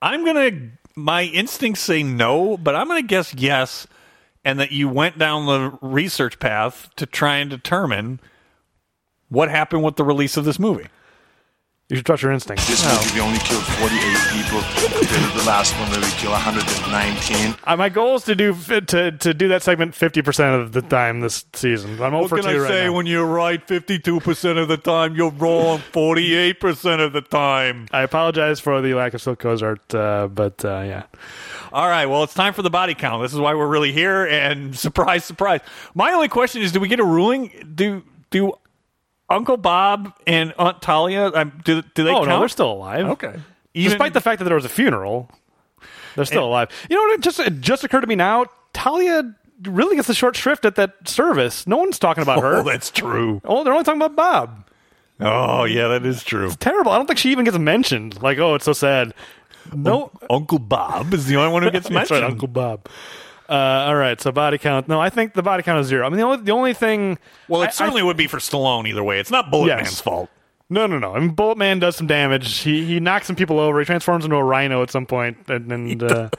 I'm 0.00 0.24
gonna. 0.24 0.50
My 0.94 1.22
instincts 1.22 1.80
say 1.80 2.02
no, 2.02 2.56
but 2.58 2.74
I'm 2.74 2.86
gonna 2.86 3.02
guess 3.02 3.34
yes. 3.34 3.86
and 4.44 4.60
that 4.60 4.72
you 4.72 4.88
went 4.88 5.18
down 5.18 5.46
the 5.46 5.78
research 5.80 6.38
path 6.38 6.90
to 6.96 7.06
try 7.06 7.36
and 7.36 7.48
determine 7.48 8.20
what 9.28 9.48
happened 9.48 9.82
with 9.82 9.96
the 9.96 10.04
release 10.04 10.36
of 10.36 10.44
this 10.44 10.58
movie. 10.58 10.88
You 11.92 11.98
should 11.98 12.06
trust 12.06 12.22
your 12.22 12.32
instincts. 12.32 12.66
This 12.68 12.82
movie, 12.86 13.16
we 13.16 13.20
only 13.20 13.38
killed 13.40 13.62
48 13.64 14.00
people 14.32 14.62
compared 14.80 15.30
to 15.30 15.38
the 15.38 15.44
last 15.44 15.78
one 15.78 15.90
where 15.90 16.00
we 16.00 16.06
killed 16.12 16.32
119. 16.32 17.54
Uh, 17.64 17.76
my 17.76 17.90
goal 17.90 18.16
is 18.16 18.22
to 18.22 18.34
do 18.34 18.54
to 18.54 19.12
to 19.12 19.34
do 19.34 19.48
that 19.48 19.62
segment 19.62 19.94
fifty 19.94 20.22
percent 20.22 20.58
of 20.58 20.72
the 20.72 20.80
time 20.80 21.20
this 21.20 21.44
season. 21.52 22.00
I'm 22.02 22.14
over 22.14 22.40
two 22.40 22.62
right 22.62 22.86
now. 22.86 22.94
when 22.94 23.04
you're 23.04 23.26
right 23.26 23.60
52% 23.68 24.56
of 24.56 24.68
the 24.68 24.78
time, 24.78 25.14
you're 25.16 25.32
wrong 25.32 25.80
48% 25.92 27.04
of 27.04 27.12
the 27.12 27.20
time? 27.20 27.88
I 27.92 28.00
apologize 28.00 28.58
for 28.58 28.80
the 28.80 28.94
lack 28.94 29.12
of 29.12 29.20
Silk 29.20 29.40
Cozart, 29.40 29.94
uh, 29.94 30.28
but 30.28 30.64
uh, 30.64 30.80
yeah. 30.86 31.02
All 31.74 31.88
right, 31.88 32.06
well, 32.06 32.22
it's 32.22 32.32
time 32.32 32.54
for 32.54 32.62
the 32.62 32.70
body 32.70 32.94
count. 32.94 33.22
This 33.22 33.34
is 33.34 33.38
why 33.38 33.52
we're 33.52 33.66
really 33.66 33.92
here, 33.92 34.24
and 34.24 34.74
surprise, 34.88 35.26
surprise. 35.26 35.60
My 35.94 36.12
only 36.12 36.28
question 36.28 36.62
is 36.62 36.72
do 36.72 36.80
we 36.80 36.88
get 36.88 37.00
a 37.00 37.04
ruling? 37.04 37.72
Do 37.74 38.02
do 38.30 38.54
Uncle 39.32 39.56
Bob 39.56 40.12
and 40.26 40.52
Aunt 40.58 40.80
Talia, 40.82 41.30
um, 41.34 41.60
do, 41.64 41.82
do 41.94 42.04
they 42.04 42.10
oh 42.10 42.16
count? 42.18 42.28
no, 42.28 42.38
they're 42.40 42.48
still 42.48 42.72
alive. 42.72 43.06
Okay. 43.10 43.34
Even- 43.74 43.90
Despite 43.90 44.12
the 44.14 44.20
fact 44.20 44.38
that 44.38 44.44
there 44.44 44.54
was 44.54 44.64
a 44.64 44.68
funeral, 44.68 45.30
they're 46.14 46.24
still 46.24 46.44
alive. 46.44 46.68
You 46.90 46.96
know 46.96 47.02
what? 47.02 47.14
It 47.14 47.20
just 47.22 47.40
it 47.40 47.60
just 47.60 47.84
occurred 47.84 48.02
to 48.02 48.06
me 48.06 48.14
now. 48.16 48.46
Talia 48.72 49.34
really 49.64 49.96
gets 49.96 50.08
the 50.08 50.14
short 50.14 50.36
shrift 50.36 50.64
at 50.64 50.74
that 50.76 51.08
service. 51.08 51.66
No 51.66 51.76
one's 51.78 51.98
talking 51.98 52.22
about 52.22 52.40
her. 52.42 52.56
Oh, 52.56 52.62
that's 52.62 52.90
true. 52.90 53.40
Oh, 53.44 53.64
they're 53.64 53.72
only 53.72 53.84
talking 53.84 54.00
about 54.02 54.16
Bob. 54.16 54.66
Oh, 55.20 55.64
yeah, 55.64 55.88
that 55.88 56.04
is 56.04 56.22
true. 56.24 56.46
It's 56.46 56.56
Terrible. 56.56 56.90
I 56.90 56.96
don't 56.96 57.06
think 57.06 57.18
she 57.18 57.30
even 57.30 57.44
gets 57.44 57.56
mentioned. 57.58 58.20
Like, 58.22 58.38
oh, 58.38 58.56
it's 58.56 58.64
so 58.64 58.72
sad. 58.72 59.14
No, 59.72 60.10
Uncle 60.28 60.58
Bob 60.58 61.14
is 61.14 61.26
the 61.26 61.36
only 61.36 61.52
one 61.52 61.62
who 61.62 61.70
gets 61.70 61.84
That's 61.88 62.10
mentioned. 62.10 62.22
right, 62.22 62.30
Uncle 62.30 62.48
Bob. 62.48 62.88
Uh, 63.48 63.52
all 63.52 63.96
right, 63.96 64.20
so 64.20 64.32
body 64.32 64.56
count. 64.58 64.88
No, 64.88 65.00
I 65.00 65.10
think 65.10 65.34
the 65.34 65.42
body 65.42 65.62
count 65.62 65.80
is 65.80 65.86
zero. 65.86 66.06
I 66.06 66.08
mean, 66.08 66.18
the 66.18 66.24
only 66.24 66.42
the 66.44 66.52
only 66.52 66.74
thing. 66.74 67.18
Well, 67.48 67.62
it 67.62 67.66
I- 67.66 67.68
I- 67.68 67.72
certainly 67.72 68.02
would 68.02 68.16
be 68.16 68.26
for 68.26 68.38
Stallone 68.38 68.88
either 68.88 69.02
way. 69.04 69.18
It's 69.20 69.30
not 69.30 69.50
Bullet 69.50 69.66
Yes. 69.68 69.82
Man's 69.84 70.00
fault. 70.00 70.30
No, 70.70 70.86
no, 70.86 70.98
no. 70.98 71.14
I 71.14 71.18
mean, 71.20 71.30
Bullet 71.30 71.58
Man 71.58 71.80
does 71.80 71.96
some 71.96 72.06
damage. 72.06 72.58
He 72.60 72.84
he 72.86 72.98
knocks 73.00 73.26
some 73.26 73.36
people 73.36 73.60
over. 73.60 73.78
He 73.78 73.84
transforms 73.84 74.24
into 74.24 74.36
a 74.36 74.44
rhino 74.44 74.82
at 74.82 74.90
some 74.90 75.04
point 75.04 75.36
and, 75.48 75.70
and 75.70 76.02
uh, 76.02 76.30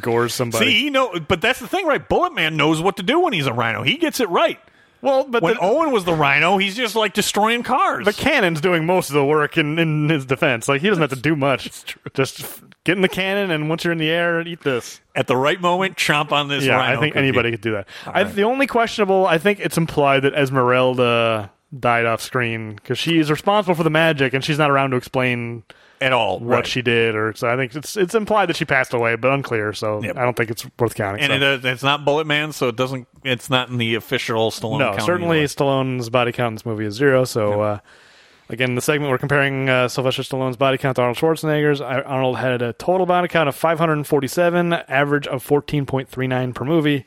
gores 0.00 0.34
somebody. 0.34 0.66
See, 0.66 0.80
he 0.82 0.90
know, 0.90 1.18
but 1.28 1.40
that's 1.40 1.60
the 1.60 1.68
thing, 1.68 1.86
right? 1.86 2.06
Bullet 2.08 2.34
Man 2.34 2.56
knows 2.56 2.80
what 2.82 2.96
to 2.96 3.02
do 3.04 3.20
when 3.20 3.32
he's 3.32 3.46
a 3.46 3.52
rhino. 3.52 3.82
He 3.82 3.96
gets 3.96 4.18
it 4.18 4.28
right. 4.28 4.58
Well, 5.02 5.24
but 5.24 5.42
When 5.42 5.54
the, 5.54 5.60
Owen 5.60 5.92
was 5.92 6.04
the 6.04 6.14
rhino, 6.14 6.58
he's 6.58 6.76
just 6.76 6.94
like 6.94 7.14
destroying 7.14 7.62
cars. 7.62 8.04
the 8.04 8.12
cannon's 8.12 8.60
doing 8.60 8.84
most 8.86 9.08
of 9.08 9.14
the 9.14 9.24
work 9.24 9.56
in, 9.56 9.78
in 9.78 10.08
his 10.08 10.26
defense. 10.26 10.68
Like 10.68 10.80
he 10.80 10.88
doesn't 10.88 11.00
have 11.00 11.10
to 11.10 11.16
do 11.16 11.36
much. 11.36 11.96
Just 12.14 12.62
get 12.84 12.96
in 12.96 13.02
the 13.02 13.08
cannon, 13.08 13.50
and 13.50 13.68
once 13.68 13.84
you're 13.84 13.92
in 13.92 13.98
the 13.98 14.10
air, 14.10 14.40
eat 14.40 14.60
this. 14.62 15.00
At 15.14 15.26
the 15.26 15.36
right 15.36 15.60
moment, 15.60 15.96
chomp 15.96 16.32
on 16.32 16.48
this 16.48 16.64
yeah, 16.64 16.76
rhino. 16.76 16.98
I 16.98 17.00
think 17.00 17.14
cookie. 17.14 17.26
anybody 17.26 17.50
could 17.52 17.60
do 17.60 17.72
that. 17.72 17.86
I, 18.06 18.22
right. 18.22 18.34
The 18.34 18.42
only 18.42 18.66
questionable, 18.66 19.26
I 19.26 19.38
think 19.38 19.60
it's 19.60 19.76
implied 19.76 20.20
that 20.20 20.34
Esmeralda 20.34 21.50
died 21.78 22.04
off 22.06 22.20
screen 22.20 22.74
because 22.74 22.98
she's 22.98 23.30
responsible 23.30 23.74
for 23.74 23.84
the 23.84 23.90
magic, 23.90 24.34
and 24.34 24.44
she's 24.44 24.58
not 24.58 24.70
around 24.70 24.90
to 24.90 24.96
explain 24.96 25.62
at 26.00 26.12
all 26.12 26.38
what 26.40 26.46
right. 26.48 26.66
she 26.66 26.82
did. 26.82 27.14
Or 27.14 27.34
so 27.34 27.48
I 27.48 27.56
think 27.56 27.74
it's 27.74 27.96
it's 27.96 28.14
implied 28.14 28.48
that 28.48 28.56
she 28.56 28.64
passed 28.64 28.94
away, 28.94 29.16
but 29.16 29.30
unclear. 29.32 29.72
So 29.72 30.02
Yep. 30.02 30.16
I 30.16 30.22
don't 30.22 30.36
think 30.36 30.50
it's 30.50 30.66
worth 30.78 30.94
counting. 30.94 31.22
and 31.22 31.42
so. 31.42 31.54
it, 31.54 31.64
it's 31.64 31.82
not 31.82 32.04
Bullet 32.04 32.26
Man, 32.26 32.52
so 32.52 32.68
it 32.68 32.76
doesn't. 32.76 33.06
It's 33.24 33.50
not 33.50 33.68
in 33.68 33.76
the 33.78 33.94
official 33.96 34.50
Stallone. 34.50 34.78
no, 34.78 34.90
count 34.92 35.02
certainly. 35.02 35.44
Stallone's 35.44 36.08
body 36.10 36.32
count 36.32 36.52
in 36.52 36.54
this 36.54 36.66
movie 36.66 36.86
is 36.86 36.94
zero. 36.94 37.24
So, 37.24 37.60
uh, 37.60 37.78
again, 38.48 38.74
the 38.76 38.80
segment 38.80 39.10
we're 39.10 39.18
comparing 39.18 39.68
uh, 39.68 39.88
Sylvester 39.88 40.22
Stallone's 40.22 40.56
body 40.56 40.78
count 40.78 40.96
to 40.96 41.02
Arnold 41.02 41.18
Schwarzenegger's. 41.18 41.80
Arnold 41.80 42.38
had 42.38 42.62
a 42.62 42.72
total 42.72 43.04
body 43.06 43.28
count 43.28 43.48
of 43.48 43.54
547, 43.54 44.72
average 44.72 45.26
of 45.26 45.46
14.39 45.46 46.54
per 46.54 46.64
movie. 46.64 47.04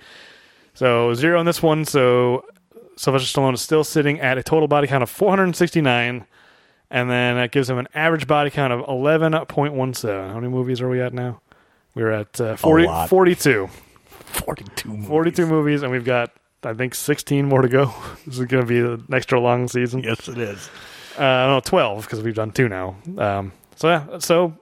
So 0.75 1.13
zero 1.13 1.39
in 1.39 1.45
this 1.45 1.63
one. 1.63 1.85
So 1.85 2.45
Sylvester 2.95 3.39
Stallone 3.41 3.53
is 3.55 3.61
still 3.61 3.83
sitting 3.83 4.19
at 4.19 4.37
a 4.37 4.43
total 4.43 4.67
body 4.67 4.87
count 4.87 5.01
of 5.03 5.09
469. 5.09 6.25
And 6.93 7.09
then 7.09 7.37
that 7.37 7.51
gives 7.51 7.67
him 7.67 7.79
an 7.79 7.87
average 7.95 8.27
body 8.27 8.51
count 8.51 8.71
of 8.71 8.81
11.17. 8.81 10.27
How 10.29 10.35
many 10.35 10.47
movies 10.47 10.79
are 10.79 10.87
we 10.87 11.01
at 11.01 11.11
now? 11.11 11.41
We're 11.95 12.11
at 12.11 12.39
uh, 12.39 12.55
40, 12.55 12.87
42. 13.07 13.67
forty-two. 14.21 14.89
Movies. 14.89 15.07
42 15.07 15.47
movies, 15.47 15.81
and 15.81 15.91
we've 15.91 16.05
got, 16.05 16.31
I 16.63 16.73
think, 16.73 16.93
16 16.93 17.45
more 17.45 17.63
to 17.63 17.67
go. 17.67 17.91
This 18.27 18.37
is 18.37 18.45
going 18.45 18.63
to 18.63 18.67
be 18.67 18.79
an 18.79 19.05
extra 19.11 19.39
long 19.39 19.67
season. 19.67 20.03
Yes, 20.03 20.27
it 20.27 20.37
is. 20.37 20.69
Uh, 21.17 21.21
no, 21.47 21.61
12 21.65 22.03
because 22.05 22.21
we've 22.21 22.35
done 22.35 22.51
two 22.51 22.69
now. 22.69 22.95
Um, 23.17 23.51
so 23.75 23.89
yeah, 23.89 24.19
so 24.19 24.53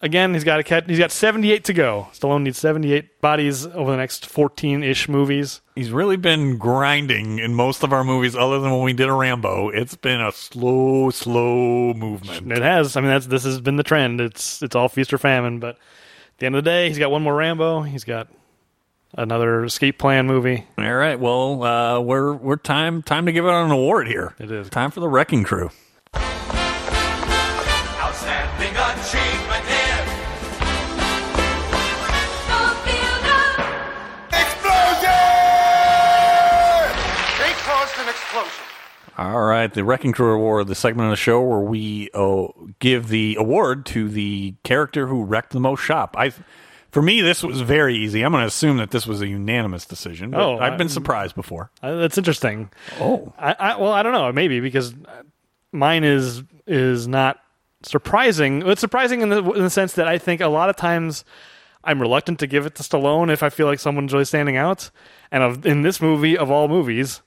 again, 0.00 0.34
he's 0.34 0.44
got 0.44 0.60
a 0.60 0.62
cat. 0.62 0.88
He's 0.88 0.98
got 0.98 1.10
78 1.10 1.64
to 1.64 1.72
go. 1.72 2.08
Stallone 2.12 2.42
needs 2.42 2.58
78 2.58 3.20
bodies 3.20 3.66
over 3.66 3.90
the 3.90 3.96
next 3.96 4.28
14-ish 4.28 5.08
movies. 5.08 5.60
He's 5.74 5.90
really 5.90 6.16
been 6.16 6.58
grinding 6.58 7.38
in 7.38 7.54
most 7.54 7.82
of 7.82 7.92
our 7.92 8.04
movies, 8.04 8.34
other 8.34 8.60
than 8.60 8.70
when 8.72 8.82
we 8.82 8.92
did 8.92 9.08
a 9.08 9.12
Rambo. 9.12 9.68
It's 9.70 9.96
been 9.96 10.20
a 10.20 10.32
slow, 10.32 11.10
slow 11.10 11.94
movement. 11.94 12.50
It 12.52 12.62
has. 12.62 12.96
I 12.96 13.00
mean, 13.00 13.10
that's 13.10 13.26
this 13.26 13.44
has 13.44 13.60
been 13.60 13.76
the 13.76 13.82
trend. 13.82 14.20
It's 14.20 14.62
it's 14.62 14.74
all 14.74 14.88
feast 14.88 15.12
or 15.12 15.18
famine. 15.18 15.60
But 15.60 15.76
at 15.76 16.38
the 16.38 16.46
end 16.46 16.56
of 16.56 16.64
the 16.64 16.70
day, 16.70 16.88
he's 16.88 16.98
got 16.98 17.10
one 17.10 17.22
more 17.22 17.34
Rambo. 17.34 17.82
He's 17.82 18.04
got 18.04 18.28
another 19.14 19.64
escape 19.64 19.98
plan 19.98 20.26
movie. 20.26 20.66
All 20.76 20.94
right, 20.94 21.18
well, 21.18 21.62
uh, 21.62 22.00
we're 22.00 22.34
we're 22.34 22.56
time 22.56 23.02
time 23.02 23.26
to 23.26 23.32
give 23.32 23.46
out 23.46 23.64
an 23.64 23.70
award 23.70 24.08
here. 24.08 24.34
It 24.38 24.50
is. 24.50 24.68
time 24.70 24.90
for 24.90 25.00
the 25.00 25.08
Wrecking 25.08 25.44
Crew. 25.44 25.70
All 39.18 39.42
right, 39.42 39.72
the 39.72 39.82
Wrecking 39.82 40.12
Crew 40.12 40.32
Award, 40.32 40.68
the 40.68 40.76
segment 40.76 41.06
of 41.06 41.10
the 41.10 41.16
show 41.16 41.42
where 41.42 41.58
we 41.58 42.08
uh, 42.14 42.46
give 42.78 43.08
the 43.08 43.34
award 43.38 43.84
to 43.86 44.08
the 44.08 44.54
character 44.62 45.08
who 45.08 45.24
wrecked 45.24 45.52
the 45.52 45.58
most 45.58 45.80
shop. 45.80 46.14
I, 46.16 46.32
for 46.92 47.02
me, 47.02 47.20
this 47.20 47.42
was 47.42 47.60
very 47.60 47.96
easy. 47.96 48.22
I'm 48.22 48.30
going 48.30 48.42
to 48.42 48.46
assume 48.46 48.76
that 48.76 48.92
this 48.92 49.08
was 49.08 49.20
a 49.20 49.26
unanimous 49.26 49.84
decision. 49.86 50.30
But 50.30 50.40
Oh, 50.40 50.58
I've 50.58 50.78
been 50.78 50.86
I- 50.86 50.90
surprised 50.90 51.34
before. 51.34 51.70
That's 51.82 52.16
interesting. 52.16 52.70
Oh, 53.00 53.32
I, 53.36 53.56
I 53.58 53.76
well, 53.76 53.92
I 53.92 54.04
don't 54.04 54.12
know, 54.12 54.30
maybe 54.32 54.60
because 54.60 54.94
mine 55.72 56.04
is 56.04 56.44
is 56.68 57.08
not 57.08 57.40
surprising. 57.82 58.62
It's 58.68 58.80
surprising 58.80 59.20
in 59.22 59.30
the 59.30 59.42
in 59.52 59.64
the 59.64 59.70
sense 59.70 59.94
that 59.94 60.06
I 60.06 60.18
think 60.18 60.40
a 60.40 60.46
lot 60.48 60.68
of 60.70 60.76
times 60.76 61.24
I'm 61.82 62.00
reluctant 62.00 62.38
to 62.38 62.46
give 62.46 62.66
it 62.66 62.76
to 62.76 62.82
Stallone 62.84 63.32
if 63.32 63.42
I 63.42 63.48
feel 63.50 63.66
like 63.66 63.80
someone's 63.80 64.12
really 64.12 64.24
standing 64.24 64.56
out. 64.56 64.90
And 65.32 65.42
of, 65.42 65.66
in 65.66 65.82
this 65.82 66.00
movie, 66.00 66.36
of 66.38 66.50
all 66.50 66.68
movies, 66.68 67.20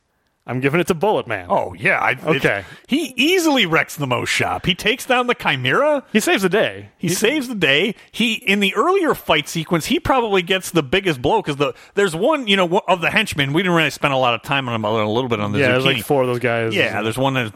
I'm 0.47 0.59
giving 0.59 0.79
it 0.79 0.87
to 0.87 0.93
Bullet 0.95 1.27
Man. 1.27 1.45
oh 1.49 1.73
yeah. 1.73 1.99
I, 1.99 2.17
Okay. 2.23 2.63
he 2.87 3.13
easily 3.15 3.65
wrecks 3.67 3.95
the 3.95 4.07
most 4.07 4.29
shop. 4.29 4.65
He 4.65 4.73
takes 4.75 5.05
down 5.05 5.27
the 5.27 5.35
Chimera. 5.35 6.03
he 6.11 6.19
saves 6.19 6.41
the 6.41 6.49
day. 6.49 6.89
He 6.97 7.09
saves 7.09 7.47
the 7.47 7.55
day. 7.55 7.95
He 8.11 8.33
in 8.33 8.59
the 8.59 8.73
earlier 8.75 9.13
fight 9.13 9.47
sequence, 9.47 9.85
he 9.85 9.99
probably 9.99 10.41
gets 10.41 10.71
the 10.71 10.81
biggest 10.83 11.21
blow 11.21 11.41
because 11.41 11.57
the 11.57 11.73
there's 11.93 12.15
one 12.15 12.47
you 12.47 12.55
know 12.57 12.81
of 12.87 13.01
the 13.01 13.11
henchmen. 13.11 13.53
We 13.53 13.61
didn't 13.61 13.75
really 13.75 13.91
spend 13.91 14.13
a 14.13 14.17
lot 14.17 14.33
of 14.33 14.41
time 14.41 14.67
on 14.67 14.75
him, 14.75 14.83
other 14.83 14.97
than 14.97 15.07
a 15.07 15.11
little 15.11 15.29
bit 15.29 15.39
on 15.39 15.51
the 15.51 15.59
yeah, 15.59 15.67
zucchini. 15.67 15.71
there's 15.73 15.85
like 15.85 16.03
four 16.05 16.21
of 16.23 16.27
those 16.27 16.39
guys. 16.39 16.73
Yeah, 16.75 17.01
there's 17.03 17.17
one 17.19 17.35
that 17.35 17.53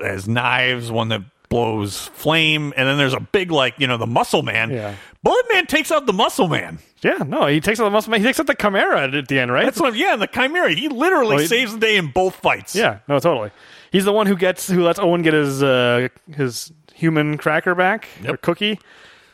has 0.00 0.28
knives, 0.28 0.92
one 0.92 1.08
that 1.08 1.22
blows 1.56 2.08
flame, 2.08 2.72
and 2.76 2.86
then 2.88 2.98
there's 2.98 3.14
a 3.14 3.20
big 3.20 3.50
like 3.50 3.74
you 3.78 3.86
know 3.86 3.96
the 3.96 4.06
muscle 4.06 4.42
man. 4.42 4.70
Yeah. 4.70 4.94
Bullet 5.22 5.46
Man 5.52 5.66
takes 5.66 5.90
out 5.90 6.06
the 6.06 6.12
muscle 6.12 6.48
man. 6.48 6.78
yeah. 7.02 7.18
No, 7.26 7.46
he 7.46 7.60
takes 7.60 7.80
out 7.80 7.84
the 7.84 7.90
muscle 7.90 8.10
man. 8.10 8.20
He 8.20 8.26
takes 8.26 8.38
out 8.38 8.46
the 8.46 8.54
Chimera 8.54 9.08
at 9.16 9.28
the 9.28 9.38
end, 9.40 9.50
right? 9.50 9.64
That's 9.64 9.80
what. 9.80 9.96
Yeah, 9.96 10.12
and 10.12 10.22
the 10.22 10.26
Chimera. 10.26 10.72
He 10.74 10.88
literally 10.88 11.30
Well, 11.36 11.38
he- 11.38 11.46
saves 11.46 11.72
the 11.72 11.78
day 11.80 11.96
in 11.96 12.08
both 12.08 12.36
fights. 12.36 12.74
Yeah, 12.76 12.98
no, 13.08 13.18
totally. 13.18 13.50
He's 13.90 14.04
the 14.04 14.12
one 14.12 14.26
who 14.26 14.36
gets 14.36 14.68
who 14.68 14.82
lets 14.84 14.98
Owen 14.98 15.22
get 15.22 15.32
his 15.34 15.62
uh, 15.62 16.08
his 16.34 16.72
human 16.94 17.38
cracker 17.38 17.74
back 17.74 18.08
or 18.28 18.36
cookie 18.36 18.78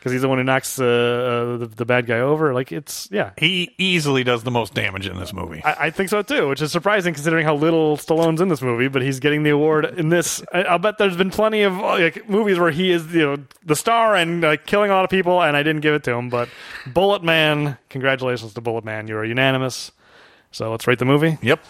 because 0.03 0.11
he's 0.11 0.21
the 0.21 0.27
one 0.27 0.37
who 0.37 0.43
knocks 0.43 0.81
uh, 0.81 0.83
uh, 0.83 1.57
the, 1.59 1.65
the 1.67 1.85
bad 1.85 2.05
guy 2.05 2.19
over. 2.19 2.53
Like 2.53 2.73
it's 2.73 3.07
yeah, 3.09 3.31
He 3.37 3.73
easily 3.77 4.25
does 4.25 4.43
the 4.43 4.51
most 4.51 4.73
damage 4.73 5.07
in 5.07 5.17
this 5.17 5.31
movie. 5.31 5.63
I, 5.63 5.85
I 5.85 5.89
think 5.91 6.09
so 6.09 6.21
too, 6.21 6.49
which 6.49 6.61
is 6.61 6.73
surprising 6.73 7.13
considering 7.13 7.45
how 7.45 7.55
little 7.55 7.95
Stallone's 7.95 8.41
in 8.41 8.49
this 8.49 8.61
movie. 8.61 8.89
But 8.89 9.01
he's 9.01 9.21
getting 9.21 9.43
the 9.43 9.51
award 9.51 9.85
in 9.97 10.09
this. 10.09 10.43
I, 10.51 10.63
I'll 10.63 10.77
bet 10.77 10.97
there's 10.97 11.15
been 11.15 11.31
plenty 11.31 11.61
of 11.61 11.79
uh, 11.79 11.99
like 11.99 12.27
movies 12.27 12.59
where 12.59 12.69
he 12.69 12.91
is 12.91 13.13
you 13.13 13.21
know 13.21 13.37
the 13.63 13.77
star 13.77 14.13
and 14.17 14.43
uh, 14.43 14.57
killing 14.65 14.91
a 14.91 14.93
lot 14.93 15.05
of 15.05 15.09
people, 15.09 15.41
and 15.41 15.55
I 15.55 15.63
didn't 15.63 15.81
give 15.81 15.93
it 15.93 16.03
to 16.03 16.11
him. 16.11 16.29
But 16.29 16.49
Bullet 16.85 17.23
Man, 17.23 17.77
congratulations 17.87 18.53
to 18.55 18.61
Bullet 18.61 18.83
Man, 18.83 19.07
you 19.07 19.15
are 19.15 19.23
unanimous. 19.23 19.93
So 20.51 20.69
let's 20.69 20.85
rate 20.85 20.99
the 20.99 21.05
movie. 21.05 21.37
yep. 21.41 21.63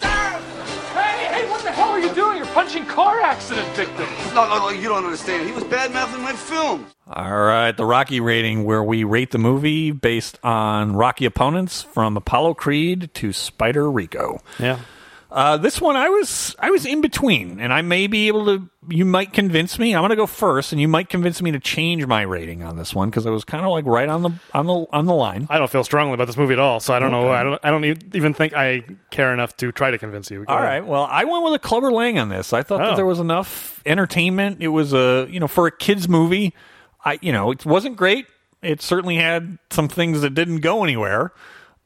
Doing? 2.74 2.86
Car 2.86 3.22
accident 3.22 3.68
victims. 3.76 4.10
No, 4.34 4.48
no, 4.48 4.60
no, 4.60 4.70
you 4.70 4.90
don't 4.90 5.04
understand. 5.04 5.48
He 5.48 5.54
was 5.54 5.64
bad 5.64 5.94
mouthing 5.94 6.22
my 6.22 6.34
films. 6.34 6.94
All 7.08 7.38
right, 7.38 7.76
the 7.76 7.86
Rocky 7.86 8.20
rating, 8.20 8.64
where 8.64 8.84
we 8.84 9.04
rate 9.04 9.32
the 9.32 9.38
movie 9.38 9.91
based 9.91 10.40
on 10.44 10.95
Rocky 10.95 11.26
opponents 11.26 11.84
from 11.84 12.18
Apollo 12.18 12.56
Creed 12.56 13.10
to 13.16 13.34
Spider 13.34 13.90
Rico. 13.91 14.40
Yeah. 14.60 14.80
Uh, 15.34 15.58
this 15.58 15.82
one, 15.82 15.96
I 15.96 16.10
was 16.10 16.56
I 16.60 16.70
was 16.70 16.86
in 16.86 17.02
between, 17.02 17.60
and 17.60 17.74
I 17.74 17.82
may 17.82 18.06
be 18.06 18.28
able 18.28 18.46
to. 18.46 18.70
You 18.88 19.04
might 19.04 19.34
convince 19.34 19.80
me. 19.80 19.96
I'm 19.96 20.02
going 20.02 20.12
to 20.12 20.16
go 20.16 20.28
first, 20.28 20.74
and 20.74 20.80
you 20.80 20.88
might 20.88 21.10
convince 21.10 21.42
me 21.42 21.52
to 21.54 21.60
change 21.60 22.06
my 22.06 22.22
rating 22.22 22.62
on 22.62 22.78
this 22.78 22.94
one 22.94 23.10
because 23.10 23.26
I 23.26 23.32
was 23.32 23.44
kind 23.44 23.66
of 23.66 23.72
like 23.72 23.86
right 23.88 24.08
on 24.08 24.22
the 24.22 24.30
on 24.54 24.68
the 24.68 24.86
on 24.92 25.08
the 25.08 25.14
line. 25.16 25.48
I 25.50 25.58
don't 25.58 25.72
feel 25.72 25.84
strongly 25.84 26.14
about 26.14 26.28
this 26.28 26.38
movie 26.38 26.54
at 26.54 26.60
all, 26.60 26.80
so 26.80 26.94
I 26.94 27.00
don't 27.00 27.10
know. 27.10 27.32
I 27.32 27.42
don't. 27.42 27.60
I 27.64 27.72
don't 27.72 27.84
even 28.14 28.36
think 28.36 28.54
I 28.54 28.84
care 29.10 29.34
enough 29.34 29.58
to 29.58 29.72
try 29.72 29.90
to 29.90 29.98
convince 29.98 30.30
you. 30.30 30.46
Go 30.46 30.54
All 30.54 30.60
right. 30.60 30.86
Well, 30.86 31.08
I 31.10 31.24
went 31.24 31.44
with 31.44 31.56
a 31.56 31.60
Clubber 31.60 31.92
Lang 31.92 32.20
on 32.20 32.30
this. 32.30 32.54
I 32.54 32.62
thought 32.62 32.82
Oh. 32.82 32.90
that 32.90 32.96
there 32.96 33.06
was 33.08 33.20
enough 33.20 33.82
entertainment. 33.88 34.58
It 34.62 34.68
was 34.68 34.94
a 34.94 35.26
you 35.32 35.40
know 35.40 35.48
for 35.48 35.66
a 35.66 35.72
kids 35.72 36.08
movie. 36.08 36.54
I 37.04 37.18
you 37.24 37.32
know 37.32 37.50
it 37.50 37.66
wasn't 37.66 37.96
great. 37.96 38.28
It 38.62 38.84
certainly 38.84 39.16
had 39.16 39.58
some 39.72 39.88
things 39.88 40.22
that 40.22 40.36
didn't 40.36 40.60
go 40.60 40.84
anywhere. 40.84 41.34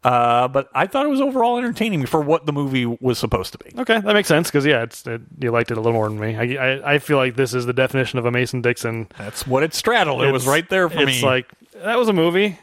Uh, 0.08 0.48
but 0.48 0.70
I 0.74 0.88
thought 0.88 1.06
it 1.06 1.10
was 1.10 1.20
overall 1.20 1.58
entertaining 1.58 2.06
for 2.06 2.22
what 2.22 2.46
the 2.46 2.54
movie 2.54 2.86
was 2.86 3.20
supposed 3.20 3.52
to 3.52 3.58
be. 3.58 3.72
Okay, 3.78 4.00
that 4.00 4.14
makes 4.14 4.30
sense 4.30 4.48
because 4.48 4.66
yeah, 4.66 4.84
it's 4.84 5.06
it, 5.06 5.20
you 5.38 5.52
liked 5.52 5.70
it 5.70 5.78
a 5.78 5.82
little 5.82 5.92
more 5.92 6.08
than 6.08 6.18
me. 6.18 6.38
I, 6.38 6.76
I 6.76 6.94
I 6.94 7.00
feel 7.00 7.18
like 7.18 7.36
this 7.36 7.54
is 7.54 7.66
the 7.66 7.74
definition 7.74 8.18
of 8.18 8.26
a 8.26 8.32
Mason 8.32 8.62
Dixon. 8.62 9.10
That's 9.18 9.46
what 9.46 9.64
it 9.64 9.74
straddled. 9.74 10.24
It 10.24 10.32
was 10.32 10.48
right 10.48 10.68
there 10.70 10.88
for 10.88 11.06
me. 11.06 11.12
It's 11.12 11.24
like 11.24 11.52
that 11.84 11.98
was 11.98 12.08
a 12.08 12.14
movie. 12.14 12.58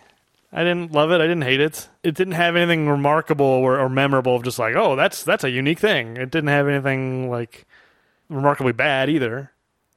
I 0.54 0.64
didn't 0.64 0.92
love 0.92 1.10
it. 1.10 1.16
I 1.16 1.26
didn't 1.26 1.42
hate 1.42 1.60
it. 1.60 1.86
It 2.02 2.14
didn't 2.14 2.32
have 2.32 2.56
anything 2.56 2.88
remarkable 2.88 3.44
or, 3.44 3.78
or 3.78 3.90
memorable. 3.90 4.36
Of 4.36 4.44
just 4.44 4.58
like, 4.58 4.74
oh, 4.74 4.96
that's 4.96 5.22
that's 5.22 5.44
a 5.44 5.50
unique 5.50 5.80
thing. 5.80 6.16
It 6.16 6.30
didn't 6.30 6.48
have 6.48 6.66
anything 6.66 7.28
like 7.28 7.66
remarkably 8.30 8.72
bad 8.72 9.10
either. 9.10 9.50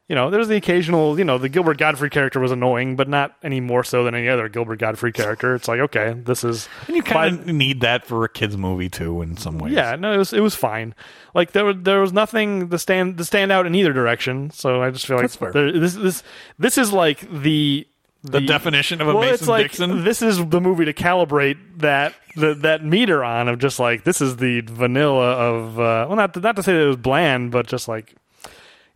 You 0.08 0.16
know, 0.16 0.30
there's 0.30 0.48
the 0.48 0.56
occasional. 0.56 1.18
You 1.20 1.26
know, 1.26 1.38
the 1.38 1.50
Gilbert 1.50 1.78
Gottfried 1.78 2.14
character 2.14 2.40
was 2.40 2.52
annoying, 2.52 2.96
but 2.96 3.10
not 3.10 3.36
any 3.44 3.60
more 3.60 3.84
so 3.84 4.06
than 4.06 4.16
any 4.16 4.30
other 4.30 4.48
Gilbert 4.48 4.80
Gottfried 4.80 5.14
character. 5.14 5.54
It's 5.54 5.68
like, 5.68 5.82
okay, 5.82 6.14
this 6.14 6.46
is. 6.46 6.70
and 6.88 6.96
you 6.96 7.04
kind 7.04 7.42
of 7.42 7.48
need 7.48 7.82
that 7.82 8.06
for 8.06 8.24
a 8.24 8.30
kids 8.30 8.56
movie 8.56 8.90
too, 8.90 9.22
in 9.22 9.36
some 9.36 9.58
ways. 9.58 9.74
Yeah, 9.74 9.98
no, 9.98 10.14
it 10.14 10.18
was 10.18 10.32
it 10.32 10.40
was 10.40 10.56
fine. 10.56 10.96
Like 11.34 11.52
there 11.52 11.66
was 11.66 11.76
there 11.82 12.00
was 12.00 12.14
nothing 12.14 12.70
to 12.70 12.80
stand 12.80 13.18
to 13.18 13.26
stand 13.26 13.52
out 13.52 13.66
in 13.66 13.76
either 13.76 13.92
direction. 13.92 14.50
So 14.52 14.82
I 14.82 14.92
just 14.92 15.06
feel 15.08 15.18
like 15.18 15.32
there- 15.32 15.74
this 15.74 15.96
this 15.96 16.24
this 16.58 16.78
is 16.78 16.94
like 16.94 17.30
the 17.30 17.86
the, 18.24 18.42
definition 18.42 19.02
of 19.02 19.08
a 19.08 19.14
well, 19.14 19.22
Mason 19.22 19.34
it's 19.36 19.48
like 19.48 19.64
Dixon. 19.64 20.04
this 20.04 20.22
is 20.22 20.44
the 20.48 20.60
movie 20.60 20.86
to 20.86 20.94
calibrate 20.94 21.58
that 21.78 22.14
the, 22.36 22.56
that 22.56 22.84
meter 22.84 23.24
on 23.24 23.48
of 23.48 23.60
just 23.60 23.80
like 23.80 24.04
this 24.04 24.22
is 24.22 24.38
the 24.38 24.62
vanilla 24.62 25.34
of 25.34 25.80
uh, 25.80 26.06
well 26.08 26.16
not 26.16 26.36
not 26.42 26.56
to 26.56 26.64
say 26.64 26.74
that 26.74 26.82
it 26.84 26.88
was 26.88 26.98
bland, 26.98 27.52
but 27.52 27.68
just 27.68 27.88
like 27.88 28.16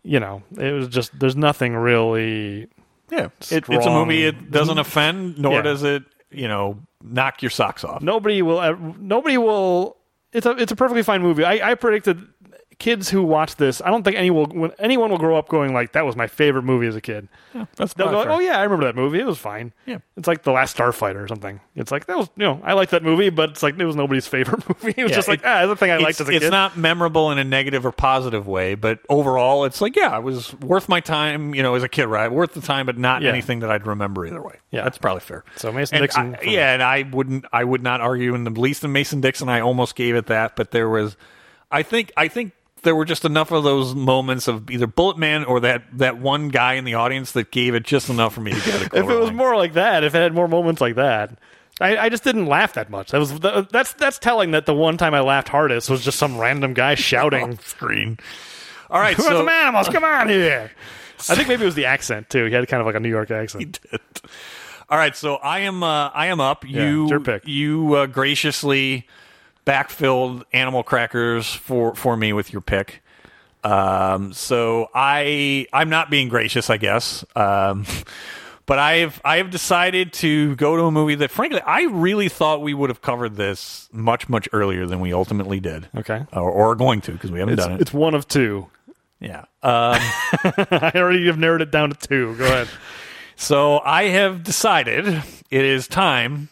you 0.03 0.19
know 0.19 0.41
it 0.57 0.71
was 0.71 0.87
just 0.87 1.17
there's 1.19 1.35
nothing 1.35 1.75
really 1.75 2.67
yeah, 3.11 3.25
it, 3.51 3.65
it's 3.67 3.85
a 3.85 3.89
movie. 3.89 4.23
It 4.25 4.51
doesn't 4.51 4.77
offend, 4.79 5.37
nor 5.37 5.55
Yeah. 5.55 5.61
does 5.63 5.83
it 5.83 6.03
you 6.31 6.47
know 6.47 6.79
knock 7.03 7.41
your 7.41 7.49
socks 7.51 7.83
off. 7.83 8.01
nobody 8.01 8.41
will 8.41 8.75
nobody 8.99 9.37
will 9.37 9.97
it's 10.31 10.45
a 10.45 10.51
it's 10.51 10.71
a 10.71 10.75
perfectly 10.75 11.03
fine 11.03 11.21
movie 11.21 11.43
i, 11.43 11.71
I 11.71 11.75
predicted 11.75 12.25
kids 12.81 13.09
who 13.09 13.21
watch 13.21 13.55
this 13.57 13.79
i 13.85 13.89
don't 13.91 14.03
think 14.03 14.17
any 14.17 14.31
will, 14.31 14.71
anyone 14.79 15.11
will 15.11 15.17
grow 15.19 15.37
up 15.37 15.47
going 15.47 15.71
like 15.73 15.91
that 15.91 16.03
was 16.03 16.15
my 16.15 16.25
favorite 16.25 16.63
movie 16.63 16.87
as 16.87 16.95
a 16.95 17.01
kid 17.01 17.27
That's 17.75 17.93
they'll 17.93 18.09
go 18.09 18.17
like, 18.19 18.27
oh 18.27 18.39
yeah 18.39 18.57
i 18.57 18.63
remember 18.63 18.85
that 18.85 18.95
movie 18.95 19.19
it 19.19 19.25
was 19.25 19.37
fine 19.37 19.71
Yeah. 19.85 19.99
it's 20.17 20.27
like 20.27 20.41
the 20.41 20.51
last 20.51 20.75
starfighter 20.75 21.23
or 21.23 21.27
something 21.27 21.61
it's 21.75 21.91
like 21.91 22.07
that 22.07 22.17
was 22.17 22.27
you 22.35 22.43
know 22.43 22.59
i 22.63 22.73
liked 22.73 22.89
that 22.91 23.03
movie 23.03 23.29
but 23.29 23.51
it's 23.51 23.61
like 23.61 23.77
it 23.79 23.85
was 23.85 23.95
nobody's 23.95 24.25
favorite 24.25 24.67
movie 24.83 24.95
it 24.97 25.03
was 25.03 25.11
Yeah, 25.11 25.15
just 25.15 25.27
like 25.27 25.41
ah 25.45 25.65
that's 25.65 25.69
the 25.69 25.75
thing 25.75 25.91
i 25.91 25.97
liked 25.97 26.09
it's, 26.19 26.21
as 26.21 26.29
a 26.29 26.31
it's 26.31 26.45
kid 26.45 26.49
not 26.51 26.75
memorable 26.75 27.31
in 27.31 27.37
a 27.37 27.43
negative 27.43 27.85
or 27.85 27.91
positive 27.91 28.47
way, 28.47 28.73
but 28.73 28.99
overall, 29.09 29.65
it's 29.65 29.79
like, 29.81 29.95
yeah, 29.95 30.17
it 30.17 30.23
was 30.23 30.53
worth 30.55 30.89
my 30.89 30.99
time, 31.01 31.53
you 31.53 31.61
know, 31.61 31.75
as 31.75 31.83
a 31.83 31.89
kid, 31.89 32.05
right? 32.07 32.31
Worth 32.31 32.53
the 32.55 32.61
time, 32.61 32.85
but 32.87 32.97
not 32.97 33.21
Yeah. 33.21 33.29
anything 33.29 33.59
that 33.59 33.69
I'd 33.69 33.85
remember 33.85 34.25
either 34.25 34.41
way. 34.41 34.55
Yeah. 34.71 34.83
that's 34.83 34.97
probably 34.97 35.19
fair. 35.21 35.43
So 35.55 35.71
Mason 35.71 35.97
And 35.97 36.03
Dixon 36.03 36.35
I- 36.41 36.43
yeah, 36.45 36.73
and 36.73 36.81
I 36.81 37.03
wouldn't, 37.03 37.45
I 37.53 37.63
would 37.63 37.83
not 37.83 38.01
argue 38.01 38.33
in 38.33 38.43
the 38.43 38.49
least 38.49 38.83
in 38.83 38.91
Mason 38.91 39.21
Dixon. 39.21 39.49
I 39.49 39.59
almost 39.59 39.95
gave 39.95 40.15
it 40.15 40.25
that, 40.27 40.55
but 40.55 40.71
there 40.71 40.89
was, 40.89 41.15
I 41.69 41.83
think, 41.83 42.11
I 42.17 42.27
think 42.27 42.53
there 42.83 42.95
were 42.95 43.05
just 43.05 43.25
enough 43.25 43.51
of 43.51 43.63
those 43.63 43.93
moments 43.93 44.47
of 44.47 44.69
either 44.69 44.87
Bullet 44.87 45.17
Man 45.17 45.43
or 45.43 45.59
that 45.61 45.83
that 45.97 46.17
one 46.19 46.49
guy 46.49 46.73
in 46.73 46.85
the 46.85 46.95
audience 46.95 47.31
that 47.33 47.51
gave 47.51 47.75
it 47.75 47.83
just 47.83 48.09
enough 48.09 48.33
for 48.33 48.41
me 48.41 48.51
to 48.51 48.59
get 48.59 48.81
it. 48.81 48.87
if 48.93 49.09
it 49.09 49.19
was 49.19 49.31
more 49.31 49.55
like 49.55 49.73
that 49.73 50.03
if 50.03 50.15
it 50.15 50.19
had 50.19 50.33
more 50.33 50.47
moments 50.47 50.81
like 50.81 50.95
that 50.95 51.37
I, 51.81 51.97
I 51.97 52.09
just 52.09 52.23
didn't 52.23 52.45
laugh 52.45 52.73
that 52.73 52.89
much. 52.89 53.11
That 53.11 53.19
was 53.19 53.39
that's 53.39 53.93
that's 53.93 54.19
telling 54.19 54.51
that 54.51 54.65
the 54.65 54.73
one 54.73 54.97
time 54.97 55.13
I 55.13 55.21
laughed 55.21 55.49
hardest 55.49 55.89
was 55.89 56.03
just 56.03 56.19
some 56.19 56.37
random 56.37 56.73
guy 56.73 56.95
shouting, 56.95 57.57
screen. 57.59 58.19
All 58.89 58.99
right, 58.99 59.15
Who 59.15 59.23
so 59.23 59.29
some 59.29 59.49
animals? 59.49 59.89
Come 59.89 60.03
on 60.03 60.29
here. 60.29 60.71
I 61.29 61.35
think 61.35 61.47
maybe 61.47 61.63
it 61.63 61.65
was 61.65 61.75
the 61.75 61.85
accent 61.85 62.29
too. 62.29 62.45
He 62.45 62.53
had 62.53 62.67
kind 62.67 62.81
of 62.81 62.87
like 62.87 62.95
a 62.95 62.99
New 62.99 63.09
York 63.09 63.31
accent. 63.31 63.79
He 63.89 63.89
did. 63.89 64.01
All 64.89 64.97
right, 64.97 65.15
so 65.15 65.35
I 65.35 65.59
am 65.59 65.83
uh, 65.83 66.09
I 66.09 66.27
am 66.27 66.39
up. 66.39 66.65
Yeah, 66.67 66.89
you 66.89 67.23
you 67.45 67.93
uh, 67.95 68.05
graciously 68.05 69.07
backfilled 69.65 70.43
animal 70.53 70.83
crackers 70.83 71.51
for 71.53 71.95
for 71.95 72.17
me 72.17 72.33
with 72.33 72.51
your 72.51 72.61
pick. 72.61 73.01
Um, 73.63 74.33
so 74.33 74.89
I 74.95 75.67
I'm 75.71 75.89
not 75.89 76.09
being 76.09 76.29
gracious, 76.29 76.69
I 76.69 76.77
guess. 76.77 77.23
Um, 77.35 77.85
but 78.65 78.79
I've 78.79 79.21
I 79.23 79.37
have 79.37 79.51
decided 79.51 80.13
to 80.13 80.55
go 80.55 80.75
to 80.77 80.83
a 80.83 80.91
movie 80.91 81.15
that, 81.15 81.29
frankly, 81.31 81.61
I 81.61 81.83
really 81.83 82.27
thought 82.29 82.61
we 82.61 82.73
would 82.73 82.89
have 82.89 83.01
covered 83.01 83.35
this 83.35 83.87
much 83.91 84.27
much 84.29 84.47
earlier 84.51 84.85
than 84.87 84.99
we 84.99 85.13
ultimately 85.13 85.59
did. 85.59 85.87
Okay. 85.95 86.25
or, 86.33 86.49
or 86.51 86.71
are 86.71 86.75
going 86.75 87.01
to 87.01 87.11
because 87.11 87.31
we 87.31 87.39
haven't 87.39 87.55
It's, 87.55 87.63
done 87.63 87.73
it. 87.73 87.81
it's 87.81 87.93
one 87.93 88.15
of 88.15 88.27
two. 88.27 88.67
yeah. 89.19 89.41
Um, 89.61 89.99
I 90.01 90.91
already 90.95 91.27
have 91.27 91.37
narrowed 91.37 91.61
it 91.61 91.69
down 91.69 91.91
to 91.91 92.07
two. 92.07 92.35
Go 92.37 92.45
ahead. 92.45 92.67
So 93.37 93.79
I 93.79 94.03
have 94.09 94.43
decided 94.43 95.07
it 95.07 95.65
is 95.65 95.87
time 95.87 96.49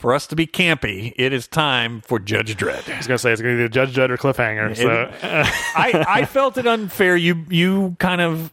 for 0.00 0.14
us 0.14 0.26
to 0.28 0.34
be 0.36 0.46
campy. 0.46 1.12
It 1.16 1.32
is 1.32 1.46
time 1.46 2.00
for 2.00 2.18
Judge 2.18 2.56
Dredd. 2.56 2.92
I 2.92 2.96
was 2.96 3.06
gonna 3.06 3.18
say 3.18 3.32
it's 3.32 3.42
gonna 3.42 3.56
be 3.56 3.62
the 3.64 3.68
Judge 3.68 3.94
Dredd 3.94 4.08
or 4.08 4.16
cliffhanger. 4.16 4.74
So 4.74 4.88
I, 5.22 6.04
I 6.08 6.24
felt 6.24 6.56
it 6.56 6.66
unfair. 6.66 7.16
You 7.16 7.44
you 7.50 7.96
kind 7.98 8.20
of 8.20 8.52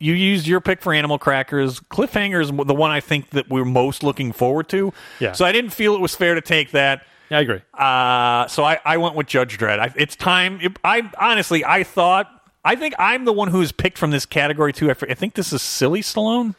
you 0.00 0.12
used 0.12 0.46
your 0.46 0.60
pick 0.60 0.82
for 0.82 0.92
Animal 0.92 1.18
Crackers. 1.18 1.80
Cliffhanger 1.80 2.42
is 2.42 2.48
the 2.48 2.74
one 2.74 2.90
I 2.90 3.00
think 3.00 3.30
that 3.30 3.48
we're 3.48 3.64
most 3.64 4.02
looking 4.02 4.32
forward 4.32 4.68
to. 4.70 4.92
Yeah. 5.20 5.32
So 5.32 5.44
I 5.44 5.52
didn't 5.52 5.70
feel 5.70 5.94
it 5.94 6.00
was 6.00 6.14
fair 6.14 6.34
to 6.34 6.40
take 6.40 6.72
that. 6.72 7.06
yeah, 7.30 7.38
I 7.38 7.40
agree. 7.42 7.62
Uh, 7.72 8.46
so 8.48 8.64
I, 8.64 8.78
I 8.84 8.96
went 8.98 9.14
with 9.14 9.28
Judge 9.28 9.56
Dredd. 9.56 9.78
I, 9.78 9.94
it's 9.96 10.16
time. 10.16 10.58
It, 10.60 10.78
I 10.84 11.08
honestly 11.18 11.64
I 11.64 11.84
thought 11.84 12.28
I 12.64 12.74
think 12.74 12.94
I'm 12.98 13.24
the 13.24 13.32
one 13.32 13.48
who's 13.48 13.70
picked 13.70 13.98
from 13.98 14.10
this 14.10 14.26
category 14.26 14.72
too. 14.72 14.90
I, 14.90 14.96
I 15.08 15.14
think 15.14 15.34
this 15.34 15.52
is 15.52 15.62
Silly 15.62 16.02
Stallone. 16.02 16.56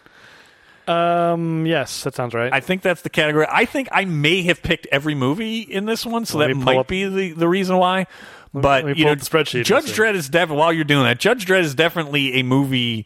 Um, 0.88 1.66
yes, 1.66 2.04
that 2.04 2.16
sounds 2.16 2.34
right. 2.34 2.52
I 2.54 2.60
think 2.62 2.82
that's 2.82 3.02
the 3.02 3.10
category. 3.10 3.46
I 3.50 3.66
think 3.66 3.90
I 3.92 4.06
may 4.06 4.42
have 4.44 4.62
picked 4.64 4.88
every 4.92 5.16
movie 5.16 5.60
in 5.60 5.86
this 5.86 6.06
one, 6.06 6.26
so 6.26 6.38
Let 6.38 6.48
that 6.48 6.56
me 6.56 6.64
pull 6.64 6.74
might 6.74 6.80
up- 6.80 6.88
be 6.88 7.06
the, 7.08 7.32
the 7.34 7.48
reason 7.48 7.78
why. 7.78 8.08
But 8.54 8.86
let 8.86 8.86
me 8.86 8.90
you 8.92 8.96
pull 8.96 9.06
know, 9.06 9.12
up 9.12 9.20
the 9.20 9.26
spreadsheet 9.26 9.56
and 9.58 9.66
Judge 9.66 9.86
see. 9.88 10.02
Dredd 10.02 10.16
is 10.16 10.30
definitely 10.30 10.60
while 10.60 10.72
you're 10.74 10.86
doing 10.86 11.04
that. 11.04 11.20
Judge 11.20 11.46
Dredd 11.46 11.62
is 11.62 11.76
definitely 11.76 12.36
a 12.40 12.44
movie, 12.44 13.06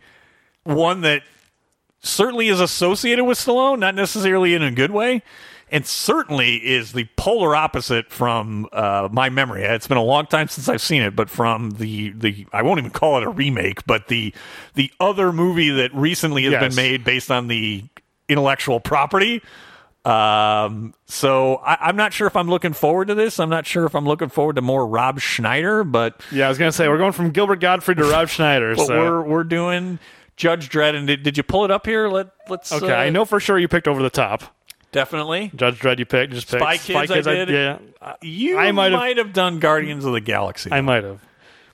one 0.64 1.02
that 1.02 1.24
certainly 2.04 2.48
is 2.48 2.60
associated 2.60 3.26
with 3.26 3.38
Stallone, 3.40 3.80
not 3.80 3.96
necessarily 3.96 4.54
in 4.54 4.62
a 4.62 4.72
good 4.72 4.92
way, 4.92 5.24
and 5.72 5.86
certainly 5.88 6.56
is 6.58 6.92
the 6.92 7.08
polar 7.16 7.56
opposite 7.56 8.12
from 8.12 8.68
uh, 8.74 9.08
my 9.12 9.30
memory. 9.30 9.64
It's 9.64 9.88
been 9.88 9.98
a 9.98 10.04
long 10.04 10.26
time 10.28 10.50
since 10.50 10.68
I've 10.68 10.82
seen 10.82 11.02
it, 11.02 11.16
but 11.16 11.30
from 11.30 11.72
the 11.72 12.12
the 12.12 12.46
I 12.52 12.62
won't 12.62 12.80
even 12.80 12.92
call 12.92 13.18
it 13.18 13.24
a 13.24 13.30
remake, 13.30 13.86
but 13.86 14.10
the 14.10 14.34
the 14.76 14.92
other 15.00 15.32
movie 15.32 15.70
that 15.70 15.94
recently 15.96 16.44
has 16.44 16.52
Yes. 16.52 16.62
been 16.62 16.76
made 16.76 17.04
based 17.04 17.32
on 17.32 17.48
the 17.48 17.86
intellectual 18.28 18.80
property. 18.80 19.42
Um, 20.04 20.94
so 21.06 21.58
I, 21.58 21.78
I'm 21.82 21.96
not 21.96 22.12
sure 22.12 22.26
if 22.28 22.36
I'm 22.36 22.50
looking 22.50 22.74
forward 22.74 23.08
to 23.10 23.16
this. 23.16 23.40
I'm 23.40 23.50
not 23.50 23.66
sure 23.66 23.86
if 23.86 23.96
I'm 23.96 24.06
looking 24.06 24.30
forward 24.30 24.56
to 24.56 24.62
more 24.62 24.86
Rob 24.86 25.20
Schneider, 25.20 25.84
but 25.84 26.22
yeah, 26.32 26.48
I 26.48 26.50
was 26.50 26.58
gonna 26.58 26.72
say 26.72 26.88
we're 26.90 26.98
going 26.98 27.12
from 27.14 27.32
Gilbert 27.32 27.60
Gottfried 27.62 27.98
to 27.98 28.06
Rob 28.06 28.28
Schneider. 28.28 28.76
but 28.76 28.88
so 28.88 28.98
we're 28.98 29.22
we're 29.22 29.44
doing 29.44 30.00
Judge 30.36 30.70
Dredd. 30.70 30.96
And 30.96 31.08
did, 31.08 31.24
did 31.24 31.38
you 31.38 31.44
pull 31.44 31.66
it 31.66 31.72
up 31.72 31.86
here? 31.86 32.10
Let 32.10 32.28
let's 32.50 32.72
okay. 32.74 32.92
uh, 32.92 32.96
I 32.96 33.10
know 33.10 33.26
for 33.26 33.40
sure 33.40 33.60
you 33.60 33.68
picked 33.68 33.88
over 33.88 34.02
the 34.02 34.10
top. 34.10 34.44
Definitely. 34.92 35.52
Judge 35.56 35.80
Dredd, 35.80 36.00
you 36.00 36.06
picked. 36.06 36.34
Just 36.34 36.50
picked. 36.50 36.62
Spy 36.62 36.78
Kids, 36.78 37.28
I 37.28 37.34
did. 37.34 37.50
yeah, 37.50 37.78
You 38.22 38.58
I 38.58 38.72
might 38.72 39.18
have, 39.18 39.34
done 39.34 39.60
Guardians 39.60 40.06
of 40.06 40.14
the 40.14 40.22
Galaxy. 40.22 40.72
I 40.72 40.82
might 40.82 41.04
have. 41.04 41.22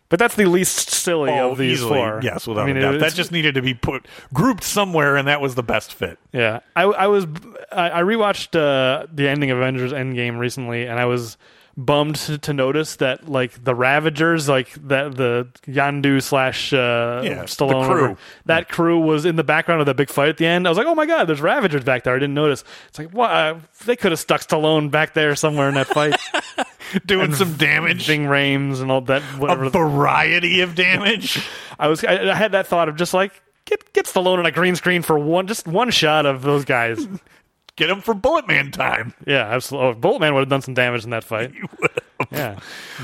But 0.10 0.20
that's 0.20 0.36
the 0.36 0.46
least 0.46 0.90
silly 0.90 1.32
Oh, 1.32 1.52
of 1.52 1.58
these 1.58 1.80
easily. 1.80 1.98
four. 2.00 2.22
Yes, 2.24 2.48
without 2.48 2.64
I 2.64 2.68
mean, 2.68 2.78
a 2.78 2.82
doubt. 2.82 3.00
That 3.02 3.14
just 3.14 3.32
needed 3.34 3.56
to 3.56 3.62
be 3.62 3.74
put 3.74 4.08
grouped 4.34 4.64
somewhere, 4.64 5.18
and 5.18 5.28
that 5.28 5.42
was 5.42 5.56
the 5.56 5.64
best 5.64 5.94
fit. 5.94 6.18
Yeah, 6.32 6.62
I, 6.78 6.84
I 6.84 7.08
was 7.08 7.26
I, 7.74 7.90
I 7.90 8.02
rewatched 8.04 8.56
uh, 8.58 9.08
the 9.14 9.28
ending 9.28 9.52
of 9.52 9.58
Avengers 9.58 9.92
Endgame 9.92 10.40
recently, 10.40 10.86
and 10.88 10.98
I 10.98 11.06
was 11.06 11.36
bummed 11.78 12.16
to, 12.16 12.38
to 12.40 12.54
notice 12.54 12.96
that 12.96 13.30
like 13.30 13.64
the 13.64 13.76
Ravagers, 13.76 14.50
like 14.50 14.74
that 14.88 15.16
the 15.16 15.48
Yondu 15.68 16.22
slash 16.24 16.74
uh, 16.74 17.22
Yeah, 17.24 17.44
Stallone, 17.44 17.84
the 17.84 17.88
crew. 17.88 18.02
whatever, 18.02 18.18
that 18.48 18.68
crew 18.70 19.00
was 19.00 19.26
in 19.26 19.36
the 19.36 19.44
background 19.44 19.80
of 19.82 19.86
that 19.86 19.96
big 19.96 20.10
fight 20.10 20.30
at 20.30 20.38
the 20.38 20.46
end. 20.48 20.66
I 20.66 20.72
was 20.72 20.78
like, 20.78 20.88
oh 20.88 20.96
my 20.96 21.06
god, 21.06 21.26
there's 21.26 21.40
Ravagers 21.42 21.84
back 21.84 22.04
there. 22.04 22.16
I 22.16 22.20
didn't 22.20 22.34
notice. 22.34 22.64
It's 22.90 22.98
like 22.98 23.12
what 23.14 23.30
uh, 23.30 23.56
they 23.86 23.96
could 23.96 24.12
have 24.12 24.20
stuck 24.20 24.42
Stallone 24.42 24.90
back 24.90 25.14
there 25.14 25.36
somewhere 25.36 25.70
in 25.70 25.76
that 25.76 25.88
fight, 25.88 26.16
Doing 27.06 27.36
some 27.36 27.54
damage, 27.58 28.08
Ving 28.08 28.24
Rhames 28.26 28.82
and 28.82 28.90
all 28.92 29.02
that. 29.02 29.22
Whatever. 29.38 29.66
a 29.66 29.70
variety 29.70 30.62
of 30.62 30.74
damage. 30.74 31.48
I 31.80 31.88
was 31.90 32.04
I, 32.04 32.32
I 32.32 32.34
had 32.36 32.54
that 32.54 32.68
thought 32.68 32.90
of 32.90 32.96
just 32.96 33.14
like. 33.14 33.42
Get, 33.66 33.92
get 33.92 34.06
Stallone 34.06 34.40
on 34.40 34.46
a 34.46 34.52
green 34.52 34.78
screen 34.78 35.02
for 35.02 35.20
one, 35.20 35.46
just 35.46 35.68
one 35.68 35.92
shot 35.92 36.26
of 36.26 36.42
those 36.42 36.64
guys. 36.64 37.06
Get 37.78 37.90
him 37.90 38.02
for 38.02 38.14
Bullet 38.14 38.48
Man 38.48 38.72
time. 38.72 39.14
Yeah, 39.26 39.46
absolutely. 39.48 39.90
Oh, 39.90 39.94
Boltman 39.96 40.34
would 40.34 40.42
have 40.42 40.50
done 40.50 40.62
some 40.62 40.74
damage 40.74 41.04
in 41.06 41.12
that 41.12 41.24
fight. 41.24 41.54
Yeah, 42.32 42.60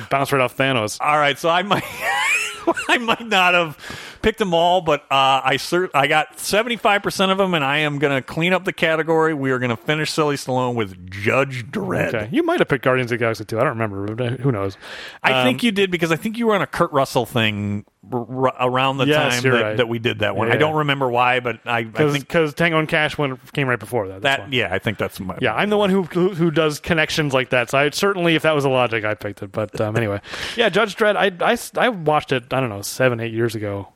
bounce 0.10 0.32
right 0.32 0.42
off 0.42 0.58
Thanos. 0.58 0.98
All 1.00 1.16
right, 1.18 1.38
so 1.38 1.48
I 1.48 1.62
might 1.62 1.84
I 2.90 2.98
might 2.98 3.26
not 3.28 3.54
have 3.54 3.78
picked 4.24 4.40
them 4.40 4.56
all, 4.56 4.82
but 4.82 5.02
uh, 5.04 5.40
I 5.46 5.56
cert- 5.58 5.92
I 5.94 6.08
got 6.08 6.40
seventy 6.40 6.78
five 6.78 7.04
percent 7.04 7.32
of 7.32 7.38
them, 7.38 7.54
and 7.54 7.64
I 7.64 7.78
am 7.80 8.00
going 8.00 8.14
to 8.16 8.24
clean 8.24 8.54
up 8.54 8.66
the 8.66 8.74
category. 8.74 9.36
We 9.36 9.52
are 9.52 9.60
going 9.60 9.70
to 9.70 9.78
finish 9.78 10.12
Silly 10.12 10.36
Stallone 10.36 10.74
with 10.74 11.10
Judge 11.12 11.64
Dredd. 11.70 12.16
Okay, 12.16 12.30
you 12.32 12.42
might 12.44 12.60
have 12.60 12.68
picked 12.68 12.84
Guardians 12.84 13.12
of 13.12 13.20
the 13.20 13.24
Galaxy 13.24 13.46
too. 13.46 13.60
I 13.60 13.64
don't 13.64 13.78
remember. 13.80 14.36
Who 14.38 14.52
knows? 14.52 14.78
I 15.22 15.34
Um, 15.42 15.46
think 15.46 15.62
you 15.62 15.72
did 15.72 15.92
because 15.92 16.12
I 16.12 16.16
think 16.16 16.38
you 16.40 16.48
were 16.48 16.56
on 16.56 16.64
a 16.64 16.68
Kurt 16.68 16.92
Russell 16.92 17.28
thing 17.28 17.86
r- 18.12 18.54
around 18.60 18.98
the 18.98 19.06
Yes, 19.08 19.36
time 19.36 19.44
you're 19.44 19.58
that, 19.58 19.64
right. 19.64 19.78
that 19.78 19.88
we 19.88 20.00
did 20.00 20.20
that 20.20 20.36
one. 20.36 20.48
Yeah, 20.48 20.56
I 20.56 20.58
don't 20.58 20.76
remember 20.76 21.10
why, 21.10 21.40
but 21.40 21.60
I, 21.66 21.80
I 21.80 21.84
think 21.84 22.20
because 22.28 22.54
Tango 22.54 22.80
and 22.80 22.88
Cash 22.88 23.18
went, 23.18 23.54
came 23.54 23.68
right 23.68 23.80
before 23.80 24.08
that. 24.10 24.22
That's 24.22 24.44
that 24.44 24.54
yeah, 24.54 24.74
I 24.74 24.80
think 24.80 24.98
that's 24.98 25.20
my 25.20 25.38
Yeah, 25.42 25.54
I'm 25.56 25.70
the 25.70 25.78
one 25.78 25.90
who, 25.90 26.04
who 26.04 26.30
who 26.34 26.52
does 26.52 26.80
connections 26.80 27.34
like 27.34 27.50
that. 27.52 27.70
So 27.70 27.78
I 27.78 27.90
certainly, 27.92 28.36
if 28.36 28.42
that 28.44 28.54
was 28.56 28.64
the 28.64 28.70
logic, 28.70 29.06
I 29.06 29.14
picked 29.14 29.42
it. 29.44 29.52
But 29.52 29.80
um, 29.80 29.96
anyway, 29.96 30.22
yeah, 30.56 30.70
Judge 30.70 30.96
Dredd. 30.96 31.16
I, 31.16 31.32
I, 31.54 31.86
I 31.86 31.90
watched 31.90 32.32
it. 32.32 32.54
I 32.54 32.60
don't 32.60 32.70
know, 32.70 32.82
seven 32.82 33.20
eight 33.20 33.34
years 33.34 33.56
ago, 33.56 33.88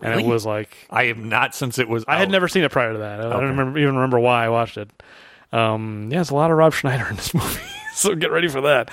and 0.00 0.12
it 0.12 0.16
Really? 0.18 0.28
was 0.28 0.46
like 0.46 0.76
I 0.90 1.04
have 1.06 1.18
not 1.18 1.54
since 1.54 1.78
it 1.78 1.88
was. 1.88 2.04
I 2.06 2.16
had 2.18 2.28
out. 2.28 2.32
never 2.32 2.48
seen 2.48 2.62
it 2.64 2.70
prior 2.72 2.92
to 2.92 2.98
that. 3.00 3.20
I 3.20 3.24
Okay. 3.24 3.32
don't 3.40 3.48
remember, 3.56 3.78
even 3.78 3.94
remember 3.96 4.18
why 4.20 4.44
I 4.44 4.48
watched 4.48 4.76
it. 4.78 4.90
Um, 5.52 6.08
yeah, 6.10 6.16
there's 6.18 6.30
a 6.30 6.34
lot 6.34 6.50
of 6.50 6.56
Rob 6.56 6.72
Schneider 6.72 7.06
in 7.08 7.16
this 7.16 7.32
movie, 7.34 7.60
so 7.94 8.14
get 8.14 8.30
ready 8.32 8.48
for 8.48 8.60
that. 8.62 8.90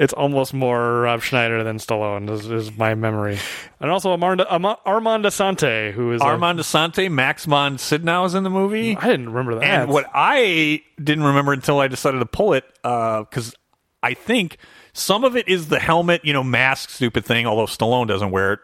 It's 0.00 0.14
almost 0.14 0.54
more 0.54 1.02
Rob 1.02 1.20
Schneider 1.20 1.62
than 1.62 1.76
Stallone, 1.76 2.30
is, 2.30 2.50
is 2.50 2.74
my 2.74 2.94
memory. 2.94 3.38
And 3.80 3.90
also 3.90 4.10
Armand, 4.12 4.40
Armand, 4.40 5.26
Assante, 5.26 5.92
who 5.92 6.12
is 6.12 6.22
a- 6.22 6.24
Armand 6.24 6.58
Assante, 6.58 7.10
Max 7.10 7.44
von 7.44 7.76
Sydow 7.76 8.24
is 8.24 8.34
in 8.34 8.42
the 8.42 8.48
movie. 8.48 8.96
I 8.96 9.08
didn't 9.08 9.28
remember 9.28 9.56
that. 9.56 9.62
And 9.64 9.90
what 9.90 10.06
I 10.14 10.82
didn't 10.96 11.24
remember 11.24 11.52
until 11.52 11.80
I 11.80 11.88
decided 11.88 12.20
to 12.20 12.24
pull 12.24 12.54
it, 12.54 12.64
because 12.82 13.54
I 14.02 14.14
think 14.14 14.56
some 14.94 15.22
of 15.22 15.36
it 15.36 15.46
is 15.48 15.68
the 15.68 15.78
helmet, 15.78 16.24
you 16.24 16.32
know, 16.32 16.42
mask 16.42 16.88
stupid 16.88 17.26
thing, 17.26 17.44
although 17.46 17.66
Stallone 17.66 18.08
doesn't 18.08 18.30
wear 18.30 18.54
it. 18.54 18.60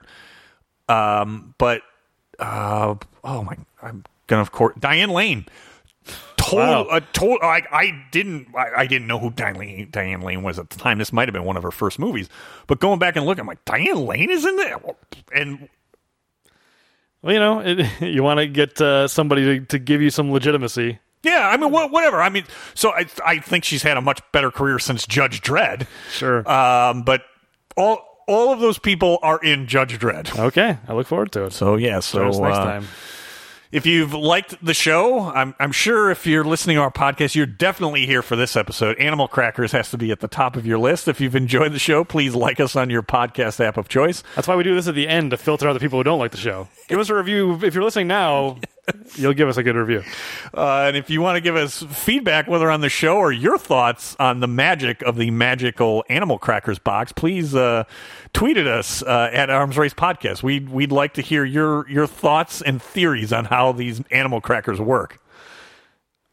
Um, 0.89 1.55
but, 1.59 1.83
uh, 2.39 2.95
oh 3.25 3.43
my, 3.43 3.59
I'm 3.83 4.05
gonna, 4.27 4.41
of 4.41 4.53
course, 4.53 4.75
Diane 4.79 5.11
Lane. 5.11 5.45
Total, 6.51 6.85
Wow. 6.85 6.89
uh, 6.91 7.01
total, 7.13 7.49
I, 7.49 7.63
I 7.73 8.05
didn't, 8.13 8.49
I, 8.57 8.71
I 8.83 8.87
didn't 8.87 9.07
know 9.09 9.19
who 9.19 9.31
Diane 9.31 9.55
Lane, 9.57 9.89
Diane 9.91 10.21
Lane 10.21 10.43
was 10.43 10.59
at 10.59 10.71
the 10.71 10.79
time. 10.79 10.99
This 10.99 11.13
might 11.13 11.29
have 11.29 11.33
been 11.33 11.45
one 11.45 11.57
of 11.57 11.63
her 11.63 11.71
first 11.71 11.99
movies, 11.99 12.29
but 12.67 12.81
going 12.81 12.99
back 12.99 13.17
and 13.17 13.27
looking, 13.27 13.41
I'm 13.43 13.47
like, 13.47 13.65
Diane 13.65 14.07
Lane 14.07 14.31
is 14.31 14.45
in 14.45 14.57
there, 14.57 14.79
and 15.35 15.69
Well, 17.23 17.33
you 17.33 17.41
know, 17.41 17.61
it, 17.61 17.87
you 18.01 18.23
want 18.23 18.39
to 18.39 18.47
get 18.47 18.81
uh, 18.81 19.09
somebody 19.09 19.61
to, 19.61 19.67
to 19.67 19.79
give 19.79 20.01
you 20.03 20.11
some 20.11 20.31
legitimacy. 20.33 20.99
Yeah, 21.23 21.49
I 21.49 21.57
mean, 21.57 21.73
wha- 21.73 21.89
whatever. 21.89 22.23
I 22.23 22.29
mean, 22.29 22.45
so 22.75 22.91
I, 22.91 23.07
I 23.25 23.39
think 23.41 23.65
she's 23.65 23.83
had 23.83 23.97
a 23.97 24.01
much 24.01 24.21
better 24.33 24.51
career 24.53 24.79
since 24.79 25.07
Judge 25.07 25.41
Dredd. 25.41 25.87
Sure. 26.13 26.49
Um, 26.49 27.03
but 27.03 27.23
all 27.77 28.05
all 28.29 28.53
of 28.53 28.61
those 28.61 28.79
people 28.79 29.19
are 29.23 29.39
in 29.39 29.67
Judge 29.67 29.99
Dredd. 29.99 30.39
okay, 30.39 30.79
I 30.87 30.93
look 30.95 31.07
forward 31.09 31.33
to 31.33 31.45
it. 31.47 31.53
So 31.53 31.77
yeah, 31.77 31.99
so 32.01 32.29
us 32.29 32.39
next 32.39 32.59
uh, 32.59 32.65
time. 32.65 32.87
If 33.77 33.85
you've 33.85 34.15
liked 34.15 34.65
the 34.65 34.73
show, 34.73 35.21
I'm 35.21 35.55
I'm 35.61 35.71
sure 35.71 36.11
if 36.11 36.27
you're 36.27 36.45
listening 36.45 36.77
to 36.77 36.81
our 36.81 36.91
podcast, 36.91 37.35
you're 37.35 37.45
definitely 37.45 38.07
here 38.07 38.23
for 38.23 38.35
this 38.35 38.57
episode. 38.57 38.97
Animal 38.99 39.29
Crackers 39.29 39.73
has 39.73 39.91
to 39.91 39.99
be 39.99 40.11
at 40.11 40.21
the 40.21 40.29
top 40.29 40.57
of 40.57 40.65
your 40.65 40.79
list. 40.79 41.09
If 41.09 41.21
you've 41.21 41.37
enjoyed 41.37 41.75
the 41.75 41.79
show, 41.79 42.03
please 42.03 42.35
like 42.35 42.59
us 42.59 42.75
on 42.75 42.89
your 42.89 43.03
podcast 43.03 43.63
app 43.63 43.77
of 43.77 43.87
choice. 43.87 44.23
That's 44.35 44.49
why 44.49 44.57
we 44.57 44.63
do 44.63 44.75
this 44.75 44.89
at 44.89 44.95
the 44.95 45.07
end 45.07 45.33
to 45.33 45.37
filter 45.37 45.69
out 45.69 45.75
the 45.75 45.81
people 45.81 45.99
who 45.99 46.05
don't 46.05 46.19
like 46.19 46.31
the 46.31 46.39
show. 46.39 46.69
Give 46.89 46.99
us 46.99 47.11
a 47.11 47.15
review 47.15 47.61
if 47.63 47.75
you're 47.75 47.85
listening 47.85 48.09
now. 48.09 48.57
You'll 49.17 49.33
give 49.35 49.49
us 49.49 49.57
a 49.57 49.63
good 49.63 49.75
review. 49.77 50.03
Uh, 50.57 50.85
and 50.87 50.97
if 50.97 51.11
you 51.11 51.21
want 51.21 51.37
to 51.37 51.41
give 51.41 51.57
us 51.57 51.83
feedback, 51.91 52.47
whether 52.47 52.71
on 52.71 52.81
the 52.83 52.89
show 52.89 53.17
or 53.17 53.33
your 53.33 53.59
thoughts 53.59 54.15
on 54.21 54.41
the 54.41 54.47
magic 54.47 55.03
of 55.03 55.17
the 55.17 55.31
magical 55.31 56.05
Animal 56.09 56.39
Crackers 56.39 56.79
box, 56.79 57.11
please 57.13 57.55
uh, 57.55 57.85
tweet 58.33 58.57
at 58.57 58.67
us 58.67 59.03
uh, 59.03 59.31
at 59.33 59.51
Arms 59.51 59.77
Race 59.77 59.95
Podcast. 59.95 60.43
We'd 60.43 60.69
we'd 60.69 60.93
like 60.93 61.15
to 61.15 61.23
hear 61.23 61.45
your 61.45 61.89
your 61.89 62.07
thoughts 62.07 62.63
and 62.63 62.81
theories 62.81 63.33
on 63.33 63.47
how 63.47 63.73
these 63.73 64.03
Animal 64.11 64.41
Crackers 64.41 64.81
work. 64.81 65.19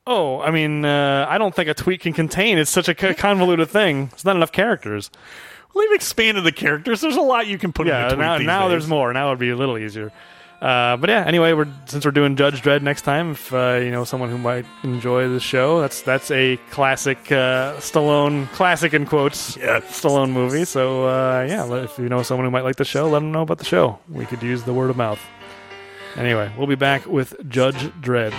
Oh, 0.06 0.42
I 0.42 0.52
mean, 0.52 0.84
uh, 0.84 1.26
I 1.30 1.38
don't 1.38 1.56
think 1.56 1.70
a 1.70 1.74
tweet 1.74 2.02
can 2.02 2.12
contain. 2.14 2.58
It's 2.58 2.70
such 2.70 2.90
a 2.90 2.94
convoluted 3.16 3.70
thing. 3.70 4.10
It's 4.12 4.26
not 4.26 4.36
enough 4.36 4.52
characters. 4.52 5.10
Well, 5.74 5.86
they've 5.88 5.96
expanded 5.96 6.44
the 6.44 6.52
characters. 6.52 7.02
There's 7.02 7.16
a 7.16 7.22
lot 7.22 7.48
you 7.48 7.58
can 7.58 7.72
put 7.74 7.88
in 7.88 7.94
Yeah, 7.94 8.08
a 8.08 8.10
tweet 8.10 8.20
now 8.20 8.38
these 8.38 8.46
now 8.46 8.62
days. 8.64 8.70
there's 8.72 8.88
more. 8.88 9.12
Now 9.14 9.28
it'd 9.30 9.40
be 9.40 9.50
a 9.50 9.56
little 9.56 9.78
easier. 9.78 10.12
Uh, 10.64 10.96
but 10.96 11.10
yeah, 11.10 11.26
anyway, 11.26 11.52
we're 11.52 11.68
since 11.88 12.06
we're 12.06 12.12
doing 12.12 12.38
Judge 12.38 12.62
Dredd 12.62 12.82
next 12.84 13.02
time, 13.02 13.32
if 13.32 13.54
uh, 13.54 13.80
you 13.84 13.92
know 13.92 14.06
someone 14.06 14.30
who 14.30 14.38
might 14.38 14.66
enjoy 14.84 15.28
the 15.28 15.42
show, 15.42 15.82
that's 15.82 16.02
that's 16.04 16.32
a 16.32 16.56
classic 16.72 17.18
uh, 17.34 17.74
Stallone 17.80 18.48
classic 18.54 18.94
in 18.94 19.06
quotes 19.06 19.58
Yes. 19.58 19.84
Stallone 20.02 20.32
movie. 20.32 20.64
So 20.64 21.06
uh, 21.06 21.46
yeah, 21.50 21.84
if 21.84 21.98
you 22.00 22.08
know 22.08 22.24
someone 22.24 22.46
who 22.46 22.52
might 22.52 22.64
like 22.64 22.78
the 22.78 22.86
show, 22.86 23.10
let 23.10 23.20
them 23.20 23.34
know 23.34 23.42
about 23.42 23.58
the 23.58 23.66
show. 23.66 24.00
We 24.08 24.26
could 24.26 24.42
use 24.42 24.64
the 24.64 24.74
word 24.74 24.90
of 24.90 24.96
mouth. 24.96 25.20
Anyway, 26.16 26.50
we'll 26.58 26.68
be 26.68 26.76
back 26.76 27.08
with 27.08 27.36
Judge 27.50 27.76
Dredd. 28.00 28.32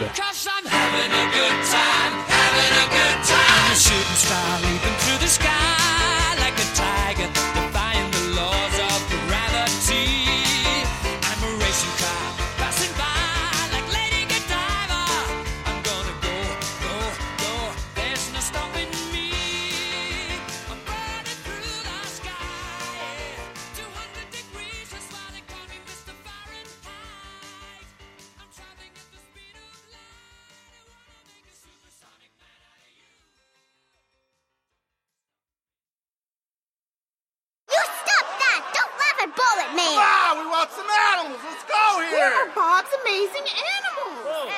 animals. 41.24 41.42
Let's 41.44 41.64
go 41.64 42.00
here. 42.00 42.10
Here 42.10 42.32
are 42.32 42.54
Bob's 42.54 42.92
amazing 43.02 43.46
animals. 43.48 44.52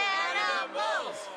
Animals. 0.74 1.35